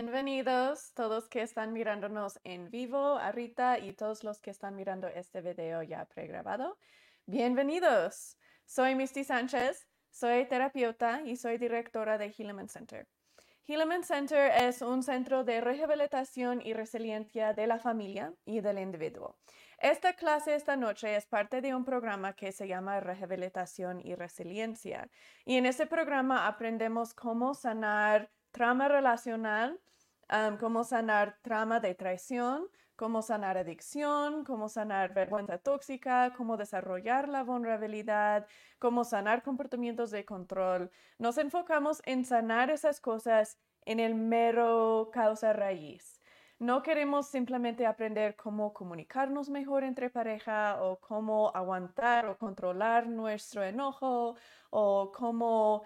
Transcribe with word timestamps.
Bienvenidos 0.00 0.92
todos 0.94 1.28
que 1.28 1.42
están 1.42 1.72
mirándonos 1.72 2.38
en 2.44 2.70
vivo, 2.70 3.16
a 3.16 3.32
Rita 3.32 3.80
y 3.80 3.94
todos 3.94 4.22
los 4.22 4.38
que 4.38 4.52
están 4.52 4.76
mirando 4.76 5.08
este 5.08 5.40
video 5.40 5.82
ya 5.82 6.04
pregrabado. 6.04 6.78
Bienvenidos. 7.26 8.38
Soy 8.64 8.94
Misty 8.94 9.24
Sánchez, 9.24 9.88
soy 10.08 10.46
terapeuta 10.46 11.22
y 11.22 11.34
soy 11.34 11.58
directora 11.58 12.16
de 12.16 12.28
Hilleman 12.28 12.68
Center. 12.68 13.08
Hilleman 13.66 14.04
Center 14.04 14.52
es 14.60 14.82
un 14.82 15.02
centro 15.02 15.42
de 15.42 15.60
rehabilitación 15.60 16.62
y 16.64 16.74
resiliencia 16.74 17.52
de 17.52 17.66
la 17.66 17.80
familia 17.80 18.32
y 18.44 18.60
del 18.60 18.78
individuo. 18.78 19.36
Esta 19.78 20.12
clase 20.12 20.54
esta 20.54 20.76
noche 20.76 21.16
es 21.16 21.26
parte 21.26 21.60
de 21.60 21.74
un 21.74 21.84
programa 21.84 22.34
que 22.34 22.52
se 22.52 22.68
llama 22.68 23.00
Rehabilitación 23.00 24.00
y 24.00 24.14
Resiliencia. 24.14 25.10
Y 25.44 25.56
en 25.56 25.66
este 25.66 25.86
programa 25.86 26.46
aprendemos 26.46 27.14
cómo 27.14 27.52
sanar 27.52 28.30
trauma 28.50 28.88
relacional, 28.88 29.80
cómo 30.60 30.84
sanar 30.84 31.38
trauma 31.42 31.80
de 31.80 31.94
traición, 31.94 32.68
cómo 32.96 33.22
sanar 33.22 33.56
adicción, 33.56 34.44
cómo 34.44 34.68
sanar 34.68 35.14
vergüenza 35.14 35.58
tóxica, 35.58 36.34
cómo 36.36 36.56
desarrollar 36.56 37.28
la 37.28 37.44
vulnerabilidad, 37.44 38.46
cómo 38.78 39.04
sanar 39.04 39.42
comportamientos 39.42 40.10
de 40.10 40.24
control. 40.24 40.90
Nos 41.18 41.38
enfocamos 41.38 42.02
en 42.06 42.24
sanar 42.24 42.70
esas 42.70 43.00
cosas 43.00 43.56
en 43.84 44.00
el 44.00 44.14
mero 44.16 45.10
causa 45.12 45.52
raíz. 45.52 46.20
No 46.58 46.82
queremos 46.82 47.28
simplemente 47.28 47.86
aprender 47.86 48.34
cómo 48.34 48.72
comunicarnos 48.74 49.48
mejor 49.48 49.84
entre 49.84 50.10
pareja 50.10 50.82
o 50.82 50.98
cómo 50.98 51.52
aguantar 51.54 52.26
o 52.26 52.36
controlar 52.36 53.06
nuestro 53.06 53.62
enojo 53.62 54.34
o 54.70 55.12
cómo 55.12 55.84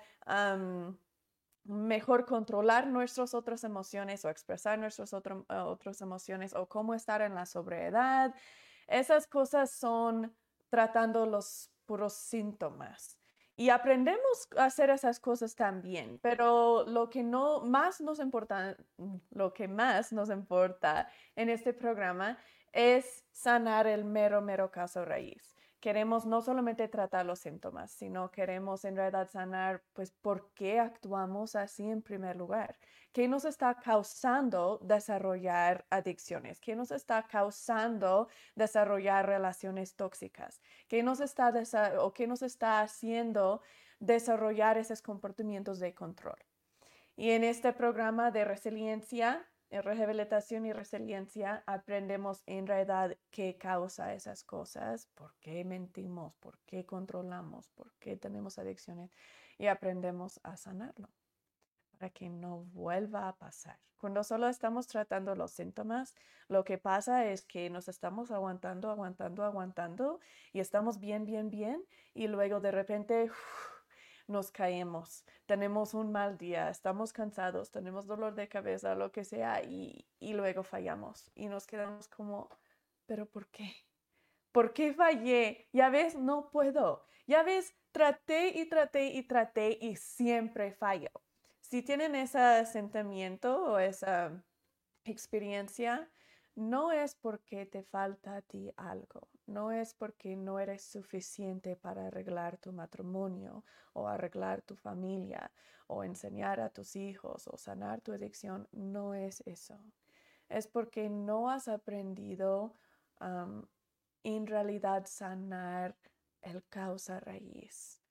mejor 1.65 2.27
controlar 2.27 2.87
nuestras 2.87 3.35
otras 3.35 3.65
emociones 3.65 4.25
o 4.25 4.31
expresar 4.31 4.79
nuestras 4.79 5.13
eh, 5.13 5.19
otras 5.49 6.01
emociones 6.01 6.55
o 6.55 6.67
cómo 6.69 6.95
estar 6.95 7.23
en 7.23 7.35
la 7.35 7.47
sobriedad. 7.47 8.35
Esas 8.89 9.27
cosas 9.27 9.71
son 9.71 10.35
tratando 10.69 11.27
los 11.27 11.71
puros 11.87 12.15
síntomas. 12.15 13.19
Y 13.55 13.69
aprendemos 13.69 14.49
a 14.57 14.65
hacer 14.65 14.89
esas 14.89 15.21
cosas 15.21 15.55
también, 15.55 16.19
pero 16.23 16.85
lo 16.87 17.11
que 17.11 17.23
no 17.23 17.61
más 17.61 18.01
nos 18.01 18.19
importa, 18.19 18.77
lo 19.31 19.53
que 19.53 19.69
más 19.69 20.13
nos 20.13 20.31
importa 20.31 21.09
en 21.37 21.51
este 21.51 21.75
programa 21.75 22.39
es 22.73 23.25
sanar 23.31 23.87
el 23.87 24.07
mero, 24.07 24.41
mero 24.41 24.71
caso 24.71 25.05
raíz 25.05 25.52
queremos 25.83 26.25
no 26.27 26.41
solamente 26.43 26.87
tratar 26.87 27.27
los 27.27 27.41
síntomas, 27.41 27.91
sino 27.91 28.31
queremos 28.31 28.85
en 28.85 28.95
realidad 28.95 29.29
sanar, 29.29 29.83
pues, 29.93 30.13
por 30.13 30.53
qué 30.55 30.79
actuamos 30.79 31.57
así 31.57 31.91
en 31.91 32.03
primer 32.03 32.37
lugar. 32.37 32.79
¿Qué 33.13 33.27
nos 33.27 33.45
está 33.45 33.75
causando 33.75 34.79
desarrollar 34.81 35.85
adicciones? 35.91 36.61
¿Qué 36.61 36.77
nos 36.77 36.93
está 36.93 37.25
causando 37.25 38.29
desarrollar 38.55 39.27
relaciones 39.27 39.97
tóxicas? 39.97 40.63
¿Qué 40.87 41.03
nos 41.03 41.19
está, 41.21 41.53
o 41.99 42.15
qué 42.15 42.29
nos 42.29 42.43
está 42.43 42.81
haciendo 42.81 43.61
desarrollar 43.99 44.79
esos 44.79 45.03
comportamientos 45.03 45.81
de 45.81 45.95
control? 45.95 46.39
Y 47.17 47.31
en 47.31 47.43
este 47.43 47.73
programa 47.73 48.31
de 48.31 48.45
resiliencia, 48.45 49.45
en 49.73 49.83
rehabilitación 49.83 50.67
y 50.67 50.73
resiliencia 50.75 51.63
aprendemos 51.67 52.43
en 52.45 52.67
realidad 52.67 53.17
qué 53.31 53.57
causa 53.57 54.13
esas 54.13 54.45
cosas, 54.45 55.07
por 55.15 55.35
qué 55.41 55.65
mentimos, 55.65 56.35
por 56.37 56.59
qué 56.67 56.85
controlamos, 56.85 57.71
por 57.71 57.91
qué 57.95 58.17
tenemos 58.17 58.59
adicciones 58.59 59.11
y 59.57 59.69
aprendemos 59.69 60.41
a 60.43 60.59
sanarlo 60.59 61.09
para 61.93 62.11
que 62.11 62.29
no 62.29 62.65
vuelva 62.75 63.29
a 63.29 63.37
pasar. 63.37 63.79
Cuando 63.97 64.23
solo 64.25 64.49
estamos 64.49 64.89
tratando 64.89 65.35
los 65.35 65.53
síntomas, 65.53 66.15
lo 66.49 66.65
que 66.65 66.77
pasa 66.77 67.25
es 67.25 67.43
que 67.43 67.71
nos 67.71 67.89
estamos 67.89 68.31
aguantando, 68.31 68.91
aguantando, 68.91 69.43
aguantando 69.43 70.21
y 70.53 70.61
estamos 70.61 70.99
bien, 71.01 71.25
bien, 71.25 71.49
bien 71.49 71.83
y 72.13 72.27
luego 72.29 72.61
de 72.61 72.73
repente 72.73 73.31
nos 74.27 74.51
caemos, 74.51 75.25
tenemos 75.47 75.95
un 75.95 76.13
mal 76.13 76.39
día, 76.39 76.71
estamos 76.71 77.13
cansados, 77.13 77.71
tenemos 77.71 78.07
dolor 78.07 78.35
de 78.35 78.49
cabeza, 78.49 78.95
lo 78.95 79.13
que 79.13 79.25
sea, 79.25 79.63
y, 79.63 80.07
luego 80.21 80.63
fallamos 80.63 81.31
y 81.35 81.47
nos 81.47 81.67
quedamos 81.67 82.09
como, 82.09 82.49
pero 83.07 83.27
¿por 83.27 83.49
qué? 83.49 83.75
¿Por 84.53 84.73
qué 84.73 84.93
fallé? 84.93 85.69
Ya 85.73 85.89
ves, 85.91 86.15
no 86.15 86.51
puedo. 86.51 87.07
Ya 87.27 87.43
ves, 87.43 87.75
traté 87.91 88.49
y 88.49 88.69
traté 88.69 89.07
y 89.07 89.23
traté 89.23 89.79
y 89.81 89.97
siempre 89.97 90.73
fallo. 90.73 91.11
Si 91.61 91.83
tienen 91.83 92.15
ese 92.15 92.67
sentimiento 92.67 93.65
o 93.65 93.79
esa 93.79 94.45
experiencia, 95.05 96.11
no 96.55 96.93
es 96.93 97.15
porque 97.15 97.67
te 97.67 97.83
falta 97.83 98.43
ti 98.43 98.71
algo, 98.77 99.29
no 99.53 99.71
es 99.71 99.95
porque 99.95 100.37
no 100.37 100.59
eres 100.59 100.83
suficiente 100.83 101.77
para 101.77 102.07
arreglar 102.07 102.57
tu 102.59 102.73
matrimonio 102.73 103.65
o 103.93 104.09
arreglar 104.09 104.63
tu 104.63 104.75
familia 104.77 105.53
o 105.87 106.03
enseñar 106.05 106.61
a 106.61 106.71
tus 106.71 106.97
hijos 106.97 107.47
o 107.49 107.57
sanar 107.57 108.01
tu 108.01 108.13
adicción, 108.13 108.67
no 108.73 109.15
es 109.15 109.43
eso. 109.47 109.79
Es 110.49 110.67
porque 110.67 111.09
no 111.09 111.51
has 111.51 111.69
aprendido 111.69 112.75
en 114.25 114.47
realidad 114.47 115.07
sanar 115.07 115.97
el 116.43 116.65
causa 116.69 117.21
raíz. 117.21 118.02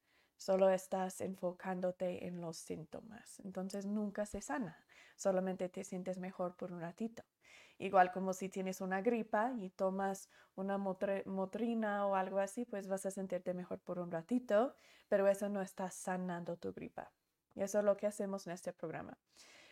Solo 0.42 0.72
estás 0.72 1.22
enfocándote 1.22 2.26
en 2.26 2.42
los 2.42 2.58
síntomas. 2.58 3.40
Entonces 3.42 3.86
nunca 3.86 4.26
se 4.26 4.42
sana. 4.42 4.76
Solamente 5.16 5.70
te 5.70 5.84
sientes 5.84 6.18
mejor 6.18 6.56
por 6.56 6.72
un 6.72 6.82
ratito. 6.82 7.22
Igual 7.78 8.12
como 8.12 8.34
si 8.34 8.50
tienes 8.50 8.82
una 8.82 9.04
gripa 9.04 9.54
y 9.60 9.70
tomas 9.70 10.32
una 10.56 10.80
motrina 10.80 12.08
o 12.08 12.16
algo 12.16 12.40
así, 12.40 12.66
pues 12.66 12.88
vas 12.88 13.06
a 13.06 13.12
sentirte 13.12 13.54
mejor 13.54 13.82
por 13.82 14.00
un 14.00 14.10
ratito, 14.10 14.74
pero 15.10 15.28
eso 15.28 15.48
no 15.48 15.62
está 15.62 15.92
sanando 15.92 16.58
tu 16.58 16.74
gripa. 16.74 17.12
Y 17.54 17.62
eso 17.62 17.78
es 17.78 17.86
lo 17.86 17.96
que 17.96 18.08
hacemos 18.08 18.48
en 18.48 18.54
este 18.54 18.74
programa. 18.74 19.20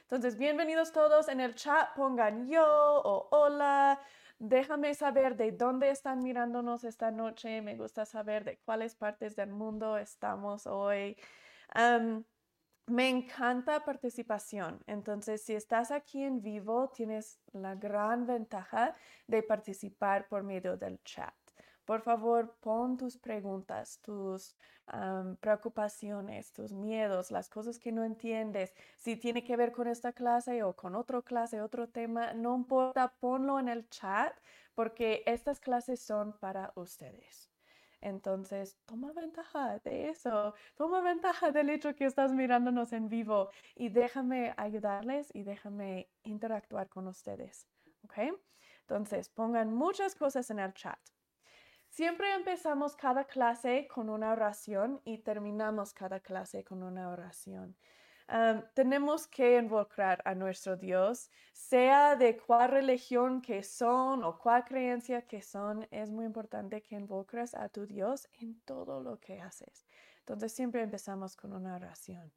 Entonces, 0.02 0.38
bienvenidos 0.38 0.92
todos 0.92 1.30
en 1.30 1.40
el 1.40 1.56
chat, 1.56 1.96
pongan 1.96 2.48
yo 2.48 2.64
o 2.64 3.28
hola. 3.32 4.00
Déjame 4.40 4.94
saber 4.94 5.36
de 5.36 5.52
dónde 5.52 5.92
están 5.92 6.20
mirándonos 6.24 6.86
esta 6.86 7.12
noche. 7.12 7.62
Me 7.62 7.76
gusta 7.76 8.06
saber 8.06 8.46
de 8.46 8.58
cuáles 8.60 8.96
partes 8.96 9.36
del 9.36 9.52
mundo 9.52 9.98
estamos 9.98 10.66
hoy. 10.66 11.18
Me 12.88 13.08
encanta 13.08 13.84
participación. 13.86 14.82
Entonces, 14.88 15.44
si 15.44 15.54
estás 15.54 15.92
aquí 15.92 16.24
en 16.24 16.42
vivo, 16.42 16.90
tienes 16.90 17.40
la 17.52 17.76
gran 17.76 18.26
ventaja 18.26 18.96
de 19.28 19.44
participar 19.44 20.28
por 20.28 20.42
medio 20.44 20.76
del 20.78 21.04
chat. 21.04 21.39
Por 21.90 22.02
favor, 22.02 22.56
pon 22.62 22.98
tus 22.98 23.18
preguntas, 23.18 24.00
tus 24.04 24.56
preocupaciones, 25.40 26.54
tus 26.54 26.72
miedos, 26.72 27.32
las 27.32 27.50
cosas 27.50 27.80
que 27.80 27.92
no 27.92 28.04
entiendes. 28.04 28.76
Si 28.96 29.16
tiene 29.16 29.44
que 29.44 29.58
ver 29.58 29.72
con 29.72 29.88
esta 29.88 30.14
clase 30.14 30.62
o 30.62 30.76
con 30.76 30.94
otra 30.94 31.24
clase, 31.24 31.64
otro 31.64 31.90
tema, 31.90 32.36
no 32.36 32.56
importa, 32.56 33.16
ponlo 33.20 33.60
en 33.60 33.70
el 33.70 33.90
chat 33.90 34.32
porque 34.76 35.24
estas 35.26 35.60
clases 35.60 36.00
son 36.00 36.38
para 36.38 36.72
ustedes. 36.76 37.50
Entonces, 38.02 38.78
toma 38.86 39.12
ventaja 39.12 39.80
de 39.80 40.10
eso, 40.10 40.54
toma 40.76 41.02
ventaja 41.02 41.50
del 41.50 41.72
hecho 41.72 41.96
que 41.96 42.06
estás 42.06 42.32
mirándonos 42.34 42.94
en 42.94 43.10
vivo 43.10 43.50
y 43.74 43.90
déjame 43.90 44.54
ayudarles 44.58 45.34
y 45.34 45.42
déjame 45.42 46.08
interactuar 46.22 46.88
con 46.88 47.08
ustedes. 47.08 47.68
¿Ok? 48.04 48.38
Entonces, 48.82 49.28
pongan 49.30 49.74
muchas 49.74 50.14
cosas 50.14 50.52
en 50.52 50.60
el 50.60 50.72
chat. 50.76 51.00
Siempre 52.00 52.34
empezamos 52.34 52.96
cada 52.96 53.26
clase 53.26 53.86
con 53.94 54.10
una 54.10 54.32
oración 54.32 55.02
y 55.04 55.18
terminamos 55.18 55.94
cada 55.94 56.22
clase 56.22 56.64
con 56.64 56.82
una 56.82 57.10
oración 57.10 57.76
tenemos 58.74 59.28
que 59.28 59.58
involucrar 59.58 60.22
a 60.26 60.36
nuestro 60.36 60.78
Dios, 60.78 61.32
sea 61.52 62.16
de 62.16 62.38
cuál 62.38 62.70
religión 62.70 63.42
que 63.42 63.64
son 63.64 64.24
o 64.24 64.38
cuál 64.38 64.66
creencia 64.66 65.24
que 65.24 65.42
son, 65.42 65.88
es 65.90 66.12
muy 66.12 66.26
importante 66.26 66.82
que 66.82 66.96
involucres 66.96 67.56
a 67.56 67.70
tu 67.70 67.88
Dios 67.88 68.28
en 68.40 68.60
todo 68.62 69.02
lo 69.02 69.20
que 69.20 69.42
haces. 69.42 69.86
Entonces 70.20 70.52
siempre 70.52 70.84
empezamos 70.84 71.36
con 71.36 71.54
una 71.54 71.76
oración. 71.76 72.32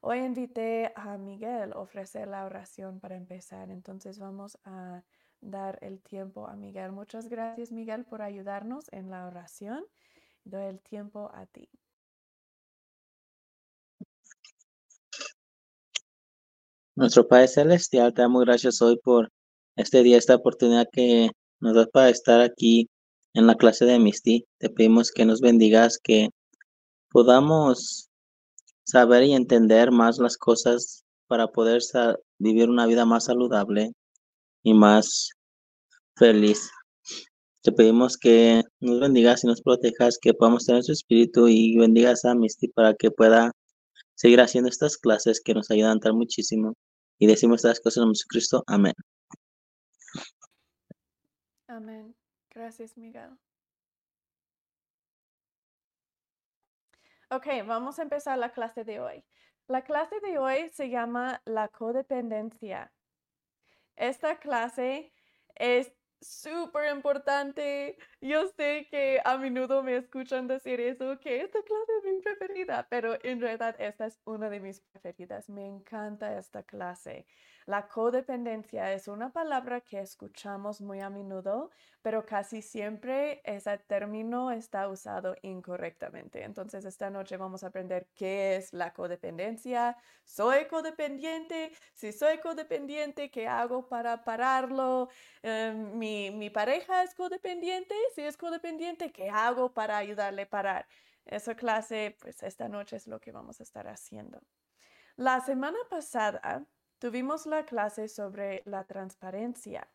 Hoy 0.00 0.18
invité 0.18 0.92
a 0.96 1.16
Miguel 1.16 1.72
a 1.72 1.78
ofrecer 1.78 2.26
la 2.28 2.44
oración 2.44 2.98
para 2.98 3.16
empezar, 3.16 3.70
entonces 3.70 4.18
vamos 4.18 4.58
a 4.64 5.02
dar 5.40 5.78
el 5.82 6.00
tiempo 6.00 6.46
a 6.46 6.56
Miguel. 6.56 6.92
Muchas 6.92 7.28
gracias 7.28 7.72
Miguel 7.72 8.04
por 8.04 8.22
ayudarnos 8.22 8.86
en 8.92 9.10
la 9.10 9.26
oración. 9.26 9.84
Doy 10.44 10.64
el 10.64 10.80
tiempo 10.80 11.30
a 11.34 11.46
ti. 11.46 11.68
Nuestro 16.94 17.28
Padre 17.28 17.48
Celestial, 17.48 18.14
te 18.14 18.22
damos 18.22 18.44
gracias 18.44 18.80
hoy 18.80 18.98
por 18.98 19.30
este 19.76 20.02
día, 20.02 20.16
esta 20.16 20.36
oportunidad 20.36 20.86
que 20.90 21.30
nos 21.60 21.74
das 21.74 21.88
para 21.88 22.08
estar 22.08 22.40
aquí 22.40 22.88
en 23.34 23.46
la 23.46 23.54
clase 23.54 23.84
de 23.84 23.98
Misty. 23.98 24.46
Te 24.58 24.70
pedimos 24.70 25.10
que 25.10 25.26
nos 25.26 25.40
bendigas, 25.40 25.98
que 25.98 26.30
podamos 27.10 28.08
saber 28.84 29.24
y 29.24 29.34
entender 29.34 29.90
más 29.90 30.18
las 30.18 30.38
cosas 30.38 31.04
para 31.26 31.48
poder 31.48 31.82
vivir 32.38 32.70
una 32.70 32.86
vida 32.86 33.04
más 33.04 33.24
saludable 33.24 33.92
y 34.66 34.74
más 34.74 35.30
feliz. 36.16 36.68
Te 37.62 37.70
pedimos 37.70 38.16
que 38.16 38.64
nos 38.80 38.98
bendigas 38.98 39.44
y 39.44 39.46
nos 39.46 39.62
protejas, 39.62 40.18
que 40.20 40.34
podamos 40.34 40.66
tener 40.66 40.82
su 40.82 40.90
espíritu 40.90 41.46
y 41.46 41.76
bendigas 41.78 42.24
a 42.24 42.34
Misty 42.34 42.66
para 42.68 42.92
que 42.94 43.12
pueda 43.12 43.52
seguir 44.16 44.40
haciendo 44.40 44.68
estas 44.68 44.96
clases 44.96 45.40
que 45.40 45.54
nos 45.54 45.70
ayudan 45.70 46.00
tan 46.00 46.16
muchísimo. 46.16 46.74
Y 47.20 47.28
decimos 47.28 47.58
estas 47.58 47.78
cosas 47.78 48.02
en 48.02 48.08
Jesucristo. 48.08 48.64
Amén. 48.66 48.94
Amén. 51.68 52.16
Gracias, 52.50 52.96
Miguel. 52.96 53.38
Ok, 57.30 57.46
vamos 57.64 58.00
a 58.00 58.02
empezar 58.02 58.36
la 58.36 58.52
clase 58.52 58.82
de 58.82 58.98
hoy. 58.98 59.24
La 59.68 59.82
clase 59.84 60.18
de 60.20 60.38
hoy 60.38 60.68
se 60.70 60.90
llama 60.90 61.40
la 61.44 61.68
codependencia. 61.68 62.92
Esta 63.96 64.38
clase 64.38 65.12
es 65.54 65.92
súper 66.20 66.94
importante. 66.94 67.98
Yo 68.20 68.48
sé 68.48 68.88
que 68.90 69.20
a 69.24 69.36
menudo 69.36 69.82
me 69.82 69.96
escuchan 69.96 70.48
decir 70.48 70.80
eso, 70.80 71.18
que 71.20 71.42
esta 71.42 71.58
clase 71.62 71.92
es 71.98 72.04
mi 72.14 72.20
preferida, 72.22 72.86
pero 72.88 73.18
en 73.22 73.40
realidad 73.40 73.76
esta 73.78 74.06
es 74.06 74.20
una 74.24 74.48
de 74.48 74.58
mis 74.60 74.80
preferidas. 74.80 75.48
Me 75.50 75.66
encanta 75.66 76.36
esta 76.38 76.62
clase. 76.62 77.26
La 77.66 77.88
codependencia 77.88 78.92
es 78.92 79.08
una 79.08 79.32
palabra 79.32 79.80
que 79.80 79.98
escuchamos 80.00 80.80
muy 80.80 81.00
a 81.00 81.10
menudo, 81.10 81.70
pero 82.00 82.24
casi 82.24 82.62
siempre 82.62 83.42
ese 83.44 83.76
término 83.78 84.52
está 84.52 84.88
usado 84.88 85.34
incorrectamente. 85.42 86.44
Entonces, 86.44 86.84
esta 86.84 87.10
noche 87.10 87.36
vamos 87.36 87.64
a 87.64 87.68
aprender 87.68 88.08
qué 88.14 88.56
es 88.56 88.72
la 88.72 88.92
codependencia. 88.92 89.96
¿Soy 90.24 90.66
codependiente? 90.66 91.72
Si 91.94 92.12
soy 92.12 92.38
codependiente, 92.38 93.30
¿qué 93.32 93.48
hago 93.48 93.88
para 93.88 94.22
pararlo? 94.24 95.08
Em, 95.42 95.98
¿mi, 95.98 96.30
¿Mi 96.30 96.50
pareja 96.50 97.02
es 97.02 97.14
codependiente? 97.14 97.94
Si 98.16 98.22
es 98.22 98.38
codependiente, 98.38 99.12
¿qué 99.12 99.28
hago 99.28 99.74
para 99.74 99.98
ayudarle 99.98 100.44
a 100.44 100.48
parar? 100.48 100.88
Esa 101.26 101.54
clase, 101.54 102.16
pues 102.18 102.42
esta 102.42 102.66
noche 102.66 102.96
es 102.96 103.06
lo 103.06 103.20
que 103.20 103.30
vamos 103.30 103.60
a 103.60 103.62
estar 103.62 103.88
haciendo. 103.88 104.40
La 105.16 105.42
semana 105.42 105.76
pasada 105.90 106.64
tuvimos 106.98 107.44
la 107.44 107.66
clase 107.66 108.08
sobre 108.08 108.62
la 108.64 108.84
transparencia. 108.84 109.86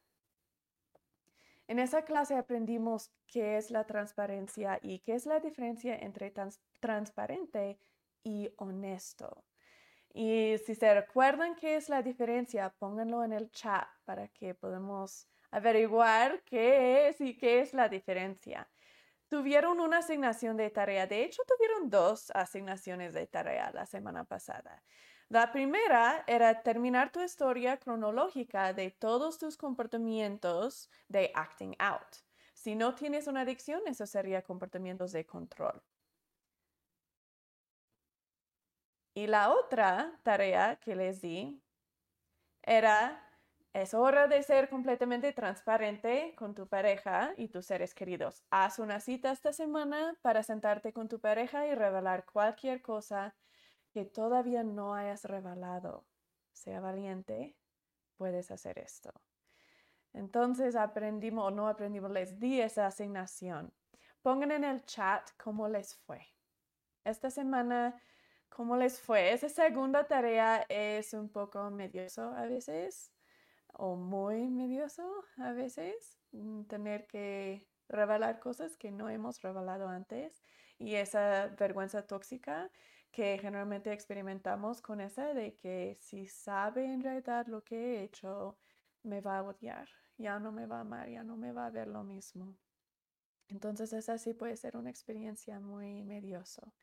En 1.68 1.79
esa 1.79 2.03
clase 2.03 2.35
aprendimos 2.35 3.09
qué 3.25 3.57
es 3.57 3.71
la 3.71 3.88
transparencia 3.88 4.77
y 4.83 5.00
qué 5.00 5.15
es 5.15 5.25
la 5.25 5.39
diferencia 5.39 5.95
entre 5.95 6.31
transparente 6.79 7.79
y 8.21 8.53
honesto. 8.57 9.44
Y 10.13 10.59
si 10.63 10.75
se 10.75 10.94
recuerdan 10.94 11.56
qué 11.56 11.75
es 11.75 11.89
la 11.89 12.03
diferencia, 12.03 12.69
pónganlo 12.77 13.23
en 13.23 13.33
el 13.33 13.50
chat 13.50 13.88
para 14.06 14.27
que 14.27 14.53
podamos 14.53 15.27
averiguar 15.51 16.42
qué 16.44 17.07
es 17.09 17.21
y 17.21 17.38
qué 17.38 17.59
es 17.62 17.74
la 17.74 17.89
diferencia. 17.89 18.69
Tuvieron 19.27 19.80
una 19.80 20.00
asignación 20.00 20.57
de 20.57 20.69
tarea, 20.69 21.07
de 21.07 21.24
hecho 21.24 21.44
tuvieron 21.48 21.89
dos 21.89 22.31
asignaciones 22.31 23.13
de 23.13 23.27
tarea 23.27 23.71
la 23.71 23.86
semana 23.86 24.24
pasada. 24.25 24.83
La 25.30 25.53
primera 25.53 26.25
era 26.27 26.62
terminar 26.62 27.12
tu 27.12 27.21
historia 27.21 27.77
cronológica 27.77 28.74
de 28.74 28.92
todos 28.92 29.38
tus 29.38 29.56
comportamientos 29.56 30.89
de 31.07 31.31
acting 31.33 31.74
out. 31.80 32.18
Si 32.54 32.75
no 32.75 32.95
tienes 32.95 33.27
una 33.27 33.42
adicción, 33.42 33.81
eso 33.88 34.06
sería 34.06 34.42
comportamientos 34.42 35.13
de 35.13 35.25
control. 35.25 35.81
Y 39.13 39.27
la 39.27 39.51
otra 39.51 40.19
tarea 40.24 40.75
que 40.75 40.95
les 40.95 41.21
di 41.21 41.62
era, 42.62 43.31
es 43.73 43.94
hora 43.94 44.27
de 44.27 44.44
ser 44.44 44.69
completamente 44.69 45.31
transparente 45.31 46.35
con 46.38 46.53
tu 46.53 46.68
pareja 46.68 47.33
y 47.38 47.47
tus 47.47 47.65
seres 47.65 47.95
queridos. 47.95 48.44
Haz 48.50 48.79
una 48.79 49.00
cita 49.00 49.31
esta 49.31 49.53
semana 49.53 50.18
para 50.21 50.44
sentarte 50.44 50.91
con 50.91 51.07
tu 51.07 51.21
pareja 51.21 51.65
y 51.68 51.73
revelar 51.73 52.25
cualquier 52.25 52.81
cosa 52.81 53.33
que 53.94 54.03
todavía 54.03 54.63
no 54.63 54.94
hayas 54.94 55.23
revelado. 55.23 56.06
Sea 56.51 56.81
valiente, 56.81 57.56
puedes 58.18 58.51
hacer 58.51 58.77
esto. 58.77 59.13
Entonces 60.13 60.75
aprendimos 60.75 61.47
o 61.47 61.51
no 61.51 61.69
aprendimos, 61.69 62.12
les 62.12 62.39
di 62.39 62.59
esa 62.59 62.88
asignación. 62.88 63.73
Pongan 64.21 64.51
en 64.51 64.65
el 64.65 64.83
chat 64.85 65.29
cómo 65.41 65.69
les 65.69 65.95
fue. 65.95 66.27
Esta 67.06 67.29
semana, 67.29 68.01
cómo 68.50 68.75
les 68.75 69.00
fue. 69.00 69.31
Esa 69.31 69.47
segunda 69.47 70.07
tarea 70.07 70.65
es 70.68 71.13
un 71.13 71.29
poco 71.29 71.71
medioso 71.71 72.33
a 72.35 72.45
veces 72.45 73.12
o 73.73 73.95
muy 73.95 74.50
medioso 74.50 75.03
a 75.38 75.51
veces. 75.53 76.18
Mm, 76.31 76.63
tener 76.63 77.07
que 77.07 77.68
revelar 77.89 78.39
cosas 78.39 78.77
que 78.77 78.91
no 78.91 79.09
hemos 79.09 79.41
revelado 79.41 79.88
antes 79.89 80.41
y 80.77 80.95
esa 80.95 81.47
vergüenza 81.59 82.07
tóxica 82.07 82.71
que 83.12 83.38
generalmente 83.39 83.91
experimentamos 83.91 84.81
con 84.81 85.01
esa 85.01 85.33
de 85.33 85.56
que 85.56 85.97
si 86.00 86.27
sabe 86.27 86.85
en 86.85 87.01
realidad 87.03 87.47
lo 87.47 87.63
que 87.63 87.75
he 87.75 88.03
hecho, 88.03 88.57
me 89.03 89.19
va 89.21 89.39
a 89.39 89.44
odiar, 89.44 89.89
ya 90.18 90.39
no 90.39 90.51
me 90.51 90.65
va 90.65 90.77
a 90.77 90.81
amar, 90.81 91.09
ya 91.09 91.23
no 91.23 91.35
me 91.35 91.51
va 91.51 91.65
a 91.65 91.71
ver 91.71 91.88
lo 91.88 92.03
mismo. 92.03 92.56
Entonces 93.50 93.91
esa 93.94 94.18
sí 94.18 94.33
puede 94.33 94.56
ser 94.56 94.77
una 94.77 94.89
experiencia 94.89 95.59
muy 95.59 96.03
medioso. 96.03 96.73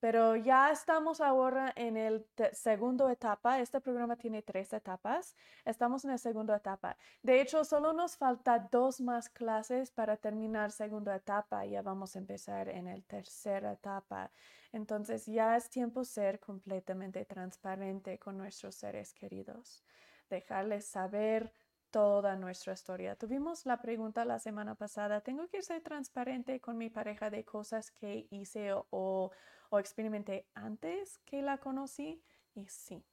Pero 0.00 0.34
ya 0.34 0.70
estamos 0.70 1.20
ahora 1.20 1.72
en 1.76 1.98
el 1.98 2.26
segundo 2.52 3.10
etapa. 3.10 3.60
Este 3.60 3.80
programa 3.82 4.16
tiene 4.16 4.40
tres 4.40 4.72
etapas. 4.72 5.36
Estamos 5.66 6.04
en 6.04 6.12
la 6.12 6.18
segunda 6.18 6.56
etapa. 6.56 6.96
De 7.22 7.42
hecho, 7.42 7.64
solo 7.64 7.92
nos 7.92 8.16
falta 8.16 8.58
dos 8.72 9.02
más 9.02 9.28
clases 9.28 9.90
para 9.90 10.16
terminar 10.16 10.72
segunda 10.72 11.14
etapa. 11.14 11.66
Ya 11.66 11.82
vamos 11.82 12.16
a 12.16 12.18
empezar 12.18 12.70
en 12.70 12.88
el 12.88 13.04
tercera 13.04 13.72
etapa. 13.72 14.30
Entonces 14.72 15.26
ya 15.26 15.56
es 15.56 15.68
tiempo 15.68 16.02
ser 16.04 16.40
completamente 16.40 17.26
transparente 17.26 18.18
con 18.18 18.38
nuestros 18.38 18.76
seres 18.76 19.12
queridos. 19.12 19.84
Dejarles 20.30 20.86
saber 20.86 21.52
toda 21.90 22.36
nuestra 22.36 22.72
historia. 22.72 23.16
Tuvimos 23.16 23.66
la 23.66 23.80
pregunta 23.80 24.24
la 24.24 24.38
semana 24.38 24.74
pasada, 24.74 25.20
¿tengo 25.20 25.48
que 25.48 25.62
ser 25.62 25.82
transparente 25.82 26.60
con 26.60 26.78
mi 26.78 26.90
pareja 26.90 27.30
de 27.30 27.44
cosas 27.44 27.90
que 27.90 28.26
hice 28.30 28.72
o 28.72 29.30
experimenté 29.78 30.48
antes 30.54 31.18
que 31.24 31.42
la 31.42 31.58
conocí 31.58 32.22
y 32.54 32.66
sí. 32.66 33.04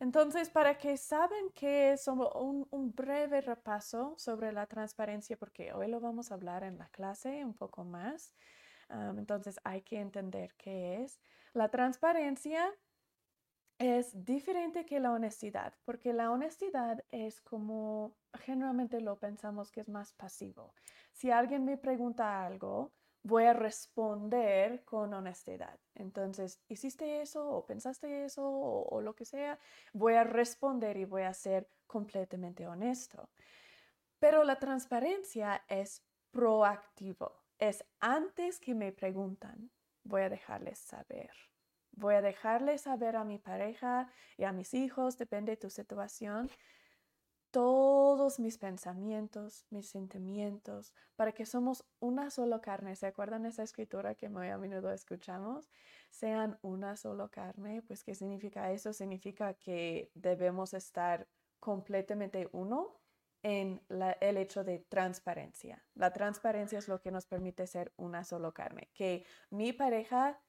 Entonces, 0.00 0.50
para 0.50 0.76
que 0.76 0.96
saben 0.96 1.50
que 1.54 1.92
es 1.92 2.08
un, 2.08 2.92
breve 2.94 3.40
repaso 3.40 4.14
sobre 4.18 4.52
la 4.52 4.66
transparencia, 4.66 5.36
porque 5.36 5.72
hoy 5.72 5.88
lo 5.88 6.00
vamos 6.00 6.30
a 6.30 6.34
hablar 6.34 6.64
en 6.64 6.78
la 6.78 6.88
clase 6.88 7.44
un 7.44 7.54
poco 7.54 7.84
más, 7.84 8.34
entonces 9.16 9.58
hay 9.64 9.82
que 9.82 9.98
entender 9.98 10.54
qué 10.56 11.02
es. 11.02 11.20
La 11.52 11.68
transparencia 11.68 12.70
es 13.78 14.24
diferente 14.24 14.86
que 14.86 15.00
la 15.00 15.12
honestidad, 15.12 15.74
porque 15.84 16.12
la 16.12 16.30
honestidad 16.30 17.04
es 17.10 17.40
como 17.40 18.16
generalmente 18.40 19.00
lo 19.00 19.18
pensamos 19.18 19.70
que 19.70 19.80
es 19.80 19.88
más 19.88 20.12
pasivo. 20.12 20.74
Si 21.12 21.30
alguien 21.30 21.64
me 21.64 21.76
pregunta 21.76 22.44
algo, 22.44 22.92
voy 23.24 23.44
a 23.44 23.54
responder 23.54 24.84
con 24.84 25.12
honestidad. 25.14 25.78
Entonces, 25.94 26.60
¿hiciste 26.68 27.22
eso 27.22 27.48
o 27.48 27.66
pensaste 27.66 28.24
eso 28.24 28.46
o, 28.46 29.00
lo 29.00 29.14
que 29.14 29.24
sea? 29.24 29.58
Voy 29.92 30.14
a 30.14 30.24
responder 30.24 30.96
y 30.98 31.04
voy 31.04 31.22
a 31.22 31.34
ser 31.34 31.68
completamente 31.86 32.66
honesto. 32.66 33.30
Pero 34.18 34.44
la 34.44 34.58
transparencia 34.58 35.64
es 35.68 36.04
proactivo. 36.30 37.42
Es 37.58 37.84
antes 38.00 38.60
que 38.60 38.74
me 38.74 38.92
preguntan, 38.92 39.70
voy 40.02 40.22
a 40.22 40.28
dejarles 40.28 40.78
saber. 40.78 41.30
Voy 41.96 42.14
a 42.14 42.22
dejarles 42.22 42.82
saber 42.82 43.16
a 43.16 43.24
mi 43.24 43.38
pareja 43.38 44.08
y 44.36 44.44
a 44.44 44.52
mis 44.52 44.74
hijos, 44.74 45.16
depende 45.16 45.52
de 45.52 45.56
tu 45.56 45.70
situación, 45.70 46.50
todos 47.54 48.40
mis 48.40 48.58
pensamientos, 48.58 49.64
mis 49.70 49.88
sentimientos, 49.88 50.92
para 51.14 51.30
que 51.30 51.46
somos 51.46 51.84
una 52.00 52.30
sola 52.30 52.60
carne. 52.60 52.96
¿Se 52.96 53.06
acuerdan 53.06 53.46
esa 53.46 53.62
escritura 53.62 54.16
que 54.16 54.28
muy 54.28 54.48
a 54.48 54.58
menudo 54.58 54.90
escuchamos? 54.90 55.70
Sean 56.10 56.58
una 56.62 56.96
sola 56.96 57.28
carne, 57.28 57.80
pues 57.82 58.02
¿qué 58.02 58.16
significa 58.16 58.72
eso? 58.72 58.92
Significa 58.92 59.54
que 59.54 60.10
debemos 60.14 60.74
estar 60.74 61.28
completamente 61.60 62.48
uno 62.50 63.00
en 63.44 63.80
el 64.20 64.36
hecho 64.36 64.64
de 64.64 64.80
transparencia. 64.80 65.84
La 65.94 66.12
transparencia 66.12 66.80
es 66.80 66.88
lo 66.88 67.00
que 67.00 67.12
nos 67.12 67.26
permite 67.26 67.68
ser 67.68 67.92
una 67.96 68.24
sola 68.24 68.50
carne, 68.50 68.90
que 68.94 69.24
mi 69.50 69.72
pareja 69.72 70.40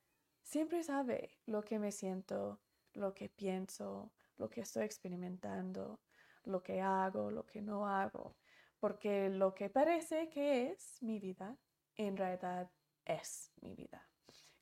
siempre 0.45 0.81
sabe 0.81 1.37
lo 1.45 1.61
que 1.61 1.77
me 1.77 1.91
siento, 1.91 2.61
lo 2.93 3.13
que 3.13 3.27
pienso, 3.27 4.13
lo 4.37 4.49
que 4.49 4.61
estoy 4.61 4.85
experimentando 4.85 5.99
lo 6.45 6.61
que 6.63 6.81
hago, 6.81 7.31
lo 7.31 7.45
que 7.45 7.61
no 7.61 7.87
hago, 7.87 8.35
porque 8.79 9.29
lo 9.29 9.53
que 9.53 9.69
parece 9.69 10.29
que 10.29 10.71
es 10.71 11.01
mi 11.01 11.19
vida, 11.19 11.57
en 11.95 12.17
realidad 12.17 12.71
es 13.05 13.51
mi 13.61 13.75
vida. 13.75 14.07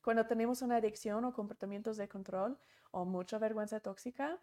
Cuando 0.02 0.26
tenemos 0.26 0.62
una 0.62 0.76
adicción 0.76 1.24
o 1.24 1.32
comportamientos 1.32 1.96
de 1.96 2.08
control 2.08 2.58
o 2.90 3.04
mucha 3.04 3.38
vergüenza 3.38 3.80
tóxica, 3.80 4.40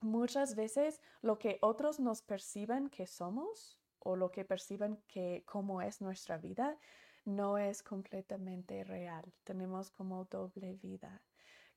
muchas 0.00 0.54
veces 0.54 1.00
lo 1.22 1.38
que 1.38 1.58
otros 1.60 1.98
nos 1.98 2.22
perciben 2.22 2.88
que 2.88 3.06
somos 3.06 3.80
o 3.98 4.14
lo 4.14 4.30
que 4.30 4.44
perciben 4.44 5.02
que 5.08 5.42
cómo 5.46 5.82
es 5.82 6.00
nuestra 6.00 6.38
vida 6.38 6.78
no 7.26 7.58
es 7.58 7.82
completamente 7.82 8.84
real. 8.84 9.24
Tenemos 9.44 9.90
como 9.90 10.24
doble 10.24 10.74
vida, 10.74 11.22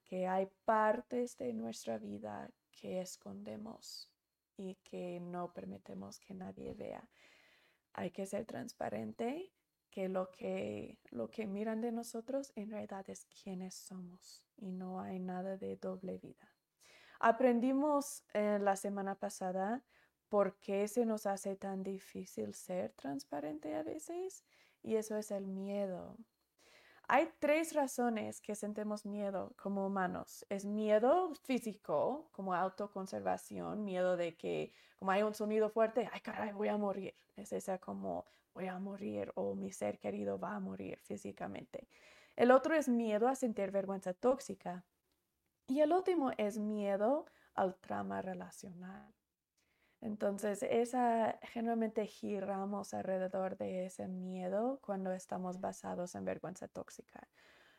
que 0.05 0.27
hay 0.27 0.47
partes 0.63 1.37
de 1.37 1.53
nuestra 1.53 1.97
vida 1.97 2.49
que 2.71 3.01
escondemos 3.01 4.09
y 4.55 4.75
que 4.75 5.19
no 5.19 5.51
permitemos 5.51 6.19
que 6.19 6.33
nadie 6.33 6.73
vea. 6.73 7.09
Hay 7.93 8.11
que 8.11 8.25
ser 8.25 8.45
transparente 8.45 9.51
que 9.89 10.07
lo 10.07 10.29
que 10.31 10.99
lo 11.09 11.29
que 11.29 11.47
miran 11.47 11.81
de 11.81 11.91
nosotros 11.91 12.51
en 12.55 12.69
realidad 12.69 13.09
es 13.09 13.25
quienes 13.25 13.73
somos 13.73 14.45
y 14.55 14.71
no 14.71 15.01
hay 15.01 15.19
nada 15.19 15.57
de 15.57 15.75
doble 15.77 16.19
vida. 16.19 16.55
Aprendimos 17.19 18.23
en 18.33 18.63
la 18.63 18.75
semana 18.75 19.15
pasada 19.15 19.83
por 20.29 20.57
qué 20.59 20.87
se 20.87 21.05
nos 21.05 21.25
hace 21.25 21.55
tan 21.55 21.83
difícil 21.83 22.53
ser 22.53 22.91
transparente 22.93 23.75
a 23.75 23.83
veces 23.83 24.45
y 24.83 24.95
eso 24.95 25.17
es 25.17 25.31
el 25.31 25.47
miedo. 25.47 26.15
Hay 27.07 27.27
tres 27.39 27.73
razones 27.73 28.39
que 28.39 28.53
sentimos 28.53 29.05
miedo 29.05 29.53
como 29.57 29.87
humanos. 29.87 30.45
Es 30.49 30.65
miedo 30.65 31.33
físico, 31.43 32.29
como 32.31 32.53
autoconservación, 32.53 33.83
miedo 33.83 34.15
de 34.15 34.37
que 34.37 34.71
como 34.99 35.11
hay 35.11 35.23
un 35.23 35.33
sonido 35.33 35.69
fuerte, 35.69 36.07
ay 36.13 36.19
caray, 36.19 36.51
voy 36.51 36.67
a 36.67 36.77
morir. 36.77 37.15
Es 37.35 37.51
esa 37.51 37.79
como 37.79 38.25
voy 38.53 38.67
a 38.67 38.77
morir 38.77 39.31
o 39.35 39.55
mi 39.55 39.71
ser 39.71 39.97
querido 39.97 40.37
va 40.37 40.55
a 40.55 40.59
morir 40.59 40.99
físicamente. 40.99 41.87
El 42.35 42.51
otro 42.51 42.75
es 42.75 42.87
miedo 42.87 43.27
a 43.27 43.35
sentir 43.35 43.71
vergüenza 43.71 44.13
tóxica. 44.13 44.85
Y 45.67 45.81
el 45.81 45.91
último 45.93 46.31
es 46.37 46.59
miedo 46.59 47.25
al 47.53 47.75
trama 47.75 48.21
relacional. 48.21 49.13
Entonces, 50.01 50.63
esa 50.63 51.39
generalmente 51.43 52.05
giramos 52.05 52.93
alrededor 52.93 53.57
de 53.57 53.85
ese 53.85 54.07
miedo 54.07 54.79
cuando 54.81 55.11
estamos 55.13 55.59
basados 55.59 56.15
en 56.15 56.25
vergüenza 56.25 56.67
tóxica. 56.67 57.27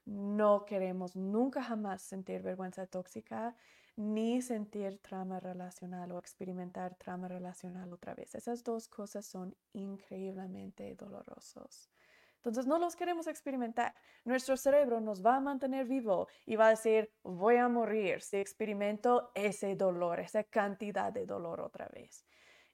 No 0.04 0.64
queremos 0.66 1.16
nunca 1.16 1.62
jamás 1.62 2.02
sentir 2.02 2.42
vergüenza 2.42 2.86
tóxica 2.86 3.56
ni 3.96 4.42
sentir 4.42 4.98
trama 4.98 5.40
relacional 5.40 6.12
o 6.12 6.18
experimentar 6.18 6.94
trama 6.96 7.28
relacional 7.28 7.92
otra 7.92 8.14
vez. 8.14 8.34
Esas 8.34 8.64
dos 8.64 8.88
cosas 8.88 9.26
son 9.26 9.54
increíblemente 9.72 10.94
dolorosos. 10.94 11.90
Entonces 12.40 12.66
no 12.66 12.78
los 12.78 12.96
queremos 12.96 13.26
experimentar. 13.26 13.94
Nuestro 14.24 14.56
cerebro 14.56 15.00
nos 15.00 15.24
va 15.24 15.36
a 15.36 15.40
mantener 15.40 15.84
vivo 15.84 16.26
y 16.46 16.56
va 16.56 16.68
a 16.68 16.70
decir, 16.70 17.12
voy 17.22 17.56
a 17.56 17.68
morir 17.68 18.22
si 18.22 18.38
experimento 18.38 19.30
ese 19.34 19.76
dolor, 19.76 20.20
esa 20.20 20.44
cantidad 20.44 21.12
de 21.12 21.26
dolor 21.26 21.60
otra 21.60 21.86
vez. 21.88 22.24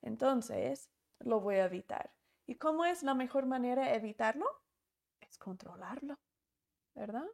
Entonces, 0.03 0.89
lo 1.19 1.41
voy 1.41 1.57
a 1.57 1.65
evitar. 1.65 2.13
¿Y 2.47 2.55
cómo 2.55 2.85
es 2.85 3.03
la 3.03 3.15
mejor 3.15 3.47
manera 3.47 3.87
de 3.87 3.97
evitarlo? 3.97 4.47
Es 5.21 5.37
controlarlo, 5.37 6.17
¿verdad? 6.95 7.27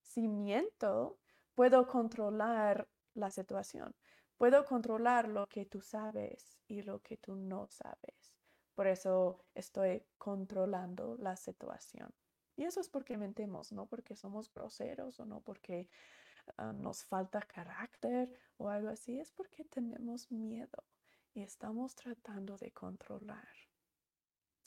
Si 0.00 0.26
miento, 0.26 1.18
puedo 1.54 1.86
controlar 1.86 2.88
la 3.12 3.30
situación. 3.30 3.94
Puedo 4.38 4.64
controlar 4.64 5.28
lo 5.28 5.46
que 5.48 5.66
tú 5.66 5.82
sabes 5.82 6.58
y 6.66 6.80
lo 6.80 7.00
que 7.00 7.18
tú 7.18 7.36
no 7.36 7.68
sabes. 7.68 8.33
Por 8.74 8.86
eso 8.86 9.44
estoy 9.54 10.02
controlando 10.18 11.16
la 11.18 11.36
situación. 11.36 12.12
Y 12.56 12.64
eso 12.64 12.80
es 12.80 12.88
porque 12.88 13.16
mentimos, 13.16 13.72
no 13.72 13.86
porque 13.86 14.14
somos 14.14 14.52
groseros 14.52 15.18
o 15.20 15.26
no 15.26 15.40
porque 15.40 15.88
ah, 16.56 16.72
nos 16.72 17.04
falta 17.04 17.40
carácter 17.40 18.32
o 18.56 18.68
algo 18.68 18.88
así, 18.88 19.18
es 19.18 19.32
porque 19.32 19.64
tenemos 19.64 20.30
miedo 20.30 20.84
y 21.34 21.42
estamos 21.42 21.94
tratando 21.96 22.56
de 22.56 22.70
controlar. 22.72 23.48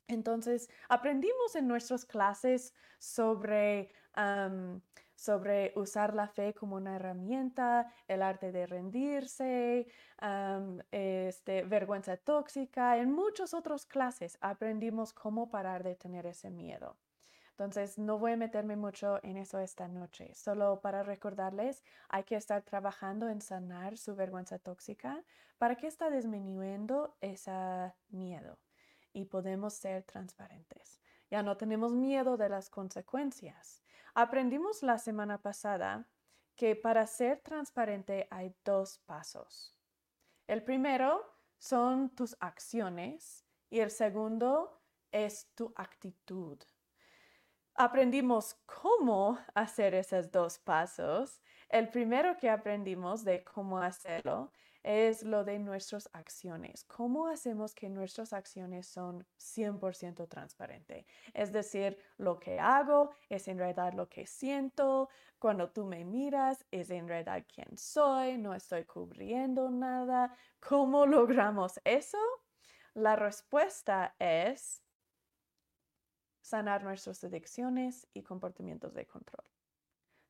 Entonces, 0.07 0.69
aprendimos 0.87 1.55
en 1.55 1.67
nuestras 1.67 2.05
clases 2.05 2.73
sobre 2.97 3.91
sobre 5.17 5.73
usar 5.75 6.13
la 6.13 6.27
fe 6.27 6.53
como 6.53 6.75
una 6.75 6.95
herramienta, 6.95 7.91
el 8.07 8.21
arte 8.21 8.51
de 8.51 8.67
rendirse, 8.67 9.87
este, 10.91 11.63
vergüenza 11.63 12.17
tóxica. 12.17 12.97
En 12.97 13.11
muchas 13.11 13.53
otras 13.55 13.85
clases 13.85 14.37
aprendimos 14.41 15.13
cómo 15.13 15.49
parar 15.49 15.83
de 15.83 15.95
tener 15.95 16.27
ese 16.27 16.51
miedo. 16.51 16.95
Entonces, 17.49 17.97
no 17.97 18.19
voy 18.19 18.33
a 18.33 18.37
meterme 18.37 18.75
mucho 18.75 19.19
en 19.23 19.35
eso 19.37 19.57
esta 19.57 19.87
noche. 19.87 20.35
Solo 20.35 20.79
para 20.79 21.01
recordarles, 21.01 21.83
hay 22.07 22.23
que 22.23 22.35
estar 22.35 22.61
trabajando 22.61 23.29
en 23.29 23.41
sanar 23.41 23.97
su 23.97 24.15
vergüenza 24.15 24.59
tóxica 24.59 25.23
para 25.57 25.75
que 25.75 25.87
está 25.87 26.11
disminuyendo 26.11 27.17
ese 27.19 27.51
miedo 28.09 28.59
y 29.11 29.25
podemos 29.25 29.73
ser 29.73 30.03
transparentes. 30.03 31.01
Ya 31.31 31.41
no 31.41 31.57
tenemos 31.57 31.93
miedo 31.93 32.37
de 32.37 32.49
las 32.49 32.69
consecuencias. 32.69 33.81
Aprendimos 34.19 34.81
la 34.81 34.97
semana 34.97 35.37
pasada 35.43 36.07
que 36.55 36.75
para 36.75 37.05
ser 37.05 37.39
transparente 37.41 38.27
hay 38.31 38.51
dos 38.65 38.97
pasos. 39.05 39.75
El 40.47 40.63
primero 40.63 41.23
son 41.59 42.09
tus 42.15 42.35
acciones 42.39 43.45
y 43.69 43.79
el 43.79 43.91
segundo 43.91 44.81
es 45.11 45.53
tu 45.53 45.71
actitud. 45.75 46.57
Aprendimos 47.75 48.55
cómo 48.65 49.37
hacer 49.53 49.93
esos 49.93 50.31
dos 50.31 50.57
pasos. 50.57 51.39
El 51.69 51.89
primero 51.89 52.37
que 52.37 52.49
aprendimos 52.49 53.23
de 53.23 53.43
cómo 53.43 53.77
hacerlo 53.77 54.51
es 54.87 55.21
lo 55.23 55.43
de 55.43 55.59
nuestras 55.59 56.09
acciones. 56.13 56.85
¿Cómo 56.85 57.27
hacemos 57.27 57.75
que 57.75 57.89
nuestras 57.89 58.31
acciones 58.31 58.87
son 58.87 59.27
100% 59.37 60.29
transparentes? 60.29 61.05
Es 61.33 61.51
decir, 61.51 61.97
lo 62.17 62.39
que 62.39 62.57
hago 62.57 63.11
es 63.27 63.49
en 63.49 63.57
realidad 63.57 63.91
lo 63.93 64.07
que 64.07 64.25
siento. 64.25 65.09
Cuando 65.39 65.69
tú 65.71 65.83
me 65.83 66.05
miras 66.05 66.65
es 66.71 66.89
en 66.89 67.09
realidad 67.09 67.43
quién 67.53 67.77
soy. 67.77 68.37
No 68.37 68.53
estoy 68.53 68.85
cubriendo 68.85 69.69
nada. 69.69 70.33
¿Cómo 70.61 71.05
logramos 71.05 71.81
eso? 71.83 72.17
La 72.93 73.17
respuesta 73.17 74.15
es 74.19 74.81
sanar 76.39 76.83
nuestras 76.83 77.21
adicciones 77.25 78.07
y 78.13 78.23
comportamientos 78.23 78.93
de 78.93 79.05
control. 79.05 79.43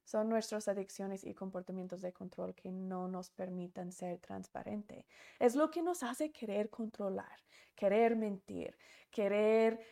Son 0.07 0.29
nuestras 0.29 0.69
adicciones 0.69 1.25
y 1.25 1.33
comportamientos 1.33 1.99
de 1.99 2.13
control 2.13 2.55
que 2.55 2.71
no 2.71 3.09
nos 3.09 3.29
permiten 3.29 3.91
ser 3.91 4.19
transparentes. 4.19 5.05
Es 5.37 5.53
lo 5.53 5.69
que 5.69 5.81
nos 5.81 6.01
hace 6.01 6.31
querer 6.31 6.69
controlar, 6.69 7.37
querer 7.75 8.15
mentir, 8.15 8.77
querer 9.11 9.85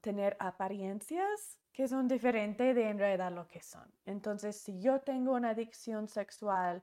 tener 0.00 0.34
apariencias 0.40 1.58
que 1.74 1.86
son 1.86 2.08
diferentes 2.08 2.74
de 2.74 2.88
en 2.88 2.98
realidad 2.98 3.32
lo 3.32 3.46
que 3.46 3.60
son. 3.60 3.86
Entonces, 4.06 4.56
si 4.56 4.80
yo 4.80 5.02
tengo 5.02 5.34
una 5.34 5.50
adicción 5.50 6.08
sexual 6.08 6.82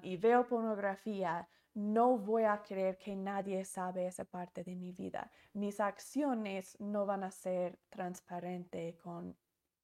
y 0.00 0.16
veo 0.16 0.46
pornografía, 0.46 1.46
no 1.74 2.16
voy 2.16 2.44
a 2.44 2.62
creer 2.62 2.96
que 2.96 3.14
nadie 3.14 3.62
sabe 3.66 4.06
esa 4.06 4.24
parte 4.24 4.64
de 4.64 4.74
mi 4.74 4.90
vida. 4.90 5.30
Mis 5.52 5.80
acciones 5.80 6.80
no 6.80 7.04
van 7.04 7.24
a 7.24 7.30
ser 7.30 7.78
transparentes 7.90 8.96
con 8.96 9.36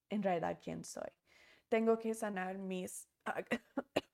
en 0.08 0.22
realidad 0.22 0.58
quién 0.64 0.82
soy 0.82 1.19
tengo 1.70 1.98
que 1.98 2.12
sanar 2.12 2.58
mis, 2.58 3.08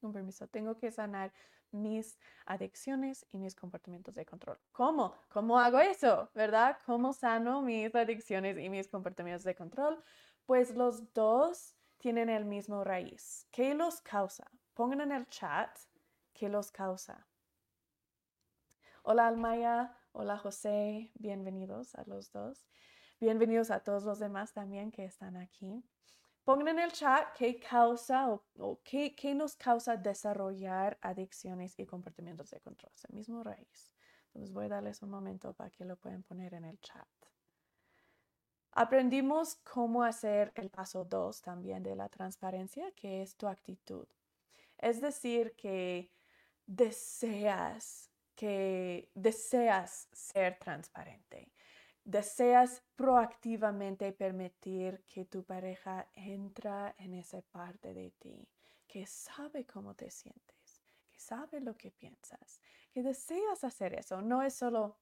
con 0.00 0.12
permiso, 0.12 0.46
tengo 0.48 0.76
que 0.76 0.90
sanar 0.90 1.32
mis 1.70 2.18
adicciones 2.44 3.24
y 3.32 3.38
mis 3.38 3.54
comportamientos 3.54 4.14
de 4.14 4.26
control. 4.26 4.58
¿Cómo? 4.72 5.14
¿Cómo 5.30 5.58
hago 5.58 5.78
eso? 5.80 6.30
¿Verdad? 6.34 6.78
¿Cómo 6.84 7.12
sano 7.12 7.62
mis 7.62 7.94
adicciones 7.94 8.58
y 8.58 8.68
mis 8.68 8.88
comportamientos 8.88 9.44
de 9.44 9.54
control? 9.54 10.02
Pues 10.44 10.74
los 10.74 11.12
dos 11.14 11.74
tienen 11.98 12.28
el 12.28 12.44
mismo 12.44 12.84
raíz. 12.84 13.46
¿Qué 13.50 13.74
los 13.74 14.00
causa? 14.00 14.50
Pongan 14.74 15.00
en 15.00 15.12
el 15.12 15.26
chat 15.28 15.70
qué 16.34 16.48
los 16.48 16.70
causa. 16.70 17.26
Hola 19.02 19.28
Almaya, 19.28 19.96
hola 20.12 20.36
José, 20.36 21.10
bienvenidos 21.14 21.94
a 21.94 22.02
los 22.06 22.30
dos. 22.32 22.66
Bienvenidos 23.20 23.70
a 23.70 23.80
todos 23.80 24.02
los 24.02 24.18
demás 24.18 24.52
también 24.52 24.90
que 24.90 25.04
están 25.04 25.36
aquí. 25.36 25.82
Pongan 26.46 26.68
en 26.68 26.78
el 26.78 26.92
chat 26.92 27.32
qué 27.36 27.58
causa 27.58 28.30
o, 28.30 28.80
qué, 28.84 29.16
qué, 29.16 29.34
nos 29.34 29.56
causa 29.56 29.96
desarrollar 29.96 30.96
adicciones 31.02 31.76
y 31.76 31.84
comportamientos 31.84 32.50
de 32.50 32.60
control. 32.60 32.92
Es 32.94 33.04
el 33.06 33.16
mismo 33.16 33.42
raíz. 33.42 33.92
Entonces 34.26 34.52
voy 34.52 34.66
a 34.66 34.68
darles 34.68 35.02
un 35.02 35.10
momento 35.10 35.54
para 35.54 35.70
que 35.70 35.84
lo 35.84 35.96
puedan 35.96 36.22
poner 36.22 36.54
en 36.54 36.64
el 36.64 36.78
chat. 36.78 37.08
Aprendimos 38.70 39.56
cómo 39.56 40.04
hacer 40.04 40.52
el 40.54 40.70
paso 40.70 41.04
2 41.04 41.42
también 41.42 41.82
de 41.82 41.96
la 41.96 42.08
transparencia, 42.08 42.92
que 42.92 43.22
es 43.22 43.34
tu 43.34 43.48
actitud. 43.48 44.06
Es 44.78 45.00
decir, 45.00 45.56
que 45.56 46.12
deseas, 46.64 48.08
que 48.36 49.10
deseas 49.16 50.08
ser 50.12 50.60
transparente 50.60 51.55
deseas 52.06 52.84
proactivamente 52.94 54.12
permitir 54.12 55.02
que 55.06 55.24
tu 55.24 55.42
pareja 55.42 56.08
entra 56.14 56.94
en 56.98 57.14
esa 57.14 57.42
parte 57.42 57.92
de 57.92 58.12
ti, 58.12 58.48
que 58.86 59.06
sabe 59.06 59.66
cómo 59.66 59.94
te 59.94 60.08
sientes, 60.10 60.80
que 61.10 61.18
sabe 61.18 61.60
lo 61.60 61.76
que 61.76 61.90
piensas, 61.90 62.60
que 62.92 63.02
deseas 63.02 63.64
hacer 63.64 63.94
eso. 63.94 64.22
No 64.22 64.40
es 64.42 64.54
solo, 64.54 64.96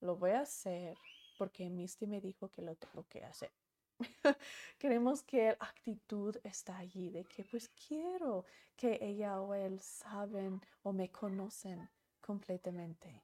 lo 0.00 0.16
voy 0.16 0.30
a 0.30 0.40
hacer 0.40 0.96
porque 1.36 1.68
Misty 1.68 2.06
me 2.06 2.22
dijo 2.22 2.48
que 2.48 2.62
lo 2.62 2.74
tengo 2.74 3.06
que 3.06 3.22
hacer. 3.22 3.52
Queremos 4.78 5.22
que 5.22 5.48
la 5.48 5.66
actitud 5.66 6.36
está 6.42 6.78
allí, 6.78 7.10
de 7.10 7.24
que 7.24 7.44
pues 7.44 7.68
quiero 7.68 8.46
que 8.76 8.98
ella 9.02 9.42
o 9.42 9.52
él 9.52 9.78
saben 9.80 10.62
o 10.82 10.92
me 10.94 11.10
conocen 11.10 11.90
completamente. 12.22 13.22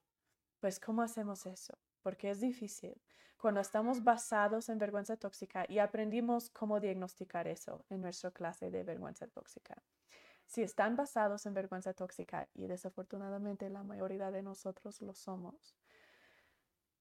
Pues 0.61 0.79
¿cómo 0.79 1.01
hacemos 1.01 1.47
eso? 1.47 1.79
Porque 2.03 2.31
es 2.31 2.41
difícil. 2.41 3.01
Cuando 3.37 3.61
estamos 3.61 4.05
basados 4.05 4.69
en 4.69 4.79
vergüenza 4.79 5.17
tóxica 5.17 5.65
y 5.69 5.79
aprendimos 5.79 6.51
cómo 6.51 6.79
diagnosticar 6.79 7.49
eso 7.49 7.85
en 7.89 8.03
nuestra 8.03 8.31
clase 8.31 8.71
de 8.71 8.85
vergüenza 8.85 9.27
tóxica. 9.29 9.83
Si 10.47 10.63
están 10.63 10.97
basados 10.97 11.47
en 11.47 11.55
vergüenza 11.55 11.95
tóxica, 11.95 12.49
y 12.55 12.67
desafortunadamente 12.67 13.71
la 13.71 13.85
mayoría 13.85 14.31
de 14.31 14.43
nosotros 14.43 15.01
lo 15.01 15.15
somos, 15.15 15.77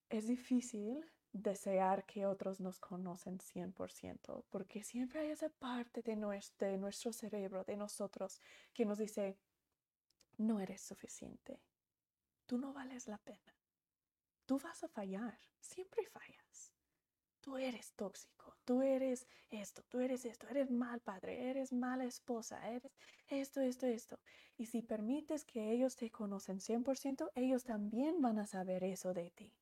es 0.09 0.27
difícil 0.27 1.03
desear 1.33 2.05
que 2.05 2.25
otros 2.25 2.59
nos 2.59 2.79
conocen 2.79 3.39
100%, 3.39 4.45
porque 4.49 4.83
siempre 4.83 5.21
hay 5.21 5.31
esa 5.31 5.49
parte 5.49 6.01
de 6.01 6.15
nuestro, 6.15 6.67
de 6.67 6.77
nuestro 6.77 7.11
cerebro, 7.11 7.63
de 7.63 7.75
nosotros, 7.75 8.39
que 8.73 8.85
nos 8.85 8.97
dice, 8.97 9.37
no 10.37 10.59
eres 10.59 10.81
suficiente, 10.81 11.59
tú 12.45 12.57
no 12.57 12.71
vales 12.73 13.07
la 13.07 13.17
pena, 13.17 13.58
tú 14.49 14.57
vas 14.57 14.83
a 14.83 14.87
fallar, 14.87 15.37
siempre 15.59 16.03
fallas. 16.07 16.73
Tú 17.39 17.57
eres 17.57 17.93
tóxico, 17.93 18.57
tú 18.65 18.81
eres 18.81 19.27
esto, 19.51 19.83
tú 19.83 19.99
eres 19.99 20.25
esto, 20.25 20.47
eres 20.47 20.71
mal 20.71 21.01
padre, 21.01 21.51
eres 21.51 21.71
mala 21.71 22.05
esposa, 22.05 22.67
eres 22.67 22.91
esto, 23.27 23.61
esto, 23.61 23.85
esto. 23.85 24.19
Y 24.57 24.65
si 24.65 24.81
permites 24.81 25.45
que 25.45 25.71
ellos 25.71 25.95
te 25.95 26.09
conocen 26.09 26.61
100%, 26.61 27.29
ellos 27.35 27.63
también 27.63 28.23
van 28.23 28.39
a 28.39 28.47
saber 28.47 28.83
eso 28.83 29.13
de 29.13 29.29
ti. 29.29 29.53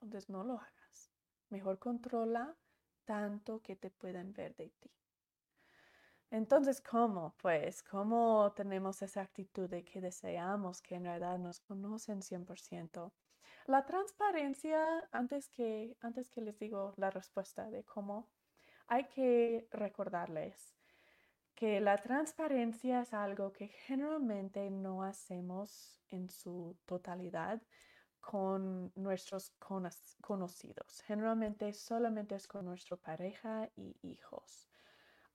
Entonces 0.00 0.30
no 0.30 0.44
lo 0.44 0.60
hagas. 0.60 1.10
Mejor 1.48 1.80
controla 1.80 2.56
tanto 3.04 3.60
que 3.62 3.74
te 3.74 3.90
puedan 3.90 4.32
ver 4.32 4.54
de 4.54 4.70
ti. 4.78 4.92
Entonces, 6.30 6.80
¿cómo? 6.80 7.34
Pues, 7.38 7.82
¿cómo 7.82 8.52
tenemos 8.54 9.02
esa 9.02 9.22
actitud 9.22 9.68
de 9.68 9.82
que 9.82 10.00
deseamos 10.00 10.82
que 10.82 10.94
en 10.94 11.02
realidad 11.02 11.36
nos 11.40 11.58
conocen 11.58 12.22
100%? 12.22 13.12
La 13.70 13.86
transparencia, 13.86 15.08
antes 15.12 15.48
que, 15.48 15.96
antes 16.00 16.28
que 16.28 16.40
les 16.40 16.58
digo 16.58 16.92
la 16.96 17.08
respuesta 17.08 17.70
de 17.70 17.84
cómo, 17.84 18.28
hay 18.88 19.04
que 19.04 19.68
recordarles 19.70 20.74
que 21.54 21.80
la 21.80 21.96
transparencia 21.96 23.02
es 23.02 23.12
algo 23.14 23.52
que 23.52 23.68
generalmente 23.68 24.68
no 24.70 25.04
hacemos 25.04 26.00
en 26.08 26.30
su 26.30 26.76
totalidad 26.84 27.62
con 28.18 28.90
nuestros 28.96 29.52
conocidos. 30.20 31.02
Generalmente 31.02 31.72
solamente 31.72 32.34
es 32.34 32.48
con 32.48 32.64
nuestra 32.64 32.96
pareja 32.96 33.70
y 33.76 33.96
hijos. 34.02 34.68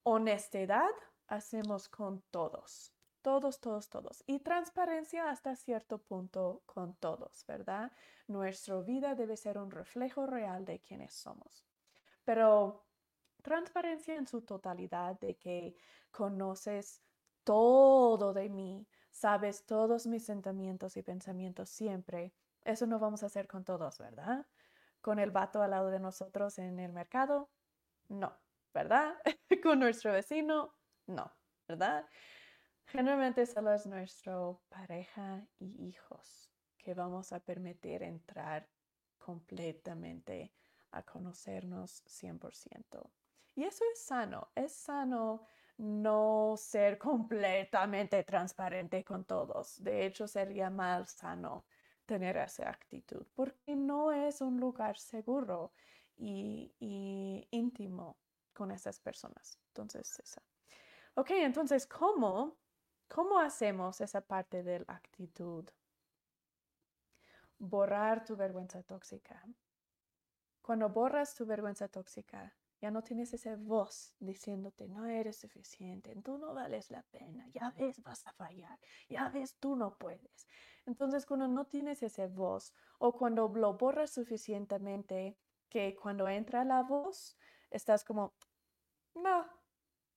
Honestidad 0.04 0.92
hacemos 1.27 1.88
con 1.88 2.22
todos, 2.32 2.94
todos, 3.25 3.60
todos, 3.60 3.89
todos. 3.89 4.24
Y 4.27 4.38
transparencia 4.41 5.32
hasta 5.32 5.55
cierto 5.55 5.98
punto 5.98 6.62
con 6.67 6.94
todos, 6.94 7.44
¿verdad? 7.48 7.91
Nuestra 8.27 8.80
vida 8.82 9.15
debe 9.15 9.36
ser 9.36 9.58
un 9.58 9.71
reflejo 9.71 10.28
real 10.28 10.63
de 10.63 10.80
quienes 10.80 11.15
somos. 11.15 11.65
Pero 12.23 12.86
transparencia 13.41 14.13
en 14.13 14.28
su 14.28 14.41
totalidad 14.41 15.19
de 15.19 15.38
que 15.38 15.76
conoces 16.12 17.02
todo 17.43 18.32
de 18.32 18.47
mí, 18.47 18.88
sabes 19.10 19.65
todos 19.65 20.06
mis 20.06 20.23
sentimientos 20.23 20.95
y 20.95 21.02
pensamientos 21.02 21.69
siempre 21.69 22.32
eso 22.63 22.86
no 22.86 22.99
vamos 22.99 23.23
a 23.23 23.26
hacer 23.26 23.47
con 23.47 23.63
todos, 23.63 23.97
¿verdad? 23.97 24.45
Con 25.02 25.17
el 25.17 25.32
vato 25.32 25.63
al 25.63 25.71
lado 25.71 25.89
de 25.89 25.99
nosotros 25.99 26.60
en 26.60 26.80
el 26.80 26.91
mercado, 26.91 27.49
no, 28.08 28.38
¿verdad? 28.71 29.15
con 29.63 29.80
nuestro 29.80 30.12
vecino, 30.12 30.76
no, 31.08 31.32
¿verdad? 31.67 32.06
Generalmente 32.86 33.45
solo 33.45 33.74
es 33.74 33.86
nuestra 33.86 34.38
pareja 34.69 35.45
y 35.60 35.88
hijos 35.88 36.52
que 36.78 36.93
vamos 36.93 37.34
a 37.34 37.39
permitir 37.39 38.04
entrar 38.04 38.67
completamente 39.17 40.54
a 40.91 41.02
conocernos 41.04 42.04
100%. 42.06 43.10
Y 43.56 43.63
eso 43.63 43.84
es 43.91 44.02
sano, 44.02 44.52
es 44.56 44.74
sano 44.74 45.45
no 45.78 46.56
ser 46.58 46.98
completamente 46.98 48.24
transparente 48.24 49.04
con 49.04 49.26
todos. 49.26 49.82
De 49.84 50.06
hecho, 50.06 50.28
sería 50.28 50.69
más 50.69 51.12
sano 51.12 51.65
tener 52.06 52.38
esa 52.38 52.69
actitud, 52.69 53.26
porque 53.34 53.76
no 53.76 54.12
es 54.12 54.41
un 54.41 54.60
lugar 54.60 54.98
seguro 54.98 55.74
y, 56.17 57.48
íntimo 57.52 58.17
con 58.54 58.71
esas 58.71 59.00
personas. 59.00 59.60
Entonces, 59.67 60.19
esa. 60.19 60.41
Ok, 61.15 61.32
entonces, 61.32 61.88
¿cómo, 61.88 62.58
¿cómo 63.08 63.39
hacemos 63.39 64.02
esa 64.02 64.22
parte 64.22 64.63
de 64.63 64.80
la 64.80 64.94
actitud? 64.94 65.65
Borrar 67.58 68.26
tu 68.26 68.36
vergüenza 68.36 68.84
tóxica. 68.84 69.44
Cuando 70.62 70.89
borras 70.89 71.36
tu 71.36 71.46
vergüenza 71.46 71.88
tóxica, 71.88 72.56
ya 72.82 72.91
no 72.91 73.02
tienes 73.02 73.34
esa 73.34 73.56
voz 73.56 74.13
diciéndote, 74.20 74.88
no 74.88 75.06
eres 75.06 75.38
suficiente, 75.38 76.15
tú 76.24 76.38
no 76.38 76.54
vales 76.54 76.91
la 76.91 77.04
pena, 77.04 77.48
ya 77.54 77.72
ves, 77.72 78.02
vas 78.04 78.26
a 78.28 78.34
fallar, 78.34 78.80
ya 79.08 79.30
ves, 79.30 79.56
tú 79.60 79.76
no 79.76 79.98
puedes. 79.98 80.48
Entonces, 80.86 81.26
cuando 81.26 81.48
no 81.48 81.65
tienes 81.65 82.04
esa 82.04 82.28
voz 82.28 82.74
o 83.00 83.18
cuando 83.18 83.48
lo 83.48 83.74
borras 83.76 84.12
suficientemente 84.12 85.38
que 85.70 85.96
cuando 85.96 86.28
entra 86.28 86.65
la 86.65 86.84
voz, 86.84 87.38
estás 87.72 88.04
como, 88.04 88.34
no, 89.13 89.46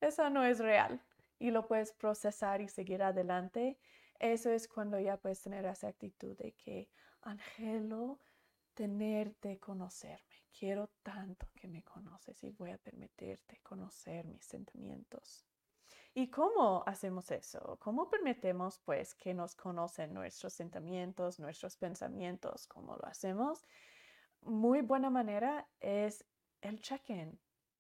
esa 0.01 0.29
no 0.31 0.45
es 0.45 0.59
real 0.59 1.03
y 1.39 1.51
lo 1.51 1.67
puedes 1.67 1.93
procesar 1.93 2.61
y 2.61 2.69
seguir 2.69 3.03
adelante, 3.03 3.79
eso 4.19 4.51
es 4.51 4.69
cuando 4.69 4.99
ya 4.99 5.17
puedes 5.17 5.41
tener 5.43 5.65
esa 5.65 5.89
actitud 5.89 6.37
de 6.37 6.53
que, 6.53 6.91
Angelo, 7.23 8.19
tenerte 8.75 9.59
conocerme. 9.59 10.45
Quiero 10.57 10.89
tanto 11.03 11.49
que 11.55 11.69
me 11.69 11.83
conoces 11.83 12.43
y 12.43 12.51
voy 12.51 12.71
a 12.71 12.79
permitirte 12.79 13.59
conocer 13.63 14.27
mis 14.27 14.45
sentimientos. 14.45 15.45
¿Y 16.15 16.31
cómo 16.31 16.83
hacemos 16.87 17.31
eso? 17.31 17.79
¿Cómo 17.81 18.11
permitemos 18.11 18.81
pues 18.81 19.15
que 19.15 19.35
nos 19.35 19.55
conocen 19.55 20.13
nuestros 20.15 20.53
sentimientos, 20.53 21.39
nuestros 21.39 21.77
pensamientos? 21.77 22.67
¿Cómo 22.67 22.97
lo 22.97 23.07
hacemos? 23.07 23.65
Muy 24.41 24.83
buena 24.83 25.11
manera 25.11 25.69
es 25.81 26.25
el 26.61 26.81
check-in. 26.81 27.39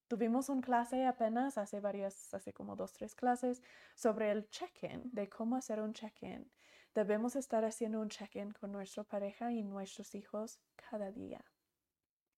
Tuvimos 0.09 0.49
una 0.49 0.63
clase 0.63 1.07
apenas 1.07 1.59
hace 1.59 1.81
varias, 1.81 2.33
hace 2.33 2.53
como 2.53 2.77
dos, 2.77 2.93
tres 2.95 3.15
clases 3.15 3.63
sobre 3.95 4.31
el 4.31 4.49
check-in, 4.49 5.11
de 5.13 5.29
cómo 5.29 5.57
hacer 5.57 5.81
un 5.81 5.93
check-in. 5.93 6.51
Debemos 6.95 7.37
estar 7.37 7.65
haciendo 7.65 8.01
un 8.01 8.09
check-in 8.09 8.53
con 8.53 8.73
nuestra 8.73 9.05
pareja 9.05 9.53
y 9.53 9.63
nuestros 9.63 10.15
hijos 10.15 10.61
cada 10.77 11.13
día. 11.13 11.45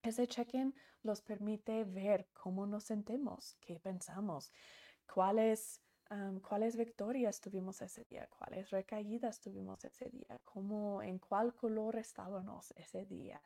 Ese 0.03 0.27
check-in 0.27 0.75
los 1.03 1.23
permite 1.23 1.85
ver 1.85 2.29
cómo 2.33 2.67
nos 2.67 2.85
sentimos, 2.85 3.57
qué 3.61 3.79
pensamos, 3.79 4.53
cuáles 5.07 5.81
cuáles 6.43 6.77
victorias 6.77 7.41
tuvimos 7.41 7.81
ese 7.83 8.05
día, 8.05 8.27
cuáles 8.37 8.71
recaídas 8.71 9.41
tuvimos 9.41 9.85
ese 9.85 10.11
día, 10.11 10.41
cómo, 10.45 11.03
en 11.03 11.19
cuál 11.21 11.55
color 11.55 11.97
estábamos 11.97 12.73
ese 12.73 13.05
día. 13.07 13.41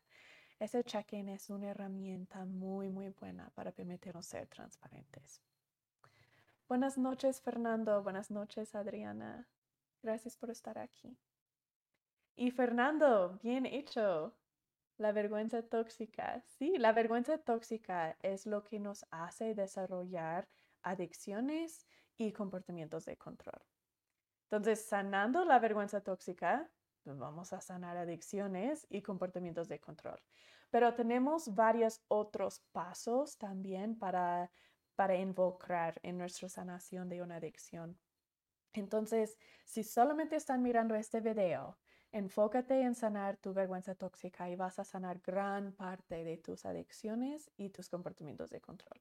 Ese 0.59 0.85
check-in 0.85 1.29
es 1.29 1.51
una 1.51 1.71
herramienta 1.71 2.45
muy, 2.45 2.89
muy 2.89 3.09
buena 3.11 3.51
para 3.51 3.73
permitirnos 3.73 4.27
ser 4.27 4.47
transparentes. 4.47 5.43
Buenas 6.69 6.97
noches, 6.97 7.41
Fernando. 7.41 8.03
Buenas 8.03 8.31
noches, 8.31 8.75
Adriana. 8.75 9.49
Gracias 10.03 10.37
por 10.37 10.51
estar 10.51 10.79
aquí. 10.79 11.19
Y 12.37 12.51
Fernando, 12.51 13.39
bien 13.43 13.67
hecho. 13.67 14.35
La 14.97 15.11
vergüenza 15.11 15.63
tóxica. 15.63 16.41
Sí, 16.47 16.79
la 16.79 16.93
vergüenza 16.93 17.39
tóxica 17.39 18.17
es 18.23 18.47
lo 18.47 18.63
que 18.63 18.79
nos 18.79 19.05
hace 19.11 19.55
desarrollar 19.55 20.49
adicciones 20.83 21.87
y 22.17 22.33
comportamientos 22.33 23.05
de 23.05 23.17
control. 23.17 23.61
Entonces, 24.45 24.85
sanando 24.85 25.45
la 25.45 25.59
vergüenza 25.59 26.01
tóxica, 26.01 26.71
vamos 27.05 27.53
a 27.53 27.61
sanar 27.61 27.97
adicciones 27.97 28.87
y 28.91 29.03
comportamientos 29.03 29.69
de 29.69 29.81
control. 29.81 30.21
Pero 30.71 30.95
tenemos 30.95 31.55
varios 31.55 32.03
otros 32.09 32.61
pasos 32.73 33.39
también 33.39 33.99
para, 33.99 34.51
para 34.97 35.17
involucrar 35.17 36.01
en 36.03 36.19
nuestra 36.19 36.49
sanación 36.49 37.09
de 37.09 37.23
una 37.23 37.37
adicción. 37.37 37.99
Entonces, 38.73 39.39
si 39.65 39.85
solamente 39.85 40.37
están 40.37 40.63
mirando 40.63 40.95
este 40.95 41.21
video, 41.21 41.79
enfócate 42.11 42.83
en 42.83 42.95
sanar 42.95 43.37
tu 43.37 43.53
vergüenza 43.53 43.95
tóxica 43.95 44.49
y 44.49 44.57
vas 44.57 44.79
a 44.79 44.85
sanar 44.85 45.21
gran 45.21 45.73
parte 45.73 46.25
de 46.25 46.37
tus 46.39 46.65
adicciones 46.65 47.51
y 47.57 47.71
tus 47.71 47.89
comportamientos 47.89 48.51
de 48.51 48.61
control. 48.61 49.01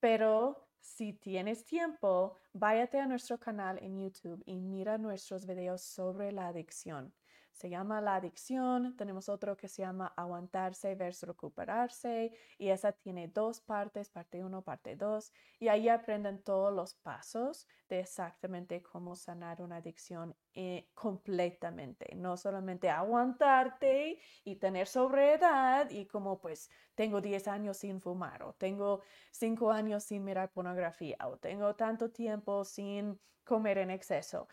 Pero 0.00 0.71
si 0.82 1.12
tienes 1.12 1.64
tiempo, 1.64 2.36
váyate 2.52 2.98
a 2.98 3.06
nuestro 3.06 3.38
canal 3.38 3.78
en 3.80 3.98
YouTube 3.98 4.42
y 4.44 4.60
mira 4.60 4.98
nuestros 4.98 5.46
videos 5.46 5.82
sobre 5.82 6.32
la 6.32 6.48
adicción. 6.48 7.14
Se 7.52 7.68
llama 7.68 8.00
La 8.00 8.16
Adicción, 8.16 8.96
tenemos 8.96 9.28
otro 9.28 9.56
que 9.56 9.68
se 9.68 9.82
llama 9.82 10.12
Aguantarse 10.16 10.94
versus 10.94 11.28
Recuperarse 11.28 12.32
y 12.58 12.68
esa 12.68 12.92
tiene 12.92 13.28
dos 13.28 13.60
partes, 13.60 14.08
parte 14.08 14.42
1, 14.42 14.62
parte 14.62 14.96
2 14.96 15.32
y 15.60 15.68
ahí 15.68 15.88
aprenden 15.88 16.42
todos 16.42 16.72
los 16.72 16.94
pasos 16.94 17.68
de 17.88 18.00
exactamente 18.00 18.82
cómo 18.82 19.14
sanar 19.14 19.60
una 19.60 19.76
adicción 19.76 20.34
eh, 20.54 20.88
completamente, 20.94 22.14
no 22.16 22.36
solamente 22.36 22.88
aguantarte 22.88 24.18
y 24.44 24.56
tener 24.56 24.86
sobriedad 24.86 25.90
y 25.90 26.06
como 26.06 26.40
pues 26.40 26.70
tengo 26.94 27.20
10 27.20 27.48
años 27.48 27.76
sin 27.76 28.00
fumar 28.00 28.42
o 28.42 28.54
tengo 28.54 29.02
5 29.30 29.70
años 29.70 30.04
sin 30.04 30.24
mirar 30.24 30.50
pornografía 30.50 31.16
o 31.26 31.36
tengo 31.36 31.76
tanto 31.76 32.10
tiempo 32.10 32.64
sin 32.64 33.20
comer 33.44 33.78
en 33.78 33.90
exceso. 33.90 34.48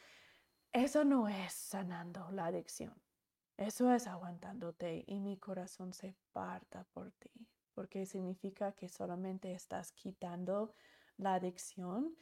Eso 0.72 1.04
no 1.04 1.28
es 1.28 1.52
sanando 1.54 2.30
la 2.32 2.46
adicción. 2.46 2.94
Eso 3.58 3.92
es 3.92 4.06
aguantándote 4.06 5.04
y 5.08 5.20
mi 5.20 5.38
corazón 5.38 5.94
se 5.94 6.16
parta 6.32 6.84
por 6.94 7.12
ti, 7.14 7.32
porque 7.74 8.06
significa 8.06 8.74
que 8.74 8.88
solamente 8.88 9.52
estás 9.52 9.92
quitando 9.92 10.76
la 11.18 11.34
adicción, 11.34 12.16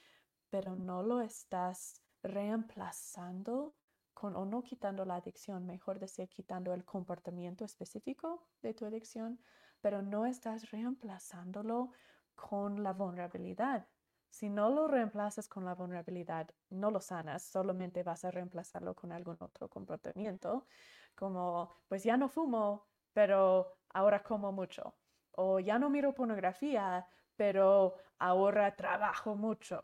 pero 0.50 0.78
no 0.78 1.04
lo 1.04 1.20
estás 1.20 2.02
reemplazando 2.24 3.76
con, 4.14 4.36
o 4.38 4.46
no 4.46 4.64
quitando 4.64 5.04
la 5.04 5.16
adicción, 5.18 5.66
mejor 5.66 6.00
decir, 6.00 6.30
quitando 6.30 6.74
el 6.74 6.86
comportamiento 6.86 7.66
específico 7.66 8.48
de 8.62 8.74
tu 8.74 8.86
adicción, 8.86 9.42
pero 9.82 10.02
no 10.02 10.26
estás 10.26 10.72
reemplazándolo 10.72 11.92
con 12.34 12.82
la 12.82 12.94
vulnerabilidad. 12.94 13.88
Si 14.30 14.50
no 14.50 14.70
lo 14.70 14.88
reemplazas 14.88 15.48
con 15.48 15.66
la 15.66 15.74
vulnerabilidad, 15.74 16.50
no 16.70 16.92
lo 16.92 17.00
sanas, 17.02 17.44
solamente 17.44 18.04
vas 18.04 18.26
a 18.26 18.32
reemplazarlo 18.32 18.96
con 18.96 19.12
algún 19.12 19.38
otro 19.40 19.70
comportamiento, 19.70 20.68
como 21.16 21.72
pues 21.88 22.04
ya 22.04 22.18
no 22.18 22.30
fumo, 22.30 22.88
pero 23.14 23.78
ahora 23.90 24.22
como 24.22 24.52
mucho, 24.52 24.96
o 25.32 25.60
ya 25.60 25.80
no 25.80 25.90
miro 25.90 26.14
pornografía, 26.14 27.08
pero 27.36 27.96
ahora 28.20 28.76
trabajo 28.76 29.36
mucho. 29.36 29.82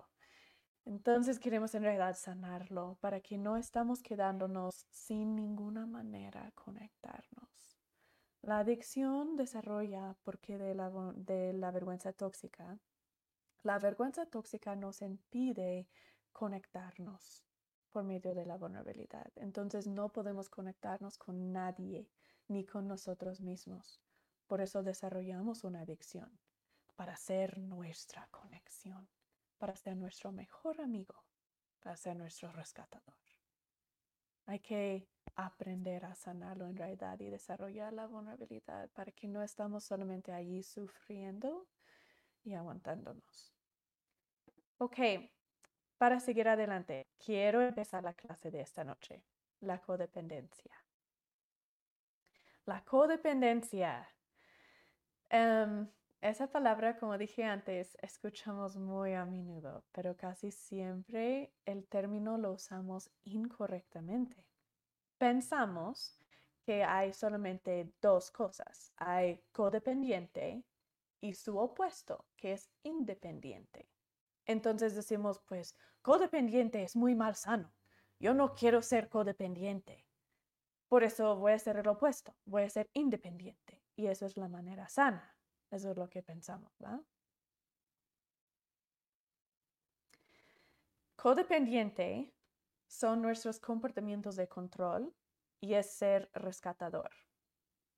Entonces 0.85 1.39
queremos 1.39 1.73
en 1.75 1.83
realidad 1.83 2.15
sanarlo 2.17 2.97
para 2.99 3.21
que 3.21 3.37
no 3.37 3.55
estamos 3.55 4.03
quedándonos 4.03 4.85
sin 4.91 5.35
ninguna 5.35 5.85
manera 5.85 6.51
conectarnos. 6.55 7.79
La 8.41 8.59
adicción 8.59 9.37
desarrolla 9.37 10.17
porque 10.23 10.57
de 10.57 10.75
la, 10.75 10.91
de 11.15 11.53
la 11.53 11.71
vergüenza 11.71 12.11
tóxica 12.11 12.77
la 13.63 13.79
vergüenza 13.79 14.25
tóxica 14.25 14.75
nos 14.75 15.01
impide 15.01 15.87
conectarnos 16.31 17.45
por 17.91 18.03
medio 18.03 18.33
de 18.33 18.45
la 18.45 18.57
vulnerabilidad. 18.57 19.31
Entonces 19.35 19.87
no 19.87 20.09
podemos 20.09 20.49
conectarnos 20.49 21.17
con 21.17 21.51
nadie 21.51 22.09
ni 22.47 22.65
con 22.65 22.87
nosotros 22.87 23.39
mismos. 23.39 24.01
Por 24.47 24.61
eso 24.61 24.83
desarrollamos 24.83 25.63
una 25.63 25.81
adicción, 25.81 26.37
para 26.95 27.15
ser 27.15 27.57
nuestra 27.57 28.27
conexión, 28.27 29.07
para 29.57 29.75
ser 29.75 29.95
nuestro 29.95 30.31
mejor 30.31 30.81
amigo, 30.81 31.23
para 31.79 31.95
ser 31.95 32.15
nuestro 32.17 32.51
rescatador. 32.51 33.15
Hay 34.45 34.59
que 34.59 35.07
aprender 35.35 36.03
a 36.05 36.15
sanarlo 36.15 36.67
en 36.67 36.75
realidad 36.75 37.19
y 37.21 37.29
desarrollar 37.29 37.93
la 37.93 38.07
vulnerabilidad 38.07 38.89
para 38.91 39.11
que 39.11 39.27
no 39.27 39.41
estamos 39.41 39.85
solamente 39.85 40.33
allí 40.33 40.63
sufriendo 40.63 41.67
y 42.43 42.53
aguantándonos. 42.53 43.52
Ok, 44.85 44.97
para 45.97 46.19
seguir 46.19 46.49
adelante, 46.49 47.07
quiero 47.17 47.61
empezar 47.61 48.03
la 48.03 48.13
clase 48.13 48.51
de 48.51 48.59
esta 48.59 48.83
noche, 48.83 49.23
la 49.61 49.79
codependencia. 49.79 50.75
La 52.65 52.83
codependencia. 52.83 54.05
Em, 55.29 55.87
esa 56.19 56.47
palabra, 56.47 56.97
como 56.97 57.17
dije 57.17 57.45
antes, 57.45 57.97
escuchamos 58.01 58.75
muy 58.75 59.13
a 59.13 59.23
menudo, 59.23 59.85
pero 59.93 60.17
casi 60.17 60.51
siempre 60.51 61.53
el 61.63 61.87
término 61.87 62.37
lo 62.37 62.51
usamos 62.51 63.09
incorrectamente. 63.23 64.45
Pensamos 65.17 66.19
que 66.65 66.83
hay 66.83 67.13
solamente 67.13 67.93
dos 68.01 68.31
cosas. 68.31 68.91
Hay 68.97 69.45
codependiente 69.53 70.65
y 71.21 71.35
su 71.35 71.57
opuesto, 71.57 72.25
que 72.35 72.51
es 72.51 72.69
independiente. 72.83 73.92
Entonces 74.45 74.95
decimos, 74.95 75.41
pues, 75.47 75.75
codependiente 76.01 76.83
es 76.83 76.95
muy 76.95 77.15
mal 77.15 77.35
sano. 77.35 77.73
Yo 78.19 78.33
no 78.33 78.53
quiero 78.53 78.81
ser 78.81 79.09
codependiente. 79.09 80.05
Por 80.87 81.03
eso 81.03 81.35
voy 81.37 81.53
a 81.53 81.59
ser 81.59 81.77
el 81.77 81.87
opuesto, 81.87 82.35
voy 82.45 82.63
a 82.63 82.69
ser 82.69 82.89
independiente. 82.93 83.81
Y 83.95 84.07
eso 84.07 84.25
es 84.25 84.37
la 84.37 84.47
manera 84.47 84.87
sana. 84.89 85.35
Eso 85.71 85.91
es 85.91 85.97
lo 85.97 86.09
que 86.09 86.21
pensamos, 86.21 86.77
¿verdad? 86.77 87.01
Codependiente 91.15 92.33
son 92.87 93.21
nuestros 93.21 93.59
comportamientos 93.59 94.35
de 94.35 94.47
control 94.47 95.15
y 95.59 95.73
es 95.73 95.89
ser 95.89 96.29
rescatador. 96.33 97.09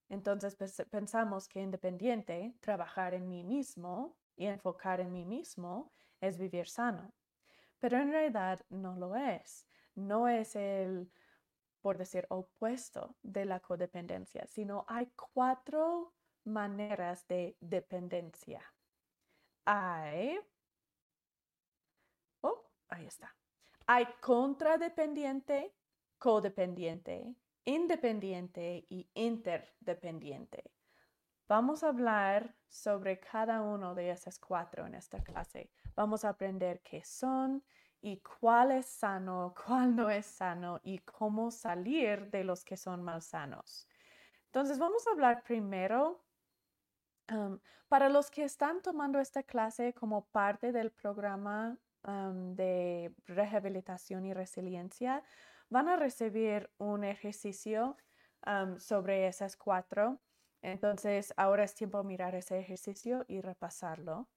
Entonces 0.10 0.56
pensamos 0.90 1.48
que 1.48 1.60
independiente, 1.60 2.56
trabajar 2.62 3.14
en 3.14 3.28
mí 3.28 3.44
mismo 3.44 4.16
y 4.36 4.46
enfocar 4.46 5.02
en 5.02 5.12
mí 5.12 5.26
mismo, 5.26 5.92
es 6.28 6.38
vivir 6.38 6.68
sano. 6.68 7.14
Pero 7.80 7.98
en 7.98 8.12
realidad 8.12 8.62
no 8.70 8.96
lo 8.96 9.16
es. 9.16 9.68
No 9.96 10.28
es 10.28 10.56
el, 10.56 11.12
por 11.82 11.98
decir, 11.98 12.26
opuesto 12.30 13.16
de 13.22 13.46
la 13.46 13.60
codependencia, 13.60 14.46
sino 14.48 14.86
hay 14.88 15.12
cuatro 15.34 16.14
maneras 16.44 17.28
de 17.28 17.58
dependencia. 17.60 18.62
Hay, 19.66 20.40
oh, 22.42 22.70
ahí 22.90 23.06
está. 23.06 23.36
Hay 23.88 24.08
contradependiente, 24.20 25.74
codependiente, 26.18 27.36
independiente 27.66 28.86
y 28.90 29.10
interdependiente. 29.14 30.72
Vamos 31.48 31.84
a 31.84 31.90
hablar 31.90 32.56
sobre 32.76 33.20
cada 33.20 33.62
uno 33.62 33.96
de 33.96 34.12
esas 34.12 34.38
cuatro 34.38 34.86
en 34.86 34.96
esta 34.96 35.24
clase. 35.24 35.72
Vamos 35.96 36.26
a 36.26 36.30
aprender 36.30 36.82
qué 36.82 37.04
son 37.06 37.64
y 38.02 38.18
cuál 38.18 38.72
es 38.72 38.86
sano, 38.86 39.56
cuál 39.66 39.96
no 39.96 40.10
es 40.10 40.26
sano 40.26 40.82
y 40.84 41.00
cómo 41.00 41.52
salir 41.52 42.30
de 42.30 42.44
los 42.44 42.66
que 42.66 42.76
son 42.76 43.02
más 43.02 43.26
sanos. 43.26 43.88
Entonces, 44.48 44.78
vamos 44.78 45.08
a 45.08 45.12
hablar 45.12 45.44
primero 45.44 46.22
um, 47.32 47.60
para 47.88 48.10
los 48.10 48.30
que 48.30 48.44
están 48.44 48.82
tomando 48.82 49.20
esta 49.20 49.44
clase 49.44 49.94
como 49.94 50.26
parte 50.26 50.74
del 50.74 50.92
programa 50.92 51.78
um, 52.04 52.56
de 52.56 53.16
rehabilitación 53.26 54.26
y 54.26 54.34
resiliencia, 54.34 55.24
van 55.70 55.88
a 55.88 55.96
recibir 55.96 56.70
un 56.78 57.06
ejercicio 57.06 57.96
um, 58.46 58.78
sobre 58.80 59.28
esas 59.28 59.56
cuatro 59.56 60.20
entonces, 60.72 61.32
ahora 61.38 61.64
es 61.64 61.76
tiempo 61.76 62.00
de 62.00 62.06
mirar 62.06 62.34
ese 62.34 62.58
ejercicio 62.58 63.24
y 63.28 63.40
repasarlo. 63.40 64.28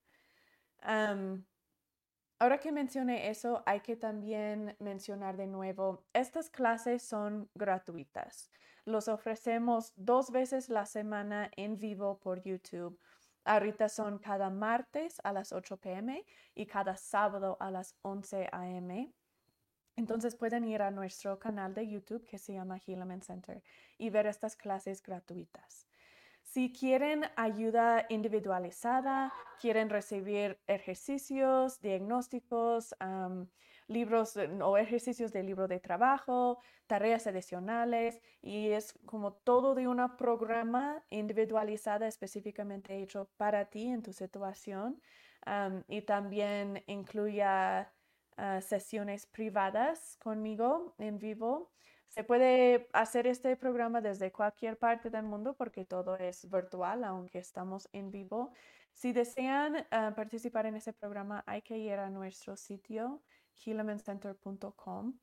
ahora 2.39 2.59
que 2.59 2.71
mencioné 2.71 3.29
eso, 3.29 3.63
hay 3.65 3.79
que 3.81 3.95
también 3.95 4.75
mencionar 4.79 5.37
de 5.37 5.47
nuevo, 5.47 6.05
estas 6.13 6.51
clases 6.51 7.01
son 7.01 7.49
gratuitas. 7.55 8.51
Los 8.85 9.07
ofrecemos 9.07 9.91
dos 9.95 10.29
veces 10.29 10.69
la 10.69 10.85
semana 10.85 11.49
en 11.57 11.79
vivo 11.79 12.19
por 12.19 12.43
YouTube. 12.43 12.99
Ahorita 13.43 13.89
son 13.89 14.19
cada 14.19 14.51
martes 14.51 15.19
a 15.23 15.33
las 15.33 15.51
8 15.51 15.77
pm 15.77 16.23
y 16.53 16.67
cada 16.67 16.95
sábado 16.95 17.57
a 17.59 17.71
las 17.71 17.95
11 18.03 18.49
am. 18.51 19.11
Entonces 19.95 20.35
pueden 20.35 20.63
ir 20.65 20.83
a 20.83 20.91
nuestro 20.91 21.39
canal 21.39 21.73
de 21.73 21.87
YouTube 21.87 22.23
que 22.25 22.37
se 22.37 22.53
llama 22.53 22.77
Healament 22.77 23.23
Center 23.23 23.63
y 23.97 24.11
ver 24.11 24.27
estas 24.27 24.55
clases 24.55 25.01
gratuitas. 25.01 25.88
Si 26.49 26.73
quieren 26.73 27.25
ayuda 27.35 28.07
individualizada, 28.09 29.31
quieren 29.61 29.87
recibir 29.87 30.59
ejercicios, 30.65 31.79
diagnósticos, 31.79 32.95
libros 33.85 34.35
o 34.35 34.77
ejercicios 34.79 35.31
de 35.31 35.43
libro 35.43 35.67
de 35.67 35.79
trabajo, 35.79 36.57
tareas 36.87 37.27
adicionales 37.27 38.19
y 38.41 38.69
es 38.69 38.97
como 39.05 39.33
todo 39.33 39.75
de 39.75 39.87
un 39.87 39.99
programa 40.17 41.03
individualizada 41.11 42.07
específicamente 42.07 42.99
hecho 42.99 43.29
para 43.37 43.65
ti 43.65 43.85
en 43.85 44.01
tu 44.01 44.11
situación 44.11 44.99
y 45.87 46.01
también 46.01 46.83
incluya 46.87 47.93
ah, 48.37 48.61
sesiones 48.61 49.27
privadas 49.27 50.17
conmigo 50.17 50.95
en 50.97 51.19
vivo 51.19 51.71
se 52.09 52.23
puede 52.23 52.89
hacer 52.91 53.27
este 53.27 53.55
programa 53.55 54.01
desde 54.01 54.31
cualquier 54.31 54.77
parte 54.77 55.09
del 55.09 55.23
mundo 55.23 55.55
porque 55.55 55.85
todo 55.85 56.17
es 56.17 56.49
virtual, 56.49 57.03
aunque 57.03 57.39
estamos 57.39 57.87
en 57.93 58.11
vivo. 58.11 58.51
Si 58.93 59.13
desean 59.13 59.87
ah, 59.91 60.13
participar 60.15 60.65
en 60.65 60.75
ese 60.75 60.91
programa, 60.91 61.43
hay 61.47 61.61
que 61.61 61.77
ir 61.77 61.93
a 61.93 62.09
nuestro 62.09 62.55
sitio 62.55 63.23
healingcenter.com 63.53 65.19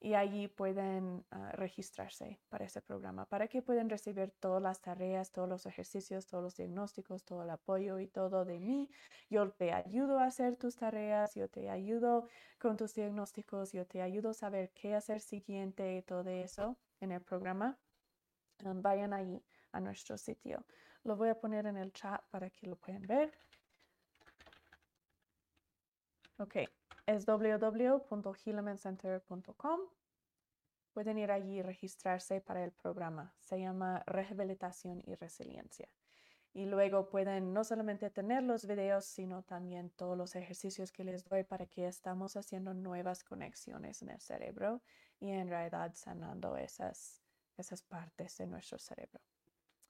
y 0.00 0.14
allí 0.14 0.48
pueden 0.48 1.26
ah, 1.30 1.52
registrarse 1.52 2.40
para 2.48 2.64
ese 2.64 2.80
programa 2.80 3.26
para 3.26 3.48
que 3.48 3.60
puedan 3.60 3.90
recibir 3.90 4.30
todas 4.40 4.62
las 4.62 4.80
tareas, 4.80 5.30
todos 5.30 5.48
los 5.48 5.66
ejercicios, 5.66 6.26
todos 6.26 6.42
los 6.42 6.56
diagnósticos, 6.56 7.24
todo 7.24 7.42
el 7.42 7.50
apoyo 7.50 8.00
y 8.00 8.06
todo 8.06 8.46
de 8.46 8.58
mí. 8.58 8.90
Yo 9.28 9.50
te 9.50 9.72
ayudo 9.72 10.18
a 10.18 10.24
hacer 10.24 10.56
tus 10.56 10.76
tareas, 10.76 11.34
yo 11.34 11.48
te 11.48 11.68
ayudo 11.68 12.26
con 12.58 12.78
tus 12.78 12.94
diagnósticos, 12.94 13.72
yo 13.72 13.86
te 13.86 14.00
ayudo 14.00 14.30
a 14.30 14.34
saber 14.34 14.70
qué 14.70 14.94
hacer 14.94 15.20
siguiente 15.20 15.96
y 15.96 16.02
todo 16.02 16.30
eso 16.30 16.78
en 17.00 17.12
el 17.12 17.20
programa. 17.20 17.78
Um, 18.64 18.80
vayan 18.80 19.12
ahí 19.12 19.42
a 19.72 19.80
nuestro 19.80 20.16
sitio. 20.16 20.64
Lo 21.04 21.16
voy 21.16 21.28
a 21.28 21.38
poner 21.38 21.66
en 21.66 21.76
el 21.76 21.92
chat 21.92 22.22
para 22.30 22.48
que 22.48 22.66
lo 22.66 22.76
puedan 22.76 23.02
ver. 23.02 23.32
Ok, 26.38 26.56
es. 27.10 27.26
Pueden 30.92 31.18
ir 31.18 31.30
allí 31.30 31.58
y 31.58 31.62
registrarse 31.62 32.40
para 32.40 32.64
el 32.64 32.72
programa. 32.72 33.34
Se 33.38 33.60
llama 33.60 34.02
Rehabilitación 34.06 35.02
y 35.04 35.14
Resiliencia. 35.14 35.88
Y 36.52 36.66
luego 36.66 37.08
pueden 37.08 37.52
no 37.52 37.62
solamente 37.62 38.10
tener 38.10 38.42
los 38.42 38.66
videos, 38.66 39.04
sino 39.04 39.42
también 39.42 39.90
todos 39.90 40.18
los 40.18 40.34
ejercicios 40.34 40.90
que 40.90 41.04
les 41.04 41.24
doy 41.24 41.44
para 41.44 41.66
que 41.66 41.86
estamos 41.86 42.36
haciendo 42.36 42.74
nuevas 42.74 43.22
conexiones 43.22 44.02
en 44.02 44.10
el 44.10 44.20
cerebro 44.20 44.82
y 45.20 45.30
en 45.30 45.48
realidad 45.48 45.92
sanando 45.94 46.56
esas, 46.56 47.22
esas 47.56 47.82
partes 47.82 48.36
de 48.38 48.46
nuestro 48.46 48.78
cerebro. 48.78 49.20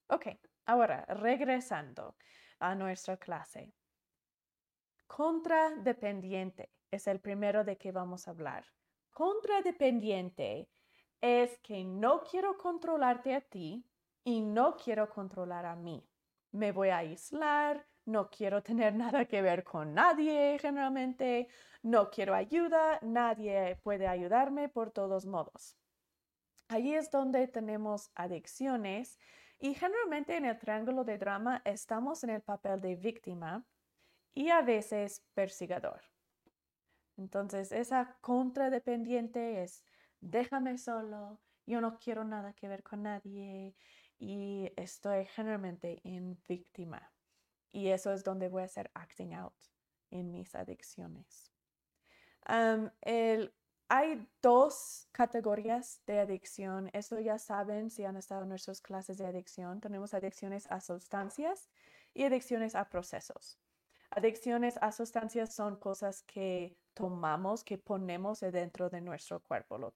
Ok, 0.09 0.27
ahora 0.67 1.07
regresando 1.07 2.17
a 2.59 2.75
nuestra 2.75 3.17
clase. 3.17 3.73
Contradependiente 5.07 6.71
es 6.91 7.07
el 7.07 7.21
primero 7.21 7.65
de 7.65 7.77
que 7.77 7.93
vamos 7.93 8.27
a 8.27 8.33
hablar. 8.33 8.65
Contradependiente 9.13 10.69
es 11.21 11.59
que 11.59 11.85
no 11.85 12.23
quiero 12.23 12.57
controlarte 12.57 13.35
a 13.35 13.41
ti 13.41 13.85
y 14.25 14.41
no 14.41 14.77
quiero 14.77 15.09
controlar 15.11 15.67
a 15.67 15.77
mí. 15.77 16.07
Me 16.53 16.73
voy 16.73 16.89
a 16.89 16.99
aislar, 16.99 17.87
no 18.05 18.31
quiero 18.31 18.63
tener 18.63 18.95
nada 19.05 19.25
que 19.25 19.43
ver 19.43 19.65
con 19.65 19.95
nadie 19.95 20.59
generalmente, 20.59 21.49
no 21.83 22.11
quiero 22.11 22.35
ayuda, 22.35 22.99
nadie 23.03 23.77
puede 23.83 24.07
ayudarme 24.07 24.69
por 24.69 24.91
todos 24.91 25.27
modos. 25.27 25.77
Allí 26.69 26.95
es 26.95 27.11
donde 27.11 27.49
tenemos 27.49 28.11
adicciones 28.15 29.19
y 29.59 29.75
generalmente 29.75 30.37
en 30.37 30.45
el 30.45 30.59
triángulo 30.59 31.05
de 31.05 31.19
drama 31.19 31.63
estamos 31.65 32.23
en 32.25 32.31
el 32.31 32.43
papel 32.43 32.81
de 32.81 32.95
víctima 32.97 33.65
y 34.33 34.51
a 34.51 34.63
veces 34.63 35.23
persigador. 35.35 36.10
Entonces, 37.21 37.71
esa 37.71 38.17
contradependiente 38.23 39.63
es, 39.63 39.85
déjame 40.23 40.79
solo, 40.79 41.39
yo 41.67 41.83
no 41.83 41.99
quiero 41.99 42.25
nada 42.25 42.55
que 42.55 42.67
ver 42.67 42.83
con 42.83 43.03
nadie 43.03 43.77
y 44.19 44.73
estoy 44.77 45.27
generalmente 45.27 46.01
en 46.03 46.43
víctima. 46.49 47.13
Y 47.73 47.89
eso 47.89 48.11
es 48.11 48.25
donde 48.25 48.49
voy 48.49 48.63
a 48.63 48.65
hacer 48.65 48.91
acting 48.95 49.35
out 49.35 49.55
en 50.11 50.33
mis 50.33 50.55
adicciones. 50.55 51.53
hay 53.89 54.29
dos 54.41 55.07
categorías 55.13 56.01
de 56.07 56.21
adicción. 56.21 56.89
Esto 56.95 57.21
ya 57.21 57.39
saben 57.39 57.91
si 57.91 58.05
han 58.05 58.17
estado 58.17 58.45
en 58.45 58.49
nuestras 58.49 58.81
clases 58.81 59.19
de 59.19 59.27
adicción. 59.27 59.81
Tenemos 59.83 60.15
adicciones 60.15 60.67
a 60.71 60.81
sustancias 60.81 61.69
y 62.15 62.25
adicciones 62.25 62.75
a 62.75 62.89
procesos. 62.89 63.59
Adicciones 64.11 64.77
a 64.81 64.91
sustancias 64.91 65.55
son 65.55 65.77
cosas 65.77 66.23
que 66.25 66.77
tomamos, 66.95 67.63
que 67.63 67.79
ponemos 67.79 68.41
dentro 68.41 68.91
de 68.91 69.01
nuestro 69.01 69.41
cuerpo. 69.41 69.79
Lo, 69.79 69.93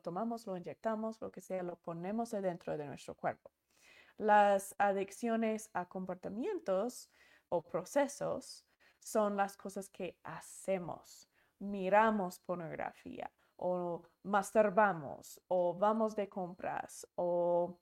tomamos, 0.00 0.46
lo 0.46 0.56
inyectamos, 0.56 1.20
lo 1.20 1.32
que 1.32 1.40
sea, 1.40 1.64
lo 1.64 1.76
ponemos 1.76 2.30
dentro 2.30 2.76
de 2.76 2.86
nuestro 2.86 3.16
cuerpo. 3.16 3.50
Las 4.16 4.74
adicciones 4.78 5.70
a 5.72 5.88
comportamientos 5.88 7.10
o 7.48 7.62
procesos 7.62 8.64
son 9.00 9.36
las 9.36 9.56
cosas 9.56 9.88
que 9.88 10.18
hacemos. 10.22 11.28
Miramos 11.58 12.38
pornografía 12.38 13.32
o 13.56 14.02
masturbamos 14.22 15.40
o 15.48 15.74
vamos 15.74 16.14
de 16.14 16.28
compras 16.28 17.08
o 17.16 17.76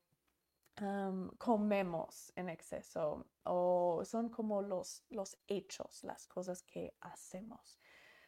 comemos 1.39 2.33
en 2.37 2.49
exceso 2.49 3.27
o 3.45 4.03
son 4.05 4.29
como 4.29 4.61
los, 4.63 5.05
los 5.09 5.39
hechos, 5.47 6.05
las 6.05 6.27
cosas 6.27 6.63
que 6.63 6.95
hacemos. 7.01 7.79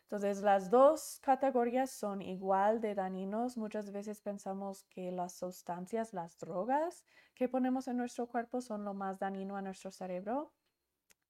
Entonces, 0.03 0.41
las 0.41 0.71
dos 0.71 1.19
categorías 1.21 1.91
son 1.91 2.23
igual 2.23 2.81
de 2.81 2.95
dañinos. 2.95 3.59
Muchas 3.59 3.93
veces 3.93 4.23
pensamos 4.23 4.85
que 4.85 5.13
las 5.13 5.35
sustancias, 5.35 6.15
las 6.15 6.39
drogas 6.39 7.05
que 7.35 7.49
ponemos 7.49 7.89
en 7.89 7.99
nuestro 7.99 8.27
cuerpo 8.27 8.63
son 8.63 8.85
lo 8.87 8.95
más 8.95 9.19
dañino 9.19 9.57
a 9.57 9.63
nuestro 9.63 9.91
cerebro. 9.91 10.55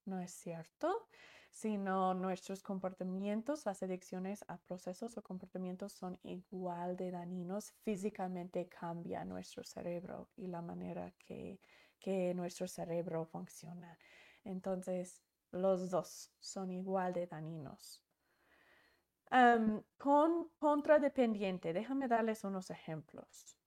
No 0.05 0.21
es 0.21 0.31
cierto 0.31 1.09
sino 1.59 2.15
nuestros 2.15 2.63
comportamientos, 2.63 3.67
las 3.67 3.83
adicciones 3.83 4.45
a 4.47 4.59
procesos 4.59 5.19
o 5.19 5.23
comportamientos 5.23 5.93
son 5.93 6.17
igual 6.23 6.97
de 6.97 7.11
dañinos. 7.11 7.73
Físicamente 7.83 8.69
cambia 8.69 9.25
nuestro 9.25 9.65
cerebro 9.65 10.29
y 10.37 10.47
la 10.47 10.63
manera 10.63 11.11
que, 11.19 11.59
que 11.99 12.33
nuestro 12.33 12.69
cerebro 12.69 13.25
funciona. 13.25 13.99
Entonces, 14.45 15.21
los 15.51 15.91
dos 15.91 16.31
son 16.39 16.71
igual 16.71 17.13
de 17.13 17.27
dañinos. 17.27 18.05
con 19.99 20.51
contradependiente, 20.59 21.73
déjame 21.73 22.07
darles 22.07 22.45
unos 22.45 22.71
ejemplos. 22.71 23.58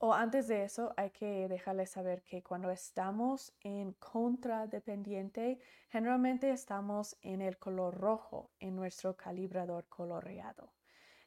O 0.00 0.14
antes 0.14 0.46
de 0.46 0.62
eso, 0.62 0.94
hay 0.96 1.10
que 1.10 1.48
dejarles 1.48 1.90
saber 1.90 2.22
que 2.22 2.40
cuando 2.40 2.70
estamos 2.70 3.52
en 3.62 3.94
contradependiente, 3.94 5.58
generalmente 5.88 6.50
estamos 6.50 7.16
en 7.20 7.42
el 7.42 7.58
color 7.58 7.96
rojo 7.96 8.52
en 8.60 8.76
nuestro 8.76 9.16
calibrador 9.16 9.88
coloreado. 9.88 10.70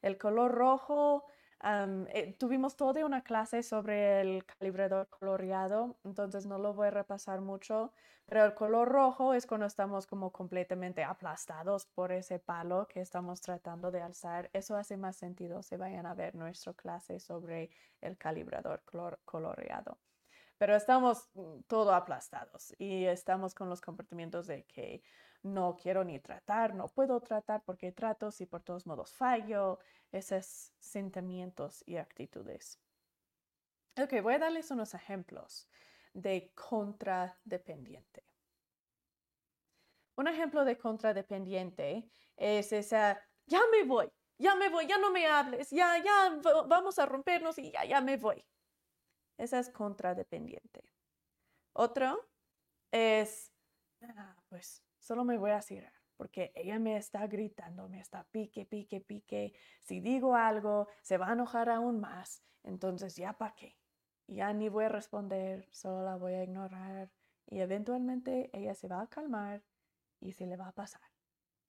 El 0.01 0.17
color 0.17 0.51
rojo 0.51 1.25
eh, 1.63 2.35
tuvimos 2.39 2.75
toda 2.75 3.05
una 3.05 3.23
clase 3.23 3.61
sobre 3.63 4.21
el 4.21 4.45
calibrador 4.45 5.07
coloreado, 5.09 5.97
entonces 6.03 6.45
no 6.45 6.57
lo 6.57 6.73
voy 6.73 6.87
a 6.87 6.91
repasar 6.91 7.41
mucho, 7.41 7.93
pero 8.25 8.45
el 8.45 8.53
color 8.53 8.89
rojo 8.89 9.33
es 9.33 9.45
cuando 9.45 9.65
estamos 9.65 10.07
como 10.07 10.31
completamente 10.31 11.03
aplastados 11.03 11.85
por 11.85 12.11
ese 12.11 12.39
palo 12.39 12.87
que 12.87 13.01
estamos 13.01 13.41
tratando 13.41 13.91
de 13.91 14.01
alzar. 14.01 14.49
Eso 14.53 14.75
hace 14.75 14.97
más 14.97 15.17
sentido 15.17 15.61
si 15.61 15.75
vayan 15.75 16.05
a 16.05 16.13
ver 16.13 16.35
nuestra 16.35 16.73
clase 16.73 17.19
sobre 17.19 17.69
el 17.99 18.17
calibrador 18.17 18.83
coloreado. 19.25 19.99
Pero 20.57 20.75
estamos 20.75 21.29
mm, 21.33 21.61
todo 21.67 21.93
aplastados 21.93 22.73
y 22.77 23.05
estamos 23.05 23.53
con 23.53 23.69
los 23.69 23.81
comportamientos 23.81 24.47
de 24.47 24.63
que 24.63 25.03
no 25.43 25.75
quiero 25.75 26.03
ni 26.03 26.19
tratar, 26.19 26.75
no 26.75 26.87
puedo 26.87 27.19
tratar 27.21 27.63
porque 27.63 27.91
trato 27.91 28.31
si 28.31 28.45
por 28.45 28.61
todos 28.61 28.85
modos 28.85 29.13
fallo, 29.13 29.79
esos 30.11 30.73
sentimientos 30.79 31.83
y 31.85 31.97
actitudes. 31.97 32.79
Ok, 33.97 34.21
voy 34.21 34.35
a 34.35 34.39
darles 34.39 34.71
unos 34.71 34.93
ejemplos 34.93 35.67
de 36.13 36.51
contradependiente. 36.53 38.25
Un 40.15 40.27
ejemplo 40.27 40.65
de 40.65 40.77
contradependiente 40.77 42.09
es 42.35 42.71
esa, 42.73 43.19
ya 43.45 43.61
me 43.71 43.83
voy, 43.83 44.11
ya 44.37 44.55
me 44.55 44.69
voy, 44.69 44.87
ya 44.87 44.97
no 44.97 45.11
me 45.11 45.25
hables, 45.25 45.69
ya, 45.71 45.97
ya 46.03 46.39
vamos 46.67 46.99
a 46.99 47.05
rompernos 47.05 47.57
y 47.57 47.71
ya, 47.71 47.85
ya 47.85 48.01
me 48.01 48.17
voy. 48.17 48.45
Esa 49.37 49.59
es 49.59 49.69
contradependiente. 49.69 50.83
Otro 51.73 52.29
es, 52.91 53.51
ah, 54.01 54.35
pues 54.49 54.83
solo 55.01 55.25
me 55.25 55.37
voy 55.37 55.51
a 55.51 55.61
cerrar 55.61 56.01
porque 56.21 56.51
ella 56.53 56.77
me 56.77 56.97
está 56.97 57.25
gritando, 57.25 57.89
me 57.89 57.99
está 57.99 58.23
pique, 58.25 58.63
pique, 58.63 59.01
pique. 59.01 59.55
Si 59.79 60.01
digo 60.01 60.35
algo, 60.35 60.87
se 61.01 61.17
va 61.17 61.29
a 61.29 61.33
enojar 61.33 61.67
aún 61.67 61.99
más. 61.99 62.43
Entonces, 62.61 63.15
¿ya 63.15 63.33
para 63.33 63.55
qué? 63.55 63.79
Ya 64.27 64.53
ni 64.53 64.69
voy 64.69 64.85
a 64.85 64.89
responder, 64.89 65.67
solo 65.71 66.03
la 66.03 66.17
voy 66.17 66.33
a 66.33 66.43
ignorar. 66.43 67.11
Y 67.47 67.59
eventualmente 67.59 68.51
ella 68.53 68.75
se 68.75 68.87
va 68.87 69.01
a 69.01 69.07
calmar 69.07 69.63
y 70.19 70.33
se 70.33 70.45
le 70.45 70.57
va 70.57 70.67
a 70.67 70.73
pasar, 70.73 71.01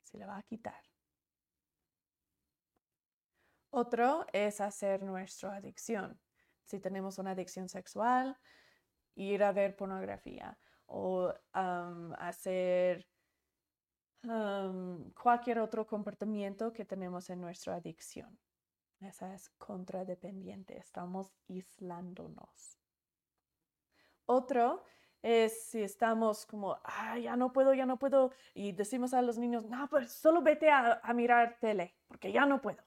se 0.03 0.19
le 0.19 0.27
va 0.27 0.37
a 0.37 0.43
quitar. 0.43 0.83
Otro 3.71 4.27
es 4.35 4.61
hacer 4.61 5.03
nuestra 5.03 5.57
adicción. 5.57 6.21
Si 6.65 6.79
tenemos 6.79 7.17
una 7.17 7.31
adicción 7.31 7.71
sexual, 7.71 8.39
ir 9.15 9.43
a 9.43 9.53
ver 9.53 9.77
pornografía 9.77 10.59
o 10.85 11.33
hacer 12.19 13.09
cualquier 15.15 15.59
otro 15.59 15.87
comportamiento 15.87 16.73
que 16.73 16.85
tenemos 16.85 17.29
en 17.31 17.41
nuestra 17.41 17.77
adicción. 17.77 18.39
Esa 19.01 19.35
es 19.35 19.51
contradependiente, 19.59 20.79
estamos 20.79 21.33
aislándonos. 21.49 22.79
Otro 24.27 24.85
es 25.23 25.65
si 25.65 25.83
estamos 25.83 26.47
como, 26.47 26.79
ah, 26.85 27.19
ya 27.19 27.37
no 27.37 27.53
puedo, 27.53 27.75
ya 27.75 27.87
no 27.87 27.99
puedo, 27.99 28.31
y 28.55 28.73
decimos 28.73 29.13
a 29.15 29.23
los 29.23 29.39
niños, 29.39 29.65
no, 29.65 29.89
pues 29.89 30.13
solo 30.13 30.43
vete 30.43 30.71
a, 30.71 31.01
a 31.03 31.15
mirar 31.15 31.59
tele, 31.61 31.97
porque 32.07 32.31
ya 32.31 32.47
no 32.47 32.61
puedo. 32.61 32.83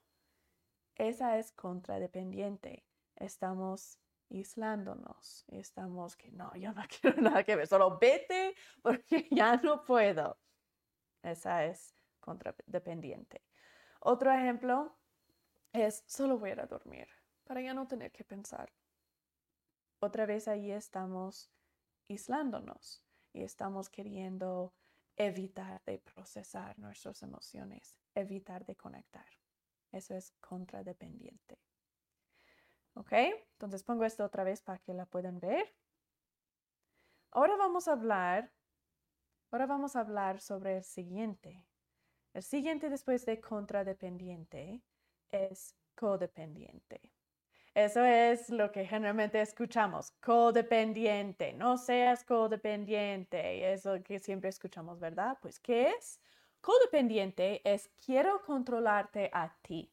Esa 0.95 1.37
es 1.37 1.51
contradependiente. 1.51 2.85
Estamos 3.15 3.99
aislándonos. 4.29 5.45
Estamos 5.47 6.15
que 6.15 6.31
no, 6.31 6.53
yo 6.55 6.71
no 6.73 6.81
quiero 7.01 7.21
nada 7.21 7.43
que 7.43 7.55
ver, 7.55 7.67
solo 7.67 7.97
vete 7.99 8.55
porque 8.81 9.27
ya 9.31 9.57
no 9.57 9.83
puedo. 9.85 10.37
Esa 11.25 11.65
es 11.65 11.95
contradependiente. 12.19 13.43
Otro 13.99 14.31
ejemplo 14.31 14.95
es 15.73 16.03
solo 16.05 16.37
voy 16.37 16.51
a 16.51 16.53
ir 16.53 16.59
a 16.61 16.67
dormir 16.67 17.07
para 17.43 17.61
ya 17.61 17.73
no 17.73 17.87
tener 17.87 18.11
que 18.11 18.23
pensar. 18.23 18.71
Otra 19.99 20.27
vez 20.27 20.47
ahí 20.47 20.71
estamos 20.71 21.51
aislándonos 22.07 23.03
y 23.33 23.41
estamos 23.41 23.89
queriendo 23.89 24.75
evitar 25.15 25.83
de 25.85 25.97
procesar 25.97 26.77
nuestras 26.77 27.23
emociones, 27.23 27.97
evitar 28.13 28.63
de 28.65 28.75
conectar. 28.75 29.25
Eso 29.91 30.15
es 30.15 30.31
contradependiente. 30.41 31.59
¿Ok? 32.93 33.13
Entonces 33.53 33.83
pongo 33.83 34.05
esto 34.05 34.23
otra 34.23 34.43
vez 34.43 34.61
para 34.61 34.77
que 34.77 34.93
la 34.93 35.07
puedan 35.07 35.39
ver. 35.39 35.75
Ahora 37.31 37.55
vamos 37.57 37.87
a 37.87 37.93
hablar, 37.93 38.53
ahora 39.51 39.65
vamos 39.65 39.95
a 39.95 40.01
hablar 40.01 40.39
sobre 40.39 40.77
el 40.77 40.83
siguiente. 40.83 41.65
El 42.33 42.43
siguiente 42.43 42.89
después 42.89 43.25
de 43.25 43.39
contradependiente 43.39 44.81
es 45.31 45.75
codependiente. 45.95 47.13
Eso 47.73 48.05
es 48.05 48.49
lo 48.49 48.71
que 48.71 48.85
generalmente 48.85 49.41
escuchamos, 49.41 50.11
codependiente, 50.21 51.51
no 51.53 51.77
seas 51.77 52.23
codependiente, 52.23 53.73
eso 53.73 54.01
que 54.01 54.19
siempre 54.19 54.49
escuchamos, 54.49 54.99
¿verdad? 54.99 55.37
Pues, 55.41 55.59
¿qué 55.59 55.89
es? 55.89 56.21
Codependiente 56.61 57.61
es 57.69 57.89
quiero 58.05 58.41
controlarte 58.45 59.29
a 59.33 59.53
ti. 59.61 59.91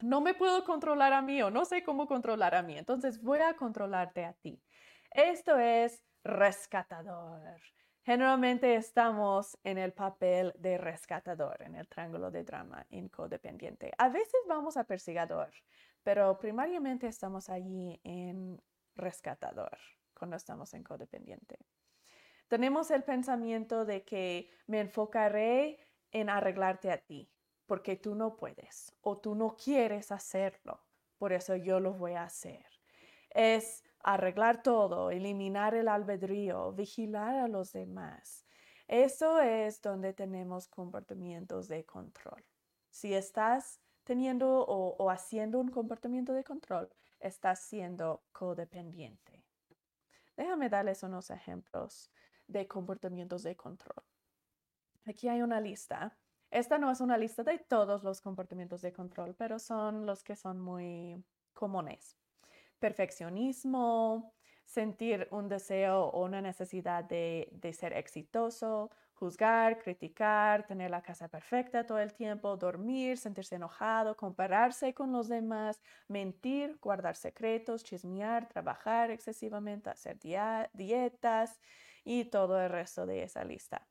No 0.00 0.20
me 0.20 0.34
puedo 0.34 0.64
controlar 0.64 1.14
a 1.14 1.22
mí 1.22 1.40
o 1.42 1.50
no 1.50 1.64
sé 1.64 1.82
cómo 1.82 2.06
controlar 2.06 2.54
a 2.54 2.62
mí, 2.62 2.76
entonces 2.76 3.22
voy 3.22 3.40
a 3.40 3.56
controlarte 3.56 4.24
a 4.26 4.34
ti. 4.34 4.62
Esto 5.10 5.58
es 5.58 6.02
rescatador. 6.24 7.58
Generalmente 8.02 8.76
estamos 8.76 9.58
en 9.62 9.76
el 9.76 9.92
papel 9.92 10.54
de 10.58 10.78
rescatador, 10.78 11.60
en 11.62 11.74
el 11.74 11.86
triángulo 11.86 12.30
de 12.30 12.44
drama 12.44 12.86
en 12.90 13.08
codependiente. 13.08 13.92
A 13.98 14.08
veces 14.08 14.40
vamos 14.48 14.78
a 14.78 14.84
persigador, 14.84 15.52
pero 16.02 16.38
primariamente 16.38 17.06
estamos 17.06 17.50
allí 17.50 18.00
en 18.02 18.60
rescatador 18.94 19.76
cuando 20.14 20.36
estamos 20.36 20.72
en 20.72 20.82
codependiente. 20.82 21.58
Tenemos 22.48 22.90
el 22.90 23.04
pensamiento 23.04 23.84
de 23.84 24.02
que 24.02 24.50
me 24.66 24.80
enfocaré 24.80 25.78
en 26.10 26.30
arreglarte 26.30 26.90
a 26.90 26.98
ti, 26.98 27.30
porque 27.66 27.96
tú 27.96 28.14
no 28.14 28.34
puedes 28.34 28.94
o 29.02 29.18
tú 29.18 29.34
no 29.34 29.56
quieres 29.56 30.10
hacerlo, 30.10 30.80
por 31.18 31.32
eso 31.32 31.54
yo 31.54 31.80
lo 31.80 31.92
voy 31.92 32.14
a 32.14 32.24
hacer. 32.24 32.66
Es 33.28 33.84
arreglar 34.02 34.62
todo, 34.62 35.10
eliminar 35.10 35.74
el 35.74 35.88
albedrío, 35.88 36.72
vigilar 36.72 37.36
a 37.36 37.48
los 37.48 37.72
demás. 37.72 38.46
Eso 38.88 39.40
es 39.40 39.80
donde 39.80 40.12
tenemos 40.12 40.68
comportamientos 40.68 41.68
de 41.68 41.84
control. 41.84 42.44
Si 42.90 43.14
estás 43.14 43.80
teniendo 44.04 44.64
o, 44.66 45.10
haciendo 45.10 45.60
un 45.60 45.68
comportamiento 45.68 46.32
de 46.32 46.42
control, 46.42 46.88
estás 47.20 47.60
siendo 47.60 48.24
codependiente. 48.32 49.44
Déjame 50.36 50.68
darles 50.68 51.02
unos 51.02 51.30
ejemplos 51.30 52.10
de 52.48 52.66
comportamientos 52.66 53.42
de 53.42 53.54
control. 53.56 54.02
Aquí 55.04 55.28
hay 55.28 55.42
una 55.42 55.60
lista. 55.60 56.16
Esta 56.50 56.78
no 56.78 56.90
es 56.90 57.00
una 57.00 57.16
lista 57.16 57.44
de 57.44 57.58
todos 57.58 58.02
los 58.02 58.20
comportamientos 58.20 58.80
de 58.80 58.92
control, 58.92 59.34
pero 59.36 59.58
son 59.58 60.06
los 60.06 60.24
que 60.24 60.34
son 60.34 60.58
muy 60.58 61.22
comunes 61.52 62.16
perfeccionismo, 62.80 64.34
sentir 64.64 65.28
un 65.30 65.48
deseo 65.48 66.04
o 66.06 66.24
una 66.24 66.40
necesidad 66.40 67.04
de, 67.04 67.48
ser 67.72 67.92
exitoso, 67.92 68.90
juzgar, 69.14 69.78
criticar, 69.78 70.66
tener 70.66 70.90
la 70.90 71.02
casa 71.02 71.28
perfecta 71.28 71.84
todo 71.84 71.98
el 71.98 72.14
tiempo, 72.14 72.56
dormir, 72.56 73.18
sentirse 73.18 73.56
enojado, 73.56 74.16
compararse 74.16 74.94
con 74.94 75.12
los 75.12 75.28
demás, 75.28 75.80
mentir, 76.08 76.78
guardar 76.80 77.16
secretos, 77.16 77.84
chismear, 77.84 78.48
trabajar 78.48 79.10
excesivamente, 79.10 79.90
hacer 79.90 80.18
dietas 80.72 81.60
y 82.04 82.24
todo 82.26 82.60
el 82.60 82.70
resto 82.70 83.06
de 83.06 83.24
esa 83.24 83.44
lista. 83.44 83.86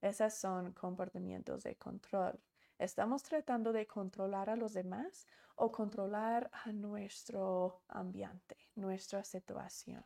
Esos 0.00 0.34
son 0.34 0.72
comportamientos 0.72 1.62
de 1.62 1.76
control. 1.76 2.40
¿Estamos 2.78 3.22
tratando 3.22 3.72
de 3.72 3.86
controlar 3.86 4.50
a 4.50 4.56
los 4.56 4.74
demás 4.74 5.26
o 5.54 5.72
controlar 5.72 6.50
a 6.52 6.72
nuestro 6.72 7.82
ambiente, 7.88 8.56
nuestra 8.74 9.24
situación? 9.24 10.04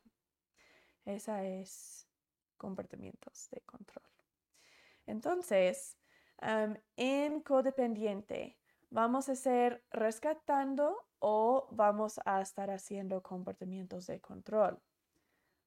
Esa 1.04 1.44
es 1.44 2.06
comportamientos 2.56 3.48
de 3.50 3.61
control. 3.62 4.04
Entonces, 5.06 5.96
en 6.96 7.40
codependiente, 7.40 8.56
¿vamos 8.88 9.28
a 9.28 9.35
ser 9.35 9.85
rescatando 9.90 10.96
o 11.18 11.66
vamos 11.72 12.20
a 12.24 12.40
estar 12.40 12.70
haciendo 12.70 13.20
comportamientos 13.20 14.06
de 14.06 14.20
control? 14.20 14.80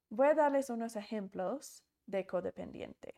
Voy 0.09 0.27
a 0.27 0.35
darles 0.35 0.69
unos 0.69 0.95
ejemplos 0.95 1.83
de 2.05 2.25
codependiente. 2.25 3.15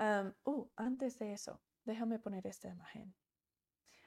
Uh, 0.00 0.70
antes 0.76 1.18
de 1.18 1.32
eso, 1.32 1.60
déjame 1.84 2.18
poner 2.18 2.46
esta 2.46 2.68
imagen. 2.68 3.14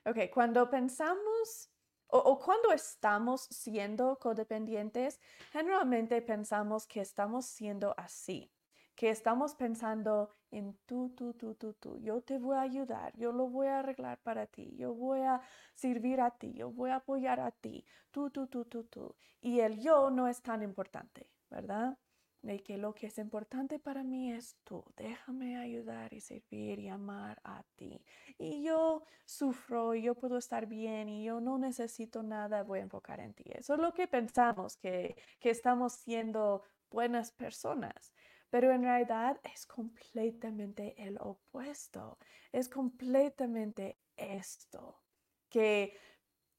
Ok, 0.06 0.30
cuando 0.34 0.70
pensamos 0.70 1.74
o, 2.16 2.40
cuando 2.40 2.72
estamos 2.72 3.42
siendo 3.50 4.20
codependientes, 4.20 5.20
generalmente 5.52 6.22
pensamos 6.22 6.86
que 6.86 7.02
estamos 7.02 7.46
siendo 7.46 7.96
así, 7.98 8.52
que 8.94 9.10
estamos 9.10 9.56
pensando 9.56 10.30
en 10.52 10.78
tú, 10.86 11.10
tú, 11.16 11.34
tú, 11.34 11.56
tú, 11.56 11.74
tú, 11.74 11.98
yo 12.00 12.22
te 12.22 12.38
voy 12.38 12.58
a 12.58 12.62
ayudar, 12.62 13.18
yo 13.18 13.32
lo 13.32 13.48
voy 13.48 13.66
a 13.66 13.80
arreglar 13.80 14.20
para 14.22 14.46
ti, 14.46 14.76
yo 14.78 14.94
voy 14.94 15.22
a 15.22 15.42
servir 15.74 16.22
a 16.22 16.30
ti, 16.30 16.54
yo 16.54 16.70
voy 16.70 16.92
a 16.92 16.98
apoyar 16.98 17.40
a 17.40 17.50
ti, 17.50 17.84
tú, 18.12 18.30
tú, 18.30 18.46
tú, 18.46 18.66
tú, 18.66 18.84
tú. 18.84 19.16
Y 19.42 19.62
el 19.62 19.80
yo 19.80 20.12
no 20.12 20.28
es 20.28 20.44
tan 20.44 20.62
importante, 20.62 21.32
¿verdad? 21.50 21.98
De 22.44 22.62
que 22.62 22.78
lo 22.78 22.94
que 22.94 23.08
es 23.08 23.18
importante 23.18 23.80
para 23.80 24.04
mí 24.04 24.32
es 24.34 24.58
tú. 24.66 24.84
Déjame 24.98 25.58
ayudar 25.58 26.14
y 26.14 26.20
servir 26.20 26.78
y 26.80 26.90
amar 26.90 27.40
a 27.44 27.64
ti. 27.76 28.06
Y 28.38 28.64
yo 28.64 29.04
sufro 29.26 29.96
y 29.96 30.04
yo 30.04 30.16
puedo 30.16 30.38
estar 30.38 30.68
bien 30.68 31.08
y 31.08 31.24
yo 31.24 31.40
no 31.40 31.58
necesito 31.58 32.22
nada, 32.22 32.64
voy 32.64 32.80
a 32.80 32.84
enfocar 32.84 33.22
en 33.22 33.34
ti. 33.34 33.46
Eso 33.48 33.76
es 33.76 33.80
lo 33.80 33.94
que 33.94 34.08
pensamos, 34.08 34.76
que, 34.76 35.16
que 35.40 35.50
estamos 35.50 35.94
siendo 35.94 36.64
buenas 36.92 37.32
personas. 37.32 38.14
Pero 38.50 38.72
en 38.72 38.84
realidad 38.84 39.40
es 39.44 39.66
completamente 39.66 41.02
el 41.02 41.18
opuesto. 41.20 42.20
Es 42.52 42.68
completamente 42.68 43.98
esto, 44.18 45.02
que 45.50 45.98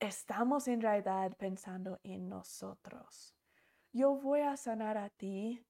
estamos 0.01 0.66
en 0.66 0.81
realidad 0.81 1.37
pensando 1.37 2.01
en 2.03 2.29
nosotros. 2.29 3.37
Yo 3.92 4.16
voy 4.16 4.40
a 4.40 4.57
sanar 4.57 4.97
a 4.97 5.11
ti 5.11 5.62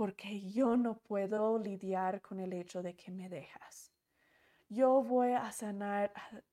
porque 0.00 0.40
yo 0.50 0.78
no 0.78 0.96
puedo 0.96 1.58
lidiar 1.58 2.22
con 2.22 2.40
el 2.40 2.54
hecho 2.54 2.82
de 2.82 2.96
que 2.96 3.10
me 3.10 3.28
dejas. 3.28 3.92
Yo 4.70 5.02
voy 5.02 5.32
a 5.32 5.52
sanar 5.52 6.10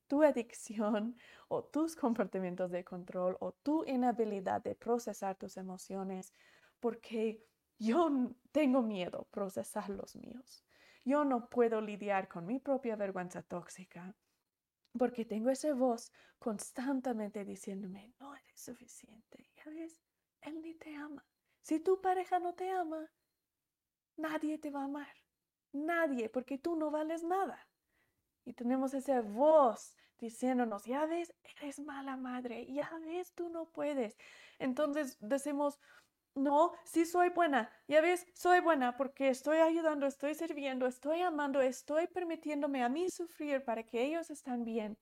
tu 0.08 0.22
adicción 0.22 1.16
o 1.48 1.64
tus 1.64 1.96
comportamientos 1.96 2.72
de 2.72 2.84
control 2.84 3.38
o 3.40 3.54
tu 3.54 3.86
inhabilidad 3.86 4.62
de 4.62 4.76
procesar 4.76 5.38
tus 5.38 5.56
emociones 5.56 6.34
porque 6.82 7.42
yo 7.80 8.12
tengo 8.52 8.82
miedo 8.82 9.30
procesar 9.32 9.90
los 9.92 10.18
míos. 10.18 10.66
Yo 11.06 11.24
no 11.24 11.48
puedo 11.50 11.80
lidiar 11.80 12.28
con 12.28 12.46
mi 12.46 12.60
propia 12.60 12.98
vergüenza 12.98 13.44
tóxica 13.44 14.14
porque 15.00 15.24
tengo 15.24 15.52
esa 15.52 15.74
voz 15.74 16.12
constantemente 16.38 17.46
diciéndome, 17.46 18.14
no 18.20 18.36
eres 18.36 18.60
suficiente. 18.60 19.50
Ya 19.56 19.72
ves, 19.72 20.02
él 20.42 20.62
ni 20.62 20.74
te 20.74 20.94
ama. 20.98 21.26
Si 21.62 21.80
tu 21.80 22.02
pareja 22.02 22.40
no 22.40 22.54
te 22.54 22.70
ama, 22.70 23.10
nadie 24.18 24.58
te 24.58 24.70
va 24.70 24.82
a 24.82 24.86
amar. 24.86 25.14
Nadie, 25.74 26.30
porque 26.30 26.58
tú 26.58 26.76
no 26.76 26.92
vales 26.92 27.24
nada. 27.24 27.68
Y 28.46 28.54
tenemos 28.54 28.94
esa 28.94 29.22
voz 29.22 29.96
diciéndonos, 30.20 30.86
ya 30.86 31.06
ves, 31.06 31.34
eres 31.62 31.80
mala 31.80 32.18
madre, 32.18 32.66
ya 32.72 32.90
ves, 33.06 33.34
tú 33.34 33.50
no 33.50 33.66
puedes. 33.70 34.18
Entonces 34.58 35.18
decimos, 35.20 35.80
no, 36.34 36.72
sí 36.86 37.06
soy 37.06 37.30
buena, 37.30 37.72
ya 37.88 38.02
ves, 38.02 38.26
soy 38.34 38.60
buena 38.60 38.96
porque 38.96 39.30
estoy 39.30 39.58
ayudando, 39.58 40.06
estoy 40.06 40.36
sirviendo, 40.36 40.86
estoy 40.86 41.22
amando, 41.22 41.62
estoy 41.62 42.08
permitiéndome 42.08 42.84
a 42.84 42.90
mí 42.90 43.10
sufrir 43.10 43.64
para 43.64 43.84
que 43.84 44.04
ellos 44.04 44.30
estén 44.30 44.64
bien. 44.64 44.98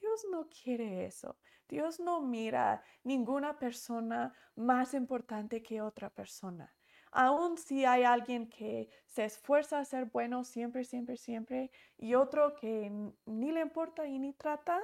Dios 0.00 0.26
no 0.30 0.48
quiere 0.48 1.06
eso. 1.06 1.38
Dios 1.68 1.98
no 1.98 2.20
mira 2.20 2.84
ninguna 3.02 3.58
persona 3.58 4.32
más 4.54 4.94
importante 4.94 5.62
que 5.62 5.80
otra 5.80 6.10
persona. 6.10 6.72
Aun 7.16 7.56
si 7.58 7.84
hay 7.84 8.02
alguien 8.02 8.48
que 8.48 8.88
se 9.06 9.24
esfuerza 9.24 9.78
a 9.78 9.84
ser 9.84 10.06
bueno 10.06 10.42
siempre, 10.42 10.84
siempre, 10.84 11.16
siempre, 11.16 11.70
y 11.96 12.14
otro 12.16 12.56
que 12.56 12.90
ni 13.24 13.52
le 13.52 13.60
importa 13.60 14.04
y 14.04 14.18
ni 14.18 14.32
trata, 14.32 14.82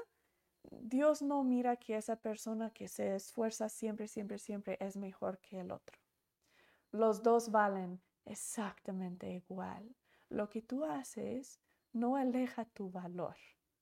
Dios 0.62 1.22
no 1.22 1.43
mira 1.43 1.74
que 1.74 1.97
esa 1.97 2.14
persona 2.14 2.70
que 2.70 2.87
se 2.87 3.16
esfuerza 3.16 3.68
siempre, 3.68 4.07
siempre, 4.07 4.39
siempre 4.39 4.76
es 4.81 4.97
mejor 4.97 5.41
que 5.41 5.59
el 5.59 5.72
otro. 5.72 5.99
Los 6.93 7.24
dos 7.24 7.51
valen 7.51 8.01
exactamente 8.24 9.28
igual. 9.33 9.97
Lo 10.28 10.49
que 10.49 10.62
tú 10.62 10.85
haces 10.85 11.59
no 11.93 12.14
aleja 12.14 12.64
tu 12.64 12.93
valor, 12.93 13.35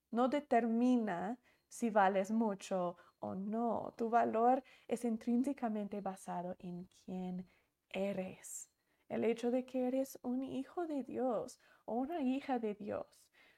no 0.09 0.27
determina 0.27 1.37
si 1.67 1.91
vales 1.91 2.31
mucho 2.31 2.97
o 3.19 3.35
no. 3.35 3.93
Tu 3.95 4.09
valor 4.09 4.63
es 4.87 5.05
intrínsecamente 5.05 6.01
basado 6.01 6.55
en 6.57 6.85
quién 7.05 7.47
eres. 7.91 8.69
El 9.07 9.23
hecho 9.23 9.51
de 9.51 9.65
que 9.65 9.87
eres 9.87 10.19
un 10.21 10.43
hijo 10.43 10.85
de 10.85 11.03
Dios 11.03 11.59
o 11.85 11.95
una 11.95 12.21
hija 12.21 12.59
de 12.59 12.75
Dios. 12.75 13.07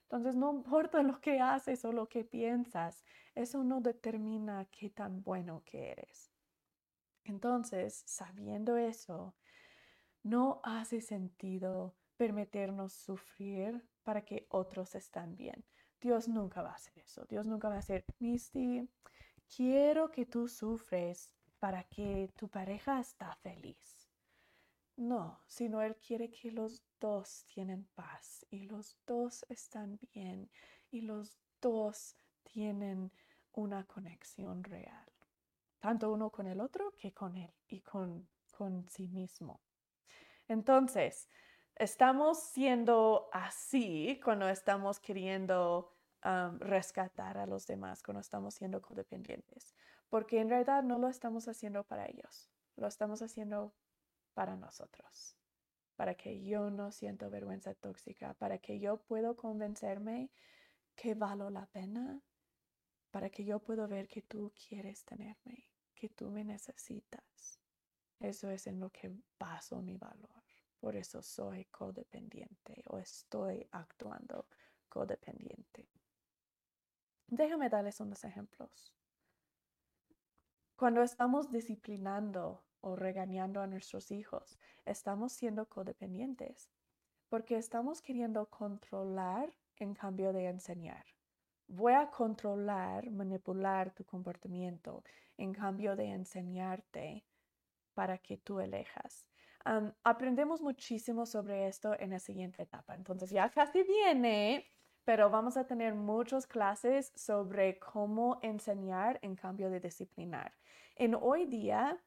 Entonces, 0.03 0.35
no 0.35 0.53
importa 0.53 1.03
lo 1.03 1.19
que 1.21 1.39
haces 1.39 1.85
o 1.85 1.91
lo 1.91 2.09
que 2.09 2.23
piensas, 2.23 3.05
eso 3.33 3.63
no 3.63 3.81
determina 3.81 4.65
qué 4.65 4.89
tan 4.89 5.23
bueno 5.23 5.63
que 5.65 5.91
eres. 5.91 6.31
Entonces, 7.23 8.03
sabiendo 8.05 8.77
eso, 8.77 9.35
no 10.23 10.59
hace 10.63 11.01
sentido 11.01 11.95
permitirnos 12.17 12.93
sufrir 12.93 13.87
para 14.03 14.23
que 14.23 14.47
otros 14.49 14.95
estén 14.95 15.35
bien. 15.35 15.63
Dios 15.99 16.27
nunca 16.27 16.61
va 16.61 16.71
a 16.71 16.75
hacer 16.75 16.97
eso. 16.99 17.25
Dios 17.25 17.47
nunca 17.47 17.69
va 17.69 17.75
a 17.75 17.79
hacer, 17.79 18.05
Misty, 18.19 18.89
quiero 19.55 20.11
que 20.11 20.25
tú 20.25 20.47
sufres 20.47 21.33
para 21.59 21.83
que 21.83 22.31
tu 22.35 22.49
pareja 22.49 22.99
está 22.99 23.35
feliz. 23.35 24.00
No, 24.95 25.41
sino 25.47 25.81
Él 25.81 25.95
quiere 25.95 26.29
que 26.29 26.51
los 26.51 26.83
dos 26.99 27.45
tienen 27.45 27.85
paz 27.95 28.45
y 28.49 28.63
los 28.63 28.97
dos 29.07 29.45
están 29.49 29.99
bien 30.13 30.49
y 30.91 31.01
los 31.01 31.37
dos 31.61 32.15
tienen 32.43 33.11
una 33.53 33.85
conexión 33.85 34.63
real, 34.63 35.11
tanto 35.79 36.11
uno 36.11 36.29
con 36.29 36.47
el 36.47 36.61
otro 36.61 36.93
que 36.97 37.13
con 37.13 37.37
Él 37.37 37.53
y 37.67 37.81
con, 37.81 38.27
con 38.51 38.87
sí 38.89 39.07
mismo. 39.07 39.61
Entonces, 40.47 41.29
estamos 41.75 42.39
siendo 42.39 43.29
así 43.31 44.19
cuando 44.23 44.49
estamos 44.49 44.99
queriendo 44.99 45.95
rescatar 46.59 47.39
a 47.39 47.47
los 47.47 47.65
demás, 47.65 48.03
cuando 48.03 48.21
estamos 48.21 48.53
siendo 48.53 48.79
codependientes, 48.81 49.73
porque 50.07 50.39
en 50.39 50.49
realidad 50.49 50.83
no 50.83 50.99
lo 50.99 51.07
estamos 51.07 51.47
haciendo 51.47 51.83
para 51.83 52.05
ellos, 52.05 52.51
lo 52.75 52.87
estamos 52.87 53.23
haciendo 53.23 53.73
para 54.33 54.55
nosotros, 54.55 55.37
para 55.95 56.15
que 56.15 56.43
yo 56.43 56.69
no 56.69 56.91
siento 56.91 57.29
vergüenza 57.29 57.73
tóxica, 57.73 58.33
para 58.35 58.57
que 58.57 58.79
yo 58.79 58.97
puedo 58.97 59.35
convencerme 59.35 60.31
que 60.95 61.13
valo 61.15 61.49
la 61.49 61.65
pena, 61.67 62.21
para 63.11 63.29
que 63.29 63.43
yo 63.43 63.59
puedo 63.59 63.87
ver 63.87 64.07
que 64.07 64.21
tú 64.21 64.53
quieres 64.53 65.03
tenerme, 65.05 65.69
que 65.93 66.09
tú 66.09 66.29
me 66.31 66.43
necesitas. 66.43 67.59
Eso 68.19 68.49
es 68.49 68.67
en 68.67 68.79
lo 68.79 68.89
que 68.89 69.11
baso 69.39 69.81
mi 69.81 69.97
valor. 69.97 70.43
Por 70.79 70.95
eso 70.95 71.21
soy 71.21 71.65
codependiente 71.65 72.83
o 72.87 72.97
estoy 72.97 73.67
actuando 73.71 74.47
codependiente. 74.89 75.89
Déjame 77.27 77.69
darles 77.69 77.99
unos 77.99 78.23
ejemplos. 78.23 78.93
Cuando 80.75 81.03
estamos 81.03 81.51
disciplinando 81.51 82.63
o 82.81 82.95
regañando 82.95 83.61
a 83.61 83.67
nuestros 83.67 84.11
hijos, 84.11 84.57
estamos 84.85 85.31
siendo 85.31 85.67
codependientes 85.67 86.69
porque 87.29 87.57
estamos 87.57 88.01
queriendo 88.01 88.45
controlar 88.47 89.53
en 89.77 89.93
cambio 89.93 90.33
de 90.33 90.47
enseñar. 90.47 91.05
Voy 91.67 91.93
a 91.93 92.09
controlar, 92.09 93.09
manipular 93.09 93.93
tu 93.93 94.03
comportamiento 94.03 95.03
en 95.37 95.53
cambio 95.53 95.95
de 95.95 96.07
enseñarte 96.07 97.23
para 97.93 98.17
que 98.17 98.37
tú 98.37 98.59
elejas 98.59 99.31
aprendemos 100.03 100.61
muchísimo 100.61 101.25
sobre 101.25 101.67
esto 101.67 101.95
en 101.99 102.11
la 102.11 102.19
siguiente 102.19 102.63
etapa. 102.63 102.95
Entonces 102.95 103.29
ya 103.29 103.49
casi 103.49 103.83
viene, 103.83 104.67
pero 105.03 105.29
vamos 105.29 105.57
a 105.57 105.65
tener 105.65 105.93
muchas 105.93 106.47
clases 106.47 107.11
sobre 107.15 107.79
cómo 107.79 108.39
enseñar 108.41 109.19
en 109.21 109.35
cambio 109.35 109.69
de 109.69 109.79
disciplinar. 109.79 110.53
En 110.95 111.15
hoy 111.15 111.45
día 111.45 111.99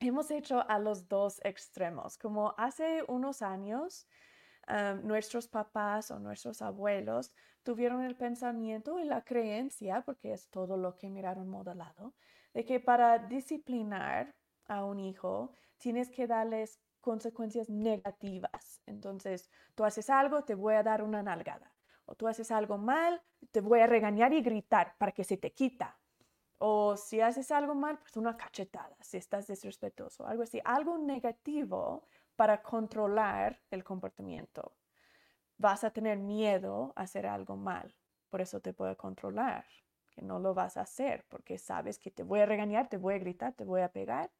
hemos 0.00 0.30
hecho 0.30 0.68
a 0.68 0.78
los 0.78 1.08
dos 1.08 1.40
extremos, 1.44 2.18
como 2.18 2.54
hace 2.56 3.04
unos 3.08 3.42
años. 3.42 4.06
nuestros 5.02 5.48
papás 5.48 6.10
o 6.10 6.18
nuestros 6.18 6.60
abuelos 6.60 7.32
tuvieron 7.62 8.02
el 8.02 8.16
pensamiento 8.16 8.98
y 8.98 9.04
la 9.04 9.22
creencia, 9.24 10.02
porque 10.02 10.32
es 10.32 10.48
todo 10.50 10.76
lo 10.76 10.96
que 10.98 11.08
miraron 11.08 11.48
modelado, 11.48 12.14
de 12.52 12.64
que 12.64 12.78
para 12.78 13.18
disciplinar 13.18 14.34
a 14.66 14.84
un 14.84 15.00
hijo 15.00 15.52
tienes 15.78 16.10
que 16.10 16.26
darles 16.26 16.80
consecuencias 17.00 17.70
negativas. 17.70 18.82
Entonces, 18.84 19.50
tú 19.74 19.84
haces 19.84 20.10
algo, 20.10 20.44
te 20.44 20.54
voy 20.54 20.74
a 20.74 20.82
dar 20.82 21.02
una 21.02 21.22
nalgada. 21.22 21.72
O 22.04 22.14
tú 22.14 22.26
haces 22.28 22.50
algo 22.50 22.78
mal, 22.78 23.22
te 23.50 23.60
voy 23.60 23.80
a 23.80 23.86
regañar 23.86 24.32
y 24.32 24.42
gritar 24.42 24.94
para 24.98 25.12
que 25.12 25.24
se 25.24 25.36
te 25.36 25.52
quita. 25.52 25.98
O 26.58 26.96
si 26.96 27.20
haces 27.20 27.50
algo 27.50 27.74
mal, 27.74 27.98
pues 27.98 28.16
una 28.16 28.36
cachetada, 28.36 28.96
si 29.00 29.16
estás 29.16 29.46
desrespetuoso, 29.46 30.26
algo 30.26 30.42
así, 30.42 30.60
algo 30.64 30.98
negativo 30.98 32.04
para 32.36 32.62
controlar 32.62 33.60
el 33.70 33.84
comportamiento. 33.84 34.76
Vas 35.56 35.84
a 35.84 35.90
tener 35.90 36.18
miedo 36.18 36.92
a 36.96 37.02
hacer 37.02 37.26
algo 37.26 37.56
mal, 37.56 37.94
por 38.28 38.40
eso 38.40 38.60
te 38.60 38.72
puedo 38.72 38.96
controlar, 38.96 39.64
que 40.10 40.22
no 40.22 40.38
lo 40.38 40.54
vas 40.54 40.76
a 40.76 40.82
hacer, 40.82 41.24
porque 41.28 41.58
sabes 41.58 41.98
que 41.98 42.10
te 42.10 42.22
voy 42.22 42.40
a 42.40 42.46
regañar, 42.46 42.88
te 42.88 42.96
voy 42.96 43.14
a 43.14 43.18
gritar, 43.18 43.54
te 43.54 43.64
voy 43.64 43.82
a 43.82 43.92
pegar 43.92 44.30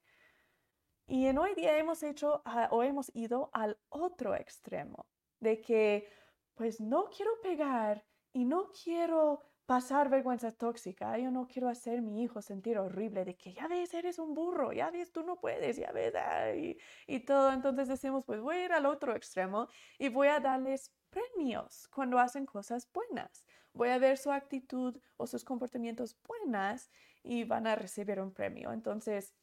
y 1.08 1.26
en 1.26 1.38
hoy 1.38 1.54
día 1.54 1.78
hemos 1.78 2.02
hecho 2.02 2.42
ah, 2.44 2.68
o 2.70 2.82
hemos 2.82 3.10
ido 3.14 3.48
al 3.54 3.78
otro 3.88 4.34
extremo 4.34 5.06
de 5.40 5.58
que 5.62 6.06
pues 6.54 6.82
no 6.82 7.08
quiero 7.08 7.30
pegar 7.42 8.04
y 8.34 8.44
no 8.44 8.70
quiero 8.84 9.42
pasar 9.68 10.08
vergüenza 10.08 10.50
tóxica, 10.50 11.18
yo 11.18 11.30
no 11.30 11.46
quiero 11.46 11.68
hacer 11.68 11.98
a 11.98 12.00
mi 12.00 12.22
hijo 12.22 12.40
sentir 12.40 12.78
horrible 12.78 13.26
de 13.26 13.36
que 13.36 13.52
ya 13.52 13.68
ves, 13.68 13.92
eres 13.92 14.18
un 14.18 14.32
burro, 14.32 14.72
ya 14.72 14.90
ves, 14.90 15.12
tú 15.12 15.22
no 15.22 15.36
puedes, 15.38 15.76
ya 15.76 15.92
ves, 15.92 16.14
y, 16.56 16.78
y 17.06 17.20
todo. 17.20 17.52
Entonces 17.52 17.86
decimos, 17.86 18.24
pues 18.24 18.40
voy 18.40 18.56
a 18.56 18.64
ir 18.64 18.72
al 18.72 18.86
otro 18.86 19.14
extremo 19.14 19.68
y 19.98 20.08
voy 20.08 20.28
a 20.28 20.40
darles 20.40 20.90
premios 21.10 21.86
cuando 21.88 22.18
hacen 22.18 22.46
cosas 22.46 22.90
buenas. 22.94 23.44
Voy 23.74 23.90
a 23.90 23.98
ver 23.98 24.16
su 24.16 24.32
actitud 24.32 24.98
o 25.18 25.26
sus 25.26 25.44
comportamientos 25.44 26.16
buenas 26.26 26.90
y 27.22 27.44
van 27.44 27.66
a 27.66 27.76
recibir 27.76 28.20
un 28.20 28.32
premio. 28.32 28.72
Entonces, 28.72 29.34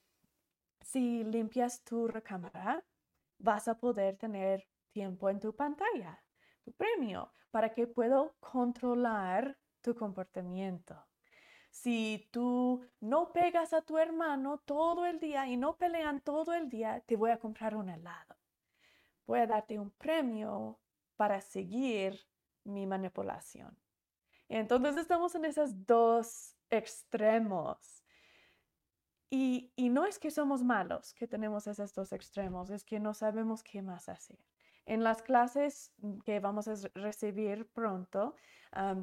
si 0.81 1.23
limpias 1.23 1.83
tu 1.83 2.07
recámara, 2.07 2.83
vas 3.37 3.67
a 3.67 3.77
poder 3.77 4.17
tener 4.17 4.67
tiempo 4.91 5.29
en 5.29 5.39
tu 5.39 5.55
pantalla, 5.55 6.23
tu 6.63 6.71
premio, 6.73 7.31
para 7.51 7.75
que 7.75 7.85
puedo 7.85 8.35
controlar 8.39 9.55
tu 9.85 9.93
comportamiento. 9.93 10.95
Si 11.69 12.27
tú 12.31 12.83
no 12.99 13.31
pegas 13.31 13.71
a 13.71 13.83
tu 13.83 13.99
hermano 13.99 14.57
todo 14.65 15.05
el 15.05 15.19
día 15.19 15.45
y 15.45 15.57
no 15.57 15.77
pelean 15.77 16.21
todo 16.21 16.55
el 16.55 16.69
día, 16.69 17.03
te 17.05 17.15
voy 17.15 17.29
a 17.29 17.37
comprar 17.37 17.75
un 17.75 17.89
helado. 17.89 18.35
Voy 19.27 19.39
a 19.41 19.47
darte 19.47 19.77
un 19.77 19.91
premio 19.91 20.79
para 21.17 21.39
seguir 21.39 22.19
mi 22.63 22.87
manipulación. 22.87 23.77
Entonces 24.49 24.97
estamos 24.97 25.35
en 25.35 25.45
esos 25.45 25.85
dos 25.85 26.55
extremos 26.71 28.03
y, 29.29 29.71
no 29.77 30.07
es 30.07 30.17
que 30.17 30.31
somos 30.31 30.63
malos, 30.63 31.13
que 31.13 31.27
tenemos 31.27 31.67
esos 31.67 31.93
dos 31.93 32.11
extremos, 32.11 32.71
es 32.71 32.83
que 32.83 32.99
no 32.99 33.13
sabemos 33.13 33.61
qué 33.61 33.83
más 33.83 34.09
hacer. 34.09 34.39
En 34.85 35.03
las 35.03 35.21
clases 35.21 35.91
mm, 35.97 36.19
que 36.19 36.39
vamos 36.39 36.67
a 36.67 36.75
recibir 36.93 37.67
pronto, 37.67 38.35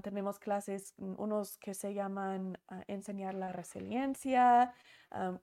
tenemos 0.03 0.39
clases, 0.39 0.93
mm, 0.99 1.15
unos 1.17 1.57
que 1.57 1.75
se 1.75 1.95
llaman 1.95 2.59
ah, 2.69 2.83
enseñar 2.89 3.35
la 3.35 3.53
resiliencia, 3.53 4.75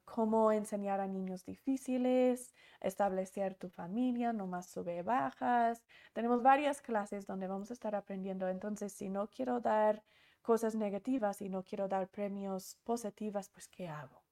cómo 0.06 0.52
enseñar 0.52 1.00
a 1.00 1.08
niños 1.08 1.46
difíciles, 1.46 2.54
establecer 2.82 3.56
tu 3.56 3.70
familia, 3.70 4.34
no 4.34 4.48
más 4.48 4.68
sube 4.70 5.04
bajas. 5.04 5.84
Tenemos 6.14 6.42
varias 6.42 6.82
clases 6.82 7.26
donde 7.28 7.48
vamos 7.48 7.70
a 7.70 7.74
estar 7.74 7.96
aprendiendo. 7.96 8.48
Entonces, 8.48 8.94
si 8.94 9.10
no 9.10 9.28
quiero 9.28 9.60
dar 9.60 10.04
cosas 10.42 10.74
negativas 10.76 11.42
y 11.42 11.50
no 11.50 11.64
quiero 11.64 11.88
dar 11.88 12.08
premios 12.08 12.78
positivas, 12.84 13.50
pues 13.50 13.68
¿qué 13.68 13.88
hago? 13.88 14.24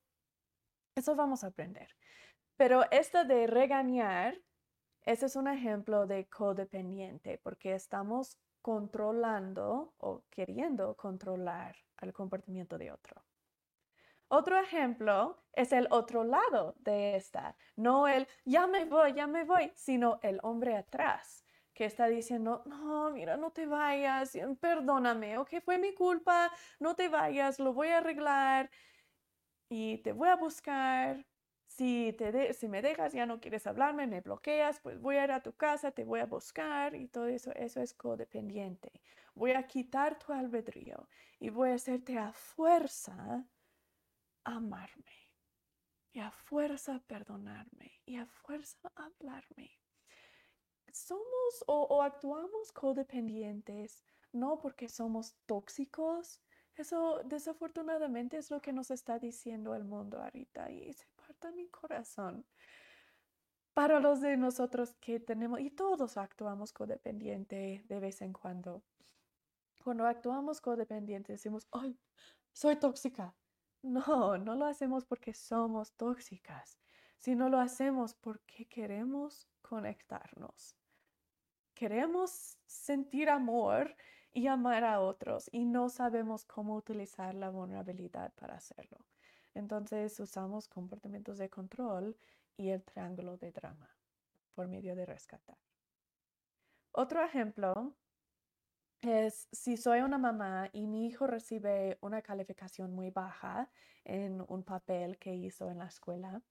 Eso 0.95 1.15
vamos 1.15 1.43
a 1.43 1.47
aprender. 1.47 1.95
Pero 2.55 2.89
esto 2.89 3.23
de 3.23 3.45
regañar, 3.45 4.41
ese 5.07 5.27
es 5.27 5.37
un 5.37 5.47
ejemplo 5.47 6.05
de 6.05 6.27
codependiente 6.27 7.39
porque 7.41 7.73
estamos 7.73 8.37
controlando 8.61 9.93
o 9.99 10.23
queriendo 10.29 10.95
controlar 10.95 11.77
al 11.95 12.11
comportamiento 12.11 12.77
de 12.77 12.91
otro. 12.91 13.23
Otro 14.27 14.59
ejemplo 14.59 15.37
es 15.53 15.71
el 15.71 15.87
otro 15.91 16.25
lado 16.25 16.75
de 16.79 17.15
esta, 17.15 17.55
no 17.77 18.09
el 18.09 18.27
ya 18.43 18.67
me 18.67 18.83
voy, 18.83 19.13
ya 19.13 19.27
me 19.27 19.45
voy, 19.45 19.71
sino 19.75 20.19
el 20.23 20.39
hombre 20.43 20.75
atrás 20.75 21.45
que 21.73 21.85
está 21.85 22.07
diciendo, 22.07 22.63
no, 22.65 23.09
mira, 23.11 23.37
no 23.37 23.51
te 23.51 23.65
vayas, 23.65 24.37
perdóname, 24.59 25.37
ok, 25.37 25.61
fue 25.63 25.77
mi 25.77 25.93
culpa, 25.93 26.51
no 26.81 26.97
te 26.97 27.07
vayas, 27.07 27.59
lo 27.59 27.71
voy 27.71 27.87
a 27.89 27.99
arreglar 27.99 28.69
y 29.69 29.99
te 29.99 30.11
voy 30.11 30.27
a 30.27 30.35
buscar. 30.35 31.25
Si, 31.77 32.11
te 32.13 32.53
si 32.55 32.67
me 32.67 32.81
dejas, 32.81 33.13
ya 33.13 33.27
no 33.27 33.39
quieres 33.39 33.67
hablarme, 33.67 34.07
me 34.07 34.21
bloqueas, 34.21 34.79
pues 34.79 34.99
voy 34.99 35.17
a 35.17 35.25
ir 35.25 35.31
a 35.31 35.43
tu 35.43 35.55
casa, 35.55 35.91
te 35.91 36.05
voy 36.05 36.19
a 36.21 36.25
buscar 36.25 36.95
y 36.95 37.07
todo 37.07 37.27
eso, 37.27 37.51
eso 37.53 37.81
es 37.81 37.93
codependiente. 37.93 38.91
Voy 39.35 39.51
a 39.51 39.67
quitar 39.67 40.17
tu 40.17 40.33
albedrío 40.33 41.07
y 41.39 41.51
voy 41.51 41.69
a 41.69 41.75
hacerte 41.75 42.17
a 42.17 42.33
fuerza 42.33 43.45
amarme 44.43 45.17
y 46.11 46.19
a 46.19 46.31
fuerza 46.31 46.99
perdonarme 47.05 48.01
y 48.07 48.15
a 48.15 48.25
fuerza 48.25 48.91
hablarme. 48.95 49.69
Somos 50.91 51.63
o, 51.67 52.01
actuamos 52.01 52.71
codependientes 52.71 54.03
no 54.31 54.57
porque 54.59 54.89
somos 54.89 55.35
tóxicos. 55.45 56.41
Eso 56.73 57.21
desafortunadamente 57.23 58.37
es 58.37 58.49
lo 58.49 58.63
que 58.63 58.73
nos 58.73 58.89
está 58.89 59.19
diciendo 59.19 59.75
el 59.75 59.83
mundo 59.83 60.19
ahorita 60.19 60.71
y 60.71 60.91
se 60.93 61.05
parta 61.37 61.55
mi 61.55 61.67
corazón. 61.67 62.45
Para 63.73 63.99
los 63.99 64.21
de 64.21 64.37
nosotros 64.37 64.95
que 64.99 65.19
tenemos, 65.19 65.59
y 65.59 65.69
todos 65.69 66.17
actuamos 66.17 66.73
codependiente 66.73 67.83
de 67.87 67.99
vez 67.99 68.21
en 68.21 68.33
cuando. 68.33 68.83
Cuando 69.83 70.05
actuamos 70.05 70.61
codependiente 70.61 71.33
decimos, 71.33 71.67
ay, 71.71 71.97
soy 72.51 72.75
tóxica, 72.77 73.35
no, 73.83 74.37
no 74.37 74.55
lo 74.55 74.65
hacemos 74.65 75.05
porque 75.05 75.33
somos 75.33 75.93
tóxicas, 75.93 76.79
sino 77.17 77.49
lo 77.49 77.59
hacemos 77.59 78.15
porque 78.15 78.65
queremos 78.67 79.47
conectarnos. 79.61 80.75
Queremos 81.75 82.57
sentir 82.65 83.29
amor 83.29 83.95
y 84.33 84.47
amar 84.47 84.83
a 84.83 84.99
otros 84.99 85.49
y 85.51 85.65
no 85.65 85.89
sabemos 85.89 86.43
cómo 86.45 86.75
utilizar 86.75 87.35
la 87.35 87.49
vulnerabilidad 87.49 88.33
para 88.33 88.55
hacerlo. 88.55 89.05
Entonces 89.57 90.19
usamos 90.19 90.67
comportamientos 90.67 91.37
de 91.37 91.49
control 91.49 92.15
y 92.57 92.69
el 92.69 92.83
triángulo 92.83 93.37
de 93.37 93.51
drama 93.51 93.89
por 94.53 94.67
medio 94.67 94.95
de 94.95 95.05
rescatar. 95.05 95.57
Otro 96.91 97.23
ejemplo 97.23 97.95
es 99.01 99.47
si 99.51 99.77
soy 99.77 100.01
una 100.01 100.17
mamá 100.17 100.69
y 100.73 100.87
mi 100.87 101.07
hijo 101.07 101.27
recibe 101.27 101.97
una 102.01 102.21
calificación 102.21 102.93
muy 102.93 103.09
baja 103.09 103.69
en 104.05 104.43
un 104.47 104.63
papel 104.63 105.17
que 105.17 105.33
hizo 105.33 105.69
en 105.69 105.79
la 105.79 105.87
escuela, 105.87 106.41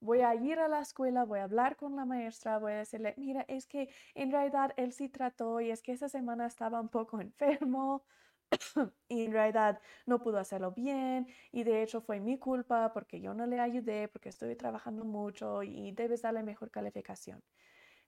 voy 0.00 0.20
a 0.20 0.34
ir 0.34 0.58
a 0.58 0.68
la 0.68 0.80
escuela, 0.80 1.24
voy 1.24 1.40
a 1.40 1.44
hablar 1.44 1.76
con 1.76 1.96
la 1.96 2.04
maestra, 2.04 2.58
voy 2.58 2.72
a 2.72 2.78
decirle, 2.78 3.14
mira, 3.16 3.44
es 3.48 3.66
que 3.66 3.88
en 4.14 4.30
realidad 4.30 4.72
él 4.76 4.92
sí 4.92 5.08
trató 5.08 5.60
y 5.60 5.70
es 5.70 5.82
que 5.82 5.92
esa 5.92 6.08
semana 6.08 6.46
estaba 6.46 6.80
un 6.80 6.88
poco 6.88 7.20
enfermo 7.20 8.02
y 9.08 9.24
en 9.24 9.32
realidad 9.32 9.80
no 10.06 10.20
pudo 10.20 10.38
hacerlo 10.38 10.72
bien 10.72 11.26
y 11.52 11.64
de 11.64 11.82
hecho 11.82 12.00
fue 12.00 12.20
mi 12.20 12.38
culpa 12.38 12.92
porque 12.92 13.20
yo 13.20 13.34
no 13.34 13.46
le 13.46 13.60
ayudé, 13.60 14.08
porque 14.08 14.28
estoy 14.28 14.56
trabajando 14.56 15.04
mucho 15.04 15.62
y 15.62 15.92
debes 15.92 16.22
darle 16.22 16.42
mejor 16.42 16.70
calificación. 16.70 17.42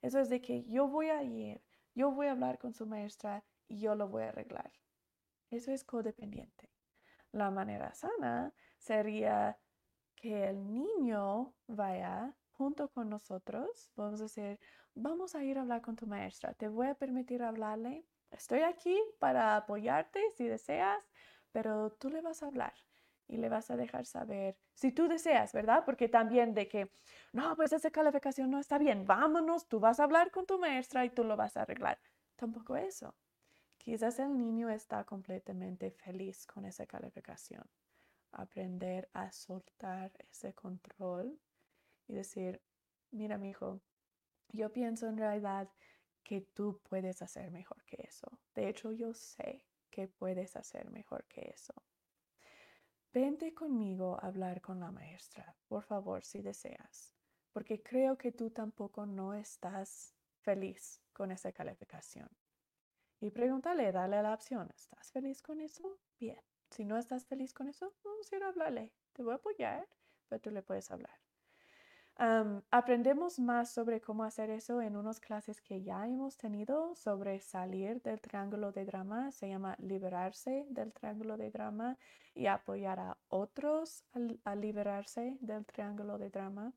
Eso 0.03 0.21
es 0.21 0.29
de 0.29 0.41
que 0.41 0.65
yo 0.65 0.89
voy 0.89 1.09
a 1.09 1.23
ir, 1.23 1.63
yo 1.95 2.13
voy 2.13 2.29
a 2.29 2.33
hablar 2.33 2.59
con 2.59 2.73
su 2.75 2.87
maestra 2.87 3.45
y 3.69 3.81
yo 3.81 3.95
lo 3.95 4.09
voy 4.09 4.25
a 4.25 4.29
arreglar. 4.29 4.73
Eso 5.51 5.73
es 5.73 5.85
codependiente. 5.85 6.71
La 7.33 7.51
manera 7.51 7.95
sana 7.95 8.55
sería 8.79 9.59
que 10.15 10.49
el 10.49 10.73
niño 10.73 11.55
vaya 11.67 12.37
junto 12.53 12.89
con 12.91 13.09
nosotros. 13.09 13.93
Vamos 13.97 14.21
a 14.21 14.25
decir, 14.25 14.61
vamos 14.95 15.35
a 15.35 15.45
ir 15.45 15.59
a 15.59 15.63
hablar 15.63 15.83
con 15.83 15.97
tu 15.97 16.07
maestra. 16.07 16.55
Te 16.55 16.69
voy 16.69 16.89
a 16.89 16.95
permitir 16.95 17.43
hablarle. 17.43 18.05
Estoy 18.31 18.61
aquí 18.61 18.99
para 19.19 19.57
apoyarte 19.57 20.21
si 20.37 20.47
deseas, 20.47 21.03
pero 21.53 21.93
tú 21.93 22.11
le 22.11 22.21
vas 22.21 22.43
a 22.43 22.47
hablar 22.47 22.75
y 23.27 23.37
le 23.37 23.49
vas 23.49 23.71
a 23.71 23.77
dejar 23.77 24.07
saber 24.07 24.57
si 24.75 24.93
tú 24.93 25.07
deseas, 25.09 25.53
¿verdad? 25.53 25.85
Porque 25.85 26.09
también 26.09 26.55
de 26.55 26.67
que, 26.69 26.91
no, 27.33 27.55
pues 27.57 27.73
esa 27.73 27.91
calificación 27.91 28.51
no 28.51 28.59
está 28.59 28.79
bien, 28.79 29.07
vámonos, 29.07 29.69
tú 29.69 29.81
vas 29.81 30.01
a 30.01 30.05
hablar 30.05 30.31
con 30.31 30.47
tu 30.47 30.59
maestra 30.59 31.05
y 31.05 31.11
tú 31.11 31.25
lo 31.25 31.37
vas 31.37 31.57
a 31.57 31.63
arreglar. 31.63 31.99
Tampoco 32.37 32.77
eso. 32.77 33.15
Quizás 33.77 34.19
el 34.19 34.37
niño 34.37 34.69
está 34.71 35.05
completamente 35.05 35.91
feliz 35.91 36.47
con 36.47 36.65
esa 36.65 36.87
calificación. 36.87 37.65
Aprender 38.33 39.09
a 39.13 39.31
soltar 39.33 40.13
ese 40.31 40.55
control 40.55 41.39
y 42.07 42.15
decir, 42.15 42.61
mira, 43.11 43.39
mi 43.39 43.51
hijo, 43.51 43.81
yo 44.51 44.73
pienso 44.73 45.07
en 45.07 45.19
realidad 45.19 45.69
que 46.29 46.43
tú 46.43 46.79
puedes 46.83 47.23
hacer 47.23 47.51
mejor 47.51 47.83
que 47.87 48.05
eso. 48.07 48.39
De 48.55 48.69
hecho, 48.69 48.93
yo 48.93 49.15
sé 49.15 49.65
que 49.89 50.09
puedes 50.09 50.57
hacer 50.57 50.91
mejor 50.91 51.25
que 51.25 51.41
eso. 51.55 51.73
Vente 53.15 53.55
conmigo 53.55 54.19
a 54.21 54.27
hablar 54.27 54.61
con 54.61 54.79
la 54.79 54.91
maestra, 54.91 55.57
por 55.69 55.85
favor, 55.85 56.23
si 56.23 56.43
deseas, 56.43 57.15
porque 57.51 57.83
creo 57.83 58.19
que 58.19 58.31
tú 58.33 58.51
tampoco 58.51 59.07
no 59.07 59.33
estás 59.33 60.15
feliz 60.43 61.01
con 61.15 61.33
esa 61.33 61.51
calificación 61.51 62.29
y 63.21 63.31
pregúntale, 63.31 63.91
dale 63.91 64.23
la 64.23 64.35
opción. 64.35 64.69
¿Estás 64.77 65.11
feliz 65.11 65.43
con 65.43 65.63
eso? 65.63 65.99
Bien. 66.21 66.41
Si 66.71 66.85
no 66.85 66.99
estás 66.99 67.25
feliz 67.25 67.55
con 67.55 67.69
eso, 67.69 67.95
vamos 68.05 68.31
a 68.31 68.37
ir 68.37 68.43
a 68.43 68.49
hablarle. 68.49 68.93
Te 69.15 69.23
voy 69.23 69.33
a 69.33 69.37
apoyar, 69.37 69.89
pero 70.29 70.43
tú 70.43 70.51
le 70.51 70.63
puedes 70.63 70.91
hablar. 70.91 71.19
Aprendemos 72.19 73.39
más 73.39 73.71
sobre 73.71 74.01
cómo 74.01 74.25
hacer 74.25 74.51
eso 74.51 74.83
en 74.83 74.97
unas 74.97 75.21
clases 75.21 75.61
que 75.61 75.83
ya 75.83 76.07
hemos 76.09 76.37
tenido 76.37 76.95
sobre 76.97 77.39
salir 77.41 78.03
del 78.03 78.21
triángulo 78.21 78.73
de 78.73 78.85
drama. 78.85 79.31
Se 79.31 79.49
llama 79.49 79.77
liberarse 79.79 80.67
del 80.71 80.93
triángulo 80.93 81.37
de 81.37 81.51
drama 81.51 81.97
y 82.35 82.47
apoyar 82.47 82.99
a 82.99 83.19
otros 83.29 84.05
a, 84.45 84.55
liberarse 84.57 85.37
del 85.41 85.65
triángulo 85.65 86.19
de 86.19 86.31
drama. 86.31 86.73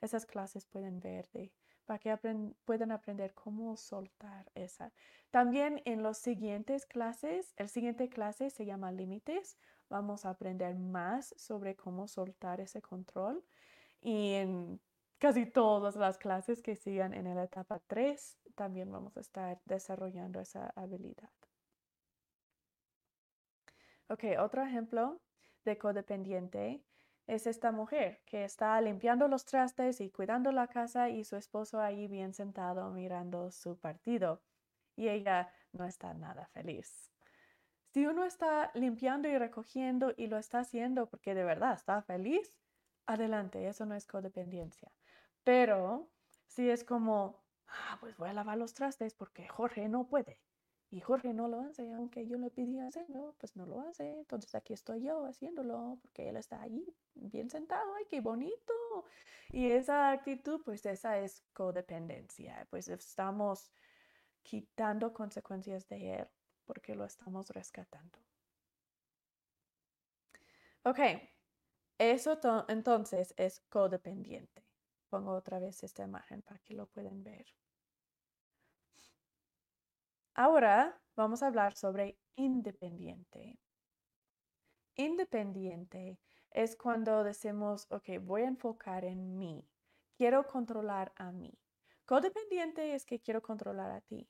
Esas 0.00 0.24
clases 0.24 0.66
pueden 0.66 1.00
ver 1.00 1.28
de 1.32 1.52
para 1.84 1.98
que 2.00 2.16
puedan 2.64 2.90
aprender 2.90 3.32
cómo 3.34 3.76
soltar 3.76 4.50
esa. 4.54 4.92
También 5.30 5.82
en 5.84 6.02
los 6.02 6.18
siguientes 6.18 6.84
clases, 6.84 7.54
el 7.56 7.68
siguiente 7.68 8.08
clase 8.08 8.50
se 8.50 8.66
llama 8.66 8.90
límites. 8.90 9.56
Vamos 9.88 10.24
a 10.24 10.30
aprender 10.30 10.74
más 10.74 11.32
sobre 11.36 11.76
cómo 11.76 12.08
soltar 12.08 12.60
ese 12.60 12.82
control. 12.82 13.44
Y 14.06 14.34
en 14.34 14.80
casi 15.18 15.46
todas 15.46 15.96
las 15.96 16.16
clases 16.16 16.62
que 16.62 16.76
sigan 16.76 17.12
en 17.12 17.34
la 17.34 17.42
etapa 17.42 17.80
3, 17.88 18.38
también 18.54 18.88
vamos 18.92 19.16
a 19.16 19.20
estar 19.20 19.60
desarrollando 19.64 20.38
esa 20.38 20.72
habilidad. 20.76 21.32
Ok, 24.08 24.22
otro 24.38 24.62
ejemplo 24.62 25.20
de 25.64 25.76
codependiente 25.76 26.84
es 27.26 27.48
esta 27.48 27.72
mujer 27.72 28.22
que 28.26 28.44
está 28.44 28.80
limpiando 28.80 29.26
los 29.26 29.44
trastes 29.44 30.00
y 30.00 30.08
cuidando 30.08 30.52
la 30.52 30.68
casa 30.68 31.08
y 31.08 31.24
su 31.24 31.34
esposo 31.34 31.80
ahí 31.80 32.06
bien 32.06 32.32
sentado 32.32 32.88
mirando 32.92 33.50
su 33.50 33.76
partido. 33.76 34.40
Y 34.94 35.08
ella 35.08 35.52
no 35.72 35.84
está 35.84 36.14
nada 36.14 36.46
feliz. 36.52 37.10
Si 37.92 38.06
uno 38.06 38.24
está 38.24 38.70
limpiando 38.74 39.26
y 39.26 39.36
recogiendo 39.36 40.14
y 40.16 40.28
lo 40.28 40.38
está 40.38 40.60
haciendo 40.60 41.08
porque 41.08 41.34
de 41.34 41.42
verdad 41.42 41.74
está 41.74 42.02
feliz, 42.02 42.56
adelante, 43.06 43.68
eso 43.68 43.86
no 43.86 43.94
es 43.94 44.06
codependencia. 44.06 44.92
Pero 45.44 46.08
si 46.46 46.70
es 46.70 46.84
como, 46.84 47.44
ah, 47.68 47.98
pues 48.00 48.16
voy 48.16 48.30
a 48.30 48.32
lavar 48.32 48.58
los 48.58 48.74
trastes 48.74 49.14
porque 49.14 49.48
Jorge 49.48 49.88
no 49.88 50.08
puede 50.08 50.40
y 50.90 51.00
Jorge 51.00 51.34
no 51.34 51.48
lo 51.48 51.60
hace, 51.60 51.92
aunque 51.92 52.26
yo 52.26 52.38
le 52.38 52.50
pedí 52.50 52.78
hacerlo, 52.78 53.34
pues 53.38 53.56
no 53.56 53.66
lo 53.66 53.80
hace. 53.80 54.18
Entonces 54.18 54.54
aquí 54.54 54.72
estoy 54.72 55.02
yo 55.02 55.26
haciéndolo 55.26 55.98
porque 56.00 56.28
él 56.28 56.36
está 56.36 56.62
ahí 56.62 56.86
bien 57.14 57.50
sentado. 57.50 57.94
¡Ay, 57.96 58.06
qué 58.08 58.20
bonito! 58.20 58.72
Y 59.50 59.70
esa 59.70 60.10
actitud, 60.10 60.62
pues 60.64 60.86
esa 60.86 61.18
es 61.18 61.42
codependencia. 61.52 62.66
Pues 62.70 62.88
estamos 62.88 63.72
quitando 64.42 65.12
consecuencias 65.12 65.88
de 65.88 66.14
él 66.14 66.28
porque 66.64 66.94
lo 66.94 67.04
estamos 67.04 67.50
rescatando. 67.50 68.18
Ok, 70.84 71.00
eso 71.98 72.38
entonces 72.68 73.34
es 73.36 73.60
codependiente. 73.68 74.64
Pongo 75.08 75.32
otra 75.32 75.58
vez 75.58 75.82
esta 75.82 76.02
imagen 76.02 76.42
para 76.42 76.60
que 76.60 76.74
lo 76.74 76.86
puedan 76.86 77.22
ver. 77.22 77.46
Ahora 80.34 81.00
vamos 81.14 81.42
a 81.42 81.46
hablar 81.46 81.74
sobre 81.74 82.18
independiente. 82.34 83.58
Independiente 84.94 86.18
es 86.50 86.76
cuando 86.76 87.24
decimos, 87.24 87.86
ok, 87.90 88.18
voy 88.20 88.42
a 88.42 88.48
enfocar 88.48 89.04
en 89.04 89.38
mí, 89.38 89.66
quiero 90.16 90.46
controlar 90.46 91.12
a 91.16 91.32
mí. 91.32 91.58
Codependiente 92.04 92.94
es 92.94 93.04
que 93.04 93.20
quiero 93.20 93.42
controlar 93.42 93.90
a 93.90 94.00
ti. 94.00 94.28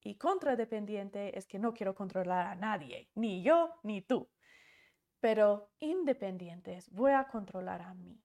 Y 0.00 0.16
contradependiente 0.16 1.36
es 1.36 1.46
que 1.46 1.58
no 1.58 1.74
quiero 1.74 1.94
controlar 1.94 2.46
a 2.46 2.54
nadie, 2.54 3.10
ni 3.14 3.42
yo 3.42 3.74
ni 3.82 4.02
tú. 4.02 4.28
Pero 5.20 5.70
independientes, 5.80 6.90
voy 6.90 7.12
a 7.12 7.26
controlar 7.28 7.82
a 7.82 7.94
mí. 7.94 8.22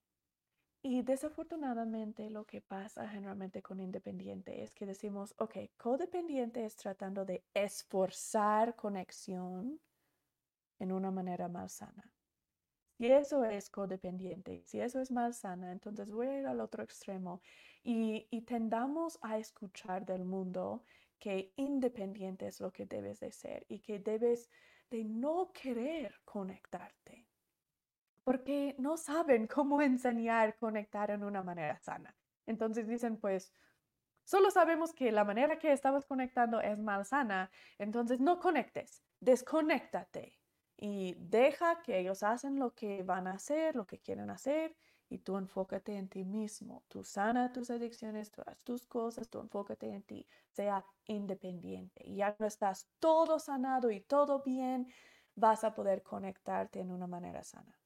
Y 0.82 1.02
desafortunadamente 1.02 2.28
lo 2.28 2.44
que 2.44 2.60
pasa 2.60 3.08
generalmente 3.08 3.62
con 3.62 3.80
independiente 3.80 4.62
es 4.62 4.74
que 4.74 4.84
decimos, 4.84 5.34
ok, 5.38 5.56
codependiente 5.78 6.64
es 6.64 6.76
tratando 6.76 7.24
de 7.24 7.42
esforzar 7.54 8.76
conexión 8.76 9.80
en 10.78 10.92
una 10.92 11.10
manera 11.10 11.48
malsana. 11.48 12.12
Si 12.98 13.06
eso 13.06 13.44
es 13.44 13.70
codependiente, 13.70 14.62
si 14.66 14.78
eso 14.78 15.00
es 15.00 15.10
malsana, 15.10 15.72
entonces 15.72 16.10
voy 16.10 16.26
a 16.26 16.38
ir 16.40 16.46
al 16.46 16.60
otro 16.60 16.84
extremo 16.84 17.40
y 17.82 18.42
tendamos 18.42 19.18
a 19.22 19.38
escuchar 19.38 20.04
del 20.04 20.24
mundo 20.24 20.84
que 21.18 21.52
independiente 21.56 22.46
es 22.46 22.60
lo 22.60 22.70
que 22.72 22.84
debes 22.84 23.20
de 23.20 23.32
ser 23.32 23.64
y 23.68 23.80
que 23.80 23.98
debes 23.98 24.50
de 24.94 25.02
no 25.04 25.50
querer 25.52 26.20
conectarte, 26.24 27.26
porque 28.22 28.76
no 28.78 28.96
saben 28.96 29.48
cómo 29.56 29.82
enseñar 29.82 30.56
conectar 30.56 31.10
en 31.10 31.24
una 31.24 31.42
manera 31.42 31.80
sana. 31.80 32.16
Entonces 32.46 32.86
dicen, 32.86 33.16
pues, 33.16 33.52
solo 34.22 34.52
sabemos 34.52 34.94
que 34.94 35.10
la 35.10 35.24
manera 35.24 35.58
que 35.58 35.72
estamos 35.72 36.06
conectando 36.06 36.60
es 36.60 36.78
malsana, 36.78 37.50
entonces 37.76 38.20
no 38.20 38.38
conectes, 38.38 39.02
desconéctate 39.18 40.38
y 40.76 41.16
deja 41.18 41.82
que 41.82 41.98
ellos 41.98 42.22
hacen 42.22 42.60
lo 42.60 42.72
que 42.72 43.02
van 43.02 43.26
a 43.26 43.32
hacer, 43.32 43.74
lo 43.74 43.86
que 43.86 43.98
quieren 43.98 44.30
hacer 44.30 44.76
y 45.08 45.18
tú 45.18 45.36
enfócate 45.36 45.96
en 45.96 46.08
ti 46.08 46.24
mismo. 46.24 46.84
Tú 46.88 47.04
sana 47.04 47.52
tus 47.52 47.70
adicciones, 47.70 48.30
tú 48.30 48.42
haz 48.46 48.62
tus 48.64 48.86
cosas, 48.86 49.28
tú 49.28 49.40
enfócate 49.40 49.88
en 49.88 50.02
ti. 50.02 50.26
Sea 50.50 50.84
independiente. 51.06 52.02
Y 52.06 52.16
ya 52.16 52.34
no 52.38 52.46
estás 52.46 52.88
todo 52.98 53.38
sanado 53.38 53.90
y 53.90 54.00
todo 54.00 54.42
bien, 54.42 54.88
vas 55.34 55.64
a 55.64 55.74
poder 55.74 56.02
conectarte 56.02 56.80
en 56.80 56.90
una 56.90 57.06
manera 57.06 57.42
sana. 57.42 57.78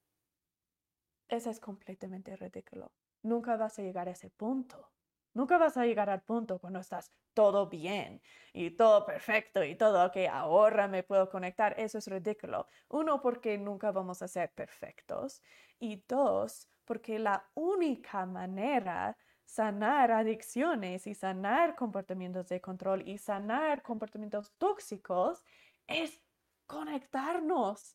Eso 1.28 1.50
es 1.50 1.60
completamente 1.60 2.36
ridículo. 2.36 2.92
Nunca 3.22 3.56
vas 3.56 3.78
a 3.78 3.82
llegar 3.82 4.08
a 4.08 4.12
ese 4.12 4.30
punto. 4.30 4.90
Nunca 5.34 5.58
vas 5.58 5.76
a 5.76 5.84
llegar 5.84 6.08
al 6.10 6.22
punto 6.22 6.58
cuando 6.58 6.80
estás 6.80 7.12
todo 7.34 7.68
bien 7.68 8.20
y 8.52 8.70
todo 8.70 9.06
perfecto 9.06 9.62
y 9.62 9.76
todo, 9.76 10.06
ok, 10.06 10.16
ahora 10.32 10.88
me 10.88 11.04
puedo 11.04 11.28
conectar. 11.28 11.78
Eso 11.78 11.98
es 11.98 12.08
ridículo. 12.08 12.66
Uno, 12.88 13.20
porque 13.20 13.56
nunca 13.58 13.92
vamos 13.92 14.22
a 14.22 14.28
ser 14.28 14.52
perfectos. 14.52 15.42
Y 15.78 16.02
dos, 16.08 16.68
porque 16.88 17.18
la 17.18 17.46
única 17.54 18.24
manera 18.24 19.14
sanar 19.44 20.10
adicciones 20.10 21.06
y 21.06 21.14
sanar 21.14 21.76
comportamientos 21.76 22.48
de 22.48 22.62
control 22.62 23.06
y 23.06 23.18
sanar 23.18 23.82
comportamientos 23.82 24.52
tóxicos 24.56 25.44
es 25.86 26.22
conectarnos. 26.66 27.94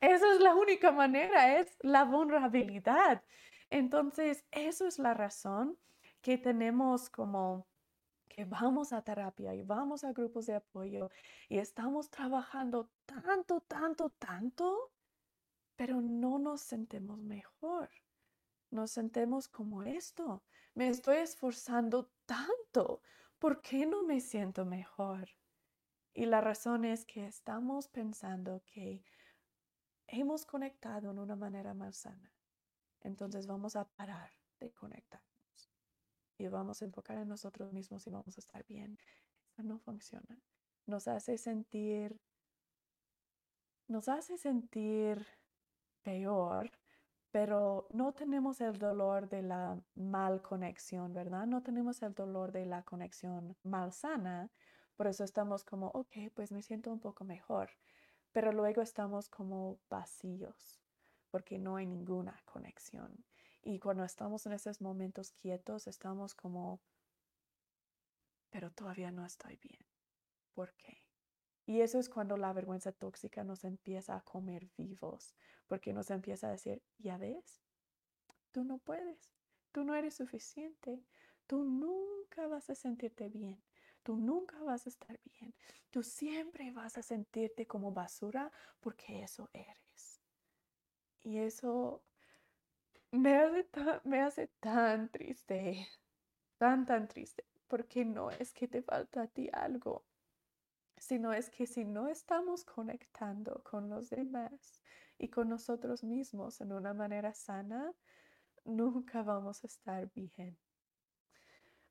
Esa 0.00 0.32
es 0.34 0.40
la 0.40 0.54
única 0.54 0.92
manera, 0.92 1.58
es 1.58 1.76
la 1.80 2.04
vulnerabilidad. 2.04 3.24
Entonces, 3.70 4.44
eso 4.52 4.86
es 4.86 5.00
la 5.00 5.14
razón 5.14 5.76
que 6.20 6.38
tenemos 6.38 7.10
como 7.10 7.66
que 8.28 8.44
vamos 8.44 8.92
a 8.92 9.02
terapia 9.02 9.52
y 9.52 9.62
vamos 9.62 10.04
a 10.04 10.12
grupos 10.12 10.46
de 10.46 10.54
apoyo 10.54 11.10
y 11.48 11.58
estamos 11.58 12.08
trabajando 12.08 12.88
tanto, 13.04 13.62
tanto, 13.62 14.10
tanto, 14.10 14.92
pero 15.74 16.00
no 16.00 16.38
nos 16.38 16.60
sentimos 16.60 17.18
mejor 17.18 17.90
nos 18.70 18.90
sentemos 18.90 19.48
como 19.48 19.82
esto. 19.82 20.42
Me 20.74 20.88
estoy 20.88 21.18
esforzando 21.18 22.10
tanto. 22.26 23.02
¿Por 23.38 23.60
qué 23.62 23.86
no 23.86 24.02
me 24.02 24.20
siento 24.20 24.64
mejor? 24.64 25.28
Y 26.14 26.26
la 26.26 26.40
razón 26.40 26.84
es 26.84 27.04
que 27.04 27.26
estamos 27.26 27.88
pensando 27.88 28.62
que 28.66 29.04
hemos 30.08 30.44
conectado 30.44 31.10
en 31.10 31.18
una 31.18 31.36
manera 31.36 31.74
más 31.74 31.98
sana. 31.98 32.32
Entonces 33.00 33.46
vamos 33.46 33.76
a 33.76 33.84
parar 33.84 34.30
de 34.58 34.72
conectarnos 34.72 35.70
y 36.36 36.48
vamos 36.48 36.82
a 36.82 36.86
enfocar 36.86 37.18
en 37.18 37.28
nosotros 37.28 37.72
mismos 37.72 38.06
y 38.06 38.10
vamos 38.10 38.36
a 38.36 38.40
estar 38.40 38.64
bien. 38.66 38.98
Eso 39.46 39.62
no 39.62 39.78
funciona. 39.78 40.40
Nos 40.86 41.06
hace 41.06 41.38
sentir, 41.38 42.20
nos 43.86 44.08
hace 44.08 44.38
sentir 44.38 45.26
peor 46.02 46.70
pero 47.30 47.88
no 47.90 48.12
tenemos 48.12 48.60
el 48.60 48.78
dolor 48.78 49.28
de 49.28 49.42
la 49.42 49.80
mal 49.94 50.40
conexión, 50.42 51.12
¿verdad? 51.12 51.46
No 51.46 51.62
tenemos 51.62 52.02
el 52.02 52.14
dolor 52.14 52.52
de 52.52 52.66
la 52.66 52.82
conexión 52.82 53.56
malsana, 53.62 54.50
por 54.96 55.06
eso 55.06 55.24
estamos 55.24 55.62
como, 55.64 55.88
ok, 55.88 56.16
pues 56.34 56.50
me 56.50 56.62
siento 56.62 56.90
un 56.90 57.00
poco 57.00 57.24
mejor, 57.24 57.70
pero 58.32 58.52
luego 58.52 58.82
estamos 58.82 59.28
como 59.28 59.78
vacíos, 59.88 60.80
porque 61.30 61.58
no 61.58 61.76
hay 61.76 61.86
ninguna 61.86 62.40
conexión. 62.44 63.24
Y 63.62 63.78
cuando 63.78 64.04
estamos 64.04 64.46
en 64.46 64.54
esos 64.54 64.80
momentos 64.80 65.32
quietos, 65.32 65.86
estamos 65.86 66.34
como, 66.34 66.80
pero 68.50 68.70
todavía 68.70 69.10
no 69.10 69.24
estoy 69.24 69.56
bien. 69.56 69.84
¿Por 70.54 70.72
qué? 70.74 71.07
Y 71.68 71.82
eso 71.82 71.98
es 71.98 72.08
cuando 72.08 72.38
la 72.38 72.54
vergüenza 72.54 72.92
tóxica 72.92 73.44
nos 73.44 73.62
empieza 73.62 74.16
a 74.16 74.22
comer 74.22 74.70
vivos, 74.78 75.34
porque 75.66 75.92
nos 75.92 76.10
empieza 76.10 76.48
a 76.48 76.52
decir, 76.52 76.82
ya 76.96 77.18
ves, 77.18 77.60
tú 78.52 78.64
no 78.64 78.78
puedes, 78.78 79.34
tú 79.70 79.84
no 79.84 79.94
eres 79.94 80.14
suficiente, 80.14 81.04
tú 81.46 81.64
nunca 81.64 82.46
vas 82.46 82.70
a 82.70 82.74
sentirte 82.74 83.28
bien, 83.28 83.62
tú 84.02 84.16
nunca 84.16 84.58
vas 84.62 84.86
a 84.86 84.88
estar 84.88 85.20
bien, 85.26 85.54
tú 85.90 86.02
siempre 86.02 86.70
vas 86.70 86.96
a 86.96 87.02
sentirte 87.02 87.66
como 87.66 87.92
basura 87.92 88.50
porque 88.80 89.22
eso 89.22 89.50
eres. 89.52 90.22
Y 91.20 91.36
eso 91.36 92.02
me 93.10 93.36
hace, 93.36 93.66
me 94.04 94.22
hace 94.22 94.46
tan 94.60 95.10
triste, 95.10 95.86
tan, 96.56 96.86
tan 96.86 97.08
triste, 97.08 97.44
porque 97.66 98.06
no 98.06 98.30
es 98.30 98.54
que 98.54 98.68
te 98.68 98.80
falta 98.80 99.24
a 99.24 99.26
ti 99.26 99.50
algo 99.52 100.07
sino 101.00 101.32
es 101.32 101.50
que 101.50 101.66
si 101.66 101.84
no 101.84 102.08
estamos 102.08 102.64
conectando 102.64 103.62
con 103.64 103.88
los 103.88 104.10
demás 104.10 104.80
y 105.18 105.28
con 105.28 105.48
nosotros 105.48 106.04
mismos 106.04 106.60
en 106.60 106.72
una 106.72 106.94
manera 106.94 107.34
sana, 107.34 107.92
nunca 108.64 109.22
vamos 109.22 109.64
a 109.64 109.66
estar 109.66 110.10
bien. 110.12 110.56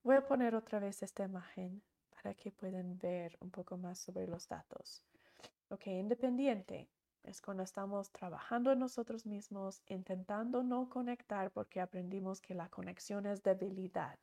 Voy 0.04 0.16
a 0.16 0.26
poner 0.26 0.56
otra 0.56 0.80
vez 0.80 1.04
esta 1.04 1.24
imagen 1.24 1.82
para 2.12 2.34
que 2.34 2.52
puedan 2.52 2.98
ver 2.98 3.38
un 3.42 3.52
poco 3.52 3.78
más 3.78 4.00
sobre 4.00 4.28
los 4.28 4.48
datos. 4.48 5.04
Ok, 5.70 5.88
independiente 5.88 6.90
es 7.24 7.42
cuando 7.42 7.64
estamos 7.64 8.12
trabajando 8.12 8.72
en 8.72 8.80
nosotros 8.80 9.26
mismos, 9.26 9.82
intentando 9.88 10.64
no 10.64 10.88
conectar 10.90 11.52
porque 11.52 11.82
aprendimos 11.82 12.40
que 12.40 12.56
la 12.56 12.70
conexión 12.70 13.26
es 13.26 13.44
debilidad 13.44 14.18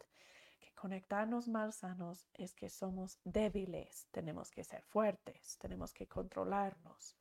conectarnos 0.74 1.48
más 1.48 1.76
sanos 1.76 2.28
es 2.34 2.54
que 2.54 2.68
somos 2.68 3.18
débiles, 3.24 4.06
tenemos 4.10 4.50
que 4.50 4.64
ser 4.64 4.82
fuertes, 4.82 5.56
tenemos 5.58 5.92
que 5.92 6.06
controlarnos. 6.06 7.16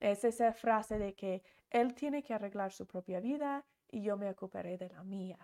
Es 0.00 0.24
esa 0.24 0.52
frase 0.52 0.98
de 0.98 1.14
que 1.14 1.42
él 1.70 1.94
tiene 1.94 2.22
que 2.22 2.34
arreglar 2.34 2.72
su 2.72 2.86
propia 2.86 3.20
vida 3.20 3.64
y 3.88 4.02
yo 4.02 4.16
me 4.16 4.28
ocuparé 4.28 4.76
de 4.76 4.88
la 4.88 5.02
mía. 5.04 5.38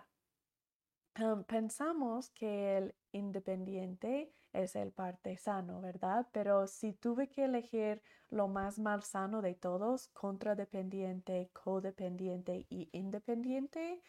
pensamos 1.47 2.29
que 2.29 2.77
el 2.77 2.95
independiente 3.11 4.31
es 4.53 4.75
el 4.75 4.91
parte 4.91 5.37
sano, 5.37 5.81
¿verdad? 5.81 6.27
Pero 6.31 6.67
si 6.67 6.93
tuve 6.93 7.29
que 7.29 7.45
elegir 7.45 8.01
lo 8.29 8.47
más 8.47 8.79
malsano 8.79 9.41
de 9.41 9.55
todos, 9.55 10.07
contradependiente, 10.09 11.49
codependiente 11.53 12.65
y 12.69 12.89
independiente, 12.91 14.01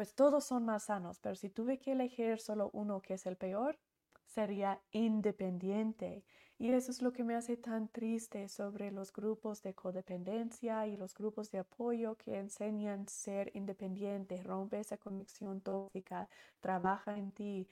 pues 0.00 0.14
todos 0.14 0.46
son 0.46 0.64
más 0.64 0.84
sanos, 0.84 1.18
pero 1.18 1.34
si 1.34 1.50
tuve 1.50 1.78
que 1.78 1.92
elegir 1.92 2.40
solo 2.40 2.70
uno 2.72 3.02
que 3.02 3.12
es 3.12 3.26
el 3.26 3.36
peor, 3.36 3.78
sería 4.24 4.80
independiente. 4.92 6.24
Y 6.56 6.72
eso 6.72 6.90
es 6.90 7.02
lo 7.02 7.12
que 7.12 7.22
me 7.22 7.34
hace 7.34 7.58
tan 7.58 7.86
triste 7.88 8.48
sobre 8.48 8.92
los 8.92 9.12
grupos 9.12 9.62
de 9.62 9.74
codependencia 9.74 10.86
y 10.86 10.96
los 10.96 11.12
grupos 11.12 11.50
de 11.50 11.58
apoyo 11.58 12.16
que 12.16 12.38
enseñan 12.38 13.08
ser 13.08 13.50
independiente, 13.54 14.42
rompe 14.42 14.80
esa 14.80 14.96
conexión 14.96 15.60
tóxica, 15.60 16.30
trabaja 16.60 17.18
en 17.18 17.32
ti. 17.32 17.68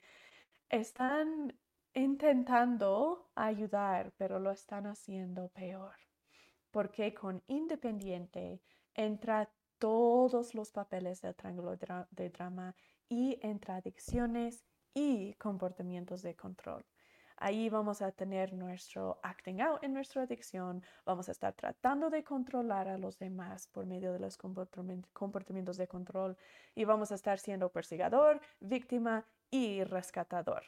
Están 0.69 1.57
intentando 1.95 3.31
ayudar, 3.37 4.13
pero 4.19 4.39
lo 4.39 4.51
están 4.51 4.87
haciendo 4.87 5.49
peor. 5.49 5.95
Porque 6.73 7.15
con 7.15 7.43
independiente 7.47 8.61
entra 8.93 9.49
todos 9.79 10.55
los 10.55 10.71
papeles 10.71 11.21
del 11.23 11.35
triángulo 11.35 11.77
de 11.77 12.31
drama 12.31 12.75
y 13.09 13.39
entre 13.43 13.73
adicciones 13.73 14.65
y 14.95 15.35
comportamientos 15.35 16.23
de 16.23 16.35
control. 16.35 16.85
Ahí 17.41 17.69
vamos 17.69 18.03
a 18.03 18.11
tener 18.11 18.53
nuestro 18.53 19.21
acting 19.23 19.61
out 19.61 19.85
en 19.85 19.95
nuestra 19.95 20.23
adicción, 20.23 20.83
vamos 21.07 21.29
a 21.29 21.33
estar 21.33 21.55
tratando 21.55 22.11
de 22.11 22.25
controlar 22.25 22.89
a 22.89 22.99
los 22.99 23.17
demás 23.17 23.69
por 23.69 23.87
medio 23.87 24.13
de 24.13 24.19
los 24.19 24.37
comportamientos 24.37 25.77
de 25.77 25.87
control 25.87 26.37
y 26.75 26.85
vamos 26.85 27.13
a 27.13 27.15
estar 27.15 27.39
siendo 27.39 27.71
perseguidor, 27.71 28.41
víctima 28.59 29.25
y 29.51 29.85
rescatador. 29.85 30.65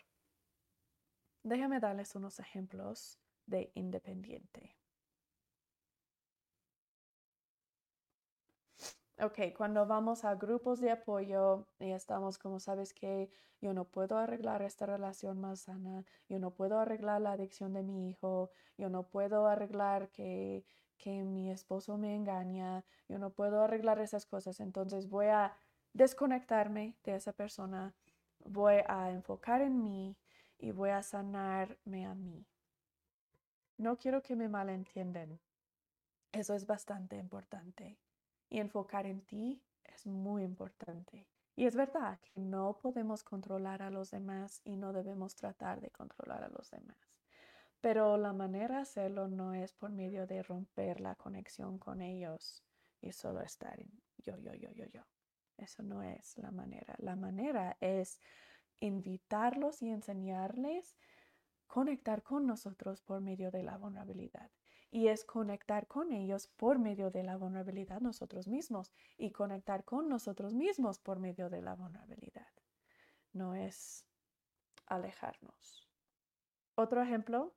Déjame 1.42 1.80
darles 1.80 2.14
unos 2.14 2.38
ejemplos 2.38 3.18
de 3.46 3.72
independiente. 3.74 4.79
Ok, 9.22 9.54
cuando 9.56 9.86
vamos 9.86 10.24
a 10.24 10.34
grupos 10.34 10.80
de 10.80 10.90
apoyo 10.90 11.66
y 11.78 11.90
estamos 11.90 12.38
como, 12.38 12.58
sabes 12.58 12.94
que 12.94 13.30
yo 13.60 13.74
no 13.74 13.84
puedo 13.84 14.16
arreglar 14.16 14.62
esta 14.62 14.86
relación 14.86 15.40
más 15.40 15.60
sana, 15.60 16.04
yo 16.28 16.38
no 16.38 16.52
puedo 16.52 16.78
arreglar 16.78 17.20
la 17.20 17.32
adicción 17.32 17.74
de 17.74 17.82
mi 17.82 18.08
hijo, 18.08 18.50
yo 18.78 18.88
no 18.88 19.04
puedo 19.04 19.46
arreglar 19.46 20.10
que, 20.10 20.64
que 20.96 21.22
mi 21.22 21.50
esposo 21.50 21.98
me 21.98 22.14
engaña, 22.14 22.84
yo 23.08 23.18
no 23.18 23.30
puedo 23.30 23.62
arreglar 23.62 24.00
esas 24.00 24.24
cosas, 24.26 24.60
entonces 24.60 25.08
voy 25.08 25.26
a 25.26 25.54
desconectarme 25.92 26.96
de 27.04 27.16
esa 27.16 27.32
persona, 27.32 27.94
voy 28.44 28.76
a 28.86 29.10
enfocar 29.10 29.60
en 29.60 29.82
mí 29.82 30.16
y 30.58 30.70
voy 30.70 30.90
a 30.90 31.02
sanarme 31.02 32.06
a 32.06 32.14
mí. 32.14 32.46
No 33.76 33.96
quiero 33.96 34.22
que 34.22 34.36
me 34.36 34.48
malentiendan. 34.48 35.40
Eso 36.32 36.54
es 36.54 36.66
bastante 36.66 37.16
importante 37.16 37.98
y 38.50 38.58
enfocar 38.58 39.06
en 39.06 39.22
ti 39.22 39.62
es 39.84 40.06
muy 40.06 40.42
importante. 40.42 41.26
Y 41.56 41.66
es 41.66 41.76
verdad 41.76 42.18
que 42.20 42.40
no 42.40 42.78
podemos 42.78 43.22
controlar 43.22 43.82
a 43.82 43.90
los 43.90 44.10
demás 44.10 44.60
y 44.64 44.76
no 44.76 44.92
debemos 44.92 45.36
tratar 45.36 45.80
de 45.80 45.90
controlar 45.90 46.42
a 46.42 46.48
los 46.48 46.70
demás. 46.70 46.96
Pero 47.80 48.16
la 48.18 48.32
manera 48.32 48.76
de 48.76 48.82
hacerlo 48.82 49.28
no 49.28 49.54
es 49.54 49.72
por 49.72 49.90
medio 49.90 50.26
de 50.26 50.42
romper 50.42 51.00
la 51.00 51.14
conexión 51.14 51.78
con 51.78 52.02
ellos 52.02 52.62
y 53.00 53.12
solo 53.12 53.40
estar 53.40 53.80
en 53.80 53.90
yo, 54.18 54.36
yo, 54.36 54.52
yo, 54.54 54.70
yo, 54.72 54.84
yo. 54.86 55.02
Eso 55.56 55.82
no 55.82 56.02
es 56.02 56.36
la 56.38 56.50
manera. 56.50 56.94
La 56.98 57.16
manera 57.16 57.76
es 57.80 58.20
invitarlos 58.80 59.82
y 59.82 59.90
enseñarles 59.90 60.96
conectar 61.66 62.22
con 62.22 62.46
nosotros 62.46 63.00
por 63.02 63.20
medio 63.20 63.50
de 63.50 63.62
la 63.62 63.76
vulnerabilidad 63.76 64.50
y 64.90 65.08
es 65.08 65.24
conectar 65.24 65.86
con 65.86 66.12
ellos 66.12 66.48
por 66.48 66.78
medio 66.78 67.10
de 67.10 67.22
la 67.22 67.36
vulnerabilidad 67.36 68.00
nosotros 68.00 68.48
mismos 68.48 68.92
y 69.16 69.30
conectar 69.30 69.84
con 69.84 70.08
nosotros 70.08 70.54
mismos 70.54 70.98
por 70.98 71.20
medio 71.20 71.48
de 71.48 71.62
la 71.62 71.74
vulnerabilidad. 71.74 72.48
No 73.32 73.54
es 73.54 74.04
alejarnos. 74.86 75.88
Otro 76.74 77.02
ejemplo 77.02 77.54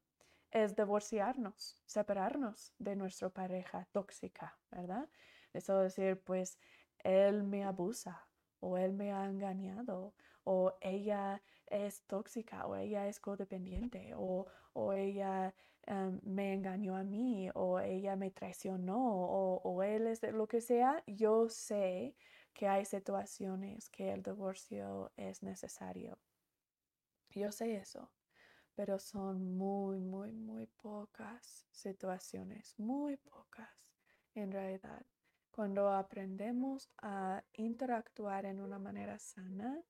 es 0.52 0.76
divorciarnos, 0.76 1.80
separarnos 1.86 2.74
de 2.78 2.96
nuestra 2.96 3.30
pareja 3.30 3.88
tóxica, 3.92 4.60
¿verdad? 4.70 5.10
Eso 5.54 5.80
decir, 5.80 6.22
pues, 6.24 6.60
él 7.00 7.44
me 7.44 7.64
abusa 7.64 8.28
o 8.60 8.78
él 8.78 8.94
me 8.94 9.12
ha 9.12 9.26
engañado 9.26 10.14
o 10.44 10.78
ella 10.82 11.42
es 11.68 12.04
tóxica 12.04 12.68
o 12.68 12.76
ella 12.76 13.08
es 13.08 13.20
codependiente 13.20 14.14
o, 14.16 14.46
o 14.74 14.94
ella 14.94 15.54
Em, 15.86 16.20
me 16.24 16.54
engañó 16.54 16.96
a 16.96 17.04
mí 17.04 17.50
o 17.56 17.80
ella 17.80 18.16
me 18.16 18.32
traicionó 18.32 18.98
o, 19.02 19.84
él 19.84 20.08
es 20.08 20.22
lo 20.24 20.48
que 20.48 20.62
sea, 20.62 21.04
yo 21.08 21.50
sé 21.50 22.16
que 22.54 22.68
hay 22.68 22.86
situaciones 22.86 23.90
que 23.90 24.14
el 24.14 24.24
divorcio 24.24 25.12
es 25.18 25.44
necesario. 25.44 26.20
Yo 27.32 27.52
sé 27.52 27.76
eso, 27.76 28.12
pero 28.76 28.98
son 29.00 29.58
muy, 29.58 30.00
muy, 30.00 30.32
muy 30.32 30.68
pocas 30.68 31.66
situaciones, 31.72 32.76
muy 32.78 33.18
pocas 33.18 33.92
en 34.36 34.52
realidad. 34.52 35.06
Cuando 35.52 35.90
aprendemos 35.92 36.90
a 36.98 37.44
interactuar 37.54 38.46
en 38.46 38.62
una 38.62 38.80
manera 38.80 39.20
sana, 39.20 39.84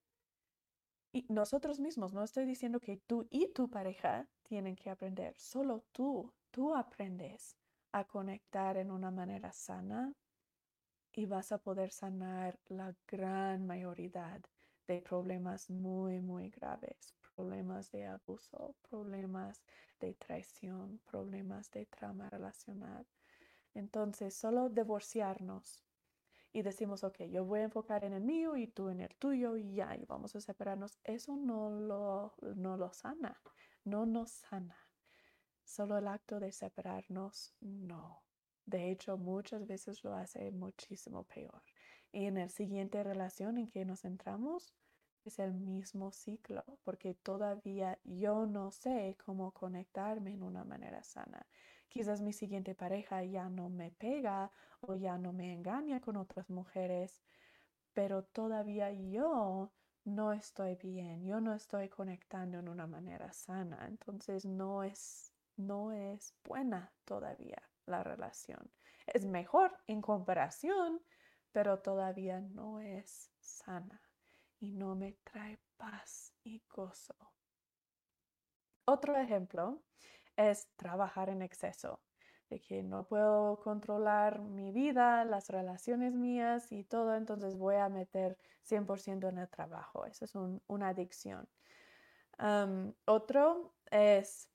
y 1.13 1.25
nosotros 1.29 1.79
mismos, 1.79 2.13
no 2.13 2.23
estoy 2.23 2.45
diciendo 2.45 2.79
que 2.79 2.97
tú 2.97 3.27
y 3.29 3.47
tu 3.53 3.69
pareja 3.69 4.27
tienen 4.41 4.75
que 4.75 4.89
aprender, 4.89 5.37
solo 5.37 5.83
tú, 5.91 6.33
tú 6.49 6.75
aprendes 6.75 7.55
a 7.91 8.03
conectar 8.05 8.77
en 8.77 8.89
una 8.89 9.11
manera 9.11 9.53
sana 9.53 10.11
y 11.13 11.27
vas 11.27 11.51
a 11.51 11.59
poder 11.59 11.91
sanar 11.91 12.59
la 12.65 12.95
gran 13.07 13.67
mayoría 13.67 14.41
de 14.87 15.01
problemas 15.01 15.69
muy, 15.69 16.19
muy 16.19 16.49
graves, 16.49 17.13
problemas 17.35 17.91
de 17.91 18.07
abuso, 18.07 18.75
problemas 18.89 19.63
de 19.99 20.15
traición, 20.15 20.99
problemas 21.05 21.69
de 21.69 21.85
trama 21.85 22.27
relacional. 22.31 23.05
Entonces, 23.75 24.33
solo 24.35 24.69
divorciarnos 24.69 25.83
y 26.53 26.61
decimos, 26.61 27.03
ok, 27.03 27.23
yo 27.23 27.43
voy 27.43 27.61
a 27.61 27.63
enfocar 27.63 28.05
en 28.05 28.13
el 28.13 28.21
mío 28.21 28.55
y 28.55 28.67
tú 28.67 28.89
en 28.89 29.01
el 29.01 29.15
tuyo 29.15 29.57
y 29.57 29.73
ya, 29.73 29.95
y 29.97 30.05
vamos 30.05 30.35
a 30.35 30.39
separarnos, 30.39 30.99
eso 31.03 31.35
no 31.35 31.71
lo, 31.71 32.35
no 32.55 32.77
lo 32.77 32.93
sana, 32.93 33.41
no 33.83 34.05
nos 34.05 34.31
sana. 34.31 34.77
Solo 35.63 35.97
el 35.97 36.07
acto 36.07 36.39
de 36.39 36.51
separarnos, 36.51 37.55
no. 37.59 38.21
De 38.65 38.91
hecho, 38.91 39.17
muchas 39.17 39.65
veces 39.65 40.03
lo 40.03 40.13
hace 40.13 40.51
muchísimo 40.51 41.23
peor. 41.23 41.63
Y 42.11 42.25
en 42.25 42.35
la 42.35 42.49
siguiente 42.49 43.03
relación 43.03 43.57
en 43.57 43.71
que 43.71 43.83
nos 43.83 44.05
entramos, 44.05 44.75
es 45.25 45.39
el 45.39 45.53
mismo 45.53 46.11
ciclo, 46.11 46.63
porque 46.83 47.15
todavía 47.15 47.97
yo 48.03 48.45
no 48.45 48.71
sé 48.71 49.17
cómo 49.25 49.51
conectarme 49.51 50.33
en 50.33 50.43
una 50.43 50.63
manera 50.63 51.01
sana. 51.01 51.47
Quizás 51.93 52.21
mi 52.21 52.33
siguiente 52.33 52.73
pareja 52.73 53.23
ya 53.23 53.49
no 53.49 53.69
me 53.69 53.91
pega 53.91 54.51
o 54.81 54.95
ya 54.95 55.19
no 55.19 55.31
me 55.31 55.53
engaña 55.53 56.01
con 56.01 56.17
otras 56.17 56.49
mujeres, 56.49 57.21
pero 57.93 58.23
todavía 58.23 58.91
yo 58.91 59.71
no 60.03 60.33
estoy 60.33 60.75
bien, 60.75 61.23
yo 61.23 61.39
no 61.39 61.53
estoy 61.53 61.89
conectando 61.89 62.57
en 62.57 62.67
una 62.67 62.87
manera 62.87 63.31
sana, 63.31 63.85
entonces 63.87 64.43
no 64.43 64.83
es 64.83 65.35
no 65.55 65.91
es 65.91 66.35
buena 66.43 66.91
todavía 67.05 67.61
la 67.85 68.01
relación. 68.01 68.71
Es 69.05 69.23
mejor 69.27 69.77
en 69.85 70.01
comparación, 70.01 70.99
pero 71.51 71.83
todavía 71.83 72.41
no 72.41 72.79
es 72.79 73.31
sana 73.39 74.01
y 74.59 74.71
no 74.71 74.95
me 74.95 75.13
trae 75.23 75.59
paz 75.77 76.33
y 76.43 76.63
gozo. 76.67 77.13
Otro 78.85 79.15
ejemplo 79.15 79.83
es 80.35 80.67
trabajar 80.75 81.29
en 81.29 81.41
exceso, 81.41 82.01
de 82.49 82.59
que 82.59 82.83
no 82.83 83.05
puedo 83.07 83.59
controlar 83.59 84.41
mi 84.41 84.71
vida, 84.71 85.25
las 85.25 85.49
relaciones 85.49 86.13
mías 86.13 86.71
y 86.71 86.83
todo, 86.83 87.15
entonces 87.15 87.57
voy 87.57 87.75
a 87.75 87.89
meter 87.89 88.37
100% 88.63 89.29
en 89.29 89.37
el 89.39 89.49
trabajo. 89.49 90.05
Eso 90.05 90.25
es 90.25 90.33
una 90.67 90.89
adicción. 90.89 91.47
otro 93.05 93.75
es 93.91 94.49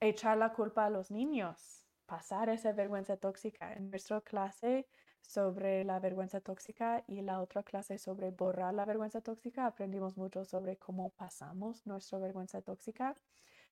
echar 0.00 0.38
la 0.38 0.52
culpa 0.52 0.86
a 0.86 0.90
los 0.90 1.10
niños, 1.10 1.86
pasar 2.06 2.48
esa 2.48 2.72
vergüenza 2.72 3.16
tóxica. 3.16 3.72
En 3.72 3.90
nuestra 3.90 4.20
clase 4.20 4.88
sobre 5.20 5.84
la 5.84 6.00
vergüenza 6.00 6.40
tóxica 6.40 7.04
y 7.06 7.22
la 7.22 7.40
otra 7.40 7.62
clase 7.62 7.98
sobre 7.98 8.30
borrar 8.30 8.74
la 8.74 8.84
vergüenza 8.84 9.20
tóxica, 9.20 9.66
aprendimos 9.66 10.16
mucho 10.16 10.44
sobre 10.44 10.76
cómo 10.76 11.10
pasamos 11.10 11.86
nuestra 11.86 12.18
vergüenza 12.18 12.60
tóxica 12.60 13.16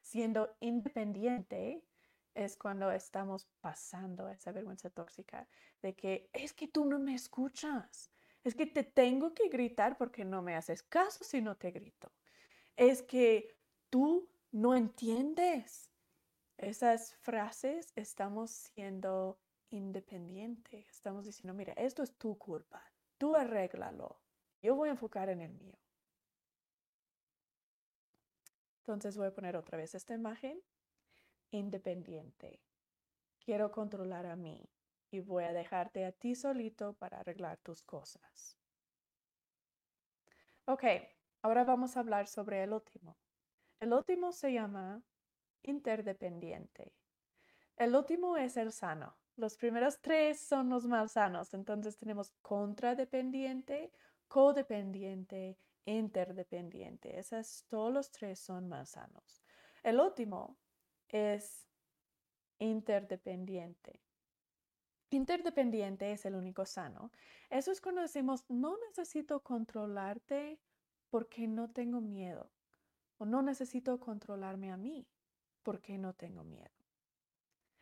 siendo 0.01 0.57
independiente 0.61 1.85
es 2.35 2.57
cuando 2.57 2.91
estamos 2.91 3.47
pasando 3.61 4.29
esa 4.29 4.53
vergüenza 4.53 4.91
tóxica 4.91 5.49
de 5.83 5.95
que 5.95 6.31
es 6.33 6.53
que 6.53 6.69
tú 6.69 6.85
no 6.85 6.99
me 6.99 7.15
escuchas, 7.15 8.11
es 8.45 8.55
que 8.55 8.67
te 8.67 8.85
tengo 8.85 9.35
que 9.35 9.49
gritar 9.49 9.97
porque 9.99 10.25
no 10.25 10.43
me 10.43 10.55
haces 10.55 10.83
caso 10.83 11.25
si 11.25 11.41
no 11.41 11.57
te 11.57 11.71
grito, 11.71 12.13
es 12.77 13.03
que 13.03 13.57
tú 13.91 14.29
no 14.53 14.75
entiendes. 14.75 15.91
Esas 16.57 17.15
frases 17.15 17.93
estamos 17.97 18.51
siendo 18.51 19.41
independientes, 19.71 20.89
estamos 20.91 21.25
diciendo, 21.25 21.55
mira, 21.55 21.73
esto 21.75 22.03
es 22.03 22.13
tu 22.19 22.37
culpa, 22.37 22.83
tú 23.17 23.35
arréglalo, 23.35 24.21
yo 24.61 24.75
voy 24.75 24.89
a 24.89 24.93
enfocar 24.93 25.31
en 25.31 25.41
el 25.41 25.53
mío. 25.53 25.79
Entonces 28.81 29.17
voy 29.17 29.29
a 29.29 29.35
poner 29.35 29.57
otra 29.57 29.79
vez 29.79 29.95
esta 29.95 30.15
imagen. 30.15 30.61
Independiente. 31.51 32.61
Quiero 33.39 33.71
controlar 33.71 34.27
a 34.27 34.37
mí 34.37 34.69
y 35.11 35.21
voy 35.21 35.45
a 35.45 35.53
dejarte 35.53 36.05
a 36.05 36.13
ti 36.13 36.35
solito 36.35 36.95
para 36.95 37.21
arreglar 37.21 37.59
tus 37.59 37.83
cosas. 37.83 38.57
Ok, 40.67 40.85
ahora 41.43 41.65
vamos 41.65 41.97
a 41.97 42.01
hablar 42.01 42.27
sobre 42.27 42.63
el 42.63 42.73
último. 42.73 43.17
El 43.81 43.93
último 43.93 44.31
se 44.31 44.53
llama 44.53 45.03
interdependiente. 45.63 46.95
El 47.77 47.95
último 47.97 48.37
es 48.37 48.57
el 48.57 48.73
sano. 48.73 49.17
Los 49.37 49.57
primeros 49.57 50.01
tres 50.01 50.41
son 50.41 50.69
los 50.69 50.87
más 50.87 51.13
sanos. 51.13 51.55
Entonces 51.55 51.97
tenemos 51.97 52.31
contradependiente, 52.43 53.91
codependiente 54.29 55.59
interdependiente. 55.99 57.19
Esas, 57.19 57.65
todos 57.69 57.93
los 57.93 58.11
tres 58.11 58.39
son 58.39 58.69
más 58.69 58.91
sanos. 58.91 59.43
El 59.83 60.01
último 60.01 60.59
es 61.09 61.69
interdependiente. 62.59 64.01
Interdependiente 65.11 66.13
es 66.13 66.25
el 66.25 66.37
único 66.37 66.65
sano. 66.65 67.11
Eso 67.49 67.73
es 67.73 67.81
cuando 67.81 68.03
decimos, 68.03 68.45
no 68.49 68.77
necesito 68.89 69.41
controlarte 69.43 70.61
porque 71.09 71.49
no 71.49 71.71
tengo 71.71 72.01
miedo. 72.01 72.51
O 73.19 73.25
no 73.25 73.43
necesito 73.43 73.99
controlarme 73.99 74.71
a 74.71 74.77
mí 74.77 75.09
porque 75.63 75.99
no 75.99 76.15
tengo 76.15 76.45
miedo. 76.45 76.71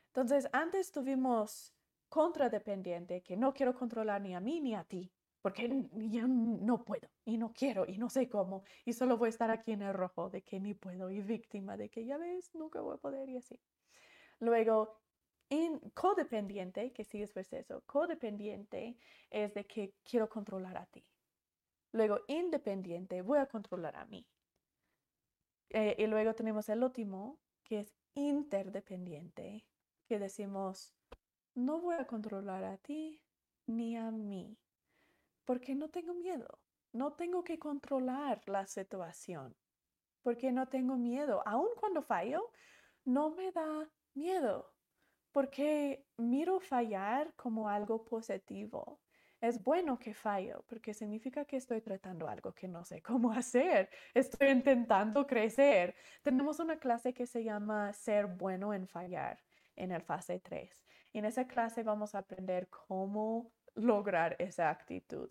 Entonces, 0.08 0.48
antes 0.52 0.90
tuvimos 0.90 1.74
contradependiente, 2.08 3.22
que 3.22 3.36
no 3.36 3.52
quiero 3.52 3.74
controlar 3.74 4.20
ni 4.22 4.34
a 4.34 4.40
mí 4.40 4.60
ni 4.60 4.74
a 4.74 4.84
ti, 4.84 5.12
porque 5.42 5.86
ya 6.10 6.26
no 6.26 6.84
puedo 6.84 7.08
y 7.24 7.38
no 7.38 7.52
quiero 7.52 7.86
y 7.86 7.98
no 7.98 8.10
sé 8.10 8.28
cómo 8.28 8.64
y 8.84 8.92
solo 8.92 9.16
voy 9.16 9.28
a 9.28 9.30
estar 9.30 9.50
aquí 9.50 9.72
en 9.72 9.82
el 9.82 9.94
rojo 9.94 10.30
de 10.30 10.42
que 10.42 10.60
ni 10.60 10.74
puedo 10.74 11.10
y 11.10 11.20
víctima 11.22 11.76
de 11.76 11.88
que 11.88 12.04
ya 12.04 12.18
ves, 12.18 12.54
nunca 12.54 12.80
voy 12.80 12.94
a 12.94 12.98
poder 12.98 13.28
y 13.28 13.36
así. 13.36 13.60
Luego, 14.40 15.00
en 15.50 15.78
codependiente, 15.90 16.92
que 16.92 17.04
después 17.04 17.50
de 17.50 17.60
eso, 17.60 17.82
codependiente 17.86 18.96
es 19.30 19.54
de 19.54 19.66
que 19.66 19.94
quiero 20.04 20.28
controlar 20.28 20.76
a 20.76 20.86
ti. 20.86 21.04
Luego, 21.92 22.20
independiente, 22.28 23.22
voy 23.22 23.38
a 23.38 23.46
controlar 23.46 23.96
a 23.96 24.04
mí. 24.04 24.26
Eh, 25.70 25.96
y 25.98 26.06
luego 26.06 26.34
tenemos 26.34 26.68
el 26.68 26.82
último, 26.82 27.38
que 27.64 27.80
es 27.80 27.94
interdependiente, 28.14 29.66
que 30.06 30.18
decimos, 30.18 30.94
no 31.54 31.80
voy 31.80 31.96
a 31.96 32.06
controlar 32.06 32.64
a 32.64 32.76
ti 32.78 33.22
ni 33.66 33.96
a 33.96 34.10
mí, 34.10 34.56
porque 35.48 35.74
no 35.74 35.88
tengo 35.88 36.12
miedo, 36.12 36.60
no 36.92 37.14
tengo 37.14 37.42
que 37.42 37.58
controlar 37.58 38.46
la 38.46 38.66
situación, 38.66 39.56
porque 40.20 40.52
no 40.52 40.68
tengo 40.68 40.98
miedo. 40.98 41.42
Aun 41.46 41.70
cuando 41.80 42.02
fallo, 42.02 42.52
no 43.06 43.30
me 43.30 43.50
da 43.50 43.88
miedo, 44.12 44.74
porque 45.32 46.04
miro 46.18 46.60
fallar 46.60 47.32
como 47.34 47.66
algo 47.66 48.04
positivo. 48.04 49.00
Es 49.40 49.64
bueno 49.64 49.98
que 49.98 50.12
fallo, 50.12 50.66
porque 50.68 50.92
significa 50.92 51.46
que 51.46 51.56
estoy 51.56 51.80
tratando 51.80 52.28
algo 52.28 52.52
que 52.52 52.68
no 52.68 52.84
sé 52.84 53.00
cómo 53.00 53.32
hacer. 53.42 53.88
Estoy 54.12 54.48
intentando 54.48 55.26
crecer. 55.26 55.96
Tenemos 56.22 56.60
una 56.60 56.78
clase 56.78 57.14
que 57.14 57.26
se 57.26 57.42
llama 57.42 57.94
Ser 57.94 58.26
bueno 58.26 58.74
en 58.74 58.86
fallar 58.86 59.42
en 59.76 59.92
el 59.92 60.02
fase 60.02 60.40
3. 60.40 60.84
En 61.14 61.24
esa 61.24 61.46
clase 61.46 61.82
vamos 61.82 62.14
a 62.14 62.18
aprender 62.18 62.68
cómo 62.68 63.50
lograr 63.74 64.36
esa 64.38 64.70
actitud, 64.70 65.30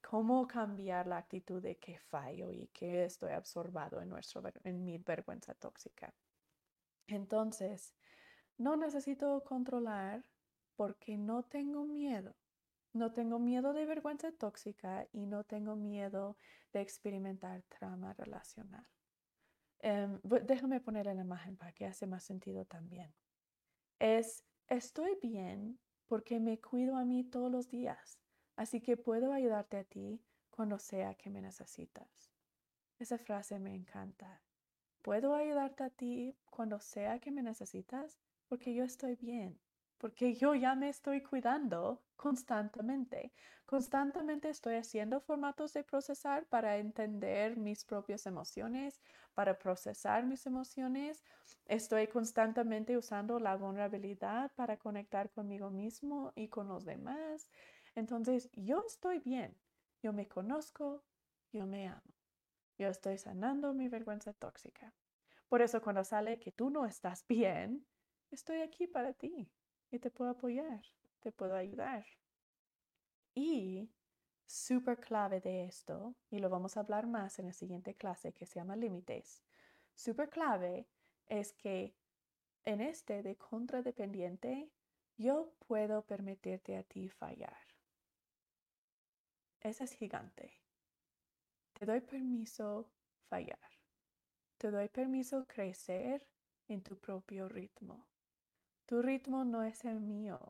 cómo 0.00 0.46
cambiar 0.46 1.06
la 1.06 1.18
actitud 1.18 1.62
de 1.62 1.76
que 1.78 1.98
fallo 1.98 2.50
y 2.50 2.68
que 2.68 3.04
estoy 3.04 3.32
absorbado 3.32 4.00
en, 4.00 4.08
nuestro, 4.08 4.42
en 4.64 4.84
mi 4.84 4.98
vergüenza 4.98 5.54
tóxica. 5.54 6.14
Entonces, 7.06 7.94
no 8.56 8.76
necesito 8.76 9.42
controlar 9.44 10.24
porque 10.76 11.16
no 11.18 11.42
tengo 11.42 11.84
miedo. 11.84 12.36
No 12.92 13.12
tengo 13.12 13.38
miedo 13.38 13.72
de 13.72 13.86
vergüenza 13.86 14.32
tóxica 14.32 15.06
y 15.12 15.26
no 15.26 15.44
tengo 15.44 15.76
miedo 15.76 16.36
de 16.72 16.80
experimentar 16.80 17.62
trauma 17.68 18.12
relacional. 18.14 18.86
Em, 19.78 20.20
déjame 20.22 20.80
poner 20.80 21.06
la 21.06 21.14
imagen 21.14 21.56
para 21.56 21.72
que 21.72 21.86
hace 21.86 22.06
más 22.06 22.24
sentido 22.24 22.64
también. 22.64 23.14
Es, 23.98 24.44
estoy 24.68 25.18
bien 25.22 25.78
porque 26.10 26.40
me 26.40 26.58
cuido 26.58 26.96
a 26.96 27.04
mí 27.04 27.22
todos 27.22 27.52
los 27.52 27.68
días, 27.68 28.18
así 28.56 28.80
que 28.80 28.96
puedo 28.96 29.32
ayudarte 29.32 29.76
a 29.76 29.84
ti 29.84 30.20
cuando 30.50 30.80
sea 30.80 31.14
que 31.14 31.30
me 31.30 31.40
necesitas. 31.40 32.32
Esa 32.98 33.16
frase 33.16 33.60
me 33.60 33.76
encanta. 33.76 34.42
Puedo 35.02 35.36
ayudarte 35.36 35.84
a 35.84 35.90
ti 35.90 36.36
cuando 36.50 36.80
sea 36.80 37.20
que 37.20 37.30
me 37.30 37.44
necesitas 37.44 38.18
porque 38.48 38.74
yo 38.74 38.82
estoy 38.82 39.14
bien, 39.14 39.60
porque 40.00 40.34
yo 40.34 40.54
ya 40.54 40.74
me 40.74 40.88
estoy 40.88 41.22
cuidando 41.22 42.02
constantemente. 42.16 43.32
Constantemente 43.66 44.48
estoy 44.48 44.76
haciendo 44.76 45.20
formatos 45.20 45.74
de 45.74 45.84
procesar 45.84 46.46
para 46.46 46.78
entender 46.78 47.58
mis 47.58 47.84
propias 47.84 48.24
emociones, 48.24 49.00
para 49.34 49.58
procesar 49.58 50.24
mis 50.24 50.46
emociones. 50.46 51.22
Estoy 51.66 52.08
constantemente 52.08 52.96
usando 52.96 53.38
la 53.38 53.56
vulnerabilidad 53.56 54.50
para 54.54 54.78
conectar 54.78 55.30
conmigo 55.30 55.70
mismo 55.70 56.32
y 56.34 56.48
con 56.48 56.66
los 56.66 56.86
demás. 56.86 57.50
Entonces, 57.94 58.50
yo 58.54 58.82
estoy 58.86 59.18
bien. 59.18 59.54
Yo 60.02 60.14
me 60.14 60.26
conozco, 60.26 61.04
yo 61.52 61.66
me 61.66 61.88
amo. 61.88 62.14
Yo 62.78 62.88
estoy 62.88 63.18
sanando 63.18 63.74
mi 63.74 63.88
vergüenza 63.88 64.32
tóxica. 64.32 64.94
Por 65.46 65.60
eso 65.60 65.82
cuando 65.82 66.04
sale 66.04 66.38
que 66.38 66.52
tú 66.52 66.70
no 66.70 66.86
estás 66.86 67.26
bien, 67.28 67.86
estoy 68.30 68.62
aquí 68.62 68.86
para 68.86 69.12
ti 69.12 69.50
y 69.90 69.98
te 69.98 70.10
puedo 70.10 70.30
apoyar, 70.30 70.82
te 71.20 71.32
puedo 71.32 71.54
ayudar. 71.54 72.04
Y 73.34 73.90
súper 74.46 75.00
clave 75.00 75.40
de 75.40 75.64
esto, 75.64 76.16
y 76.30 76.38
lo 76.38 76.50
vamos 76.50 76.76
a 76.76 76.80
hablar 76.80 77.06
más 77.06 77.38
en 77.38 77.46
la 77.46 77.52
siguiente 77.52 77.94
clase 77.94 78.32
que 78.32 78.46
se 78.46 78.60
llama 78.60 78.76
límites, 78.76 79.42
súper 79.94 80.28
clave 80.28 80.88
es 81.26 81.52
que 81.52 81.94
en 82.64 82.80
este 82.80 83.22
de 83.22 83.36
contradependiente, 83.36 84.70
yo 85.16 85.52
puedo 85.66 86.02
permitirte 86.02 86.76
a 86.76 86.82
ti 86.82 87.08
fallar. 87.08 87.56
Ese 89.60 89.84
es 89.84 89.92
gigante. 89.92 90.60
Te 91.72 91.86
doy 91.86 92.00
permiso 92.00 92.90
fallar. 93.28 93.58
Te 94.58 94.70
doy 94.70 94.88
permiso 94.88 95.46
crecer 95.46 96.26
en 96.68 96.82
tu 96.82 96.98
propio 96.98 97.48
ritmo. 97.48 98.09
Tu 98.90 99.00
ritmo 99.02 99.44
no 99.44 99.62
es 99.62 99.84
el 99.84 100.00
mío. 100.00 100.40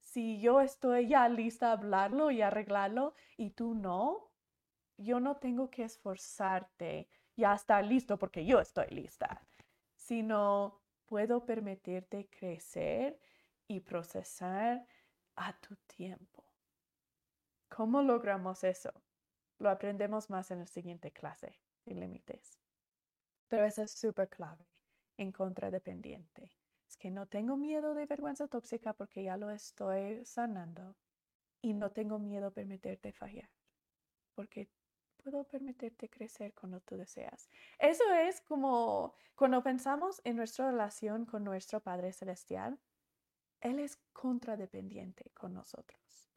Si 0.00 0.40
yo 0.40 0.62
estoy 0.62 1.06
ya 1.06 1.28
lista 1.28 1.68
a 1.68 1.72
hablarlo 1.72 2.30
y 2.30 2.40
arreglarlo 2.40 3.12
y 3.36 3.50
tú 3.50 3.74
no, 3.74 4.30
yo 4.96 5.20
no 5.20 5.36
tengo 5.36 5.68
que 5.68 5.84
esforzarte 5.84 7.10
ya 7.36 7.52
estar 7.52 7.84
listo 7.84 8.18
porque 8.18 8.46
yo 8.46 8.58
estoy 8.58 8.86
lista, 8.88 9.46
sino 9.94 10.80
puedo 11.04 11.44
permitirte 11.44 12.30
crecer 12.30 13.20
y 13.66 13.80
procesar 13.80 14.86
a 15.36 15.52
tu 15.60 15.76
tiempo. 15.94 16.42
¿Cómo 17.68 18.00
logramos 18.00 18.64
eso? 18.64 18.94
Lo 19.58 19.68
aprendemos 19.68 20.30
más 20.30 20.50
en 20.50 20.60
la 20.60 20.66
siguiente 20.66 21.10
clase, 21.10 21.60
sin 21.84 22.00
límites. 22.00 22.58
Pero 23.46 23.66
eso 23.66 23.82
es 23.82 23.90
súper 23.90 24.30
clave 24.30 24.64
en 25.18 25.32
contradependiente. 25.32 26.57
Que 26.98 27.10
no 27.10 27.26
tengo 27.26 27.56
miedo 27.56 27.94
de 27.94 28.06
vergüenza 28.06 28.48
tóxica 28.48 28.92
porque 28.92 29.22
ya 29.22 29.36
lo 29.36 29.50
estoy 29.50 30.24
sanando 30.24 30.96
y 31.62 31.74
no 31.74 31.90
tengo 31.90 32.18
miedo 32.18 32.48
a 32.48 32.50
permitirte 32.50 33.12
fallar 33.12 33.48
porque 34.38 34.70
puedo 35.16 35.42
permitirte 35.42 36.08
crecer 36.08 36.54
cuando 36.54 36.78
tú 36.78 36.96
deseas. 36.96 37.50
Eso 37.80 38.04
es 38.12 38.40
como 38.40 39.14
cuando 39.34 39.64
pensamos 39.64 40.20
en 40.22 40.36
nuestra 40.36 40.70
relación 40.70 41.26
con 41.26 41.42
nuestro 41.42 41.80
Padre 41.80 42.12
Celestial, 42.12 42.78
Él 43.60 43.80
es 43.80 43.96
contradependiente 44.12 45.32
con 45.34 45.54
nosotros. 45.54 46.30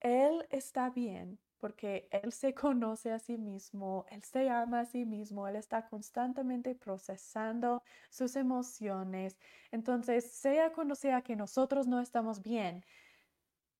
Él 0.00 0.44
está 0.50 0.90
bien 0.90 1.38
porque 1.60 2.08
Él 2.10 2.32
se 2.32 2.54
conoce 2.54 3.12
a 3.12 3.18
sí 3.18 3.36
mismo, 3.38 4.06
Él 4.10 4.24
se 4.24 4.48
ama 4.48 4.80
a 4.80 4.86
sí 4.86 5.04
mismo, 5.04 5.46
Él 5.46 5.56
está 5.56 5.88
constantemente 5.88 6.74
procesando 6.74 7.82
sus 8.08 8.36
emociones. 8.36 9.38
Entonces, 9.70 10.32
sea 10.32 10.72
cuando 10.72 10.94
sea 10.94 11.22
que 11.22 11.36
nosotros 11.36 11.86
no 11.86 12.00
estamos 12.00 12.42
bien, 12.42 12.84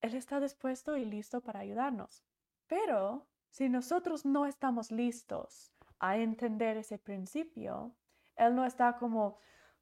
Él 0.01 0.15
está 0.15 0.39
dispuesto 0.39 0.95
y 0.95 1.05
listo 1.05 1.41
para 1.41 1.59
ayudarnos. 1.61 2.23
Pero 2.67 3.27
si 3.49 3.67
nosotros 3.67 4.25
no 4.25 4.45
estamos 4.45 4.91
listos 4.91 5.73
a 5.99 6.17
entender 6.17 6.77
ese 6.77 6.97
principio, 6.97 7.95
Él 8.35 8.55
no 8.55 8.65
está 8.65 8.97
como, 8.97 9.39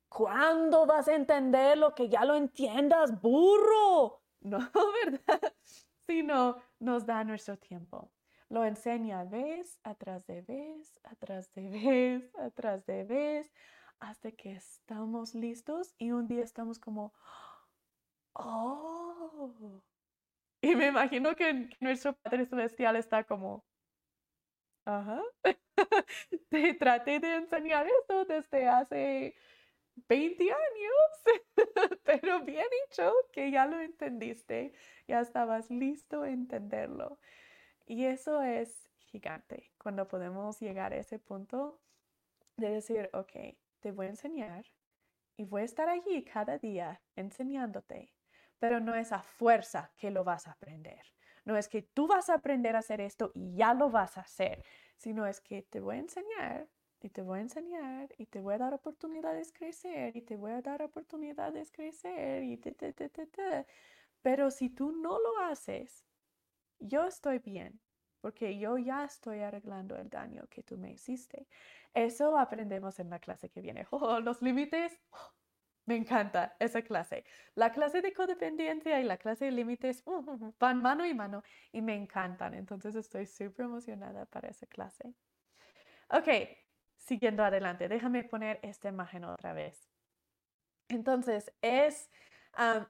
¿cuándo 0.08 0.86
vas 0.86 1.08
a 1.08 1.16
entender 1.16 1.78
lo 1.78 1.94
que 1.94 2.10
ya 2.10 2.26
lo 2.26 2.36
entiendas, 2.36 3.22
burro? 3.22 4.24
No, 4.42 4.58
¿verdad? 5.04 5.54
sino 6.10 6.56
nos 6.80 7.06
da 7.06 7.24
nuestro 7.24 7.58
tiempo. 7.58 8.12
Lo 8.50 8.66
enseña 8.66 9.24
vez 9.26 9.80
atrás 9.84 10.26
de 10.26 10.42
vez, 10.42 11.00
atrás 11.04 11.52
de 11.54 11.70
vez, 11.70 12.36
atrás 12.36 12.86
de 12.86 13.04
vez, 13.04 13.54
hasta 14.00 14.32
que 14.32 14.54
estamos 14.54 15.36
listos 15.36 15.94
y 15.98 16.12
un 16.12 16.28
día 16.28 16.44
estamos 16.44 16.80
como, 16.80 17.14
oh. 18.34 19.82
Y 20.62 20.76
me 20.76 20.88
imagino 20.88 21.36
que 21.36 21.70
nuestro 21.80 22.14
Padre 22.18 22.46
Celestial 22.46 22.96
está 22.96 23.24
como, 23.24 23.66
ajá, 24.86 25.22
te 26.50 26.74
traté 26.74 27.20
de 27.20 27.36
enseñar 27.36 27.88
esto 27.88 28.26
desde 28.26 28.68
hace 28.68 29.36
20 30.08 30.44
años, 30.44 31.40
pero 32.04 32.44
bien 32.44 32.66
hecho 32.86 33.12
que 33.32 33.52
ya 33.52 33.66
lo 33.66 33.80
entendiste, 33.80 34.74
ya 35.08 35.22
estabas 35.22 35.70
listo 35.70 36.24
a 36.24 36.30
entenderlo. 36.30 37.20
Y 37.86 38.06
eso 38.06 38.42
es 38.42 38.90
gigante, 38.98 39.72
cuando 39.78 40.08
podemos 40.08 40.60
llegar 40.60 40.94
a 40.94 40.98
ese 40.98 41.20
punto 41.20 41.80
de 42.58 42.70
decir, 42.70 43.10
ok, 43.14 43.58
te 43.80 43.92
voy 43.92 44.08
a 44.08 44.10
enseñar 44.10 44.66
y 45.38 45.46
voy 45.46 45.62
a 45.62 45.66
estar 45.66 45.90
allí 45.90 46.24
cada 46.24 46.58
día 46.58 47.02
enseñándote, 47.16 48.14
pero 48.60 48.80
no 48.80 48.96
es 48.96 49.12
a 49.12 49.22
fuerza 49.22 49.92
que 49.98 50.12
lo 50.12 50.24
vas 50.24 50.48
a 50.48 50.52
aprender. 50.52 51.02
No 51.46 51.58
es 51.58 51.68
que 51.68 51.82
tú 51.82 52.08
vas 52.08 52.30
a 52.30 52.36
aprender 52.36 52.76
a 52.76 52.80
hacer 52.80 53.02
esto 53.02 53.32
y 53.34 53.56
ya 53.56 53.74
lo 53.74 53.90
vas 53.90 54.18
a 54.18 54.22
hacer, 54.22 54.64
sino 54.98 55.26
es 55.26 55.42
que 55.42 55.64
te 55.64 55.80
voy 55.80 55.96
a 55.96 56.00
enseñar 56.00 56.68
y 57.02 57.10
te 57.10 57.22
voy 57.22 57.40
a 57.40 57.42
enseñar 57.42 58.10
y 58.18 58.26
te 58.28 58.42
voy 58.42 58.56
a 58.56 58.58
dar 58.60 58.74
oportunidades 58.74 59.52
crecer 59.54 60.16
y 60.18 60.22
te 60.22 60.38
voy 60.38 60.52
a 60.52 60.62
dar 60.62 60.82
oportunidades 60.84 61.72
crecer 61.72 62.44
y 62.44 62.58
te, 62.58 62.74
te, 62.74 62.94
te, 62.94 63.10
te, 63.10 63.28
te. 63.28 63.66
Pero 64.22 64.52
si 64.52 64.70
tú 64.70 64.92
no 64.92 65.20
lo 65.20 65.40
haces, 65.40 66.08
yo 66.80 67.06
estoy 67.06 67.40
bien, 67.40 67.82
porque 68.22 68.58
yo 68.60 68.78
ya 68.78 69.04
estoy 69.06 69.40
arreglando 69.42 69.96
el 69.98 70.10
daño 70.10 70.48
que 70.50 70.64
tú 70.64 70.78
me 70.78 70.92
hiciste. 70.92 71.48
Eso 71.94 72.38
aprendemos 72.38 73.00
en 73.00 73.10
la 73.10 73.20
clase 73.20 73.50
que 73.50 73.62
viene. 73.62 73.88
Oh, 73.92 74.20
los 74.20 74.42
límites. 74.42 75.02
Me 75.86 75.96
encanta 75.96 76.56
esa 76.60 76.84
clase. 76.84 77.26
La 77.56 77.72
clase 77.72 78.02
de 78.02 78.14
codependencia 78.14 79.02
y 79.02 79.04
la 79.06 79.18
clase 79.18 79.46
de 79.46 79.52
límites 79.52 80.04
van 80.60 80.82
mano 80.84 81.06
y 81.06 81.14
mano 81.16 81.44
y 81.72 81.82
me 81.82 81.96
encantan. 81.96 82.54
Entonces 82.54 82.96
estoy 82.96 83.26
súper 83.26 83.66
emocionada 83.66 84.26
para 84.28 84.50
esa 84.50 84.68
clase. 84.68 85.16
Ok, 86.10 86.28
siguiendo 87.10 87.44
adelante, 87.44 87.90
déjame 87.90 88.24
poner 88.24 88.60
esta 88.62 88.88
imagen 88.88 89.24
otra 89.26 89.52
vez. 89.54 89.90
Entonces, 90.88 91.52
es 91.62 92.10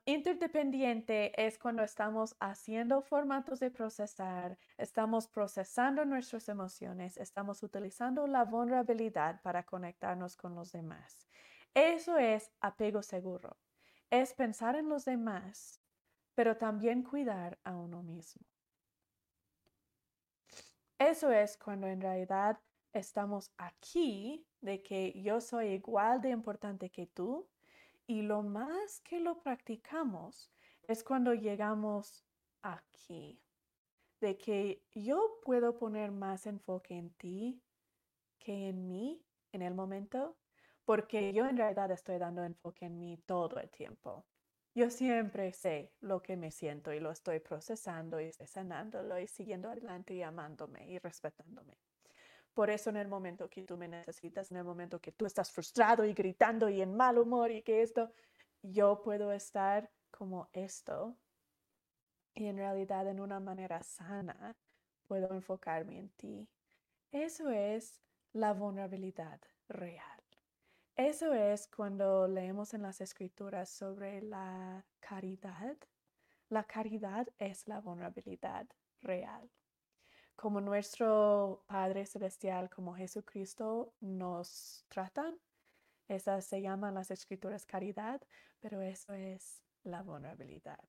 interdependiente 0.06 1.32
es 1.46 1.60
cuando 1.60 1.84
estamos 1.84 2.36
haciendo 2.40 3.02
formatos 3.02 3.60
de 3.60 3.72
procesar, 3.72 4.58
estamos 4.78 5.28
procesando 5.28 6.06
nuestras 6.06 6.50
emociones, 6.50 7.18
estamos 7.18 7.62
utilizando 7.64 8.26
la 8.26 8.46
vulnerabilidad 8.46 9.42
para 9.42 9.64
conectarnos 9.64 10.36
con 10.36 10.56
los 10.56 10.72
demás. 10.72 11.28
Eso 11.74 12.18
es 12.18 12.52
apego 12.62 13.02
seguro. 13.02 13.58
Es 14.10 14.34
pensar 14.34 14.76
en 14.76 14.90
los 14.90 15.06
demás, 15.06 15.82
pero 16.36 16.58
también 16.58 17.04
cuidar 17.04 17.60
a 17.64 17.76
uno 17.76 18.02
mismo. 18.02 18.46
Eso 20.98 21.32
es 21.32 21.58
cuando 21.58 21.88
en 21.88 22.02
realidad 22.02 22.60
estamos 22.94 23.52
aquí 23.58 24.46
de 24.62 24.82
que 24.82 25.14
yo 25.22 25.42
soy 25.42 25.70
igual 25.70 26.22
de 26.22 26.30
importante 26.30 26.90
que 26.90 27.08
tú 27.08 27.48
y 28.08 28.22
lo 28.22 28.42
más 28.42 29.02
que 29.02 29.20
lo 29.20 29.42
practicamos 29.42 30.52
es 30.88 31.04
cuando 31.04 31.34
llegamos 31.34 32.26
aquí, 32.64 33.40
de 34.20 34.38
que 34.38 34.84
yo 34.94 35.40
puedo 35.44 35.78
poner 35.78 36.12
más 36.12 36.48
enfoque 36.48 36.98
en 36.98 37.12
ti 37.12 37.62
que 38.40 38.70
en 38.70 38.88
mí 38.88 39.24
en 39.52 39.62
el 39.62 39.74
momento, 39.74 40.38
porque 40.86 41.34
yo 41.34 41.46
en 41.46 41.58
realidad 41.58 41.92
estoy 41.92 42.18
dando 42.18 42.44
enfoque 42.44 42.86
en 42.86 43.00
mí 43.00 43.18
todo 43.26 43.60
el 43.60 43.70
tiempo. 43.70 44.26
Yo 44.74 44.90
siempre 44.90 45.52
sé 45.54 45.94
lo 46.00 46.22
que 46.22 46.38
me 46.38 46.52
siento 46.52 46.94
y 46.94 47.00
lo 47.00 47.12
estoy 47.12 47.40
procesando 47.40 48.20
y 48.20 48.32
sanándolo 48.32 49.20
y 49.20 49.28
siguiendo 49.28 49.70
adelante 49.70 50.14
y 50.14 50.22
amándome 50.22 50.88
y 50.88 51.00
respetándome. 51.00 51.78
Por 52.54 52.70
eso 52.70 52.90
en 52.90 52.98
el 52.98 53.08
momento 53.08 53.50
que 53.50 53.64
tú 53.64 53.78
me 53.78 53.88
necesitas, 53.88 54.52
en 54.52 54.58
el 54.58 54.64
momento 54.64 55.00
que 55.00 55.12
tú 55.12 55.26
estás 55.26 55.52
frustrado 55.52 56.06
y 56.06 56.14
gritando 56.14 56.70
y 56.70 56.82
en 56.82 56.96
mal 56.96 57.18
humor 57.18 57.52
y 57.52 57.62
que 57.62 57.82
esto, 57.82 58.12
yo 58.62 59.02
puedo 59.02 59.32
estar 59.32 59.90
como 60.12 60.50
esto 60.54 61.18
y 62.34 62.48
en 62.48 62.58
realidad 62.58 63.08
en 63.08 63.20
una 63.20 63.40
manera 63.40 63.82
sana 63.84 64.56
puedo 65.08 65.34
enfocarme 65.34 66.00
en 66.00 66.10
ti. 66.10 66.50
Eso 67.12 67.50
es 67.50 68.02
la 68.34 68.54
vulnerabilidad 68.54 69.42
real. 69.68 70.22
Eso 70.96 71.34
es 71.34 71.68
cuando 71.68 72.28
leemos 72.28 72.74
en 72.74 72.82
las 72.82 73.02
escrituras 73.02 73.70
sobre 73.70 74.22
la 74.22 74.86
caridad. 75.00 75.78
La 76.50 76.64
caridad 76.64 77.28
es 77.38 77.68
la 77.68 77.80
vulnerabilidad 77.80 78.68
real 79.02 79.50
como 80.40 80.62
nuestro 80.62 81.66
Padre 81.68 82.06
Celestial, 82.06 82.70
como 82.70 82.96
Jesucristo 82.96 83.94
nos 84.00 84.86
tratan. 84.88 85.38
Esas 86.08 86.46
se 86.46 86.62
llaman 86.62 86.96
las 86.96 87.12
escrituras 87.12 87.66
caridad, 87.66 88.22
pero 88.62 88.82
eso 88.82 89.14
es 89.14 89.62
la 89.84 90.02
vulnerabilidad. 90.02 90.80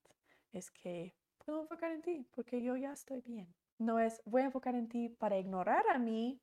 Es 0.53 0.71
que 0.71 1.17
puedo 1.37 1.63
enfocar 1.63 1.91
en 1.91 2.01
ti 2.01 2.25
porque 2.31 2.63
yo 2.63 2.77
ya 2.77 2.93
estoy 2.93 3.19
bien. 3.19 3.53
No 3.77 3.99
es 3.99 4.21
voy 4.23 4.43
a 4.43 4.45
enfocar 4.45 4.73
en 4.75 4.87
ti 4.87 5.09
para 5.09 5.37
ignorar 5.37 5.83
a 5.89 5.99
mí, 5.99 6.41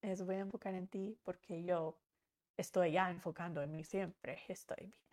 es 0.00 0.24
voy 0.24 0.36
a 0.36 0.40
enfocar 0.40 0.74
en 0.74 0.88
ti 0.88 1.18
porque 1.24 1.62
yo 1.62 2.00
estoy 2.56 2.92
ya 2.92 3.10
enfocando 3.10 3.60
en 3.60 3.76
mí 3.76 3.84
siempre, 3.84 4.40
estoy 4.48 4.86
bien. 4.86 5.04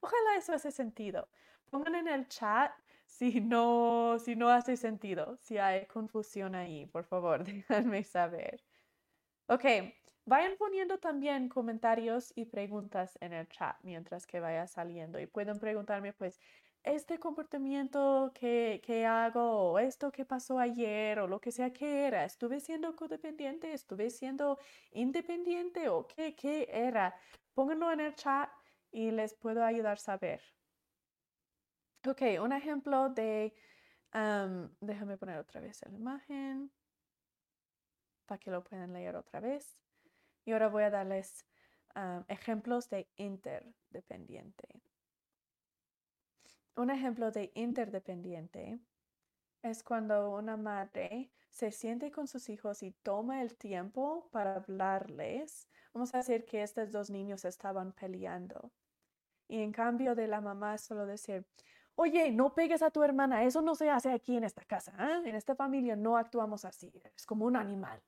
Ojalá 0.00 0.36
eso 0.36 0.54
hace 0.54 0.72
sentido. 0.72 1.28
Pongan 1.70 1.94
en 1.94 2.08
el 2.08 2.26
chat 2.26 2.72
si 3.08 3.40
no, 3.40 4.18
si 4.18 4.36
no 4.36 4.50
hace 4.50 4.76
sentido, 4.76 5.36
si 5.38 5.58
hay 5.58 5.86
confusión 5.86 6.54
ahí, 6.54 6.86
por 6.86 7.04
favor, 7.04 7.44
déjenme 7.44 8.04
saber. 8.04 8.64
Ok, 9.48 9.64
vayan 10.26 10.56
poniendo 10.58 10.98
también 10.98 11.48
comentarios 11.48 12.32
y 12.36 12.46
preguntas 12.46 13.18
en 13.20 13.32
el 13.32 13.48
chat 13.48 13.76
mientras 13.82 14.26
que 14.26 14.40
vaya 14.40 14.66
saliendo 14.66 15.18
y 15.20 15.26
pueden 15.26 15.58
preguntarme, 15.58 16.12
pues, 16.12 16.38
este 16.84 17.18
comportamiento 17.18 18.32
que, 18.34 18.80
que 18.84 19.06
hago 19.06 19.72
o 19.72 19.78
esto 19.78 20.12
que 20.12 20.24
pasó 20.26 20.58
ayer 20.58 21.18
o 21.20 21.26
lo 21.28 21.40
que 21.40 21.50
sea 21.52 21.72
que 21.72 22.06
era, 22.06 22.24
estuve 22.24 22.60
siendo 22.60 22.94
codependiente, 22.96 23.72
estuve 23.72 24.10
siendo 24.10 24.58
independiente 24.92 25.88
o 25.88 26.06
qué, 26.06 26.34
qué 26.36 26.68
era. 26.70 27.16
Pónganlo 27.54 27.90
en 27.92 28.00
el 28.00 28.14
chat 28.14 28.50
y 28.90 29.10
les 29.10 29.34
puedo 29.34 29.64
ayudar 29.64 29.94
a 29.94 29.96
saber. 29.96 30.57
Ok, 32.06 32.22
un 32.40 32.52
ejemplo 32.52 33.08
de, 33.10 33.52
déjame 34.80 35.16
poner 35.16 35.38
otra 35.38 35.60
vez 35.60 35.80
la 35.84 35.92
imagen 35.92 36.70
para 38.24 38.38
que 38.38 38.50
lo 38.50 38.62
puedan 38.62 38.92
leer 38.92 39.16
otra 39.16 39.40
vez. 39.40 39.80
Y 40.44 40.52
ahora 40.52 40.68
voy 40.68 40.84
a 40.84 40.90
darles 40.90 41.44
ejemplos 42.28 42.88
de 42.88 43.08
interdependiente. 43.16 44.80
Un 46.76 46.90
ejemplo 46.90 47.32
de 47.32 47.50
interdependiente 47.54 48.78
es 49.62 49.82
cuando 49.82 50.30
una 50.30 50.56
madre 50.56 51.32
se 51.50 51.72
siente 51.72 52.12
con 52.12 52.28
sus 52.28 52.48
hijos 52.48 52.84
y 52.84 52.92
toma 52.92 53.42
el 53.42 53.56
tiempo 53.56 54.28
para 54.30 54.54
hablarles. 54.54 55.68
Vamos 55.92 56.14
a 56.14 56.18
decir 56.18 56.44
que 56.44 56.62
estos 56.62 56.92
dos 56.92 57.10
niños 57.10 57.44
estaban 57.44 57.92
peleando. 57.92 58.70
Y 59.48 59.62
en 59.62 59.72
cambio 59.72 60.14
de 60.14 60.28
la 60.28 60.40
mamá 60.40 60.78
solo 60.78 61.04
decir, 61.06 61.44
oye, 62.00 62.30
no 62.30 62.54
pegues 62.54 62.82
a 62.82 62.92
tu 62.92 63.02
hermana, 63.02 63.42
eso 63.42 63.60
no 63.60 63.74
se 63.74 63.90
hace 63.90 64.12
aquí 64.12 64.36
en 64.36 64.44
esta 64.44 64.62
casa, 64.62 64.92
¿ah? 64.96 65.20
en 65.24 65.34
esta 65.34 65.56
familia 65.56 65.96
no 65.96 66.16
actuamos 66.16 66.64
así, 66.64 66.92
es 67.16 67.26
como 67.26 67.44
un 67.44 67.56
animal. 67.56 68.00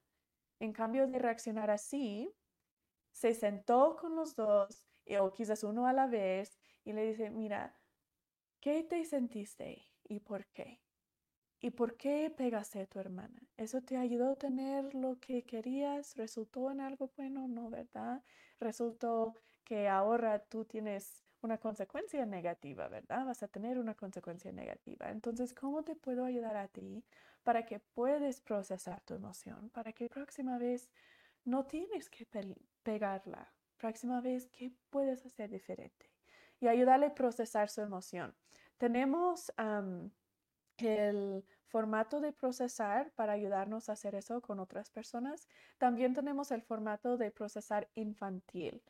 En 0.60 0.72
cambio 0.72 1.08
de 1.08 1.18
reaccionar 1.18 1.72
así, 1.72 2.32
se 3.10 3.34
sentó 3.34 3.96
con 3.96 4.14
los 4.14 4.36
dos, 4.36 4.86
o 5.20 5.32
quizás 5.32 5.64
uno 5.64 5.88
a 5.88 5.92
la 5.92 6.06
vez, 6.06 6.56
y 6.84 6.92
le 6.92 7.04
dice, 7.04 7.30
mira, 7.30 7.74
¿qué 8.60 8.84
te 8.84 9.04
sentiste 9.04 9.82
y 10.04 10.20
por 10.20 10.46
qué? 10.46 10.80
¿Y 11.58 11.70
por 11.70 11.96
qué 11.96 12.30
pegaste 12.30 12.80
a 12.80 12.86
tu 12.86 13.00
hermana? 13.00 13.42
¿Eso 13.56 13.82
te 13.82 13.96
ayudó 13.96 14.32
a 14.32 14.36
tener 14.36 14.94
lo 14.94 15.18
que 15.18 15.42
querías? 15.42 16.16
¿Resultó 16.16 16.70
en 16.70 16.80
algo 16.80 17.10
bueno? 17.16 17.48
No, 17.48 17.70
¿verdad? 17.70 18.22
Resultó 18.60 19.34
que 19.64 19.88
ahora 19.88 20.38
tú 20.44 20.64
tienes 20.64 21.24
una 21.42 21.58
consecuencia 21.58 22.26
negativa, 22.26 22.88
¿verdad? 22.88 23.24
Vas 23.24 23.42
a 23.42 23.48
tener 23.48 23.78
una 23.78 23.94
consecuencia 23.94 24.52
negativa. 24.52 25.10
Entonces, 25.10 25.54
¿cómo 25.54 25.82
te 25.82 25.94
puedo 25.96 26.24
ayudar 26.24 26.56
a 26.56 26.68
ti 26.68 27.04
para 27.42 27.64
que 27.64 27.80
puedas 27.80 28.40
procesar 28.40 29.00
tu 29.02 29.14
emoción? 29.14 29.70
Para 29.70 29.92
que 29.92 30.08
próxima 30.08 30.58
vez 30.58 30.90
no 31.44 31.64
tienes 31.66 32.10
que 32.10 32.26
pegarla. 32.82 33.52
Próxima 33.78 34.20
vez, 34.20 34.48
¿qué 34.52 34.72
puedes 34.90 35.24
hacer 35.24 35.50
diferente? 35.50 36.10
Y 36.60 36.68
ayudarle 36.68 37.06
a 37.06 37.14
procesar 37.14 37.70
su 37.70 37.80
emoción. 37.80 38.34
Tenemos 38.76 39.50
el 40.76 41.44
formato 41.66 42.20
de 42.20 42.32
procesar 42.32 43.12
para 43.12 43.32
ayudarnos 43.32 43.88
a 43.88 43.92
hacer 43.92 44.14
eso 44.14 44.42
con 44.42 44.60
otras 44.60 44.90
personas. 44.90 45.48
También 45.78 46.12
tenemos 46.12 46.50
el 46.50 46.62
formato 46.62 47.16
de 47.16 47.30
procesar 47.30 47.88
infantil 47.94 48.82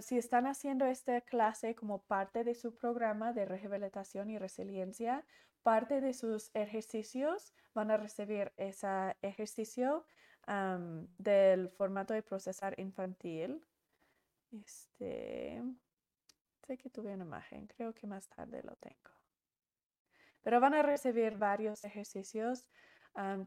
si 0.00 0.18
están 0.18 0.46
haciendo 0.46 0.86
esta 0.86 1.20
clase 1.22 1.74
como 1.74 2.02
parte 2.02 2.44
de 2.44 2.54
su 2.54 2.74
programa 2.74 3.32
de 3.32 3.44
rehabilitación 3.44 4.30
y 4.30 4.38
resiliencia, 4.38 5.24
parte 5.62 6.00
de 6.00 6.12
sus 6.12 6.50
ejercicios 6.54 7.54
van 7.74 7.90
a 7.90 7.96
recibir 7.96 8.52
ese 8.56 9.16
ejercicio 9.22 10.04
del 11.18 11.70
formato 11.70 12.14
de 12.14 12.22
procesar 12.22 12.78
infantil. 12.78 13.64
Este, 14.50 15.62
sé 16.66 16.76
que 16.76 16.90
tuve 16.90 17.14
una 17.14 17.24
imagen, 17.24 17.66
creo 17.68 17.94
que 17.94 18.06
más 18.06 18.28
tarde 18.28 18.62
lo 18.62 18.76
tengo. 18.76 19.10
Pero 20.42 20.60
van 20.60 20.74
a 20.74 20.82
recibir 20.82 21.36
varios 21.38 21.84
ejercicios 21.84 22.68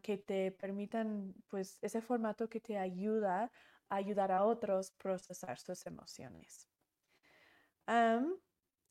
que 0.02 0.18
te 0.18 0.52
permitan, 0.52 1.34
pues, 1.50 1.80
ese 1.82 2.02
formato 2.02 2.48
que 2.50 2.60
te 2.60 2.78
ayuda 2.78 3.52
ayudar 3.90 4.32
a 4.32 4.44
otros 4.46 4.92
procesar 4.92 5.58
sus 5.60 5.86
emociones. 5.86 6.70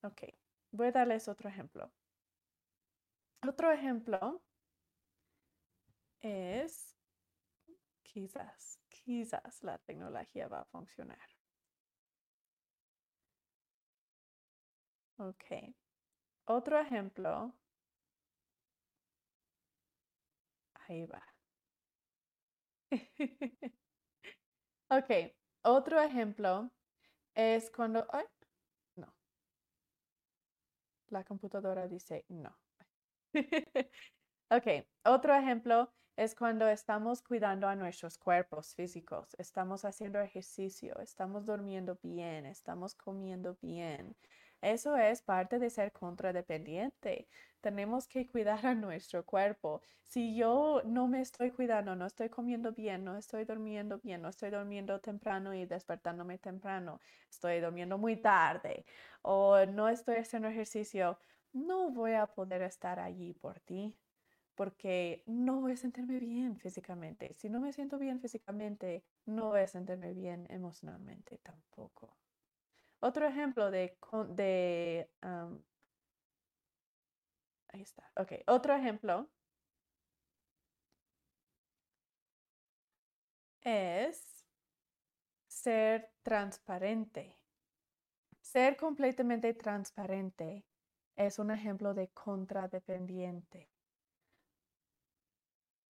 ok, 0.02 0.22
voy 0.72 0.88
a 0.88 0.92
darles 0.92 1.28
otro 1.28 1.48
ejemplo. 1.48 1.92
Otro 3.46 3.70
ejemplo 3.70 4.42
es 6.20 6.96
quizás, 8.02 8.78
quizás 8.88 9.62
la 9.62 9.78
tecnología 9.78 10.48
va 10.48 10.60
a 10.60 10.64
funcionar. 10.64 11.18
Ok. 15.18 15.74
Otro 16.46 16.78
ejemplo. 16.80 17.54
Ahí 20.86 21.06
va. 21.06 21.22
ok, 24.88 25.10
otro 25.62 26.00
ejemplo 26.00 26.70
es 27.34 27.70
cuando... 27.70 28.06
ay, 28.12 28.24
no. 28.96 29.14
La 31.08 31.24
computadora 31.24 31.88
dice 31.88 32.24
no. 32.28 32.56
ok, 34.50 34.66
otro 35.04 35.34
ejemplo 35.34 35.92
es 36.16 36.34
cuando 36.34 36.68
estamos 36.68 37.22
cuidando 37.22 37.66
a 37.68 37.74
nuestros 37.76 38.18
cuerpos 38.18 38.74
físicos, 38.74 39.34
estamos 39.38 39.84
haciendo 39.84 40.20
ejercicio, 40.20 40.98
estamos 41.00 41.46
durmiendo 41.46 41.98
bien, 42.02 42.46
estamos 42.46 42.94
comiendo 42.94 43.56
bien. 43.60 44.16
Eso 44.64 44.96
es 44.96 45.20
parte 45.22 45.58
de 45.58 45.68
ser 45.70 45.92
contradependiente. 45.92 47.28
Tenemos 47.60 48.08
que 48.08 48.26
cuidar 48.26 48.64
a 48.66 48.74
nuestro 48.74 49.24
cuerpo. 49.26 49.82
Si 50.02 50.34
yo 50.36 50.80
no 50.86 51.06
me 51.06 51.20
estoy 51.20 51.50
cuidando, 51.50 51.94
no 51.96 52.06
estoy 52.06 52.30
comiendo 52.30 52.72
bien, 52.72 53.04
no 53.04 53.16
estoy 53.18 53.44
durmiendo 53.44 53.98
bien, 54.00 54.22
no 54.22 54.28
estoy 54.30 54.50
durmiendo 54.50 55.00
temprano 55.00 55.52
y 55.54 55.66
despertándome 55.66 56.38
temprano, 56.38 57.00
estoy 57.30 57.60
durmiendo 57.60 57.98
muy 57.98 58.16
tarde 58.16 58.86
o 59.22 59.66
no 59.66 59.88
estoy 59.90 60.16
haciendo 60.16 60.48
ejercicio, 60.48 61.18
no 61.52 61.90
voy 61.90 62.14
a 62.14 62.26
poder 62.26 62.62
estar 62.62 62.98
allí 63.00 63.34
por 63.34 63.60
ti 63.60 63.98
porque 64.54 65.24
no 65.26 65.60
voy 65.60 65.72
a 65.72 65.76
sentirme 65.76 66.18
bien 66.20 66.58
físicamente. 66.58 67.34
Si 67.34 67.50
no 67.50 67.60
me 67.60 67.72
siento 67.74 67.98
bien 67.98 68.20
físicamente, 68.20 69.04
no 69.26 69.48
voy 69.50 69.60
a 69.60 69.66
sentirme 69.68 70.14
bien 70.14 70.46
emocionalmente 70.50 71.38
tampoco. 71.42 72.23
Otro 73.04 73.26
ejemplo 73.26 73.70
de, 73.70 73.98
de 74.30 75.10
ahí 77.68 77.82
está, 77.82 78.10
otro 78.46 78.74
ejemplo 78.74 79.28
es 83.60 84.46
ser 85.48 86.14
transparente. 86.22 87.36
Ser 88.40 88.78
completamente 88.78 89.52
transparente 89.52 90.64
es 91.14 91.38
un 91.38 91.50
ejemplo 91.50 91.92
de 91.92 92.08
contradependiente. 92.08 93.70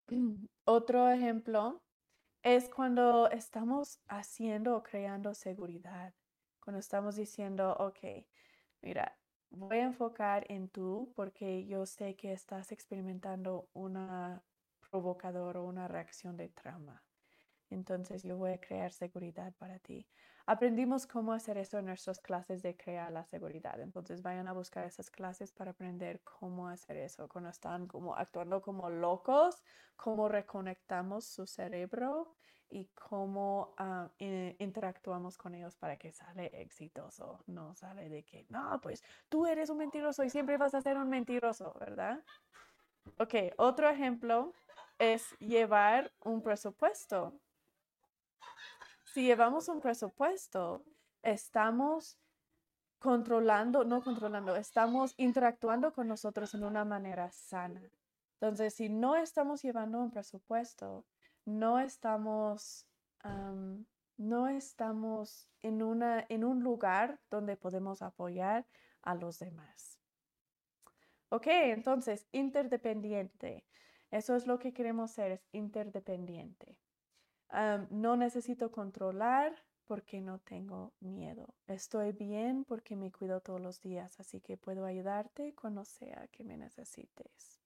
Otro 0.64 1.08
ejemplo 1.08 1.80
es 2.42 2.68
cuando 2.68 3.30
estamos 3.30 4.00
haciendo 4.08 4.76
o 4.76 4.82
creando 4.82 5.32
seguridad, 5.32 6.12
cuando 6.64 6.80
estamos 6.80 7.14
diciendo, 7.16 7.76
ok, 7.78 8.26
mira, 8.80 9.18
voy 9.50 9.78
a 9.78 9.84
enfocar 9.84 10.46
en 10.50 10.68
tú 10.70 11.12
porque 11.14 11.66
yo 11.66 11.84
sé 11.84 12.16
que 12.16 12.32
estás 12.32 12.72
experimentando 12.72 13.68
una 13.74 14.42
provocador 14.90 15.58
o 15.58 15.64
una 15.64 15.88
reacción 15.88 16.36
de 16.38 16.48
trauma. 16.48 17.02
Entonces 17.68 18.22
yo 18.22 18.36
voy 18.36 18.52
a 18.52 18.60
crear 18.60 18.92
seguridad 18.92 19.52
para 19.58 19.78
ti. 19.78 20.08
Aprendimos 20.46 21.06
cómo 21.06 21.32
hacer 21.32 21.58
eso 21.58 21.78
en 21.78 21.86
nuestras 21.86 22.20
clases 22.20 22.62
de 22.62 22.76
crear 22.76 23.10
la 23.12 23.24
seguridad. 23.24 23.80
Entonces 23.80 24.22
vayan 24.22 24.48
a 24.48 24.52
buscar 24.52 24.86
esas 24.86 25.10
clases 25.10 25.52
para 25.52 25.72
aprender 25.72 26.22
cómo 26.22 26.68
hacer 26.68 26.96
eso. 26.96 27.28
Cuando 27.28 27.50
están 27.50 27.86
como 27.86 28.14
actuando 28.14 28.62
como 28.62 28.88
locos, 28.88 29.62
cómo 29.96 30.28
reconectamos 30.28 31.26
su 31.26 31.46
cerebro 31.46 32.36
y 32.74 32.86
cómo 32.86 33.74
ah, 33.78 34.10
interactuamos 34.18 35.38
con 35.38 35.54
ellos 35.54 35.76
para 35.76 35.96
que 35.96 36.12
sale 36.12 36.50
exitoso. 36.60 37.42
No 37.46 37.74
sale 37.74 38.08
de 38.08 38.24
que, 38.24 38.46
no, 38.48 38.80
pues 38.80 39.02
tú 39.28 39.46
eres 39.46 39.70
un 39.70 39.78
mentiroso 39.78 40.24
y 40.24 40.30
siempre 40.30 40.56
vas 40.56 40.74
a 40.74 40.80
ser 40.80 40.96
un 40.98 41.08
mentiroso, 41.08 41.74
¿verdad? 41.78 42.22
Ok, 43.18 43.34
otro 43.58 43.88
ejemplo 43.88 44.52
es 44.98 45.38
llevar 45.38 46.12
un 46.20 46.42
presupuesto 46.42 47.40
si 49.14 49.22
llevamos 49.22 49.68
un 49.68 49.80
presupuesto, 49.80 50.84
estamos 51.22 52.18
controlando, 52.98 53.84
no 53.84 54.02
controlando, 54.02 54.56
estamos 54.56 55.14
interactuando 55.18 55.92
con 55.92 56.08
nosotros 56.08 56.52
en 56.54 56.64
una 56.64 56.84
manera 56.84 57.30
sana. 57.30 57.80
Entonces, 58.40 58.74
si 58.74 58.88
no 58.88 59.14
estamos 59.14 59.62
llevando 59.62 60.00
un 60.00 60.10
presupuesto, 60.10 61.04
no 61.44 61.78
estamos, 61.78 62.86
no 64.16 64.48
estamos 64.48 65.48
en, 65.62 65.82
una, 65.82 66.24
en 66.28 66.44
un 66.44 66.62
lugar 66.62 67.20
donde 67.30 67.56
podemos 67.56 68.02
apoyar 68.02 68.66
a 69.02 69.14
los 69.14 69.38
demás. 69.38 69.98
Ok, 71.30 71.46
entonces, 71.48 72.26
interdependiente. 72.32 73.66
Eso 74.10 74.36
es 74.36 74.46
lo 74.46 74.58
que 74.58 74.72
queremos 74.72 75.10
ser, 75.10 75.42
interdependiente 75.52 76.78
no 77.90 78.16
necesito 78.16 78.70
controlar 78.70 79.54
porque 79.86 80.20
no 80.20 80.38
tengo 80.40 80.92
miedo. 81.00 81.54
Estoy 81.66 82.12
bien 82.12 82.64
porque 82.64 82.96
me 82.96 83.12
cuido 83.12 83.40
todos 83.40 83.60
los 83.60 83.80
días, 83.80 84.18
así 84.18 84.40
que 84.40 84.56
puedo 84.56 84.84
ayudarte 84.86 85.54
cuando 85.54 85.84
sea 85.84 86.26
que 86.28 86.42
me 86.42 86.56
necesites. 86.56 87.60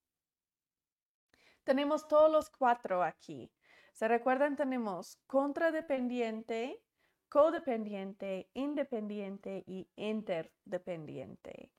Tenemos 1.65 2.09
todos 2.09 2.31
los 2.31 2.51
cuatro 2.51 3.03
aquí. 3.03 3.51
¿Se 3.99 4.07
recuerdan? 4.07 4.55
Tenemos 4.55 5.17
contradependiente, 5.27 6.81
codependiente, 7.29 8.49
independiente 8.55 9.65
y 9.67 9.89
interdependiente. 9.97 11.73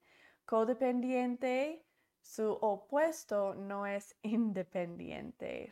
Codependiente 0.43 1.85
su 2.21 2.51
opuesto 2.51 3.55
no 3.55 3.85
es 3.85 4.17
independiente. 4.21 5.71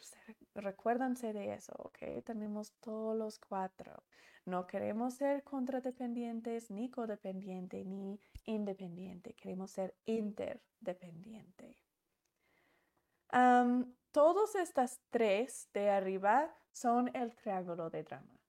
Recuérdense 0.55 1.33
de 1.33 1.53
eso, 1.53 1.73
¿ok? 1.79 2.23
Tenemos 2.23 2.71
todos 2.79 3.17
los 3.17 3.39
cuatro. 3.39 4.05
No 4.45 4.67
queremos 4.67 5.15
ser 5.15 5.43
contradependientes, 5.43 6.71
ni 6.71 6.89
codependiente, 6.89 7.83
ni 7.83 8.21
independiente. 8.45 9.33
Queremos 9.33 9.71
ser 9.71 9.97
interdependiente. 10.05 11.77
Todas 14.11 14.55
estas 14.55 14.99
tres 15.09 15.69
de 15.73 15.89
arriba 15.89 16.55
son 16.71 17.09
el 17.15 17.35
triángulo 17.35 17.89
de 17.89 18.03
drama. 18.03 18.39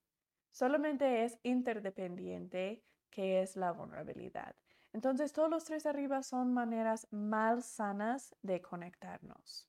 Solamente 0.51 1.23
es 1.23 1.39
interdependiente 1.43 2.83
que 3.09 3.41
es 3.41 3.55
la 3.55 3.71
vulnerabilidad. 3.71 4.55
Entonces, 4.93 5.33
todos 5.33 5.49
los 5.49 5.65
tres 5.65 5.85
arriba 5.85 6.23
son 6.23 6.53
maneras 6.53 7.07
malsanas 7.11 8.35
de 8.41 8.61
conectarnos. 8.61 9.67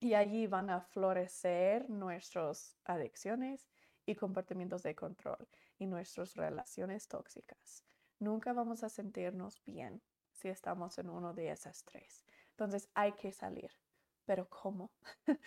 Y 0.00 0.14
allí 0.14 0.46
van 0.46 0.70
a 0.70 0.80
florecer 0.80 1.88
nuestras 1.88 2.76
adicciones 2.84 3.68
y 4.04 4.14
comportamientos 4.16 4.82
de 4.82 4.94
control 4.94 5.48
y 5.78 5.86
nuestras 5.86 6.34
relaciones 6.34 7.06
tóxicas. 7.06 7.84
Nunca 8.18 8.52
vamos 8.52 8.82
a 8.82 8.88
sentirnos 8.88 9.62
bien 9.64 10.02
si 10.32 10.48
estamos 10.48 10.98
en 10.98 11.08
uno 11.08 11.34
de 11.34 11.50
esas 11.50 11.84
tres. 11.84 12.24
Entonces 12.64 12.90
hay 12.94 13.12
que 13.12 13.32
salir. 13.32 13.70
Pero 14.24 14.48
¿cómo? 14.48 14.90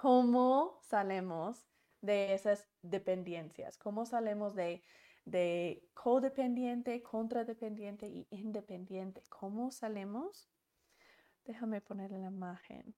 ¿Cómo 0.00 0.78
salimos 0.82 1.66
de 2.00 2.34
esas 2.34 2.68
dependencias? 2.82 3.78
¿Cómo 3.78 4.06
salimos 4.06 4.54
de 4.54 4.82
de 5.24 5.88
codependiente, 5.94 7.02
contradependiente 7.02 8.08
y 8.08 8.26
independiente. 8.30 9.22
¿Cómo 9.28 9.70
salimos? 9.70 10.48
Déjame 11.44 11.80
poner 11.80 12.10
la 12.10 12.28
imagen. 12.28 12.94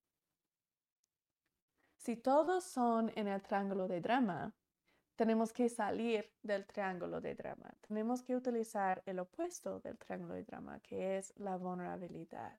Si 1.96 2.16
todos 2.16 2.64
son 2.64 3.10
en 3.14 3.28
el 3.28 3.42
triángulo 3.42 3.88
de 3.88 4.00
drama, 4.00 4.54
tenemos 5.16 5.52
que 5.52 5.68
salir 5.68 6.30
del 6.42 6.66
triángulo 6.66 7.20
de 7.20 7.34
drama. 7.34 7.74
Tenemos 7.80 8.22
que 8.22 8.36
utilizar 8.36 9.02
el 9.06 9.20
opuesto 9.20 9.80
del 9.80 9.96
triángulo 9.96 10.34
de 10.34 10.44
drama, 10.44 10.80
que 10.80 11.16
es 11.18 11.32
la 11.36 11.56
vulnerabilidad. 11.56 12.58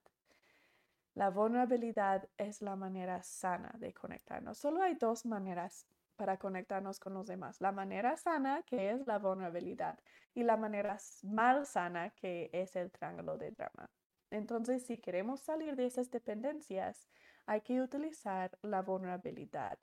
La 1.16 1.30
vulnerabilidad 1.30 2.28
es 2.38 2.62
la 2.62 2.76
manera 2.76 3.24
sana 3.24 3.74
de 3.80 3.94
conectarnos. 3.94 4.58
Solo 4.58 4.84
hay 4.84 4.96
dos 4.96 5.26
maneras 5.26 5.88
para 6.18 6.38
conectarnos 6.38 7.00
con 7.00 7.14
los 7.14 7.26
demás. 7.26 7.62
La 7.62 7.72
manera 7.72 8.18
sana, 8.18 8.64
que 8.64 8.92
es 8.92 9.08
la 9.08 9.18
vulnerabilidad, 9.18 9.98
y 10.34 10.44
la 10.44 10.58
manera 10.58 10.98
mal 11.24 11.66
sana, 11.66 12.10
que 12.12 12.50
es 12.52 12.76
el 12.76 12.92
triángulo 12.92 13.38
de 13.38 13.52
drama. 13.52 13.90
Entonces, 14.30 14.86
si 14.86 14.98
queremos 14.98 15.40
salir 15.42 15.78
de 15.78 15.86
esas 15.86 16.12
dependencias, 16.12 17.08
hay 17.46 17.62
que 17.62 17.82
utilizar 17.82 18.58
la 18.62 18.82
vulnerabilidad 18.82 19.80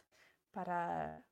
para, 0.50 1.24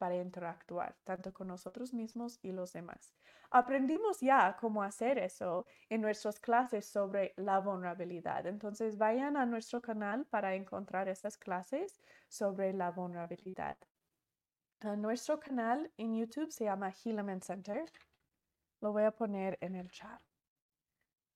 para 0.00 0.16
interactuar 0.16 0.96
tanto 1.04 1.32
con 1.32 1.46
nosotros 1.46 1.92
mismos 1.92 2.40
y 2.42 2.50
los 2.50 2.72
demás. 2.72 3.14
Aprendimos 3.50 4.20
ya 4.20 4.56
cómo 4.58 4.82
hacer 4.82 5.18
eso 5.18 5.66
en 5.88 6.00
nuestras 6.00 6.40
clases 6.40 6.86
sobre 6.86 7.34
la 7.36 7.60
vulnerabilidad. 7.60 8.46
Entonces, 8.46 8.96
vayan 8.96 9.36
a 9.36 9.44
nuestro 9.44 9.80
canal 9.80 10.24
para 10.24 10.54
encontrar 10.54 11.08
esas 11.08 11.36
clases 11.36 12.00
sobre 12.28 12.72
la 12.72 12.90
vulnerabilidad 12.90 13.76
nuestro 14.96 15.38
canal 15.38 15.92
en 15.98 16.16
YouTube 16.16 16.50
se 16.50 16.64
llama 16.64 16.92
Helaman 17.04 17.42
Center. 17.42 17.84
Lo 18.80 18.92
voy 18.92 19.02
a 19.02 19.10
poner 19.10 19.58
en 19.60 19.76
el 19.76 19.90
chat. 19.90 20.20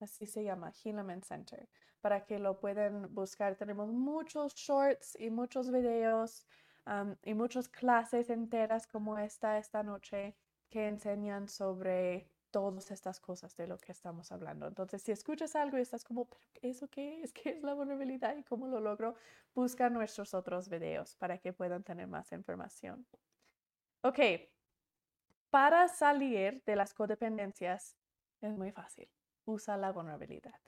Así 0.01 0.27
se 0.27 0.45
llama, 0.45 0.73
Helaman 0.83 1.23
Center. 1.23 1.69
Para 2.01 2.25
que 2.25 2.39
lo 2.39 2.59
puedan 2.59 3.15
buscar, 3.15 3.57
tenemos 3.57 3.93
muchos 3.93 4.55
shorts 4.55 5.17
y 5.21 5.31
muchos 5.31 5.71
videos 5.71 6.47
y 7.23 7.35
muchas 7.35 7.69
clases 7.69 8.31
enteras 8.31 8.87
como 8.87 9.19
esta 9.19 9.59
esta 9.59 9.83
noche 9.83 10.37
que 10.69 10.89
enseñan 10.89 11.49
sobre 11.49 12.29
todas 12.51 12.91
estas 12.91 13.19
cosas 13.21 13.57
de 13.57 13.67
lo 13.67 13.79
que 13.79 13.91
estamos 13.91 14.31
hablando. 14.31 14.69
Entonces, 14.69 15.03
si 15.03 15.11
escuchas 15.11 15.57
algo 15.57 15.77
y 15.77 15.81
estás 15.81 16.05
como, 16.05 16.29
¿pero 16.29 16.45
eso 16.63 16.89
qué 16.89 17.23
es? 17.23 17.33
¿Qué 17.35 17.51
es 17.51 17.63
la 17.63 17.75
vulnerabilidad 17.75 18.37
y 18.37 18.45
cómo 18.45 18.69
lo 18.69 18.81
logro? 18.81 19.17
Busca 19.55 19.91
nuestros 19.91 20.35
otros 20.35 20.69
videos 20.69 21.17
para 21.17 21.39
que 21.39 21.53
puedan 21.53 21.83
tener 21.83 22.07
más 22.07 22.31
información. 22.33 23.07
Ok, 24.03 24.21
para 25.51 25.89
salir 25.89 26.63
de 26.65 26.77
las 26.77 26.95
codependencias 26.95 27.97
es 28.41 28.57
muy 28.57 28.71
fácil. 28.71 29.09
Usa 29.47 29.77
la 29.77 29.93
vulnerabilidad. 29.93 30.61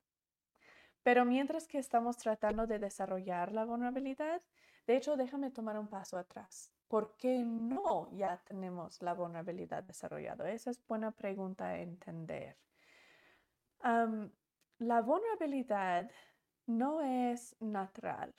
Pero 1.03 1.25
mientras 1.25 1.69
que 1.69 1.79
estamos 1.79 2.17
tratando 2.17 2.67
de 2.67 2.81
desarrollar 2.81 3.53
la 3.53 3.65
vulnerabilidad, 3.65 4.43
de 4.87 4.97
hecho, 4.97 5.17
déjame 5.17 5.51
tomar 5.51 5.79
un 5.79 5.89
paso 5.89 6.17
atrás. 6.17 6.73
¿Por 6.89 7.17
qué 7.17 7.43
no 7.45 8.09
ya 8.13 8.41
tenemos 8.45 9.03
la 9.03 9.15
vulnerabilidad 9.15 9.83
desarrollada? 9.83 10.49
Esa 10.51 10.71
es 10.71 10.87
buena 10.87 11.11
pregunta 11.11 11.67
a 11.67 11.81
entender. 11.81 12.57
la 14.79 15.01
vulnerabilidad 15.01 16.11
no 16.67 17.01
es 17.01 17.57
natural. 17.61 18.35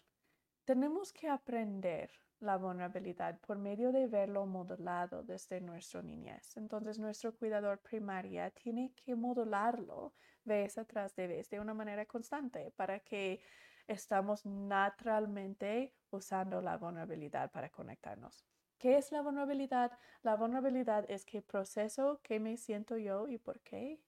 Tenemos 0.65 1.11
que 1.14 1.28
aprender 1.30 2.11
la 2.40 2.57
vulnerabilidad 2.57 3.40
por 3.40 3.57
medio 3.57 3.91
de 3.91 4.07
verlo 4.07 4.45
modelado 4.45 5.24
desde 5.24 5.60
nuestra 5.60 6.02
niñez. 6.02 6.56
Entonces, 6.56 6.99
nuestro 6.99 7.36
cuidador 7.36 7.80
primaria 7.80 8.52
tiene 8.52 8.94
que 8.94 9.15
modelarlo 9.15 10.14
vez 10.44 10.78
atrás 10.78 11.15
de 11.15 11.28
vez 11.28 11.49
de 11.49 11.60
una 11.60 11.74
manera 11.74 12.06
constante 12.06 12.72
para 12.72 12.99
que 12.99 13.41
estamos 13.88 14.45
naturalmente 14.45 15.93
usando 16.11 16.61
la 16.61 16.77
vulnerabilidad 16.77 17.51
para 17.51 17.69
conectarnos. 17.69 18.45
¿Qué 18.77 18.97
es 18.97 19.11
la 19.11 19.22
vulnerabilidad? 19.22 19.97
La 20.22 20.35
vulnerabilidad 20.35 21.09
es 21.09 21.26
que 21.26 21.41
proceso 21.41 22.19
qué 22.22 22.39
me 22.39 22.57
siento 22.57 22.97
yo 22.97 23.27
y 23.27 23.38
por 23.38 23.59
qué. 23.61 23.99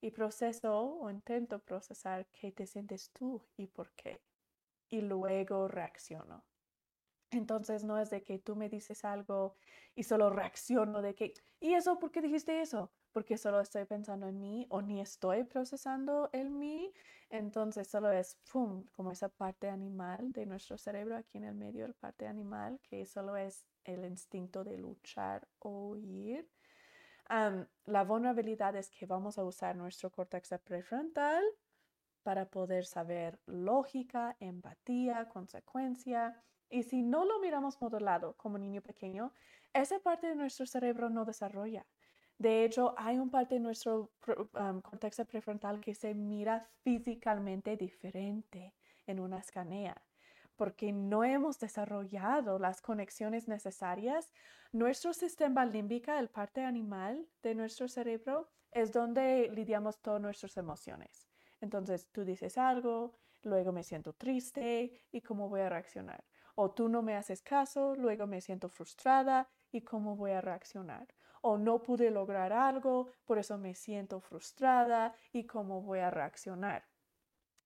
Y 0.00 0.10
proceso 0.10 0.78
o 0.78 1.10
intento 1.10 1.60
procesar 1.60 2.26
qué 2.26 2.52
te 2.52 2.66
sientes 2.66 3.10
tú 3.12 3.42
y 3.56 3.66
por 3.66 3.92
qué. 3.92 4.20
Y 4.90 5.00
luego 5.00 5.68
reacciono. 5.68 6.44
Entonces 7.30 7.84
no 7.84 7.98
es 7.98 8.10
de 8.10 8.22
que 8.22 8.38
tú 8.38 8.56
me 8.56 8.68
dices 8.68 9.04
algo 9.04 9.56
y 9.94 10.04
solo 10.04 10.30
reacciono 10.30 11.00
de 11.00 11.14
que, 11.14 11.34
¿y 11.58 11.74
eso 11.74 11.98
por 11.98 12.10
qué 12.10 12.20
dijiste 12.20 12.60
eso? 12.60 12.92
Porque 13.14 13.38
solo 13.38 13.60
estoy 13.60 13.86
pensando 13.86 14.28
en 14.28 14.38
mí 14.38 14.66
o 14.68 14.82
ni 14.82 15.00
estoy 15.00 15.44
procesando 15.44 16.28
el 16.34 16.50
mí 16.50 16.92
entonces 17.34 17.88
solo 17.88 18.12
es, 18.12 18.38
como 18.92 19.10
esa 19.10 19.28
parte 19.28 19.68
animal 19.68 20.32
de 20.32 20.46
nuestro 20.46 20.78
cerebro 20.78 21.16
aquí 21.16 21.38
en 21.38 21.44
el 21.44 21.54
medio, 21.56 21.88
la 21.88 21.94
parte 21.94 22.28
animal, 22.28 22.78
que 22.82 23.06
solo 23.06 23.36
es 23.36 23.66
el 23.84 24.04
instinto 24.04 24.62
de 24.62 24.78
luchar 24.78 25.48
o 25.58 25.88
huir. 25.88 26.48
la 27.86 28.04
vulnerabilidad 28.04 28.76
es 28.76 28.88
que 28.88 29.06
vamos 29.06 29.36
a 29.36 29.44
usar 29.44 29.74
nuestro 29.74 30.10
córtex 30.10 30.50
prefrontal 30.64 31.42
para 32.22 32.48
poder 32.48 32.86
saber 32.86 33.40
lógica, 33.46 34.36
empatía, 34.38 35.28
consecuencia. 35.28 36.40
Y 36.70 36.84
si 36.84 37.02
no 37.02 37.24
lo 37.24 37.40
miramos 37.40 37.80
modelado 37.80 38.36
como 38.36 38.58
niño 38.58 38.80
pequeño, 38.80 39.32
esa 39.72 39.98
parte 39.98 40.28
de 40.28 40.36
nuestro 40.36 40.66
cerebro 40.66 41.10
no 41.10 41.24
desarrolla. 41.24 41.84
De 42.38 42.64
hecho, 42.64 42.94
hay 42.98 43.18
un 43.18 43.30
parte 43.30 43.54
de 43.54 43.60
nuestro 43.60 44.10
um, 44.26 44.80
corteza 44.80 45.24
prefrontal 45.24 45.80
que 45.80 45.94
se 45.94 46.14
mira 46.14 46.68
físicamente 46.82 47.76
diferente 47.76 48.74
en 49.06 49.20
una 49.20 49.38
escanea 49.38 49.96
porque 50.56 50.92
no 50.92 51.24
hemos 51.24 51.58
desarrollado 51.58 52.58
las 52.58 52.80
conexiones 52.80 53.48
necesarias. 53.48 54.30
Nuestro 54.72 55.12
sistema 55.12 55.64
límbico, 55.64 56.12
el 56.12 56.28
parte 56.28 56.62
animal 56.62 57.26
de 57.42 57.54
nuestro 57.54 57.88
cerebro, 57.88 58.50
es 58.70 58.92
donde 58.92 59.50
lidiamos 59.52 60.00
todas 60.00 60.20
nuestras 60.20 60.56
emociones. 60.56 61.28
Entonces, 61.60 62.08
tú 62.12 62.24
dices 62.24 62.58
algo, 62.58 63.18
luego 63.42 63.72
me 63.72 63.82
siento 63.82 64.12
triste 64.12 65.02
y 65.10 65.20
cómo 65.22 65.48
voy 65.48 65.60
a 65.60 65.68
reaccionar. 65.68 66.24
O 66.56 66.70
tú 66.70 66.88
no 66.88 67.02
me 67.02 67.16
haces 67.16 67.42
caso, 67.42 67.94
luego 67.96 68.26
me 68.26 68.40
siento 68.40 68.68
frustrada 68.68 69.48
y 69.72 69.82
cómo 69.82 70.16
voy 70.16 70.32
a 70.32 70.40
reaccionar 70.40 71.08
o 71.46 71.58
no 71.58 71.82
pude 71.82 72.10
lograr 72.10 72.54
algo, 72.54 73.10
por 73.26 73.38
eso 73.38 73.58
me 73.58 73.74
siento 73.74 74.18
frustrada 74.18 75.14
y 75.30 75.44
cómo 75.44 75.82
voy 75.82 75.98
a 75.98 76.10
reaccionar. 76.10 76.88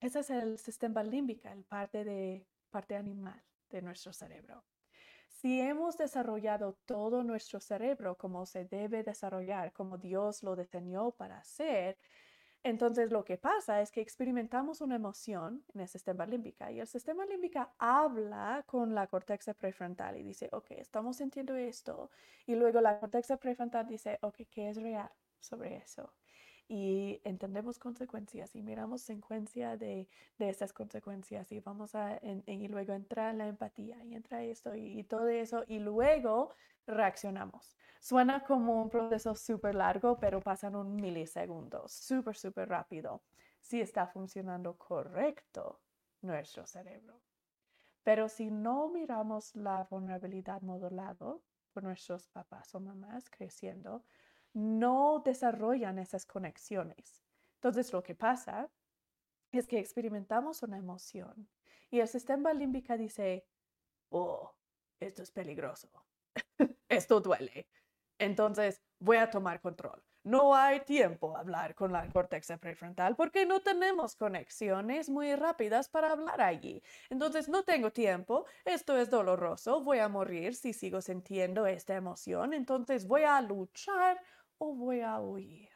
Ese 0.01 0.19
es 0.19 0.31
el 0.31 0.59
sistema 0.59 1.05
límbico, 1.05 1.47
el 1.49 1.63
parte, 1.63 2.03
de, 2.05 2.45
parte 2.71 2.97
animal 2.97 3.41
de 3.71 3.81
nuestro 3.81 4.13
cerebro. 4.13 4.65
Si 5.29 5.61
hemos 5.61 5.97
desarrollado 5.97 6.77
todo 6.87 7.23
nuestro 7.23 7.61
cerebro 7.61 8.17
como 8.17 8.47
se 8.47 8.65
debe 8.65 9.05
desarrollar, 9.05 9.73
como 9.73 9.97
Dios 9.97 10.43
lo 10.43 10.57
diseñó 10.57 11.13
para 11.13 11.39
hacer, 11.39 11.99
entonces 12.69 13.11
lo 13.11 13.25
que 13.25 13.37
pasa 13.39 13.81
es 13.81 13.91
que 13.91 14.01
experimentamos 14.01 14.81
una 14.81 14.97
emoción 14.97 15.65
en 15.75 15.81
el 15.81 15.89
sistema 15.89 16.27
límbico 16.27 16.69
y 16.71 16.81
el 16.81 16.87
sistema 16.87 17.25
límbico 17.27 17.67
habla 17.79 18.65
con 18.67 18.95
la 18.95 19.07
corteza 19.07 19.55
prefrontal 19.55 20.17
y 20.17 20.23
dice, 20.23 20.49
ok, 20.53 20.73
estamos 20.73 21.17
sintiendo 21.17 21.55
esto. 21.57 22.11
Y 22.47 22.55
luego 22.55 22.81
la 22.81 23.01
corteza 23.01 23.37
prefrontal 23.37 23.87
dice, 23.87 24.19
ok, 24.23 24.37
¿qué 24.51 24.71
es 24.71 24.77
real 24.77 25.11
sobre 25.41 25.77
eso? 25.77 26.13
Y 26.69 27.21
entendemos 27.25 27.79
consecuencias 27.79 28.55
y 28.55 28.63
miramos 28.63 29.01
secuencia 29.01 29.79
de, 29.79 30.07
de 30.39 30.49
estas 30.51 30.75
consecuencias 30.75 31.51
y 31.51 31.61
vamos 31.61 31.95
a, 31.95 32.21
y 32.23 32.69
luego 32.69 32.93
entra 32.93 33.33
la 33.33 33.49
empatía 33.49 34.05
y 34.05 34.15
entra 34.15 34.45
esto 34.45 34.75
y, 34.75 35.03
todo 35.05 35.29
eso 35.29 35.65
y 35.67 35.79
luego 35.79 36.51
reaccionamos. 36.87 37.75
Suena 38.01 38.45
como 38.45 38.83
un 38.83 38.91
proceso 38.91 39.35
súper 39.35 39.75
largo, 39.75 40.19
pero 40.19 40.41
pasan 40.41 40.77
un 40.77 40.95
milisegundo, 40.95 41.89
súper, 41.89 42.37
súper 42.37 42.69
rápido, 42.69 43.23
si 43.61 43.81
está 43.81 44.07
funcionando 44.07 44.77
correcto 44.77 45.81
nuestro 46.21 46.67
cerebro. 46.67 47.19
Pero 48.05 48.29
si 48.29 48.51
no 48.51 48.89
miramos 48.89 49.57
la 49.57 49.87
vulnerabilidad 49.91 50.61
modulado 50.61 51.43
por 51.73 51.83
nuestros 51.83 52.29
papás 52.29 52.75
o 52.75 52.81
mamás 52.81 53.29
creciendo, 53.31 54.05
no 54.53 55.23
desarrollan 55.25 55.99
esas 55.99 56.27
conexiones. 56.27 57.23
Entonces 57.55 57.93
lo 57.93 58.03
que 58.03 58.15
pasa 58.15 58.71
es 59.53 59.67
que 59.67 59.79
experimentamos 59.79 60.63
una 60.63 60.79
emoción 60.79 61.49
y 61.91 62.01
el 62.01 62.09
sistema 62.09 62.53
límbico 62.53 62.97
dice, 62.97 63.47
oh, 64.11 64.55
esto 65.01 65.23
es 65.23 65.31
peligroso, 65.31 65.89
esto 66.89 67.21
duele, 67.21 67.69
entonces 68.19 68.83
voy 68.99 69.17
a 69.17 69.31
tomar 69.31 69.61
control. 69.61 70.03
No 70.25 70.55
hay 70.55 70.81
tiempo 70.81 71.35
a 71.35 71.41
hablar 71.41 71.75
con 71.75 71.91
la 71.93 72.07
corteza 72.11 72.59
prefrontal 72.59 73.17
porque 73.17 73.47
no 73.47 73.61
tenemos 73.61 74.15
conexiones 74.15 75.09
muy 75.09 75.35
rápidas 75.35 75.89
para 75.89 76.11
hablar 76.13 76.43
allí. 76.43 76.83
Entonces 77.09 77.49
no 77.49 77.63
tengo 77.63 77.93
tiempo, 77.93 78.45
esto 78.65 78.99
es 78.99 79.09
doloroso, 79.09 79.81
voy 79.81 80.01
a 80.01 80.09
morir 80.09 80.55
si 80.55 80.73
sigo 80.75 81.01
sintiendo 81.01 81.67
esta 81.67 81.95
emoción, 81.95 82.53
entonces 82.53 83.07
voy 83.07 83.23
a 83.23 83.41
luchar 83.41 84.21
o 84.59 84.75
voy 84.75 85.01
a 85.01 85.19
huir. 85.21 85.71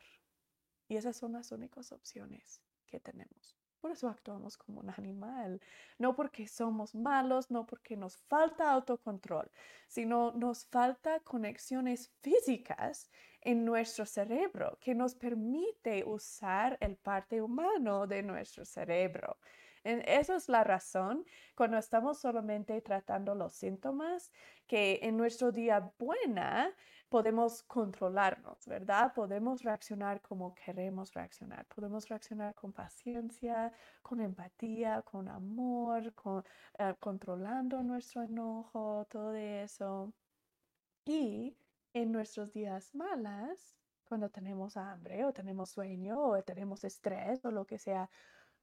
Y 0.88 0.96
esas 0.96 1.16
son 1.16 1.32
las 1.32 1.52
únicas 1.52 1.92
opciones 1.92 2.60
que 2.86 3.00
tenemos. 3.00 3.56
Por 3.80 3.90
eso 3.90 4.08
actuamos 4.08 4.56
como 4.56 4.78
un 4.78 4.90
animal, 4.90 5.60
no 5.98 6.14
porque 6.14 6.46
somos 6.46 6.94
malos, 6.94 7.50
no 7.50 7.66
porque 7.66 7.96
nos 7.96 8.16
falta 8.16 8.70
autocontrol, 8.70 9.50
sino 9.88 10.30
nos 10.32 10.66
falta 10.66 11.18
conexiones 11.20 12.12
físicas 12.20 13.10
en 13.40 13.64
nuestro 13.64 14.06
cerebro 14.06 14.78
que 14.80 14.94
nos 14.94 15.16
permite 15.16 16.04
usar 16.04 16.78
el 16.80 16.96
parte 16.96 17.42
humano 17.42 18.06
de 18.06 18.22
nuestro 18.22 18.64
cerebro. 18.64 19.38
Esa 19.82 20.36
es 20.36 20.48
la 20.48 20.62
razón 20.62 21.26
cuando 21.56 21.76
estamos 21.76 22.20
solamente 22.20 22.80
tratando 22.82 23.34
los 23.34 23.52
síntomas, 23.52 24.30
que 24.68 25.00
en 25.02 25.16
nuestro 25.16 25.50
día 25.50 25.92
buena 25.98 26.72
podemos 27.12 27.62
controlarnos, 27.64 28.66
¿verdad? 28.66 29.12
Podemos 29.12 29.62
reaccionar 29.62 30.22
como 30.22 30.54
queremos 30.54 31.12
reaccionar. 31.12 31.66
Podemos 31.66 32.08
reaccionar 32.08 32.54
con 32.54 32.72
paciencia, 32.72 33.70
con 34.00 34.22
empatía, 34.22 35.02
con 35.02 35.28
amor, 35.28 36.14
con, 36.14 36.42
eh, 36.78 36.94
controlando 36.98 37.82
nuestro 37.82 38.22
enojo, 38.22 39.06
todo 39.10 39.34
eso. 39.34 40.10
Y 41.04 41.54
en 41.92 42.12
nuestros 42.12 42.50
días 42.50 42.94
malas, 42.94 43.76
cuando 44.08 44.30
tenemos 44.30 44.78
hambre 44.78 45.26
o 45.26 45.34
tenemos 45.34 45.68
sueño 45.68 46.18
o 46.18 46.42
tenemos 46.42 46.82
estrés 46.82 47.44
o 47.44 47.50
lo 47.50 47.66
que 47.66 47.78
sea, 47.78 48.08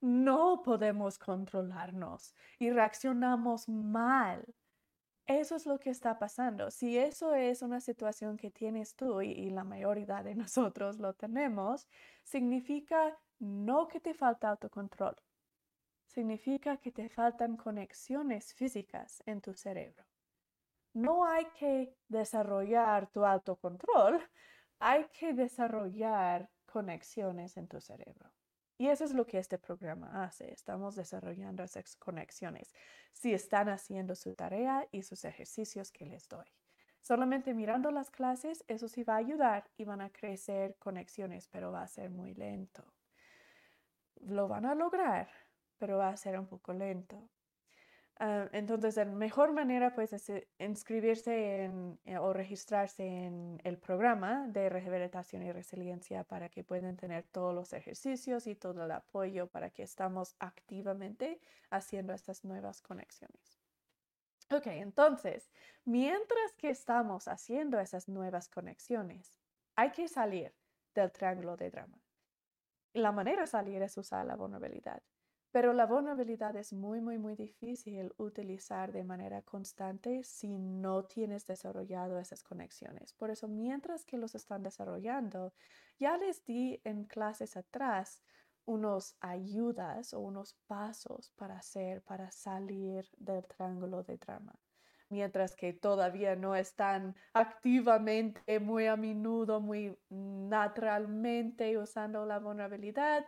no 0.00 0.62
podemos 0.64 1.18
controlarnos 1.18 2.34
y 2.58 2.70
reaccionamos 2.70 3.68
mal 3.68 4.44
eso 5.38 5.56
es 5.56 5.66
lo 5.66 5.78
que 5.78 5.90
está 5.90 6.18
pasando. 6.18 6.70
Si 6.70 6.98
eso 6.98 7.34
es 7.34 7.62
una 7.62 7.80
situación 7.80 8.36
que 8.36 8.50
tienes 8.50 8.96
tú 8.96 9.22
y, 9.22 9.50
la 9.50 9.64
mayoría 9.64 10.22
de 10.22 10.34
nosotros 10.44 10.98
lo 10.98 11.14
tenemos, 11.14 11.88
significa 12.24 13.16
no 13.38 13.88
que 13.88 14.00
te 14.00 14.14
falta 14.14 14.50
autocontrol. 14.50 15.16
Significa 16.06 16.76
que 16.78 16.90
te 16.90 17.08
faltan 17.08 17.56
conexiones 17.56 18.52
físicas 18.54 19.22
en 19.26 19.40
tu 19.40 19.54
cerebro. 19.54 20.04
No 20.92 21.24
hay 21.24 21.46
que 21.58 21.94
desarrollar 22.08 23.08
tu 23.10 23.24
autocontrol, 23.24 24.20
hay 24.80 25.04
que 25.12 25.32
desarrollar 25.32 26.50
conexiones 26.66 27.56
en 27.56 27.68
tu 27.68 27.80
cerebro. 27.80 28.30
Y 28.80 28.88
eso 28.88 29.04
es 29.04 29.12
lo 29.12 29.26
que 29.26 29.36
este 29.36 29.58
programa 29.58 30.24
hace. 30.24 30.50
Estamos 30.54 30.96
desarrollando 30.96 31.62
esas 31.62 31.96
conexiones 31.96 32.72
si 33.12 33.34
están 33.34 33.68
haciendo 33.68 34.14
su 34.14 34.34
tarea 34.34 34.88
y 34.90 35.02
sus 35.02 35.26
ejercicios 35.26 35.92
que 35.92 36.06
les 36.06 36.26
doy. 36.30 36.46
Solamente 37.02 37.52
mirando 37.52 37.90
las 37.90 38.10
clases, 38.10 38.64
eso 38.68 38.88
sí 38.88 39.04
va 39.04 39.16
a 39.16 39.18
ayudar 39.18 39.68
y 39.76 39.84
van 39.84 40.00
a 40.00 40.08
crecer 40.08 40.76
conexiones, 40.78 41.46
pero 41.46 41.70
va 41.70 41.82
a 41.82 41.88
ser 41.88 42.08
muy 42.08 42.32
lento. 42.32 42.82
Lo 44.14 44.48
van 44.48 44.64
a 44.64 44.74
lograr, 44.74 45.28
pero 45.76 45.98
va 45.98 46.08
a 46.08 46.16
ser 46.16 46.40
un 46.40 46.46
poco 46.46 46.72
lento. 46.72 47.28
Ah, 48.22 48.50
entonces, 48.52 48.96
la 48.96 49.06
mejor 49.06 49.52
manera 49.52 49.94
pues 49.94 50.12
es 50.12 50.28
eh, 50.28 50.46
inscribirse 50.58 51.64
en, 51.64 51.98
eh, 52.04 52.18
o 52.18 52.34
registrarse 52.34 53.02
en 53.06 53.58
el 53.64 53.78
programa 53.78 54.46
de 54.46 54.68
rehabilitación 54.68 55.42
y 55.42 55.52
resiliencia 55.52 56.24
para 56.24 56.50
que 56.50 56.62
puedan 56.62 56.98
tener 56.98 57.24
todos 57.28 57.54
los 57.54 57.72
ejercicios 57.72 58.46
y 58.46 58.54
todo 58.54 58.84
el 58.84 58.90
apoyo 58.90 59.46
para 59.46 59.70
que 59.70 59.82
estamos 59.84 60.36
activamente 60.38 61.40
haciendo 61.70 62.12
estas 62.12 62.44
nuevas 62.44 62.82
conexiones. 62.82 63.58
Ok, 64.52 64.66
entonces, 64.66 65.50
mientras 65.86 66.52
que 66.58 66.68
estamos 66.68 67.26
haciendo 67.26 67.80
esas 67.80 68.06
nuevas 68.06 68.50
conexiones, 68.50 69.38
hay 69.76 69.92
que 69.92 70.08
salir 70.08 70.54
del 70.94 71.10
triángulo 71.10 71.56
de 71.56 71.70
drama. 71.70 71.98
La 72.92 73.12
manera 73.12 73.42
de 73.42 73.46
salir 73.46 73.80
es 73.80 73.96
usar 73.96 74.26
la 74.26 74.36
vulnerabilidad. 74.36 75.02
Pero 75.52 75.72
la 75.72 75.86
vulnerabilidad 75.86 76.54
es 76.56 76.72
muy, 76.72 77.00
muy, 77.00 77.18
muy 77.18 77.34
difícil 77.34 78.12
utilizar 78.18 78.92
de 78.92 79.02
manera 79.02 79.42
constante 79.42 80.22
si 80.22 80.58
no 80.58 81.04
tienes 81.04 81.44
desarrollado 81.46 82.20
esas 82.20 82.44
conexiones. 82.44 83.12
Por 83.14 83.30
eso, 83.30 83.48
mientras 83.48 84.04
que 84.04 84.16
los 84.16 84.36
están 84.36 84.62
desarrollando, 84.62 85.52
ya 85.98 86.16
les 86.16 86.44
di 86.44 86.80
en 86.84 87.04
clases 87.04 87.56
atrás 87.56 88.22
unos 88.64 89.16
ayudas 89.20 90.14
o 90.14 90.20
unos 90.20 90.54
pasos 90.68 91.32
para 91.36 91.56
hacer, 91.56 92.02
para 92.02 92.30
salir 92.30 93.08
del 93.18 93.44
triángulo 93.46 94.04
de 94.04 94.18
drama. 94.18 94.54
Mientras 95.08 95.56
que 95.56 95.72
todavía 95.72 96.36
no 96.36 96.54
están 96.54 97.16
activamente, 97.32 98.60
muy 98.60 98.86
a 98.86 98.96
menudo, 98.96 99.60
muy 99.60 99.98
naturalmente 100.08 101.76
usando 101.76 102.24
la 102.24 102.38
vulnerabilidad, 102.38 103.26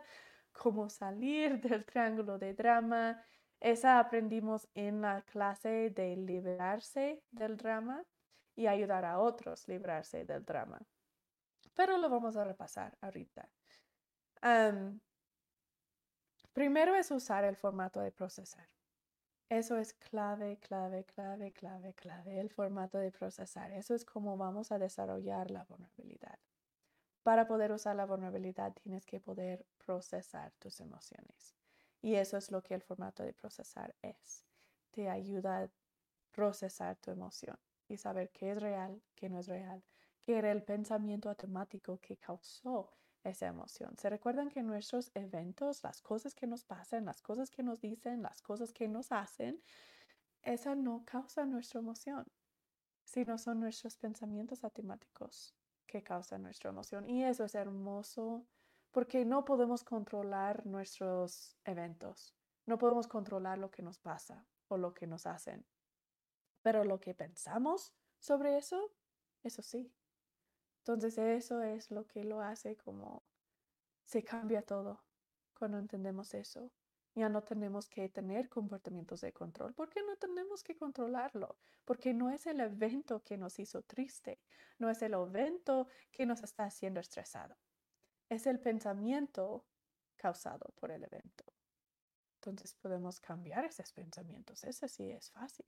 cómo 0.53 0.89
salir 0.89 1.59
del 1.61 1.85
triángulo 1.85 2.37
de 2.37 2.53
drama. 2.53 3.21
Esa 3.59 3.99
aprendimos 3.99 4.67
en 4.73 5.01
la 5.01 5.21
clase 5.21 5.89
de 5.89 6.15
liberarse 6.15 7.23
del 7.31 7.57
drama 7.57 8.03
y 8.55 8.67
ayudar 8.67 9.05
a 9.05 9.19
otros 9.19 9.67
a 9.67 9.71
librarse 9.71 10.25
del 10.25 10.43
drama. 10.45 10.79
Pero 11.73 11.97
lo 11.97 12.09
vamos 12.09 12.35
a 12.35 12.43
repasar 12.43 12.97
ahorita. 13.01 13.49
primero 16.53 16.95
es 16.95 17.09
usar 17.11 17.43
el 17.45 17.55
formato 17.55 17.99
de 17.99 18.11
procesar. 18.11 18.69
Eso 19.49 19.77
es 19.77 19.93
clave, 19.93 20.57
clave, 20.57 21.03
clave, 21.05 21.51
clave, 21.51 21.93
clave, 21.93 22.39
el 22.39 22.49
formato 22.49 22.97
de 22.97 23.11
procesar. 23.11 23.71
Eso 23.71 23.93
es 23.93 24.03
cómo 24.03 24.35
vamos 24.37 24.71
a 24.71 24.79
desarrollar 24.79 25.51
la 25.51 25.63
vulnerabilidad. 25.65 26.39
Para 27.23 27.47
poder 27.47 27.71
usar 27.71 27.95
la 27.95 28.05
vulnerabilidad 28.05 28.73
tienes 28.73 29.05
que 29.05 29.19
poder 29.19 29.65
procesar 29.85 30.51
tus 30.59 30.79
emociones. 30.79 31.55
Y 32.01 32.15
eso 32.15 32.37
es 32.37 32.51
lo 32.51 32.61
que 32.61 32.73
el 32.73 32.81
formato 32.81 33.23
de 33.23 33.33
procesar 33.33 33.95
es. 34.01 34.45
Te 34.91 35.09
ayuda 35.09 35.63
a 35.63 35.69
procesar 36.31 36.97
tu 36.97 37.11
emoción 37.11 37.57
y 37.87 37.97
saber 37.97 38.29
qué 38.31 38.51
es 38.51 38.61
real, 38.61 39.01
qué 39.15 39.29
no 39.29 39.39
es 39.39 39.47
real, 39.47 39.83
qué 40.21 40.37
era 40.37 40.51
el 40.51 40.63
pensamiento 40.63 41.29
automático 41.29 41.99
que 41.99 42.17
causó 42.17 42.91
esa 43.23 43.47
emoción. 43.47 43.95
¿Se 43.97 44.09
recuerdan 44.09 44.49
que 44.49 44.63
nuestros 44.63 45.11
eventos, 45.13 45.83
las 45.83 46.01
cosas 46.01 46.35
que 46.35 46.47
nos 46.47 46.65
pasan, 46.65 47.05
las 47.05 47.21
cosas 47.21 47.49
que 47.49 47.63
nos 47.63 47.79
dicen, 47.79 48.21
las 48.21 48.41
cosas 48.41 48.73
que 48.73 48.87
nos 48.87 49.11
hacen, 49.11 49.61
esa 50.41 50.75
no 50.75 51.03
causa 51.05 51.45
nuestra 51.45 51.79
emoción, 51.79 52.25
sino 53.05 53.37
son 53.37 53.59
nuestros 53.59 53.97
pensamientos 53.97 54.63
automáticos 54.63 55.55
que 55.87 56.03
causa 56.03 56.37
nuestra 56.37 56.69
emoción. 56.69 57.09
Y 57.09 57.23
eso 57.23 57.45
es 57.45 57.55
hermoso 57.55 58.45
porque 58.93 59.25
no 59.25 59.43
podemos 59.43 59.83
controlar 59.83 60.67
nuestros 60.67 61.57
eventos, 61.65 62.35
no 62.67 62.77
podemos 62.77 63.07
controlar 63.07 63.57
lo 63.57 63.71
que 63.71 63.81
nos 63.81 63.97
pasa 63.97 64.45
o 64.67 64.77
lo 64.77 64.93
que 64.93 65.07
nos 65.07 65.25
hacen. 65.25 65.65
Pero 66.61 66.85
lo 66.85 66.99
que 66.99 67.15
pensamos 67.15 67.91
sobre 68.19 68.55
eso, 68.55 68.93
eso 69.41 69.63
sí. 69.63 69.91
Entonces 70.77 71.17
eso 71.17 71.63
es 71.63 71.89
lo 71.89 72.05
que 72.05 72.23
lo 72.23 72.41
hace 72.41 72.77
como 72.77 73.23
se 74.05 74.23
cambia 74.23 74.61
todo 74.61 75.03
cuando 75.57 75.79
entendemos 75.79 76.35
eso. 76.35 76.71
Ya 77.15 77.29
no 77.29 77.41
tenemos 77.43 77.89
que 77.89 78.09
tener 78.09 78.47
comportamientos 78.47 79.21
de 79.21 79.33
control 79.33 79.73
porque 79.73 80.03
no 80.03 80.17
tenemos 80.17 80.63
que 80.63 80.75
controlarlo, 80.75 81.57
porque 81.83 82.13
no 82.13 82.29
es 82.29 82.45
el 82.45 82.59
evento 82.59 83.23
que 83.23 83.37
nos 83.37 83.57
hizo 83.57 83.81
triste, 83.81 84.39
no 84.77 84.89
es 84.89 85.01
el 85.01 85.13
evento 85.13 85.87
que 86.11 86.27
nos 86.27 86.43
está 86.43 86.65
haciendo 86.65 86.99
estresado, 86.99 87.55
es 88.33 88.47
el 88.47 88.59
pensamiento 88.59 89.65
causado 90.15 90.73
por 90.75 90.91
el 90.91 91.03
evento. 91.03 91.45
Entonces 92.35 92.75
podemos 92.75 93.19
cambiar 93.19 93.65
esos 93.65 93.91
pensamientos, 93.93 94.63
ese 94.63 94.87
sí 94.87 95.09
es 95.11 95.31
fácil, 95.31 95.65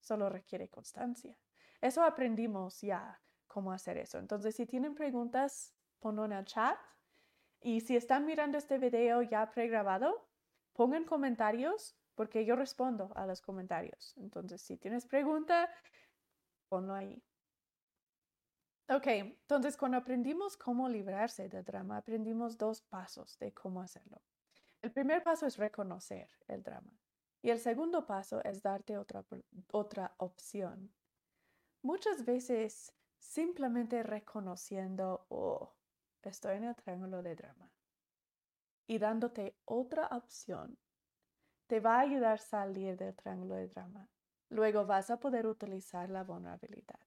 solo 0.00 0.28
requiere 0.28 0.68
constancia. 0.68 1.36
Eso 1.80 2.02
aprendimos 2.02 2.80
ya 2.80 3.20
cómo 3.46 3.72
hacer 3.72 3.96
eso. 3.98 4.18
Entonces 4.18 4.56
si 4.56 4.66
tienen 4.66 4.94
preguntas, 4.94 5.74
ponlo 6.00 6.24
en 6.24 6.32
el 6.32 6.44
chat. 6.44 6.78
Y 7.60 7.80
si 7.80 7.96
están 7.96 8.24
mirando 8.24 8.58
este 8.58 8.78
video 8.78 9.22
ya 9.22 9.50
pregrabado, 9.50 10.28
pongan 10.72 11.04
comentarios 11.04 11.94
porque 12.14 12.44
yo 12.44 12.56
respondo 12.56 13.12
a 13.14 13.26
los 13.26 13.40
comentarios. 13.40 14.14
Entonces, 14.16 14.60
si 14.60 14.76
tienes 14.76 15.06
pregunta, 15.06 15.70
ponlo 16.68 16.94
ahí. 16.94 17.22
Ok, 18.92 19.06
entonces 19.06 19.76
cuando 19.76 19.98
aprendimos 19.98 20.56
cómo 20.56 20.88
librarse 20.88 21.48
del 21.48 21.64
drama, 21.64 21.98
aprendimos 21.98 22.58
dos 22.58 22.82
pasos 22.82 23.38
de 23.38 23.52
cómo 23.54 23.80
hacerlo. 23.80 24.20
El 24.82 24.90
primer 24.90 25.22
paso 25.22 25.46
es 25.46 25.58
reconocer 25.58 26.28
el 26.48 26.64
drama 26.64 26.92
y 27.40 27.50
el 27.50 27.60
segundo 27.60 28.04
paso 28.04 28.42
es 28.42 28.62
darte 28.62 28.98
otra, 28.98 29.24
otra 29.70 30.12
opción. 30.16 30.92
Muchas 31.82 32.24
veces 32.24 32.92
simplemente 33.16 34.02
reconociendo, 34.02 35.24
oh, 35.28 35.72
estoy 36.22 36.56
en 36.56 36.64
el 36.64 36.74
triángulo 36.74 37.22
de 37.22 37.36
drama 37.36 37.70
y 38.88 38.98
dándote 38.98 39.56
otra 39.66 40.08
opción, 40.08 40.76
te 41.68 41.78
va 41.78 41.98
a 41.98 42.00
ayudar 42.00 42.34
a 42.34 42.38
salir 42.38 42.96
del 42.96 43.14
triángulo 43.14 43.54
de 43.54 43.68
drama. 43.68 44.08
Luego 44.48 44.84
vas 44.84 45.10
a 45.10 45.20
poder 45.20 45.46
utilizar 45.46 46.10
la 46.10 46.24
vulnerabilidad. 46.24 46.98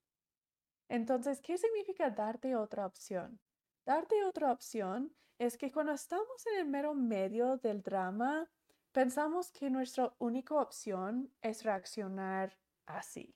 Entonces, 0.93 1.41
¿qué 1.41 1.57
significa 1.57 2.11
darte 2.11 2.55
otra 2.55 2.85
opción? 2.85 3.39
Darte 3.83 4.23
otra 4.25 4.51
opción 4.51 5.11
es 5.39 5.57
que 5.57 5.71
cuando 5.71 5.93
estamos 5.93 6.45
en 6.45 6.59
el 6.59 6.67
mero 6.67 6.93
medio 6.93 7.57
del 7.57 7.81
drama, 7.81 8.47
pensamos 8.91 9.51
que 9.51 9.71
nuestra 9.71 10.13
única 10.19 10.53
opción 10.53 11.33
es 11.41 11.63
reaccionar 11.63 12.59
así. 12.85 13.35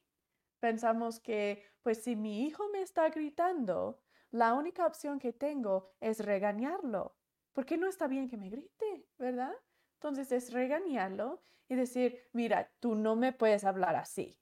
Pensamos 0.60 1.20
que, 1.20 1.64
pues 1.82 2.04
si 2.04 2.16
mi 2.16 2.46
hijo 2.46 2.70
me 2.70 2.84
está 2.84 3.10
gritando, 3.10 4.04
la 4.30 4.54
única 4.54 4.86
opción 4.86 5.18
que 5.18 5.34
tengo 5.34 5.96
es 6.00 6.24
regañarlo 6.24 7.18
porque 7.54 7.76
no 7.76 7.88
está 7.88 8.06
bien 8.06 8.30
que 8.30 8.38
me 8.38 8.52
grite, 8.52 9.08
¿verdad? 9.18 9.56
Entonces 9.96 10.32
es 10.32 10.54
regañarlo 10.54 11.42
y 11.68 11.74
decir, 11.74 12.22
mira, 12.32 12.72
tú 12.80 12.94
no 12.94 13.16
me 13.16 13.34
puedes 13.34 13.64
hablar 13.64 13.96
así. 13.96 14.40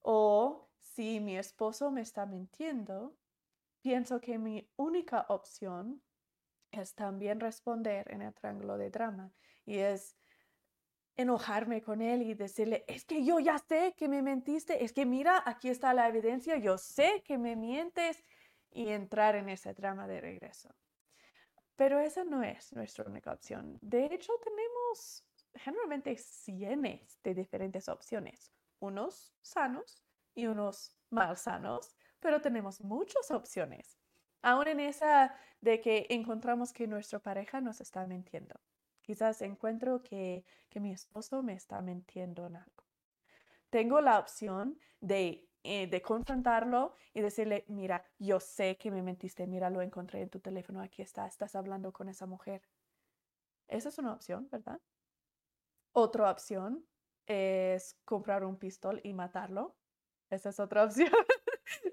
O 0.00 0.65
si 0.96 1.20
mi 1.20 1.36
esposo 1.36 1.90
me 1.90 2.00
está 2.00 2.24
mintiendo, 2.24 3.14
pienso 3.82 4.18
que 4.18 4.38
mi 4.38 4.66
única 4.76 5.26
opción 5.28 6.02
es 6.70 6.94
también 6.94 7.38
responder 7.38 8.10
en 8.10 8.22
el 8.22 8.32
triángulo 8.32 8.78
de 8.78 8.88
drama 8.88 9.30
y 9.66 9.76
es 9.76 10.16
enojarme 11.14 11.82
con 11.82 12.00
él 12.00 12.22
y 12.22 12.32
decirle, 12.32 12.82
es 12.88 13.04
que 13.04 13.22
yo 13.22 13.40
ya 13.40 13.58
sé 13.58 13.94
que 13.94 14.08
me 14.08 14.22
mentiste, 14.22 14.82
es 14.84 14.94
que 14.94 15.04
mira, 15.04 15.42
aquí 15.44 15.68
está 15.68 15.92
la 15.92 16.08
evidencia, 16.08 16.56
yo 16.56 16.78
sé 16.78 17.22
que 17.26 17.36
me 17.36 17.56
mientes 17.56 18.24
y 18.70 18.88
entrar 18.88 19.36
en 19.36 19.50
ese 19.50 19.74
drama 19.74 20.06
de 20.06 20.22
regreso. 20.22 20.74
Pero 21.76 22.00
esa 22.00 22.24
no 22.24 22.42
es 22.42 22.72
nuestra 22.72 23.04
única 23.04 23.32
opción. 23.32 23.78
De 23.82 24.06
hecho, 24.06 24.32
tenemos 24.42 25.26
generalmente 25.54 26.16
cientos 26.16 27.22
de 27.22 27.34
diferentes 27.34 27.86
opciones, 27.88 28.50
unos 28.80 29.34
sanos 29.42 30.05
y 30.36 30.46
unos 30.46 30.96
malsanos, 31.10 31.96
pero 32.20 32.40
tenemos 32.40 32.80
muchas 32.80 33.30
opciones. 33.32 33.98
Aún 34.42 34.68
en 34.68 34.78
esa 34.78 35.34
de 35.60 35.80
que 35.80 36.06
encontramos 36.10 36.72
que 36.72 36.86
nuestra 36.86 37.18
pareja 37.18 37.60
nos 37.60 37.80
está 37.80 38.06
mintiendo. 38.06 38.54
Quizás 39.02 39.42
encuentro 39.42 40.02
que, 40.02 40.44
que 40.68 40.78
mi 40.78 40.92
esposo 40.92 41.42
me 41.42 41.54
está 41.54 41.80
mintiendo 41.80 42.46
en 42.46 42.56
algo. 42.56 42.84
Tengo 43.70 44.00
la 44.00 44.18
opción 44.18 44.78
de, 45.00 45.48
eh, 45.64 45.86
de 45.88 46.02
confrontarlo 46.02 46.94
y 47.12 47.20
decirle, 47.20 47.64
mira, 47.68 48.04
yo 48.18 48.38
sé 48.38 48.76
que 48.76 48.90
me 48.90 49.02
mentiste, 49.02 49.46
mira, 49.46 49.70
lo 49.70 49.82
encontré 49.82 50.22
en 50.22 50.30
tu 50.30 50.38
teléfono, 50.38 50.80
aquí 50.80 51.02
está, 51.02 51.26
estás 51.26 51.56
hablando 51.56 51.92
con 51.92 52.08
esa 52.08 52.26
mujer. 52.26 52.62
Esa 53.68 53.88
es 53.88 53.98
una 53.98 54.12
opción, 54.12 54.48
¿verdad? 54.50 54.80
Otra 55.92 56.30
opción 56.30 56.86
es 57.26 57.96
comprar 58.04 58.44
un 58.44 58.56
pistol 58.56 59.00
y 59.02 59.12
matarlo. 59.12 59.74
Esa 60.30 60.50
es 60.50 60.60
otra 60.60 60.84
opción. 60.84 61.12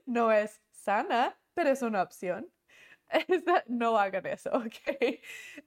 no 0.06 0.32
es 0.32 0.62
sana, 0.72 1.38
pero 1.54 1.70
es 1.70 1.82
una 1.82 2.02
opción. 2.04 2.52
no 3.68 3.98
hagan 3.98 4.26
eso, 4.26 4.50
¿ok? 4.54 5.20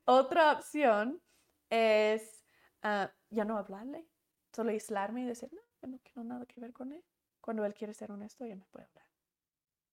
Otra 0.04 0.52
opción 0.52 1.22
es 1.70 2.44
ah, 2.82 3.12
ya 3.30 3.44
no 3.44 3.58
hablarle, 3.58 4.06
solo 4.52 4.70
aislarme 4.70 5.22
y 5.22 5.26
decir, 5.26 5.52
no, 5.52 5.60
yo 5.82 5.88
no 5.88 5.98
quiero 6.02 6.24
nada 6.24 6.46
que 6.46 6.60
ver 6.60 6.72
con 6.72 6.92
él. 6.92 7.04
Cuando 7.40 7.64
él 7.64 7.74
quiere 7.74 7.94
ser 7.94 8.10
honesto, 8.10 8.44
ya 8.44 8.56
me 8.56 8.64
puede 8.66 8.86
hablar. 8.86 9.06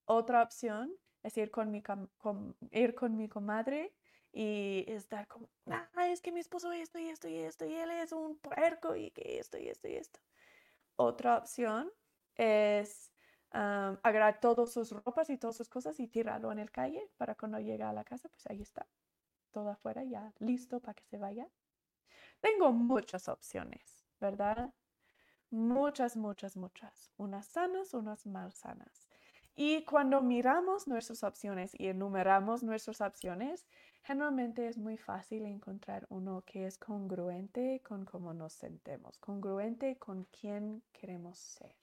Otra 0.05 0.41
opción 0.41 0.91
es 1.21 1.37
ir 1.37 1.51
con 1.51 1.71
mi, 1.71 1.83
ir 2.71 2.95
con 2.95 3.15
mi 3.15 3.29
comadre 3.29 3.93
y 4.31 4.83
estar 4.87 5.27
como, 5.27 5.49
ah, 5.67 6.07
es 6.07 6.21
que 6.21 6.31
mi 6.31 6.39
esposo 6.39 6.71
esto 6.71 6.97
y 6.97 7.09
esto 7.09 7.27
y 7.27 7.37
esto 7.37 7.65
y 7.65 7.75
él 7.75 7.91
es 7.91 8.11
un 8.11 8.37
puerco 8.39 8.95
y 8.95 9.11
que 9.11 9.37
esto 9.39 9.57
y 9.57 9.69
esto 9.69 9.87
y 9.87 9.95
esto. 9.95 10.19
Otra 10.95 11.37
opción 11.37 11.91
es 12.35 13.11
agarrar 13.51 14.39
todas 14.39 14.73
sus 14.73 14.91
ropas 14.91 15.29
y 15.29 15.37
todas 15.37 15.55
sus 15.55 15.69
cosas 15.69 15.99
y 15.99 16.07
tirarlo 16.07 16.51
en 16.51 16.59
el 16.59 16.71
calle 16.71 17.09
para 17.17 17.35
cuando 17.35 17.59
llegue 17.59 17.83
a 17.83 17.93
la 17.93 18.03
casa, 18.03 18.27
pues 18.29 18.47
ahí 18.47 18.61
está, 18.61 18.87
todo 19.51 19.69
afuera 19.69 20.03
ya 20.03 20.33
listo 20.39 20.79
para 20.79 20.95
que 20.95 21.03
se 21.03 21.17
vaya. 21.17 21.47
Tengo 22.41 22.71
muchas 22.71 23.29
opciones, 23.29 24.03
¿verdad? 24.19 24.73
Muchas, 25.51 26.17
muchas, 26.17 26.57
muchas. 26.57 27.11
Unas 27.17 27.45
sanas, 27.45 27.93
unas 27.93 28.25
mal 28.25 28.51
sanas. 28.51 29.07
Y 29.55 29.85
cuando 29.85 30.21
miramos 30.21 30.87
nuestras 30.87 31.23
opciones 31.23 31.75
y 31.77 31.87
enumeramos 31.87 32.63
nuestras 32.63 33.01
opciones, 33.01 33.67
generalmente 34.01 34.67
es 34.67 34.79
muy 34.79 34.97
fácil 34.97 35.45
encontrar 35.45 36.07
uno 36.09 36.41
que 36.43 36.65
es 36.65 36.79
congruente 36.79 37.83
con 37.87 38.03
cómo 38.03 38.33
nos 38.33 38.53
sentemos, 38.53 39.19
congruente 39.19 39.97
con 39.97 40.23
quién 40.25 40.81
queremos 40.91 41.37
ser. 41.37 41.82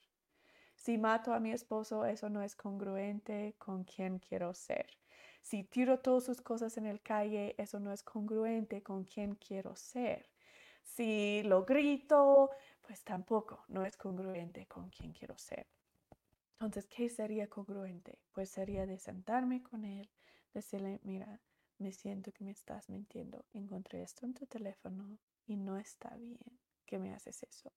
Si 0.80 0.96
mato 0.96 1.34
a 1.34 1.40
mi 1.40 1.52
esposo, 1.52 2.06
eso 2.06 2.30
no 2.30 2.42
es 2.42 2.56
congruente 2.56 3.54
con 3.58 3.84
quien 3.84 4.18
quiero 4.18 4.54
ser. 4.54 4.86
Si 5.42 5.62
tiro 5.62 5.98
todas 5.98 6.24
sus 6.24 6.40
cosas 6.40 6.78
en 6.78 6.86
el 6.86 7.02
calle, 7.02 7.54
eso 7.58 7.78
no 7.80 7.92
es 7.92 8.02
congruente 8.02 8.82
con 8.82 9.04
quien 9.04 9.34
quiero 9.34 9.76
ser. 9.76 10.30
Si 10.82 11.42
lo 11.42 11.66
grito, 11.66 12.48
pues 12.80 13.04
tampoco, 13.04 13.62
no 13.68 13.84
es 13.84 13.98
congruente 13.98 14.64
con 14.68 14.88
quien 14.88 15.12
quiero 15.12 15.36
ser. 15.36 15.66
Entonces, 16.54 16.86
¿qué 16.86 17.10
sería 17.10 17.46
congruente? 17.46 18.18
Pues 18.32 18.48
sería 18.48 18.86
de 18.86 18.98
sentarme 18.98 19.62
con 19.62 19.84
él, 19.84 20.08
decirle, 20.54 20.98
mira, 21.02 21.42
me 21.76 21.92
siento 21.92 22.32
que 22.32 22.42
me 22.42 22.52
estás 22.52 22.88
mintiendo. 22.88 23.44
Encontré 23.52 24.02
esto 24.02 24.24
en 24.24 24.32
tu 24.32 24.46
teléfono 24.46 25.18
y 25.46 25.58
no 25.58 25.76
está 25.76 26.16
bien 26.16 26.58
que 26.86 26.98
me 26.98 27.12
haces 27.12 27.42
eso. 27.42 27.70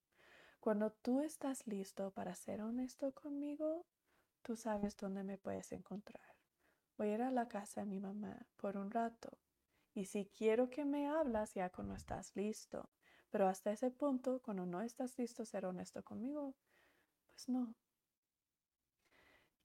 Cuando 0.63 0.91
tú 0.91 1.19
estás 1.19 1.67
listo 1.67 2.11
para 2.11 2.35
ser 2.35 2.61
honesto 2.61 3.11
conmigo, 3.11 3.85
tú 4.43 4.55
sabes 4.55 4.95
dónde 4.95 5.21
me 5.21 5.37
puedes 5.37 5.73
encontrar. 5.73 6.23
Voy 6.97 7.09
a 7.09 7.13
ir 7.15 7.21
a 7.21 7.31
la 7.31 7.49
casa 7.49 7.81
de 7.81 7.87
mi 7.87 7.99
mamá 7.99 8.47
por 8.55 8.77
un 8.77 8.89
rato. 8.89 9.37
Y 9.93 10.05
si 10.05 10.25
quiero 10.25 10.69
que 10.69 10.85
me 10.85 11.09
hablas, 11.09 11.53
ya 11.53 11.69
cuando 11.69 11.95
estás 11.95 12.33
listo. 12.37 12.89
Pero 13.29 13.49
hasta 13.49 13.73
ese 13.73 13.91
punto, 13.91 14.41
cuando 14.41 14.65
no 14.65 14.81
estás 14.81 15.17
listo 15.17 15.43
a 15.43 15.45
ser 15.45 15.65
honesto 15.65 16.01
conmigo, 16.01 16.55
pues 17.33 17.49
no. 17.49 17.75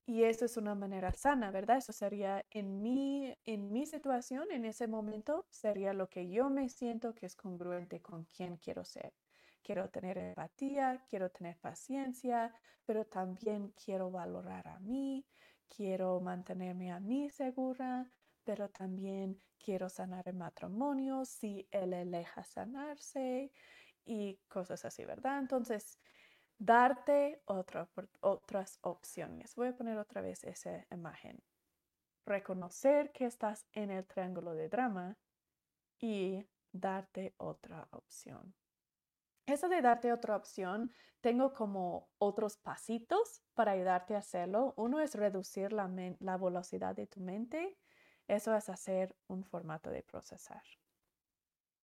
Y 0.04 0.24
eso 0.24 0.46
es 0.46 0.56
una 0.56 0.74
manera 0.74 1.12
sana, 1.12 1.52
¿verdad? 1.52 1.76
Eso 1.76 1.92
sería 1.92 2.44
en 2.50 2.82
mi, 2.82 3.36
en 3.46 3.70
mi 3.70 3.86
situación, 3.86 4.50
en 4.50 4.64
ese 4.64 4.88
momento, 4.88 5.46
sería 5.48 5.92
lo 5.92 6.08
que 6.10 6.28
yo 6.28 6.50
me 6.50 6.68
siento 6.68 7.14
que 7.14 7.26
es 7.26 7.36
congruente 7.36 8.02
con 8.02 8.24
quien 8.24 8.56
quiero 8.56 8.84
ser. 8.84 9.12
Quiero 9.62 9.88
tener 9.90 10.18
empatía, 10.18 11.04
quiero 11.08 11.30
tener 11.30 11.58
paciencia, 11.58 12.54
pero 12.86 13.04
también 13.04 13.72
quiero 13.72 14.10
valorar 14.10 14.66
a 14.68 14.78
mí, 14.78 15.26
quiero 15.68 16.20
mantenerme 16.20 16.90
a 16.90 17.00
mí 17.00 17.28
segura, 17.30 18.10
pero 18.44 18.70
también 18.70 19.40
quiero 19.58 19.88
sanar 19.88 20.26
el 20.28 20.36
matrimonio 20.36 21.24
si 21.24 21.68
él 21.70 22.10
deja 22.10 22.44
sanarse 22.44 23.52
y 24.06 24.38
cosas 24.48 24.84
así, 24.86 25.04
¿verdad? 25.04 25.38
Entonces, 25.38 25.98
darte 26.56 27.42
otras 27.46 28.78
opciones. 28.80 29.54
Voy 29.54 29.68
a 29.68 29.76
poner 29.76 29.98
otra 29.98 30.22
vez 30.22 30.44
esa 30.44 30.86
imagen. 30.90 31.42
Reconocer 32.24 33.12
que 33.12 33.26
estás 33.26 33.66
en 33.72 33.90
el 33.90 34.06
triángulo 34.06 34.54
de 34.54 34.68
drama 34.68 35.18
y 36.00 36.46
darte 36.72 37.34
otra 37.36 37.86
opción. 37.90 38.54
Eso 39.48 39.70
de 39.70 39.80
darte 39.80 40.12
otra 40.12 40.36
opción, 40.36 40.92
tengo 41.22 41.54
como 41.54 42.10
otros 42.18 42.58
pasitos 42.58 43.40
para 43.54 43.72
ayudarte 43.72 44.14
a 44.14 44.18
hacerlo. 44.18 44.74
Uno 44.76 45.00
es 45.00 45.14
reducir 45.14 45.72
la, 45.72 45.86
velocidad 46.36 46.94
de 46.94 47.06
tu 47.06 47.20
mente. 47.20 47.78
Eso 48.26 48.54
es 48.54 48.68
hacer 48.68 49.16
un 49.26 49.44
formato 49.44 49.88
de 49.88 50.02
procesar. 50.02 50.62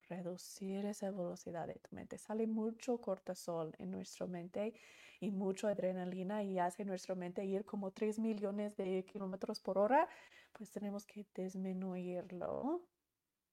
Reducir 0.08 0.86
esa 0.86 1.10
velocidad 1.10 1.66
de 1.66 1.80
tu 1.80 1.96
mente. 1.96 2.20
Sale 2.20 2.46
mucho 2.46 3.02
cortisol 3.02 3.74
en 3.80 3.90
nuestra 3.90 4.28
mente 4.28 4.76
y 5.20 5.32
mucha 5.32 5.70
adrenalina 5.70 6.44
y 6.44 6.60
hace 6.60 6.86
nuestra 6.86 7.16
mente 7.16 7.46
ir 7.46 7.66
como 7.66 7.90
3 7.90 8.20
millones 8.20 8.78
de 8.78 9.04
kilómetros 9.06 9.60
por 9.60 9.80
hora. 9.80 10.08
Pues 10.54 10.70
tenemos 10.70 11.08
que 11.08 11.26
disminuirlo 11.34 12.84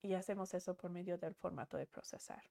y 0.03 0.13
hacemos 0.13 0.53
eso 0.53 0.77
por 0.77 0.91
medio 0.91 1.17
del 1.17 1.35
formato 1.35 1.79
de 1.79 1.87
procesar. 1.87 2.43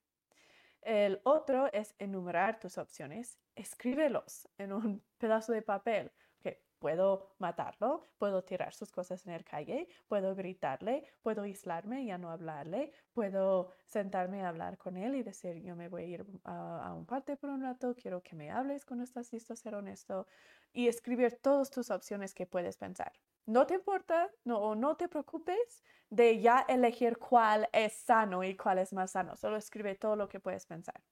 El 0.82 1.20
otro 1.22 1.72
es 1.72 1.94
enumerar 1.98 2.58
tus 2.58 2.76
opciones. 2.76 3.38
Escríbelos 3.54 4.48
en 4.58 4.72
un 4.72 5.02
pedazo 5.18 5.52
de 5.52 5.62
papel. 5.62 6.10
que 6.40 6.60
puedo 6.80 7.34
matarlo, 7.38 8.02
puedo 8.18 8.42
tirar 8.42 8.74
sus 8.74 8.90
cosas 8.90 9.24
en 9.26 9.32
el 9.32 9.44
calle, 9.44 9.86
puedo 10.08 10.34
gritarle, 10.34 11.06
puedo 11.22 11.42
aislarme 11.42 12.02
y 12.02 12.06
ya 12.06 12.18
no 12.18 12.30
hablarle, 12.30 12.92
puedo 13.12 13.70
sentarme 13.86 14.42
a 14.42 14.48
hablar 14.48 14.76
con 14.76 14.96
él 14.96 15.14
y 15.14 15.22
decir, 15.22 15.62
yo 15.62 15.76
me 15.76 15.88
voy 15.88 16.02
a 16.02 16.06
ir 16.06 16.26
a, 16.42 16.92
un 16.94 17.06
parte 17.06 17.36
por 17.36 17.50
un 17.50 17.62
rato, 17.62 17.94
quiero 17.94 18.20
que 18.22 18.34
me 18.34 18.50
hables 18.50 18.84
cuando 18.84 19.04
estás 19.04 19.32
listo 19.32 19.54
ser 19.54 19.76
honesto 19.76 20.26
y 20.72 20.88
escribir 20.88 21.38
todas 21.40 21.70
tus 21.70 21.90
opciones 21.90 22.34
que 22.34 22.46
puedes 22.46 22.76
pensar. 22.76 23.12
No 23.46 23.66
te 23.66 23.74
importa 23.74 24.30
no, 24.44 24.74
no 24.74 24.96
te 24.96 25.08
preocupes 25.08 25.82
de 26.10 26.40
ya 26.40 26.64
elegir 26.68 27.18
cuál 27.18 27.68
es 27.72 27.94
sano 27.94 28.44
y 28.44 28.56
cuál 28.56 28.78
es 28.78 28.92
más 28.92 29.12
sano. 29.12 29.36
Solo 29.36 29.56
escribe 29.56 29.94
todo 29.96 30.16
lo 30.16 30.28
que 30.28 30.40
puedes 30.40 30.66
pensar. 30.66 31.02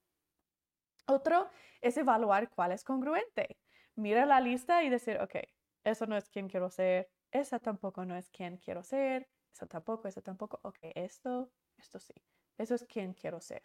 Otro 1.07 1.49
es 1.81 1.97
evaluar 1.97 2.49
cuál 2.49 2.71
es 2.71 2.83
congruente. 2.83 3.59
Mira 3.95 4.25
la 4.25 4.39
lista 4.39 4.83
y 4.83 4.89
decir, 4.89 5.19
ok, 5.19 5.35
eso 5.83 6.05
no 6.05 6.15
es 6.15 6.29
quien 6.29 6.47
quiero 6.47 6.69
ser, 6.69 7.11
esa 7.31 7.59
tampoco 7.59 8.05
no 8.05 8.15
es 8.15 8.29
quien 8.29 8.57
quiero 8.57 8.83
ser, 8.83 9.27
eso 9.53 9.67
tampoco, 9.67 10.07
eso 10.07 10.21
tampoco, 10.21 10.59
ok, 10.63 10.77
esto, 10.95 11.51
esto 11.77 11.99
sí, 11.99 12.13
eso 12.57 12.75
es 12.75 12.85
quien 12.85 13.13
quiero 13.13 13.41
ser. 13.41 13.63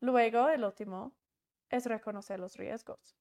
Luego, 0.00 0.48
el 0.48 0.64
último 0.64 1.16
es 1.70 1.86
reconocer 1.86 2.38
los 2.38 2.56
riesgos. 2.56 3.16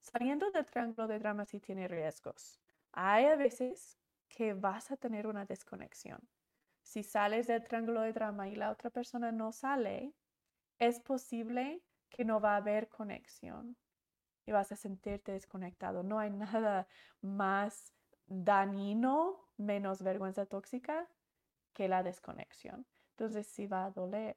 Saliendo 0.00 0.50
del 0.50 0.66
triángulo 0.66 1.08
de 1.08 1.18
drama 1.18 1.44
sí 1.44 1.60
tiene 1.60 1.88
riesgos. 1.88 2.60
Hay 2.92 3.26
a 3.26 3.36
veces 3.36 3.98
que 4.28 4.54
vas 4.54 4.90
a 4.90 4.96
tener 4.96 5.26
una 5.26 5.44
desconexión. 5.44 6.20
Si 6.82 7.02
sales 7.02 7.46
del 7.46 7.64
triángulo 7.64 8.02
de 8.02 8.12
drama 8.12 8.48
y 8.48 8.56
la 8.56 8.70
otra 8.70 8.90
persona 8.90 9.32
no 9.32 9.52
sale, 9.52 10.14
es 10.78 11.00
posible 11.00 11.82
que 12.08 12.24
no 12.24 12.40
va 12.40 12.54
a 12.54 12.58
haber 12.58 12.88
conexión 12.88 13.76
y 14.46 14.52
vas 14.52 14.72
a 14.72 14.76
sentirte 14.76 15.32
desconectado. 15.32 16.02
No 16.02 16.18
hay 16.18 16.30
nada 16.30 16.88
más 17.20 17.92
dañino, 18.26 19.40
menos 19.56 20.02
vergüenza 20.02 20.46
tóxica 20.46 21.08
que 21.72 21.88
la 21.88 22.02
desconexión. 22.02 22.86
Entonces 23.10 23.46
sí 23.46 23.66
va 23.66 23.86
a 23.86 23.90
doler. 23.90 24.36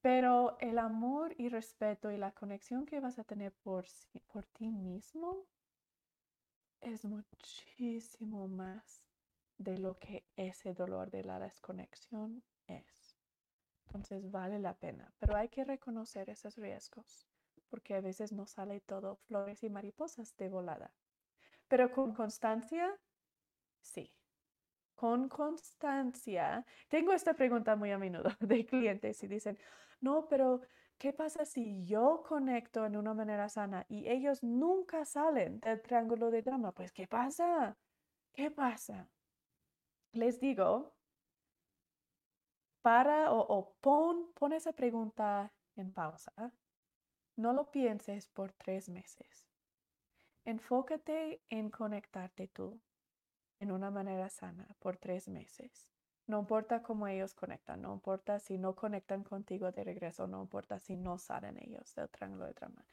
Pero 0.00 0.56
el 0.60 0.78
amor 0.78 1.34
y 1.36 1.48
respeto 1.48 2.10
y 2.10 2.16
la 2.16 2.32
conexión 2.32 2.86
que 2.86 3.00
vas 3.00 3.18
a 3.18 3.24
tener 3.24 3.52
por, 3.52 3.86
por 4.28 4.46
ti 4.46 4.70
mismo 4.70 5.46
es 6.80 7.04
muchísimo 7.04 8.48
más 8.48 9.06
de 9.58 9.78
lo 9.78 9.98
que 9.98 10.26
ese 10.36 10.74
dolor 10.74 11.10
de 11.10 11.24
la 11.24 11.38
desconexión 11.38 12.42
es. 12.66 13.16
Entonces 13.86 14.30
vale 14.30 14.58
la 14.58 14.74
pena, 14.74 15.12
pero 15.18 15.36
hay 15.36 15.48
que 15.48 15.64
reconocer 15.64 16.28
esos 16.28 16.56
riesgos, 16.56 17.26
porque 17.68 17.94
a 17.94 18.00
veces 18.00 18.32
no 18.32 18.46
sale 18.46 18.80
todo 18.80 19.16
flores 19.16 19.62
y 19.62 19.70
mariposas 19.70 20.36
de 20.36 20.48
volada. 20.48 20.92
Pero 21.68 21.92
con 21.92 22.14
constancia, 22.14 22.98
sí. 23.80 24.12
con 24.94 25.28
constancia. 25.28 26.64
Tengo 26.88 27.12
esta 27.12 27.34
pregunta 27.34 27.76
muy 27.76 27.92
a 27.92 27.98
menudo 27.98 28.30
de 28.40 28.66
clientes 28.66 29.22
y 29.22 29.28
dicen, 29.28 29.58
no, 30.00 30.28
pero 30.28 30.62
¿qué 30.98 31.12
pasa 31.12 31.44
si 31.44 31.84
yo 31.84 32.22
conecto 32.26 32.84
en 32.86 32.96
una 32.96 33.14
manera 33.14 33.48
sana 33.48 33.84
y 33.88 34.08
ellos 34.08 34.42
nunca 34.42 35.04
salen 35.04 35.60
del 35.60 35.82
triángulo 35.82 36.30
de 36.30 36.42
drama? 36.42 36.72
Pues, 36.72 36.92
¿qué 36.92 37.06
pasa? 37.06 37.76
¿Qué 38.32 38.50
pasa? 38.50 39.08
Les 40.12 40.40
digo, 40.40 40.94
para 42.82 43.32
o, 43.32 43.74
pon, 43.80 44.32
pon 44.34 44.52
esa 44.52 44.72
pregunta 44.72 45.52
en 45.74 45.92
pausa. 45.92 46.32
No 47.36 47.52
lo 47.52 47.70
pienses 47.70 48.28
por 48.28 48.52
tres 48.52 48.88
meses. 48.88 49.46
Enfócate 50.44 51.42
en 51.50 51.70
conectarte 51.70 52.46
tú 52.46 52.80
en 53.58 53.72
una 53.72 53.90
manera 53.90 54.28
sana 54.30 54.68
por 54.78 54.96
tres 54.96 55.28
meses. 55.28 55.90
No 56.26 56.40
importa 56.40 56.82
cómo 56.82 57.06
ellos 57.06 57.34
conectan, 57.34 57.82
no 57.82 57.92
importa 57.94 58.40
si 58.40 58.58
no 58.58 58.74
conectan 58.74 59.22
contigo 59.22 59.70
de 59.70 59.84
regreso, 59.84 60.26
no 60.26 60.42
importa 60.42 60.80
si 60.80 60.96
no 60.96 61.18
salen 61.18 61.56
ellos 61.62 61.94
del 61.94 62.08
triángulo 62.08 62.46
de 62.46 62.52
drama. 62.52 62.84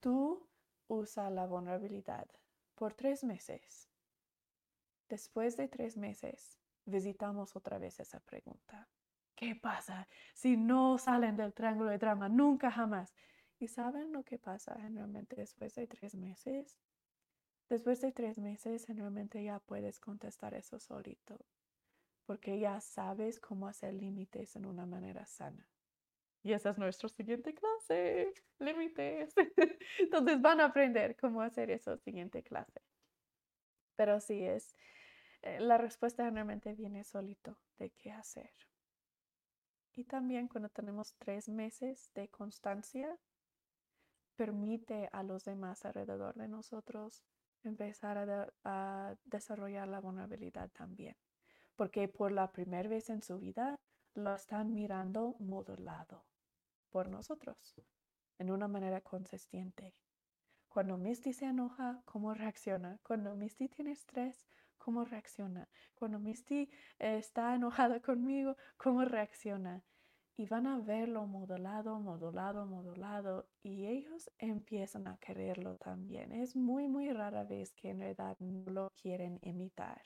Tú 0.00 0.48
usa 0.88 1.28
la 1.28 1.46
vulnerabilidad 1.46 2.26
por 2.74 2.94
tres 2.94 3.22
meses. 3.22 3.90
Después 5.10 5.58
de 5.58 5.68
tres 5.68 5.98
meses, 5.98 6.58
visitamos 6.86 7.54
otra 7.54 7.78
vez 7.78 8.00
esa 8.00 8.20
pregunta. 8.20 8.88
¿Qué 9.34 9.54
pasa 9.54 10.08
si 10.34 10.56
no 10.56 10.96
salen 10.96 11.36
del 11.36 11.52
triángulo 11.52 11.90
de 11.90 11.98
drama? 11.98 12.28
Nunca 12.28 12.70
jamás. 12.70 13.14
¿Y 13.58 13.68
saben 13.68 14.12
lo 14.12 14.22
que 14.22 14.38
pasa 14.38 14.74
generalmente 14.80 15.36
después 15.36 15.74
de 15.74 15.86
tres 15.86 16.14
meses? 16.14 16.78
Después 17.68 18.00
de 18.00 18.12
tres 18.12 18.38
meses, 18.38 18.86
generalmente 18.86 19.44
ya 19.44 19.58
puedes 19.60 20.00
contestar 20.00 20.54
eso 20.54 20.78
solito, 20.78 21.38
porque 22.30 22.60
ya 22.60 22.80
sabes 22.80 23.40
cómo 23.40 23.66
hacer 23.66 23.92
límites 23.92 24.54
en 24.54 24.64
una 24.64 24.86
manera 24.86 25.26
sana. 25.26 25.66
Y 26.44 26.52
esa 26.52 26.70
es 26.70 26.78
nuestra 26.78 27.08
siguiente 27.08 27.52
clase, 27.52 28.32
límites. 28.60 29.34
Entonces 29.98 30.40
van 30.40 30.60
a 30.60 30.66
aprender 30.66 31.16
cómo 31.16 31.42
hacer 31.42 31.72
eso 31.72 31.96
siguiente 31.96 32.44
clase. 32.44 32.82
Pero 33.96 34.20
sí 34.20 34.44
es, 34.44 34.76
eh, 35.42 35.58
la 35.58 35.76
respuesta 35.76 36.24
generalmente 36.24 36.72
viene 36.74 37.02
solito 37.02 37.58
de 37.80 37.90
qué 37.90 38.12
hacer. 38.12 38.54
Y 39.96 40.04
también 40.04 40.46
cuando 40.46 40.68
tenemos 40.68 41.16
tres 41.18 41.48
meses 41.48 42.12
de 42.14 42.28
constancia, 42.28 43.18
permite 44.36 45.08
a 45.10 45.24
los 45.24 45.44
demás 45.44 45.84
alrededor 45.84 46.36
de 46.36 46.46
nosotros 46.46 47.24
empezar 47.64 48.52
a, 48.62 49.16
desarrollar 49.24 49.88
la 49.88 49.98
vulnerabilidad 49.98 50.70
también, 50.70 51.16
porque 51.80 52.08
por 52.08 52.30
la 52.30 52.52
primera 52.52 52.86
vez 52.90 53.08
en 53.08 53.22
su 53.22 53.38
vida 53.38 53.74
lo 54.12 54.34
están 54.34 54.74
mirando 54.74 55.36
modulado 55.38 56.26
por 56.90 57.08
nosotros, 57.08 57.74
en 58.38 58.50
una 58.50 58.68
manera 58.68 59.00
consistente. 59.00 59.94
Cuando 60.68 60.98
Misty 60.98 61.32
se 61.32 61.46
enoja, 61.46 62.02
¿cómo 62.04 62.34
reacciona? 62.34 62.98
Cuando 63.02 63.34
Misty 63.34 63.70
tiene 63.70 63.92
estrés, 63.92 64.46
¿cómo 64.76 65.06
reacciona? 65.06 65.70
Cuando 65.94 66.18
Misty 66.18 66.68
está 66.98 67.54
enojada 67.54 68.00
conmigo, 68.02 68.58
¿cómo 68.76 69.06
reacciona? 69.06 69.82
y 70.40 70.46
van 70.46 70.66
a 70.66 70.78
verlo 70.78 71.26
modulado, 71.26 72.00
modulado, 72.00 72.64
modulado 72.64 73.46
y 73.62 73.84
ellos 73.84 74.30
empiezan 74.38 75.06
a 75.06 75.18
quererlo 75.18 75.76
también. 75.76 76.32
Es 76.32 76.56
muy, 76.56 76.88
muy 76.88 77.12
rara 77.12 77.44
vez 77.44 77.74
que 77.74 77.90
en 77.90 78.00
realidad 78.00 78.38
no 78.38 78.70
lo 78.70 78.90
quieren 78.96 79.38
imitar, 79.42 80.00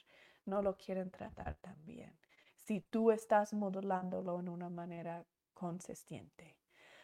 no 0.47 0.63
lo 0.63 0.77
quieren 0.77 1.11
tratar 1.11 1.57
también. 1.57 2.19
Si 2.55 2.81
tú 2.81 3.11
estás 3.11 3.53
modulándolo 3.53 4.39
en 4.41 4.49
una 4.49 4.71
manera 4.71 5.25
consistente. 5.53 6.59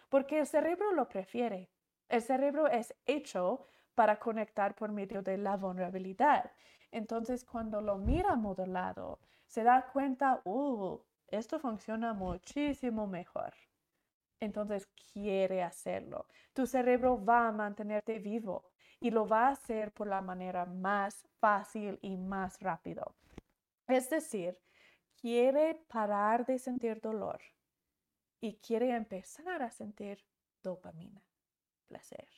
Porque 0.08 0.40
el 0.40 0.46
cerebro 0.46 0.92
lo 0.92 1.08
prefiere. 1.08 1.70
El 2.08 2.22
cerebro 2.22 2.66
es 2.66 2.94
hecho 3.06 3.66
para 3.94 4.18
conectar 4.18 4.74
por 4.74 4.90
medio 4.92 5.22
de 5.22 5.38
la 5.38 5.56
vulnerabilidad. 5.56 6.50
Entonces, 6.90 7.44
cuando 7.44 7.80
lo 7.80 7.96
mira 7.96 8.34
modulado, 8.34 9.20
se 9.46 9.62
da 9.62 9.86
cuenta, 9.92 10.40
oh, 10.44 11.04
esto 11.28 11.60
funciona 11.60 12.12
muchísimo 12.12 13.06
mejor. 13.06 13.54
Entonces 14.40 14.88
quiere 15.12 15.62
hacerlo. 15.62 16.26
Tu 16.52 16.66
cerebro 16.66 17.22
va 17.24 17.48
a 17.48 17.52
mantenerte 17.52 18.18
vivo 18.18 18.64
y 18.98 19.10
lo 19.10 19.26
va 19.26 19.48
a 19.48 19.50
hacer 19.50 19.92
por 19.92 20.06
la 20.06 20.22
manera 20.22 20.64
más 20.64 21.28
fácil 21.38 21.98
y 22.02 22.16
más 22.16 22.58
rápido. 22.60 23.14
Es 23.90 24.08
decir, 24.08 24.58
quiere 25.20 25.74
parar 25.88 26.46
de 26.46 26.58
sentir 26.58 27.00
dolor 27.00 27.40
y 28.40 28.56
quiere 28.56 28.94
empezar 28.94 29.62
a 29.62 29.70
sentir 29.70 30.24
dopamina, 30.62 31.22
placer. 31.88 32.28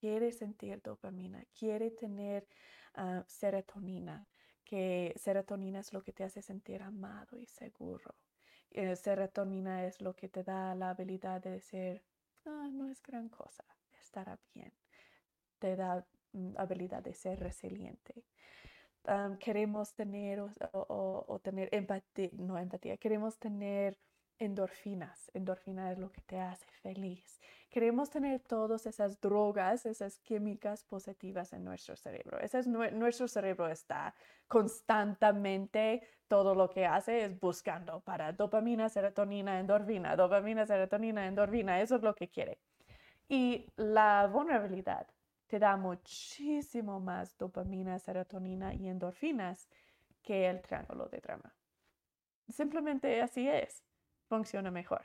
Quiere 0.00 0.32
sentir 0.32 0.82
dopamina, 0.82 1.44
quiere 1.58 1.90
tener 1.90 2.48
ah, 2.94 3.24
serotonina, 3.26 4.28
que 4.64 5.14
serotonina 5.16 5.80
es 5.80 5.92
lo 5.92 6.02
que 6.02 6.12
te 6.12 6.24
hace 6.24 6.42
sentir 6.42 6.82
amado 6.82 7.38
y 7.38 7.46
seguro. 7.46 8.16
Eh, 8.70 8.96
serotonina 8.96 9.86
es 9.86 10.00
lo 10.00 10.14
que 10.14 10.28
te 10.28 10.42
da 10.44 10.74
la 10.74 10.90
habilidad 10.90 11.40
de 11.40 11.52
decir, 11.52 12.02
ah, 12.44 12.68
no 12.72 12.88
es 12.90 13.02
gran 13.02 13.28
cosa, 13.28 13.64
estará 14.00 14.38
bien. 14.54 14.72
Te 15.58 15.74
da 15.76 16.06
mm, 16.32 16.54
habilidad 16.58 17.02
de 17.02 17.14
ser 17.14 17.40
resiliente. 17.40 18.24
Queremos 19.38 19.94
tener 19.94 20.40
o, 20.40 21.40
tener 21.42 21.68
empatía, 21.72 22.30
no 22.32 22.58
empatía, 22.58 22.96
queremos 22.96 23.38
tener 23.38 23.98
endorfinas. 24.38 25.30
Endorfina 25.34 25.90
es 25.92 25.98
lo 25.98 26.10
que 26.10 26.20
te 26.22 26.38
hace 26.38 26.66
feliz. 26.82 27.40
Queremos 27.70 28.08
tener 28.08 28.40
todas 28.40 28.86
esas 28.86 29.20
drogas, 29.20 29.84
esas 29.84 30.18
químicas 30.20 30.84
positivas 30.84 31.52
en 31.52 31.64
nuestro 31.64 31.96
cerebro. 31.96 32.38
Ese 32.38 32.60
es, 32.60 32.66
nuestro 32.66 33.28
cerebro 33.28 33.68
está 33.68 34.14
constantemente, 34.46 36.02
todo 36.28 36.54
lo 36.54 36.70
que 36.70 36.86
hace 36.86 37.24
es 37.24 37.40
buscando 37.40 38.00
para 38.00 38.32
dopamina, 38.32 38.88
serotonina, 38.88 39.58
endorfina, 39.58 40.16
dopamina, 40.16 40.66
serotonina, 40.66 41.26
endorfina. 41.26 41.80
Eso 41.80 41.96
es 41.96 42.02
lo 42.02 42.14
que 42.14 42.28
quiere. 42.28 42.58
Y 43.28 43.66
la 43.76 44.28
vulnerabilidad 44.32 45.06
te 45.48 45.58
da 45.58 45.76
muchísimo 45.76 47.00
más 47.00 47.36
dopamina, 47.36 47.98
serotonina 47.98 48.74
y 48.74 48.88
endorfinas 48.88 49.68
que 50.22 50.48
el 50.48 50.60
triángulo 50.60 51.08
de 51.08 51.20
drama. 51.20 51.54
Simplemente 52.48 53.20
así 53.20 53.48
es 53.48 53.82
funciona 54.28 54.70
mejor. 54.70 55.04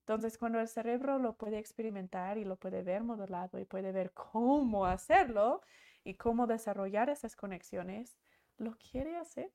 Entonces, 0.00 0.38
cuando 0.38 0.60
el 0.60 0.68
cerebro 0.68 1.18
lo 1.18 1.36
puede 1.36 1.58
experimentar 1.58 2.38
y 2.38 2.44
lo 2.44 2.56
puede 2.56 2.82
ver 2.82 3.02
modelado 3.02 3.58
y 3.58 3.64
puede 3.64 3.92
ver 3.92 4.12
cómo 4.12 4.86
hacerlo 4.86 5.62
y 6.04 6.14
cómo 6.14 6.46
desarrollar 6.46 7.10
esas 7.10 7.34
conexiones, 7.34 8.16
lo 8.56 8.76
quiere 8.76 9.16
hacer 9.16 9.52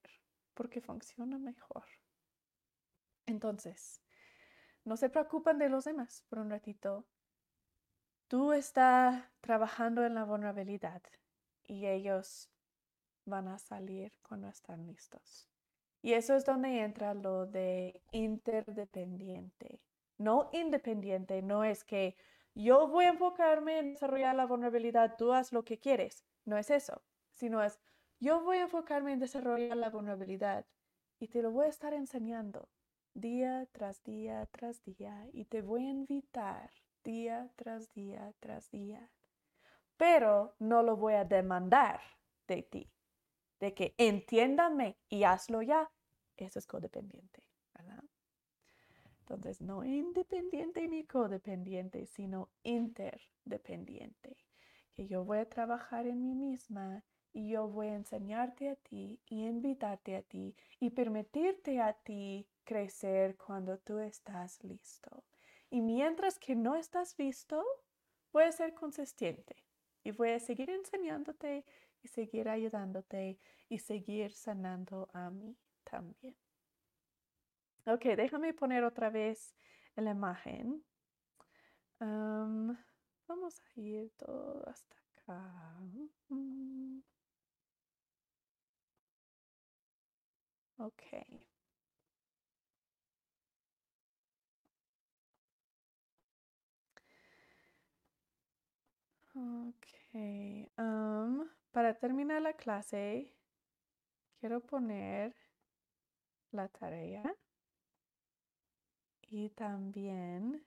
porque 0.53 0.81
funciona 0.81 1.37
mejor. 1.37 1.85
Entonces, 3.25 4.01
no 4.83 4.97
se 4.97 5.09
preocupen 5.09 5.57
de 5.57 5.69
los 5.69 5.85
demás 5.85 6.25
por 6.27 6.39
un 6.39 6.49
ratito. 6.49 7.05
Tú 8.31 8.53
estás 8.53 9.25
trabajando 9.41 10.05
en 10.05 10.15
la 10.15 10.23
vulnerabilidad 10.23 11.01
y 11.67 11.85
ellos 11.85 12.49
van 13.25 13.49
a 13.49 13.57
salir 13.59 14.13
cuando 14.21 14.47
están 14.47 14.87
listos. 14.87 15.49
Y 16.01 16.13
eso 16.13 16.37
es 16.37 16.45
donde 16.45 16.79
entra 16.79 17.13
lo 17.13 17.45
de 17.45 18.01
interdependiente. 18.13 19.81
No 20.17 20.49
independiente, 20.53 21.41
no 21.41 21.65
es 21.65 21.83
que 21.83 22.15
yo 22.55 22.87
voy 22.87 23.03
a 23.03 23.09
enfocarme 23.09 23.79
en 23.79 23.93
desarrollar 23.95 24.33
la 24.33 24.45
vulnerabilidad, 24.45 25.17
tú 25.17 25.33
haz 25.33 25.51
lo 25.51 25.65
que 25.65 25.77
quieres. 25.77 26.23
No 26.45 26.57
es 26.57 26.69
eso, 26.69 27.01
sino 27.33 27.61
es 27.61 27.81
yo 28.21 28.41
voy 28.45 28.59
a 28.59 28.61
enfocarme 28.61 29.11
en 29.11 29.19
desarrollar 29.19 29.75
la 29.75 29.89
vulnerabilidad 29.89 30.65
y 31.19 31.27
te 31.27 31.41
lo 31.41 31.51
voy 31.51 31.65
a 31.65 31.69
estar 31.69 31.93
enseñando 31.93 32.69
día 33.13 33.67
tras 33.73 34.01
día 34.05 34.45
tras 34.45 34.85
día 34.85 35.27
y 35.33 35.43
te 35.43 35.61
voy 35.61 35.85
a 35.85 35.89
invitar 35.89 36.71
día 37.03 37.51
tras 37.55 37.93
día 37.93 38.33
tras 38.39 38.69
día. 38.71 39.09
Pero 39.97 40.55
no 40.59 40.83
lo 40.83 40.95
voy 40.95 41.13
a 41.13 41.25
demandar 41.25 42.01
de 42.47 42.63
ti 42.63 42.91
de 43.61 43.73
que 43.73 43.93
entiéndame 43.97 44.97
y 45.07 45.23
hazlo 45.23 45.61
ya, 45.61 45.89
eso 46.35 46.59
es 46.59 46.65
codependiente, 46.65 47.43
¿verdad? 47.77 48.03
Entonces, 49.19 49.61
no 49.61 49.85
independiente 49.85 50.85
ni 50.87 51.05
codependiente, 51.05 52.07
sino 52.07 52.49
interdependiente. 52.63 54.35
Que 54.93 55.07
yo 55.07 55.23
voy 55.23 55.37
a 55.37 55.47
trabajar 55.47 56.07
en 56.07 56.21
mí 56.23 56.33
misma 56.33 57.05
y 57.31 57.49
yo 57.49 57.67
voy 57.67 57.87
a 57.87 57.95
enseñarte 57.95 58.67
a 58.67 58.75
ti 58.75 59.21
y 59.27 59.45
invitarte 59.45 60.17
a 60.17 60.23
ti 60.23 60.55
y 60.79 60.89
permitirte 60.89 61.79
a 61.79 61.93
ti 61.93 62.47
crecer 62.65 63.37
cuando 63.37 63.77
tú 63.77 63.99
estás 63.99 64.61
listo. 64.63 65.23
Y 65.71 65.79
mientras 65.81 66.37
que 66.37 66.53
no 66.53 66.75
estás 66.75 67.17
listo, 67.17 67.63
voy 68.33 68.43
a 68.43 68.51
ser 68.51 68.73
consistente 68.73 69.55
y 70.03 70.11
voy 70.11 70.31
a 70.31 70.39
seguir 70.39 70.69
enseñándote 70.69 71.65
y 72.03 72.07
seguir 72.09 72.49
ayudándote 72.49 73.39
y 73.69 73.79
seguir 73.79 74.33
sanando 74.33 75.09
a 75.13 75.29
mí 75.29 75.57
también. 75.85 76.35
Ok, 77.85 78.03
déjame 78.17 78.53
poner 78.53 78.83
otra 78.83 79.09
vez 79.09 79.55
la 79.95 80.11
imagen. 80.11 80.83
vamos 83.27 83.61
a 83.61 83.79
ir 83.79 84.11
todo 84.17 84.67
hasta 84.67 84.97
acá. 84.97 85.79
Mm. 86.27 86.99
Ok. 99.35 99.85
Ok. 100.77 101.47
para 101.71 101.93
terminar 101.97 102.41
la 102.41 102.53
clase, 102.53 103.33
quiero 104.39 104.59
poner 104.59 105.35
la 106.51 106.67
tarea 106.67 107.23
y 109.21 109.49
también 109.51 110.65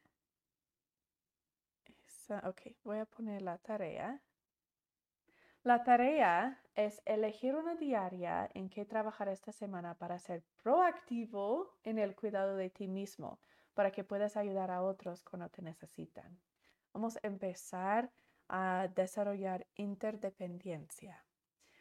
ok, 2.44 2.62
voy 2.84 2.98
a 2.98 3.04
poner 3.04 3.42
la 3.42 3.58
tarea. 3.58 4.22
La 5.62 5.82
tarea 5.82 6.62
es 6.74 7.00
elegir 7.04 7.54
una 7.54 7.74
diaria 7.74 8.50
en 8.54 8.68
que 8.68 8.84
trabajar 8.84 9.28
esta 9.28 9.52
semana 9.52 9.94
para 9.94 10.18
ser 10.18 10.42
proactivo 10.62 11.70
en 11.84 11.98
el 11.98 12.14
cuidado 12.14 12.56
de 12.56 12.70
ti 12.70 12.88
mismo, 12.88 13.40
para 13.74 13.90
que 13.90 14.04
puedas 14.04 14.36
ayudar 14.36 14.70
a 14.70 14.82
otros 14.82 15.22
cuando 15.22 15.48
te 15.48 15.62
necesitan. 15.62 16.38
Vamos 16.92 17.16
a 17.16 17.26
empezar 17.26 18.10
a 18.48 18.88
desarrollar 18.94 19.66
interdependencia. 19.76 21.24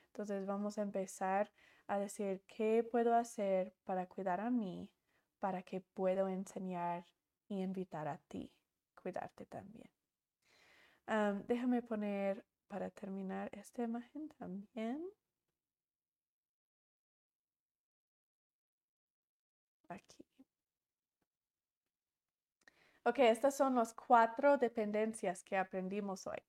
Entonces 0.07 0.45
vamos 0.45 0.77
a 0.77 0.83
empezar 0.83 1.51
a 1.87 1.97
decir 1.99 2.43
qué 2.47 2.83
puedo 2.83 3.15
hacer 3.15 3.73
para 3.83 4.07
cuidar 4.07 4.39
a 4.39 4.49
mí, 4.49 4.89
para 5.39 5.63
que 5.63 5.81
puedo 5.81 6.27
enseñar 6.27 7.05
y 7.47 7.61
invitar 7.61 8.07
a 8.07 8.17
ti, 8.27 8.51
cuidarte 9.01 9.45
también. 9.45 9.89
déjame 11.47 11.81
poner 11.81 12.45
para 12.67 12.89
terminar 12.89 13.49
esta 13.51 13.83
imagen 13.83 14.29
también. 14.29 15.03
Aquí. 19.89 20.25
Ok, 23.05 23.19
estas 23.19 23.55
son 23.57 23.75
las 23.75 23.93
cuatro 23.93 24.57
dependencias 24.57 25.43
que 25.43 25.57
aprendimos 25.57 26.25
hoy. 26.25 26.39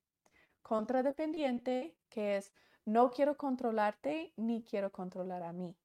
Contradependiente, 0.65 1.95
que 2.09 2.37
es 2.37 2.51
no 2.85 3.11
quiero 3.11 3.37
controlarte 3.37 4.33
ni 4.35 4.63
quiero 4.63 4.91
controlar 4.91 5.43
a 5.43 5.53
mí. 5.53 5.77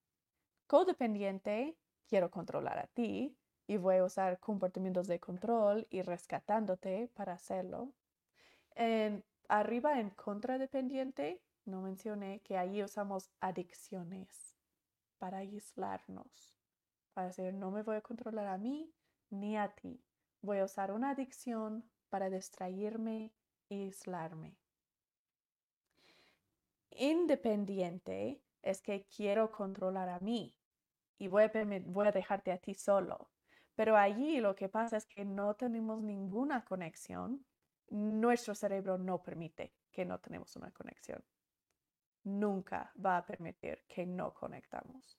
Codependiente, 0.67 1.77
quiero 2.09 2.31
controlar 2.31 2.79
a 2.79 2.87
ti 2.87 3.37
y 3.67 3.77
voy 3.77 3.97
a 3.97 4.05
usar 4.05 4.41
comportamientos 4.41 5.07
de 5.07 5.21
control 5.21 5.87
y 5.91 6.01
rescatándote 6.01 7.11
para 7.13 7.35
hacerlo. 7.35 7.93
En, 8.75 9.23
arriba 9.49 10.01
en 10.01 10.09
contradependiente, 10.09 11.43
no 11.67 11.83
mencioné 11.83 12.41
que 12.41 12.57
ahí 12.57 12.83
usamos 12.83 13.31
adicciones 13.39 14.57
para 15.19 15.39
aislarnos. 15.39 16.57
Para 17.13 17.27
decir, 17.27 17.53
no 17.53 17.71
me 17.71 17.83
voy 17.83 17.97
a 17.97 18.01
controlar 18.01 18.47
a 18.47 18.57
mí 18.57 18.91
ni 19.29 19.59
a 19.59 19.75
ti. 19.75 20.03
Voy 20.41 20.57
a 20.57 20.65
usar 20.65 20.91
una 20.91 21.11
adicción 21.11 21.85
para 22.09 22.31
distraerme 22.31 23.35
y 23.69 23.83
aislarme. 23.83 24.60
Independiente 26.91 28.43
es 28.63 28.83
que 28.83 29.07
quiero 29.07 29.51
controlar 29.51 30.09
a 30.09 30.21
mí 30.21 30.55
y 31.19 31.29
voy 31.29 31.45
a, 31.45 32.13
dejarte 32.13 32.53
a 32.53 32.59
ti 32.59 32.75
solo. 32.75 33.31
Pero 33.75 33.97
allí 33.97 34.41
lo 34.41 34.55
que 34.55 34.69
pasa 34.69 34.97
es 34.97 35.07
que 35.07 35.25
no 35.25 35.55
tenemos 35.55 36.03
ninguna 36.03 36.65
conexión. 36.65 37.45
Nuestro 37.89 38.55
cerebro 38.55 38.99
no 38.99 39.23
permite 39.23 39.75
que 39.91 40.05
no 40.05 40.19
tenemos 40.19 40.55
una 40.57 40.71
conexión. 40.71 41.25
Nunca 42.25 42.93
va 43.05 43.19
a 43.19 43.27
permitir 43.27 43.85
que 43.89 44.07
no 44.07 44.35
conectamos 44.35 45.19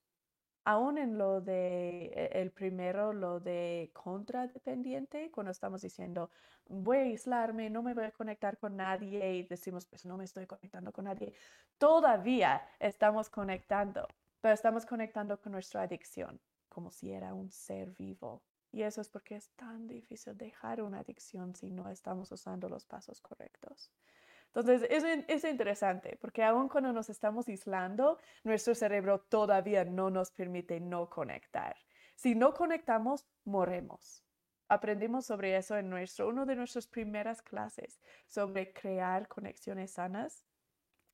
aún 0.64 0.98
en 0.98 1.18
lo 1.18 1.42
de 1.42 2.06
e, 2.14 2.42
el 2.42 2.52
primero, 2.52 3.14
lo 3.14 3.40
de 3.40 3.90
contradependiente, 3.94 5.32
cuando 5.32 5.52
estamos 5.52 5.82
diciendo 5.82 6.30
voy 6.68 6.98
a 6.98 7.02
aislarme, 7.02 7.70
no 7.70 7.82
me 7.84 7.94
voy 7.94 8.06
a 8.06 8.12
conectar 8.12 8.58
con 8.58 8.78
nadie 8.78 9.36
y 9.36 9.44
decimos 9.44 9.86
pues 9.86 10.06
no 10.06 10.18
me 10.18 10.24
estoy 10.24 10.46
conectando 10.46 10.92
con 10.92 11.06
nadie, 11.06 11.34
todavía 11.78 12.62
estamos 12.80 13.30
conectando, 13.30 14.08
pero 14.40 14.54
estamos 14.54 14.86
conectando 14.86 15.40
con 15.40 15.52
nuestra 15.52 15.84
adicción, 15.84 16.40
como 16.70 16.92
si 16.92 17.12
era 17.12 17.34
un 17.34 17.52
ser 17.52 17.92
vivo. 17.92 18.42
Y 18.74 18.84
eso 18.84 19.02
es 19.02 19.10
porque 19.10 19.36
es 19.36 19.50
tan 19.50 19.88
difícil 19.88 20.38
dejar 20.38 20.82
una 20.82 21.00
adicción 21.00 21.54
si 21.56 21.72
no 21.72 21.90
estamos 21.90 22.32
usando 22.32 22.70
los 22.70 22.86
pasos 22.86 23.20
correctos. 23.20 23.92
Entonces, 24.53 24.86
es, 24.90 25.03
es 25.28 25.44
interesante 25.45 26.18
porque 26.19 26.44
aun 26.44 26.68
cuando 26.68 26.91
nos 26.91 27.10
estamos 27.10 27.48
aislando, 27.48 28.19
nuestro 28.44 28.76
cerebro 28.76 29.22
todavía 29.22 29.86
no 29.86 30.10
nos 30.10 30.32
permite 30.32 30.80
no 30.82 31.10
conectar. 31.10 31.76
Si 32.15 32.36
no 32.36 32.53
conectamos, 32.53 33.26
moremos. 33.45 34.23
Aprendimos 34.68 35.26
sobre 35.26 35.56
eso 35.57 35.78
en 35.78 35.90
nuestro, 35.90 36.28
una 36.28 36.45
de 36.45 36.56
nuestras 36.56 36.88
primeras 36.88 37.41
clases, 37.41 37.99
sobre 38.28 38.72
crear 38.73 39.28
conexiones 39.28 39.91
sanas. 39.91 40.45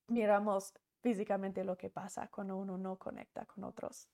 Miramos 0.08 0.74
físicamente 1.00 1.64
lo 1.64 1.76
que 1.76 1.90
pasa 1.90 2.28
cuando 2.28 2.56
uno 2.56 2.76
no 2.76 2.98
conecta 2.98 3.46
con 3.46 3.64
otros. 3.64 4.08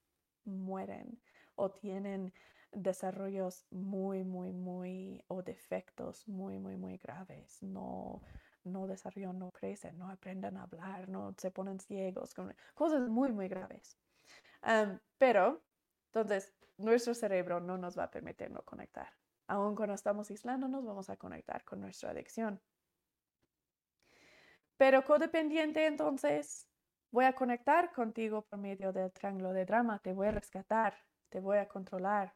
Mueren 0.45 1.21
o 1.57 1.71
tienen 1.71 2.33
desarrollos 2.73 3.67
muy, 3.71 4.25
muy, 4.25 4.53
muy, 4.53 5.23
o 5.29 5.43
defectos 5.43 6.27
muy, 6.29 6.59
muy, 6.59 6.77
muy 6.77 6.99
graves. 6.99 7.63
No, 7.63 8.23
no 8.65 8.87
desarrollan, 8.87 9.39
no 9.39 9.51
crecen, 9.51 9.99
no 9.99 10.11
aprenden 10.11 10.57
a 10.57 10.63
hablar, 10.63 11.09
no 11.09 11.35
se 11.39 11.51
ponen 11.51 11.81
ciegos, 11.81 12.35
cosas 12.75 13.09
muy, 13.09 13.33
muy 13.33 13.49
graves. 13.49 13.97
pero, 15.19 15.63
entonces, 16.07 16.53
nuestro 16.79 17.15
cerebro 17.15 17.61
no 17.61 17.79
nos 17.79 17.99
va 17.99 18.05
a 18.05 18.11
permitir 18.11 18.51
no 18.51 18.63
conectar. 18.63 19.09
Aún 19.47 19.75
cuando 19.77 19.95
estamos 19.95 20.31
aislándonos, 20.31 20.85
vamos 20.85 21.11
a 21.11 21.17
conectar 21.17 21.65
con 21.65 21.81
nuestra 21.81 22.11
adicción. 22.11 22.61
Pero 24.77 25.05
codependiente, 25.05 25.87
entonces, 25.87 26.67
voy 27.11 27.27
a 27.27 27.35
conectar 27.35 27.93
contigo 27.93 28.43
por 28.43 28.59
medio 28.59 28.93
del 28.93 29.13
triángulo 29.13 29.53
de 29.53 29.65
drama, 29.65 30.01
te 30.01 30.13
voy 30.13 30.29
a 30.29 30.33
rescatar, 30.33 30.95
te 31.29 31.41
voy 31.41 31.59
a 31.59 31.69
controlar. 31.69 32.35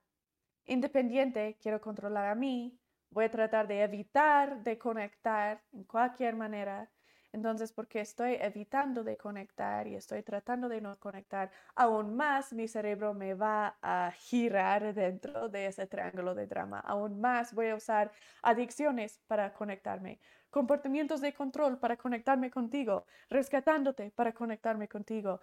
Independiente, 0.67 1.57
quiero 1.61 1.81
controlar 1.81 2.27
a 2.27 2.35
mí, 2.35 2.79
Voy 3.10 3.24
a 3.24 3.30
tratar 3.30 3.66
de 3.66 3.82
evitar 3.82 4.62
de 4.62 4.78
conectar 4.78 5.64
en 5.72 5.85
cualquier 5.85 6.36
manera. 6.36 6.90
Entonces, 7.32 7.72
porque 7.72 8.01
estoy 8.01 8.35
evitando 8.40 9.05
de 9.05 9.16
conectar 9.18 9.86
y 9.86 9.94
estoy 9.94 10.22
tratando 10.22 10.68
de 10.68 10.80
no 10.80 10.98
conectar, 10.98 11.51
aún 11.74 12.16
más 12.16 12.52
mi 12.55 12.68
cerebro 12.68 13.12
me 13.14 13.35
va 13.35 13.78
a 13.82 14.10
girar 14.12 14.94
dentro 14.94 15.48
de 15.48 15.66
ese 15.66 15.86
triángulo 15.86 16.35
de 16.35 16.47
drama. 16.47 16.80
Aún 16.80 17.20
más 17.20 17.52
voy 17.55 17.68
a 17.68 17.76
usar 17.76 18.12
adicciones 18.43 19.20
para 19.26 19.52
conectarme 19.52 20.20
comportamientos 20.51 21.20
de 21.20 21.33
control 21.33 21.79
para 21.79 21.97
conectarme 21.97 22.51
contigo, 22.51 23.07
rescatándote 23.29 24.11
para 24.12 24.33
conectarme 24.33 24.89
contigo, 24.89 25.41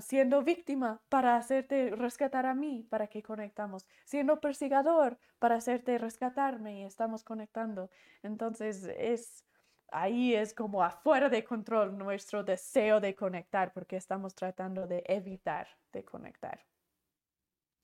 siendo 0.00 0.42
víctima 0.42 1.00
para 1.08 1.36
hacerte 1.36 1.90
rescatar 1.90 2.46
a 2.46 2.54
mí, 2.54 2.86
para 2.90 3.06
que 3.06 3.22
conectamos, 3.22 3.86
siendo 4.04 4.40
persigador 4.40 5.18
para 5.38 5.56
hacerte 5.56 5.98
rescatarme 5.98 6.80
y 6.80 6.84
estamos 6.84 7.24
conectando. 7.24 7.90
Entonces 8.22 8.84
es 8.98 9.44
ahí 9.92 10.34
es 10.34 10.54
como 10.54 10.82
afuera 10.82 11.28
de 11.28 11.44
control 11.44 11.98
nuestro 11.98 12.44
deseo 12.44 13.00
de 13.00 13.14
conectar 13.14 13.72
porque 13.72 13.96
estamos 13.96 14.34
tratando 14.34 14.86
de 14.86 15.02
evitar 15.06 15.66
de 15.92 16.04
conectar. 16.04 16.64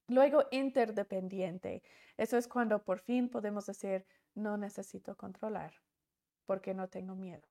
Luego, 0.08 0.44
interdependiente. 0.52 1.82
Eso 2.16 2.36
es 2.36 2.46
cuando 2.46 2.82
por 2.84 3.00
fin 3.00 3.28
podemos 3.28 3.66
decir, 3.66 4.06
no 4.34 4.56
necesito 4.56 5.16
controlar 5.16 5.72
porque 6.46 6.74
no 6.74 6.88
tengo 6.88 7.14
miedo. 7.14 7.46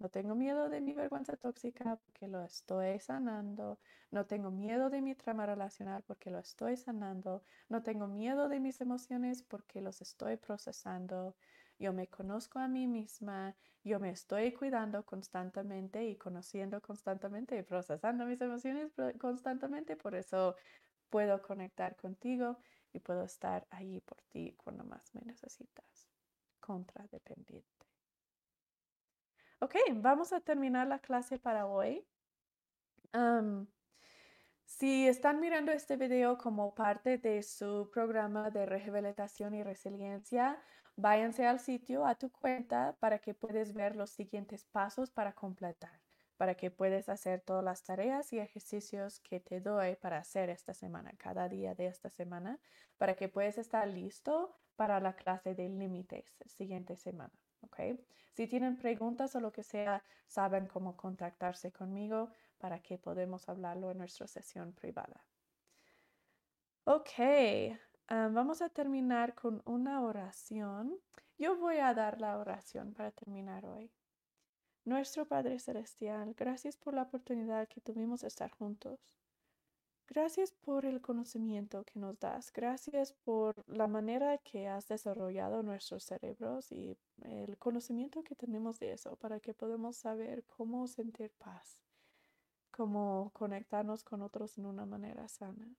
No 0.00 0.08
tengo 0.08 0.34
miedo 0.34 0.70
de 0.70 0.80
mi 0.80 0.94
vergüenza 0.94 1.36
tóxica 1.36 1.96
porque 1.96 2.26
lo 2.26 2.42
estoy 2.42 2.98
sanando. 3.00 3.78
No 4.10 4.24
tengo 4.26 4.50
miedo 4.50 4.88
de 4.88 5.02
mi 5.02 5.14
trama 5.14 5.44
relacional 5.44 6.02
porque 6.06 6.30
lo 6.30 6.38
estoy 6.38 6.78
sanando. 6.78 7.44
No 7.68 7.82
tengo 7.82 8.06
miedo 8.06 8.48
de 8.48 8.60
mis 8.60 8.80
emociones 8.80 9.42
porque 9.42 9.82
los 9.82 10.00
estoy 10.00 10.38
procesando. 10.38 11.36
Yo 11.78 11.92
me 11.92 12.08
conozco 12.08 12.58
a 12.58 12.66
mí 12.66 12.86
misma. 12.86 13.54
Yo 13.84 14.00
me 14.00 14.08
estoy 14.10 14.52
cuidando 14.54 15.04
constantemente 15.04 16.02
y 16.06 16.16
conociendo 16.16 16.80
constantemente 16.80 17.58
y 17.58 17.62
procesando 17.62 18.24
mis 18.24 18.40
emociones 18.40 18.92
constantemente. 19.18 19.96
Por 19.96 20.14
eso 20.14 20.56
puedo 21.10 21.42
conectar 21.42 21.94
contigo 21.96 22.56
y 22.92 23.00
puedo 23.00 23.24
estar 23.24 23.66
ahí 23.70 24.00
por 24.00 24.22
ti 24.30 24.54
cuando 24.56 24.82
más 24.84 25.14
me 25.14 25.20
necesitas. 25.22 26.08
Contradependiente. 26.58 27.79
Ok, 29.62 29.74
vamos 29.96 30.32
a 30.32 30.40
terminar 30.40 30.86
la 30.86 31.00
clase 31.00 31.38
para 31.38 31.66
hoy. 31.66 32.06
Si 34.64 35.06
están 35.06 35.38
mirando 35.38 35.70
este 35.70 35.96
video 35.96 36.38
como 36.38 36.74
parte 36.74 37.18
de 37.18 37.42
su 37.42 37.90
programa 37.92 38.48
de 38.48 38.64
rehabilitación 38.64 39.54
y 39.54 39.62
resiliencia, 39.62 40.58
váyanse 40.96 41.46
al 41.46 41.60
sitio, 41.60 42.06
a 42.06 42.14
tu 42.14 42.30
cuenta, 42.32 42.96
para 43.00 43.18
que 43.18 43.34
puedas 43.34 43.74
ver 43.74 43.96
los 43.96 44.08
siguientes 44.08 44.64
pasos 44.64 45.10
para 45.10 45.34
completar, 45.34 46.00
para 46.38 46.54
que 46.54 46.70
puedas 46.70 47.10
hacer 47.10 47.42
todas 47.42 47.62
las 47.62 47.82
tareas 47.82 48.32
y 48.32 48.38
ejercicios 48.38 49.20
que 49.20 49.40
te 49.40 49.60
doy 49.60 49.96
para 49.96 50.16
hacer 50.16 50.48
esta 50.48 50.72
semana, 50.72 51.12
cada 51.18 51.50
día 51.50 51.74
de 51.74 51.86
esta 51.88 52.08
semana, 52.08 52.58
para 52.96 53.14
que 53.14 53.28
puedas 53.28 53.58
estar 53.58 53.86
listo 53.86 54.58
para 54.76 55.00
la 55.00 55.16
clase 55.16 55.54
de 55.54 55.68
límites 55.68 56.34
siguiente 56.46 56.96
semana. 56.96 57.34
Si 58.32 58.46
tienen 58.46 58.76
preguntas 58.76 59.34
o 59.36 59.40
lo 59.40 59.52
que 59.52 59.62
sea, 59.62 60.02
saben 60.26 60.66
cómo 60.66 60.96
contactarse 60.96 61.72
conmigo 61.72 62.30
para 62.58 62.80
que 62.80 62.98
podamos 62.98 63.48
hablarlo 63.48 63.90
en 63.90 63.98
nuestra 63.98 64.26
sesión 64.26 64.72
privada. 64.72 65.24
Ok, 66.84 67.10
ah, 68.08 68.28
vamos 68.32 68.62
a 68.62 68.68
terminar 68.68 69.34
con 69.34 69.62
una 69.64 70.02
oración. 70.02 70.98
Yo 71.38 71.56
voy 71.56 71.78
a 71.78 71.94
dar 71.94 72.20
la 72.20 72.38
oración 72.38 72.92
para 72.94 73.10
terminar 73.10 73.66
hoy. 73.66 73.90
Nuestro 74.84 75.26
Padre 75.26 75.58
Celestial, 75.58 76.34
gracias 76.34 76.76
por 76.76 76.94
la 76.94 77.02
oportunidad 77.02 77.68
que 77.68 77.80
tuvimos 77.80 78.22
de 78.22 78.28
estar 78.28 78.50
juntos. 78.50 79.19
Gracias 80.10 80.52
por 80.52 80.84
el 80.84 81.00
conocimiento 81.00 81.84
que 81.84 81.98
nos 81.98 82.18
das. 82.18 82.52
Gracias 82.52 83.14
por 83.24 83.64
la 83.68 83.86
manera 83.86 84.36
que 84.38 84.68
has 84.68 84.88
desarrollado 84.88 85.62
nuestros 85.62 86.04
cerebros 86.04 86.70
y 86.70 86.98
el 87.22 87.56
conocimiento 87.56 88.22
que 88.22 88.34
tenemos 88.34 88.78
de 88.78 88.92
eso 88.92 89.16
para 89.16 89.40
que 89.40 89.54
podamos 89.54 89.96
saber 89.96 90.44
cómo 90.44 90.86
sentir 90.86 91.32
paz 91.38 91.80
cómo 92.80 93.30
conectarnos 93.34 94.04
con 94.04 94.22
otros 94.22 94.56
en 94.56 94.64
una 94.64 94.86
manera 94.86 95.28
sana. 95.28 95.76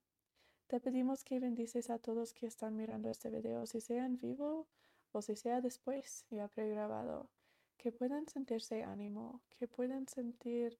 Te 0.68 0.80
pedimos 0.80 1.24
que 1.24 1.40
bendices 1.40 1.90
a 1.90 1.98
todos 1.98 2.34
que 2.34 2.46
están 2.46 2.76
mirando 2.76 3.10
este 3.10 3.32
video, 3.32 3.66
si 3.66 3.82
sea 3.82 4.06
en 4.06 4.20
vivo 4.20 4.68
o 5.12 5.22
si 5.24 5.36
sea 5.36 5.62
después 5.62 6.26
ya 6.30 6.48
pregrabado, 6.48 7.30
que 7.78 7.92
puedan 7.92 8.28
sentirse 8.28 8.84
ánimo, 8.84 9.42
que 9.50 9.68
puedan 9.68 10.08
sentir 10.08 10.78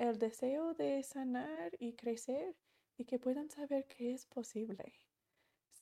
el 0.00 0.18
deseo 0.18 0.72
de 0.72 1.02
sanar 1.02 1.72
y 1.78 1.92
crecer 1.92 2.56
y 2.96 3.04
que 3.04 3.18
puedan 3.18 3.50
saber 3.50 3.86
que 3.86 4.14
es 4.14 4.24
posible. 4.24 4.94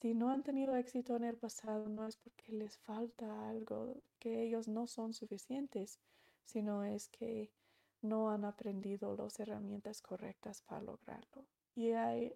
Si 0.01 0.13
no 0.13 0.31
han 0.31 0.43
tenido 0.43 0.75
éxito 0.75 1.15
en 1.15 1.23
el 1.23 1.37
pasado, 1.37 1.89
no 1.89 2.05
es 2.05 2.17
porque 2.17 2.51
les 2.51 2.77
falta 2.79 3.49
algo, 3.49 4.03
que 4.19 4.43
ellos 4.43 4.67
no 4.67 4.89
son 4.89 5.15
suficientes, 5.15 6.01
sino 6.45 6.83
es 6.83 7.09
que 7.09 7.53
no 8.03 8.31
han 8.31 8.45
aprendido 8.45 9.17
las 9.17 9.39
herramientas 9.39 10.03
correctas 10.03 10.63
para 10.63 10.83
lograrlo. 10.83 11.47
Y 11.77 11.93
hay, 11.93 12.35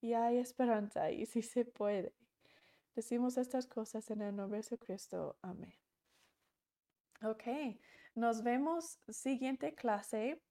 y 0.00 0.14
hay 0.14 0.38
esperanza 0.38 1.12
y 1.12 1.26
sí 1.26 1.42
se 1.42 1.64
puede. 1.64 2.12
Decimos 2.96 3.38
estas 3.38 3.68
cosas 3.68 4.10
en 4.10 4.22
el 4.22 4.34
nombre 4.34 4.60
de 4.60 4.76
Cristo. 4.76 5.36
Amén. 5.40 5.74
Ok, 7.22 7.44
nos 8.16 8.42
vemos 8.42 8.98
siguiente 9.08 9.76
clase. 9.76 10.42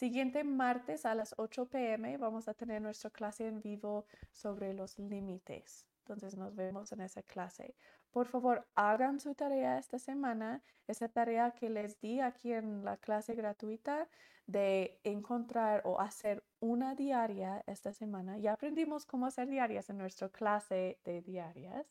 Siguiente 0.00 0.44
martes 0.44 1.04
a 1.04 1.14
las 1.14 1.34
8 1.36 1.66
pm 1.66 2.16
vamos 2.16 2.48
a 2.48 2.54
tener 2.54 2.80
nuestra 2.80 3.10
clase 3.10 3.46
en 3.46 3.60
vivo 3.60 4.06
sobre 4.32 4.72
los 4.72 4.98
límites. 4.98 5.84
Entonces 5.98 6.38
nos 6.38 6.56
vemos 6.56 6.90
en 6.92 7.02
esa 7.02 7.22
clase. 7.22 7.74
Por 8.10 8.26
favor, 8.26 8.66
hagan 8.74 9.20
su 9.20 9.34
tarea 9.34 9.78
esta 9.78 9.98
semana, 9.98 10.62
esa 10.86 11.10
tarea 11.10 11.50
que 11.50 11.68
les 11.68 12.00
di 12.00 12.20
aquí 12.20 12.54
en 12.54 12.82
la 12.82 12.96
clase 12.96 13.34
gratuita 13.34 14.08
de 14.46 14.98
encontrar 15.04 15.82
o 15.84 16.00
hacer 16.00 16.42
una 16.60 16.94
diaria 16.94 17.62
esta 17.66 17.92
semana. 17.92 18.38
Ya 18.38 18.54
aprendimos 18.54 19.04
cómo 19.04 19.26
hacer 19.26 19.50
diarias 19.50 19.90
en 19.90 19.98
nuestra 19.98 20.30
clase 20.30 20.98
de 21.04 21.20
diarias. 21.20 21.86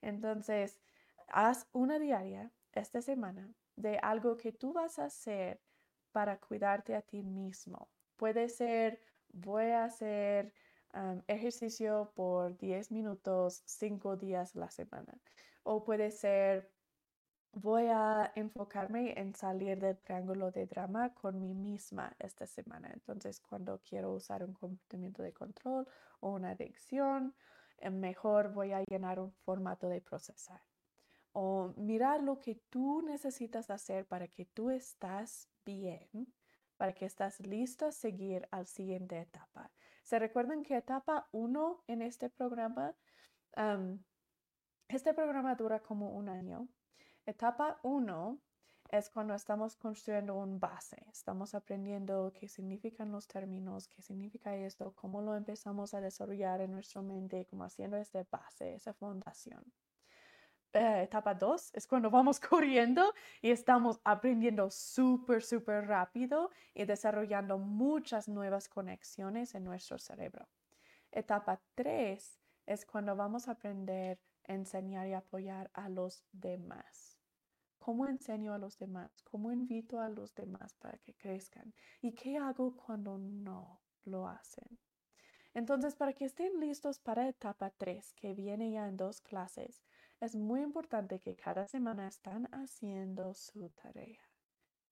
Entonces, 0.00 0.80
haz 1.28 1.66
una 1.72 1.98
diaria 1.98 2.50
esta 2.72 3.02
semana 3.02 3.52
de 3.76 3.98
algo 3.98 4.38
que 4.38 4.52
tú 4.52 4.72
vas 4.72 4.98
a 4.98 5.04
hacer 5.04 5.60
para 6.12 6.38
cuidarte 6.38 6.94
a 6.94 7.02
ti 7.02 7.22
mismo. 7.22 7.88
Puede 8.16 8.48
ser, 8.48 9.00
voy 9.32 9.66
a 9.70 9.84
hacer 9.84 10.52
ejercicio 11.26 12.12
por 12.14 12.56
10 12.58 12.90
minutos, 12.92 13.62
5 13.64 14.16
días 14.16 14.54
a 14.54 14.60
la 14.60 14.70
semana. 14.70 15.14
O 15.62 15.84
puede 15.84 16.10
ser, 16.10 16.70
voy 17.52 17.86
a 17.88 18.32
enfocarme 18.34 19.18
en 19.18 19.34
salir 19.34 19.78
del 19.78 19.98
triángulo 19.98 20.50
de 20.50 20.66
drama 20.66 21.14
con 21.14 21.40
mí 21.40 21.54
misma 21.54 22.14
esta 22.18 22.46
semana. 22.46 22.90
Entonces, 22.92 23.40
cuando 23.40 23.80
quiero 23.80 24.12
usar 24.12 24.44
un 24.44 24.52
comportamiento 24.52 25.22
de 25.22 25.32
control 25.32 25.86
o 26.20 26.30
una 26.32 26.50
adicción, 26.50 27.34
eh, 27.78 27.90
mejor 27.90 28.52
voy 28.52 28.72
a 28.72 28.84
llenar 28.88 29.18
un 29.20 29.32
formato 29.32 29.88
de 29.88 30.00
procesar. 30.00 30.60
O 31.32 31.72
mirar 31.76 32.22
lo 32.22 32.38
que 32.38 32.56
tú 32.70 33.02
necesitas 33.02 33.70
hacer 33.70 34.06
para 34.06 34.28
que 34.28 34.44
tú 34.44 34.70
estás 34.70 35.48
bien, 35.64 36.32
para 36.76 36.92
que 36.92 37.06
estás 37.06 37.40
listo 37.40 37.86
a 37.86 37.92
seguir 37.92 38.46
al 38.50 38.66
siguiente 38.66 39.18
etapa. 39.18 39.70
¿Se 40.02 40.18
recuerdan 40.18 40.62
que 40.62 40.76
etapa 40.76 41.28
1 41.32 41.84
en 41.86 42.02
este 42.02 42.28
programa? 42.28 42.94
este 44.88 45.12
programa 45.12 45.54
dura 45.54 45.80
como 45.80 46.10
un 46.16 46.28
año. 46.30 46.68
Etapa 47.26 47.78
1 47.82 48.40
es 48.90 49.08
cuando 49.08 49.34
estamos 49.34 49.76
construyendo 49.76 50.34
un 50.34 50.60
base, 50.60 51.02
estamos 51.10 51.54
aprendiendo 51.54 52.32
qué 52.34 52.46
significan 52.46 53.10
los 53.10 53.26
términos, 53.26 53.88
qué 53.88 54.02
significa 54.02 54.54
esto, 54.54 54.92
cómo 54.94 55.22
lo 55.22 55.34
empezamos 55.34 55.94
a 55.94 56.00
desarrollar 56.00 56.60
en 56.60 56.72
nuestra 56.72 57.00
mente, 57.00 57.46
como 57.46 57.64
haciendo 57.64 57.96
esta 57.96 58.26
base, 58.30 58.74
esa 58.74 58.92
fundación. 58.92 59.64
Eh, 60.74 61.02
etapa 61.02 61.34
2 61.34 61.70
es 61.74 61.86
cuando 61.86 62.10
vamos 62.10 62.40
corriendo 62.40 63.12
y 63.42 63.50
estamos 63.50 64.00
aprendiendo 64.04 64.70
súper, 64.70 65.42
súper 65.42 65.86
rápido 65.86 66.50
y 66.74 66.84
desarrollando 66.84 67.58
muchas 67.58 68.26
nuevas 68.26 68.68
conexiones 68.68 69.54
en 69.54 69.64
nuestro 69.64 69.98
cerebro. 69.98 70.48
Etapa 71.10 71.60
3 71.74 72.38
es 72.66 72.86
cuando 72.86 73.14
vamos 73.14 73.48
a 73.48 73.52
aprender, 73.52 74.18
a 74.48 74.54
enseñar 74.54 75.06
y 75.08 75.12
apoyar 75.12 75.70
a 75.74 75.90
los 75.90 76.24
demás. 76.32 77.18
¿Cómo 77.78 78.06
enseño 78.06 78.54
a 78.54 78.58
los 78.58 78.78
demás? 78.78 79.10
¿Cómo 79.24 79.52
invito 79.52 80.00
a 80.00 80.08
los 80.08 80.34
demás 80.34 80.74
para 80.76 80.96
que 80.98 81.14
crezcan? 81.14 81.74
¿Y 82.00 82.12
qué 82.12 82.38
hago 82.38 82.76
cuando 82.76 83.18
no 83.18 83.82
lo 84.04 84.26
hacen? 84.26 84.78
Entonces, 85.52 85.96
para 85.96 86.14
que 86.14 86.24
estén 86.24 86.60
listos 86.60 86.98
para 86.98 87.28
etapa 87.28 87.70
3, 87.70 88.14
que 88.14 88.32
viene 88.32 88.70
ya 88.70 88.86
en 88.86 88.96
dos 88.96 89.20
clases, 89.20 89.82
es 90.22 90.36
muy 90.36 90.60
importante 90.62 91.18
que 91.18 91.34
cada 91.34 91.66
semana 91.66 92.06
están 92.06 92.46
haciendo 92.52 93.34
su 93.34 93.70
tarea, 93.70 94.30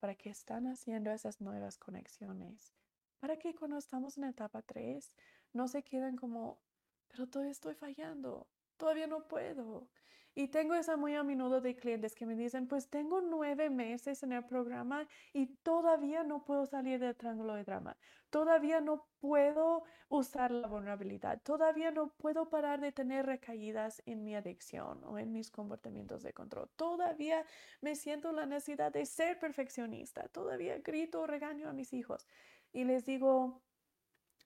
para 0.01 0.17
que 0.17 0.29
están 0.29 0.67
haciendo 0.67 1.13
esas 1.13 1.41
nuevas 1.41 1.79
conexiones, 1.79 2.75
para 3.21 3.39
que 3.39 3.55
cuando 3.55 3.79
estamos 3.79 4.19
en 4.19 4.25
etapa 4.25 4.61
3 4.63 5.15
no 5.53 5.69
se 5.69 5.85
queden 5.85 6.17
como, 6.17 6.59
pero 7.07 7.29
todavía 7.29 7.53
estoy 7.53 7.77
fallando, 7.77 8.49
todavía 8.77 9.07
no 9.07 9.29
puedo. 9.29 9.89
Y 10.35 10.49
tengo 10.49 10.75
esa 10.75 10.97
muy 10.97 11.17
a 11.17 11.25
menudo 11.25 11.61
de 11.61 11.75
clientes 11.75 12.15
que 12.15 12.25
me 12.25 12.37
dicen, 12.37 12.69
pues 12.69 12.89
tengo 12.89 13.21
nueve 13.21 13.69
meses 13.69 14.23
en 14.23 14.33
el 14.33 14.45
programa 14.45 15.09
y 15.33 15.47
todavía 15.47 16.23
no 16.23 16.45
puedo 16.45 16.67
salir 16.67 17.01
del 17.01 17.17
triángulo 17.17 17.55
de 17.55 17.65
drama. 17.65 17.97
Todavía 18.31 18.81
no 18.81 19.09
puedo 19.19 19.83
usar 20.09 20.53
la 20.53 20.69
vulnerabilidad. 20.69 21.43
Todavía 21.43 21.91
no 21.91 22.11
puedo 22.17 22.49
parar 22.49 22.81
de 22.81 22.93
tener 22.93 23.27
recaídas 23.27 24.03
en 24.07 24.23
mi 24.23 24.37
adicción 24.37 25.03
o 25.05 25.19
en 25.19 25.33
mis 25.33 25.51
comportamientos 25.51 26.23
de 26.23 26.33
control. 26.33 26.71
Todavía 26.77 27.45
me 27.81 27.97
siento 27.97 28.31
la 28.33 28.47
necesidad 28.47 28.93
de 28.93 29.07
ser 29.07 29.39
perfeccionista. 29.41 30.29
Todavía 30.29 30.79
grito 30.79 31.23
o 31.23 31.27
regaño 31.27 31.69
a 31.69 31.73
mis 31.73 31.93
hijos. 31.93 32.29
Y 32.73 32.85
les 32.85 33.05
digo, 33.05 33.63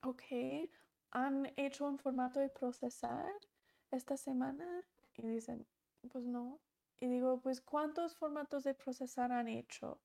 ok, 0.02 0.22
¿han 1.10 1.52
hecho 1.56 1.86
un 1.86 1.98
formato 1.98 2.40
de 2.40 2.48
procesar 2.48 3.30
esta 3.90 4.16
semana? 4.16 4.66
Y 5.16 5.28
dicen, 5.28 5.66
pues 6.08 6.24
no. 6.24 6.60
Y 6.98 7.08
digo, 7.08 7.40
pues 7.40 7.60
¿cuántos 7.60 8.16
formatos 8.16 8.64
de 8.64 8.74
procesar 8.74 9.32
han 9.32 9.48
hecho? 9.48 10.00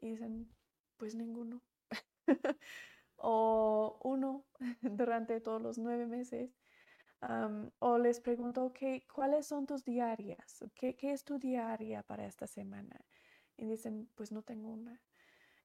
Y 0.00 0.10
dicen, 0.10 0.50
pues 0.96 1.14
ninguno. 1.14 1.62
o 3.16 3.98
uno 4.02 4.44
durante 4.82 5.40
todos 5.40 5.62
los 5.62 5.78
nueve 5.78 6.06
meses. 6.06 6.56
o 7.78 7.98
les 7.98 8.20
pregunto, 8.20 8.64
okay, 8.64 9.02
¿cuáles 9.02 9.46
son 9.46 9.66
tus 9.66 9.84
diarias? 9.84 10.64
¿Qué, 10.74 10.96
¿Qué 10.96 11.12
es 11.12 11.24
tu 11.24 11.38
diaria 11.38 12.02
para 12.02 12.26
esta 12.26 12.46
semana? 12.46 13.00
Y 13.56 13.66
dicen, 13.66 14.10
pues 14.14 14.32
no 14.32 14.42
tengo 14.42 14.70
una. 14.70 15.00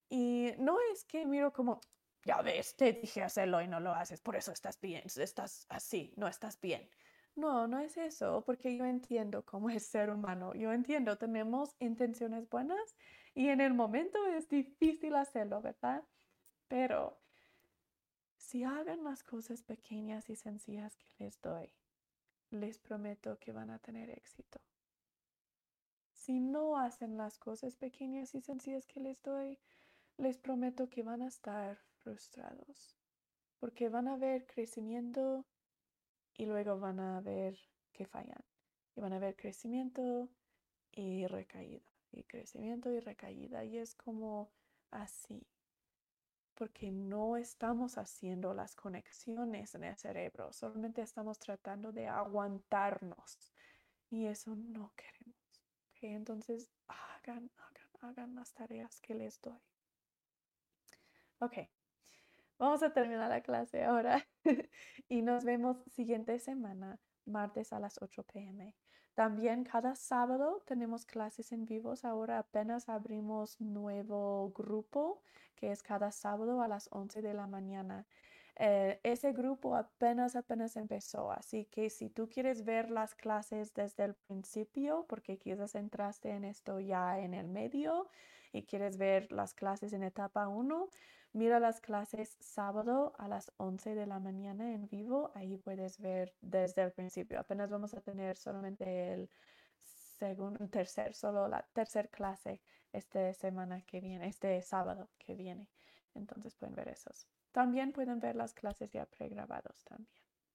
Y 0.09 0.51
no 0.57 0.77
es 0.91 1.03
que 1.03 1.25
miro 1.25 1.51
como, 1.51 1.81
ya 2.23 2.41
ves, 2.41 2.75
te 2.75 2.93
dije 2.93 3.21
hacerlo 3.21 3.61
y 3.61 3.67
no 3.67 3.79
lo 3.79 3.93
haces, 3.93 4.21
por 4.21 4.35
eso 4.35 4.51
estás 4.51 4.79
bien, 4.79 5.03
estás 5.05 5.65
así, 5.69 6.13
no 6.17 6.27
estás 6.27 6.59
bien. 6.59 6.89
No, 7.39 7.67
no 7.67 7.79
es 7.79 7.95
eso, 7.95 8.43
porque 8.45 8.75
yo 8.75 8.83
entiendo 8.83 9.45
cómo 9.45 9.69
es 9.69 9.85
ser 9.85 10.09
humano. 10.09 10.53
Yo 10.55 10.73
entiendo, 10.73 11.17
tenemos 11.17 11.73
intenciones 11.79 12.49
buenas 12.49 12.97
y 13.33 13.47
en 13.47 13.61
el 13.61 13.73
momento 13.73 14.25
es 14.27 14.49
difícil 14.49 15.15
hacerlo, 15.15 15.61
¿verdad? 15.61 16.03
Pero 16.67 17.17
si 18.35 18.65
hagan 18.65 19.05
las 19.05 19.23
cosas 19.23 19.63
pequeñas 19.63 20.29
y 20.29 20.35
sencillas 20.35 20.97
que 20.97 21.07
les 21.17 21.39
doy, 21.39 21.71
les 22.51 22.77
prometo 22.77 23.39
que 23.39 23.53
van 23.53 23.69
a 23.69 23.79
tener 23.79 24.09
éxito. 24.09 24.59
Si 26.11 26.41
no 26.41 26.77
hacen 26.77 27.15
las 27.15 27.37
cosas 27.37 27.77
pequeñas 27.77 28.35
y 28.35 28.41
sencillas 28.41 28.85
que 28.85 28.99
les 28.99 29.21
doy, 29.23 29.57
les 30.17 30.37
prometo 30.37 30.89
que 30.89 31.03
van 31.03 31.21
a 31.21 31.27
estar 31.27 31.77
frustrados, 31.99 32.97
porque 33.59 33.87
van 33.87 34.09
a 34.09 34.17
ver 34.17 34.45
crecimiento 34.45 35.45
y 36.39 36.45
luego 36.45 36.79
van 36.79 37.01
a 37.01 37.19
ver 37.19 37.59
que 37.91 38.05
fallan. 38.05 38.43
Y 38.95 39.01
van 39.01 39.11
a 39.11 39.19
ver 39.19 39.35
crecimiento 39.35 40.29
y 40.89 41.27
recaída, 41.27 41.85
y 42.13 42.23
crecimiento 42.23 42.89
y 42.89 43.01
recaída. 43.01 43.65
Y 43.65 43.77
es 43.77 43.93
como 43.93 44.49
así, 44.89 45.45
porque 46.55 46.91
no 46.91 47.35
estamos 47.35 47.97
haciendo 47.97 48.53
las 48.53 48.73
conexiones 48.73 49.75
en 49.75 49.83
el 49.83 49.97
cerebro, 49.97 50.53
solamente 50.53 51.01
estamos 51.01 51.39
tratando 51.39 51.91
de 51.91 52.07
aguantarnos. 52.07 53.51
Y 54.09 54.25
eso 54.25 54.55
no 54.55 54.93
queremos. 54.95 55.35
Entonces, 56.01 56.71
hagan, 56.87 57.51
hagan, 57.57 57.89
hagan 57.99 58.35
las 58.35 58.53
tareas 58.53 59.01
que 59.01 59.13
les 59.13 59.41
doy. 59.41 59.59
Ok, 61.39 61.57
vamos 62.59 62.83
a 62.83 62.93
terminar 62.93 63.29
la 63.29 63.41
clase 63.41 63.83
ahora 63.83 64.27
y 65.09 65.21
nos 65.23 65.43
vemos 65.45 65.77
siguiente 65.87 66.37
semana, 66.39 66.99
martes 67.25 67.73
a 67.73 67.79
las 67.79 67.99
8 68.01 68.23
pm. 68.23 68.75
También 69.15 69.63
cada 69.63 69.95
sábado 69.95 70.61
tenemos 70.65 71.05
clases 71.05 71.51
en 71.51 71.65
vivos. 71.65 72.05
Ahora 72.05 72.39
apenas 72.39 72.87
abrimos 72.87 73.59
nuevo 73.59 74.51
grupo 74.55 75.21
que 75.55 75.71
es 75.71 75.83
cada 75.83 76.11
sábado 76.11 76.61
a 76.61 76.67
las 76.67 76.87
11 76.91 77.21
de 77.21 77.33
la 77.33 77.47
mañana. 77.47 78.05
Eh, 78.55 78.99
ese 79.03 79.33
grupo 79.33 79.75
apenas, 79.75 80.35
apenas 80.35 80.75
empezó, 80.75 81.31
así 81.31 81.65
que 81.65 81.89
si 81.89 82.09
tú 82.09 82.29
quieres 82.29 82.65
ver 82.65 82.91
las 82.91 83.15
clases 83.15 83.73
desde 83.73 84.03
el 84.03 84.15
principio, 84.15 85.05
porque 85.07 85.37
quizás 85.37 85.75
entraste 85.75 86.31
en 86.31 86.43
esto 86.43 86.79
ya 86.81 87.19
en 87.19 87.33
el 87.33 87.47
medio 87.47 88.09
y 88.51 88.63
quieres 88.63 88.97
ver 88.97 89.31
las 89.31 89.53
clases 89.53 89.93
en 89.93 90.03
etapa 90.03 90.49
1, 90.49 90.89
mira 91.33 91.59
las 91.59 91.81
clases 91.81 92.37
sábado 92.39 93.13
a 93.17 93.27
las 93.27 93.51
11 93.57 93.95
de 93.95 94.05
la 94.05 94.19
mañana 94.19 94.73
en 94.73 94.87
vivo, 94.87 95.31
ahí 95.35 95.57
puedes 95.57 95.99
ver 95.99 96.33
desde 96.41 96.83
el 96.83 96.91
principio. 96.91 97.39
Apenas 97.39 97.69
vamos 97.69 97.93
a 97.93 98.01
tener 98.01 98.37
solamente 98.37 99.13
el 99.13 99.29
segundo, 100.19 100.67
tercer, 100.67 101.13
solo 101.13 101.47
la 101.47 101.61
tercera 101.73 102.09
clase 102.09 102.61
esta 102.91 103.33
semana 103.33 103.81
que 103.81 104.01
viene, 104.01 104.27
este 104.27 104.61
sábado 104.61 105.09
que 105.17 105.35
viene. 105.35 105.69
Entonces 106.13 106.55
pueden 106.55 106.75
ver 106.75 106.89
esos. 106.89 107.27
También 107.51 107.91
pueden 107.91 108.19
ver 108.19 108.35
las 108.35 108.53
clases 108.53 108.91
ya 108.91 109.05
pregrabados 109.05 109.83
también. 109.85 110.18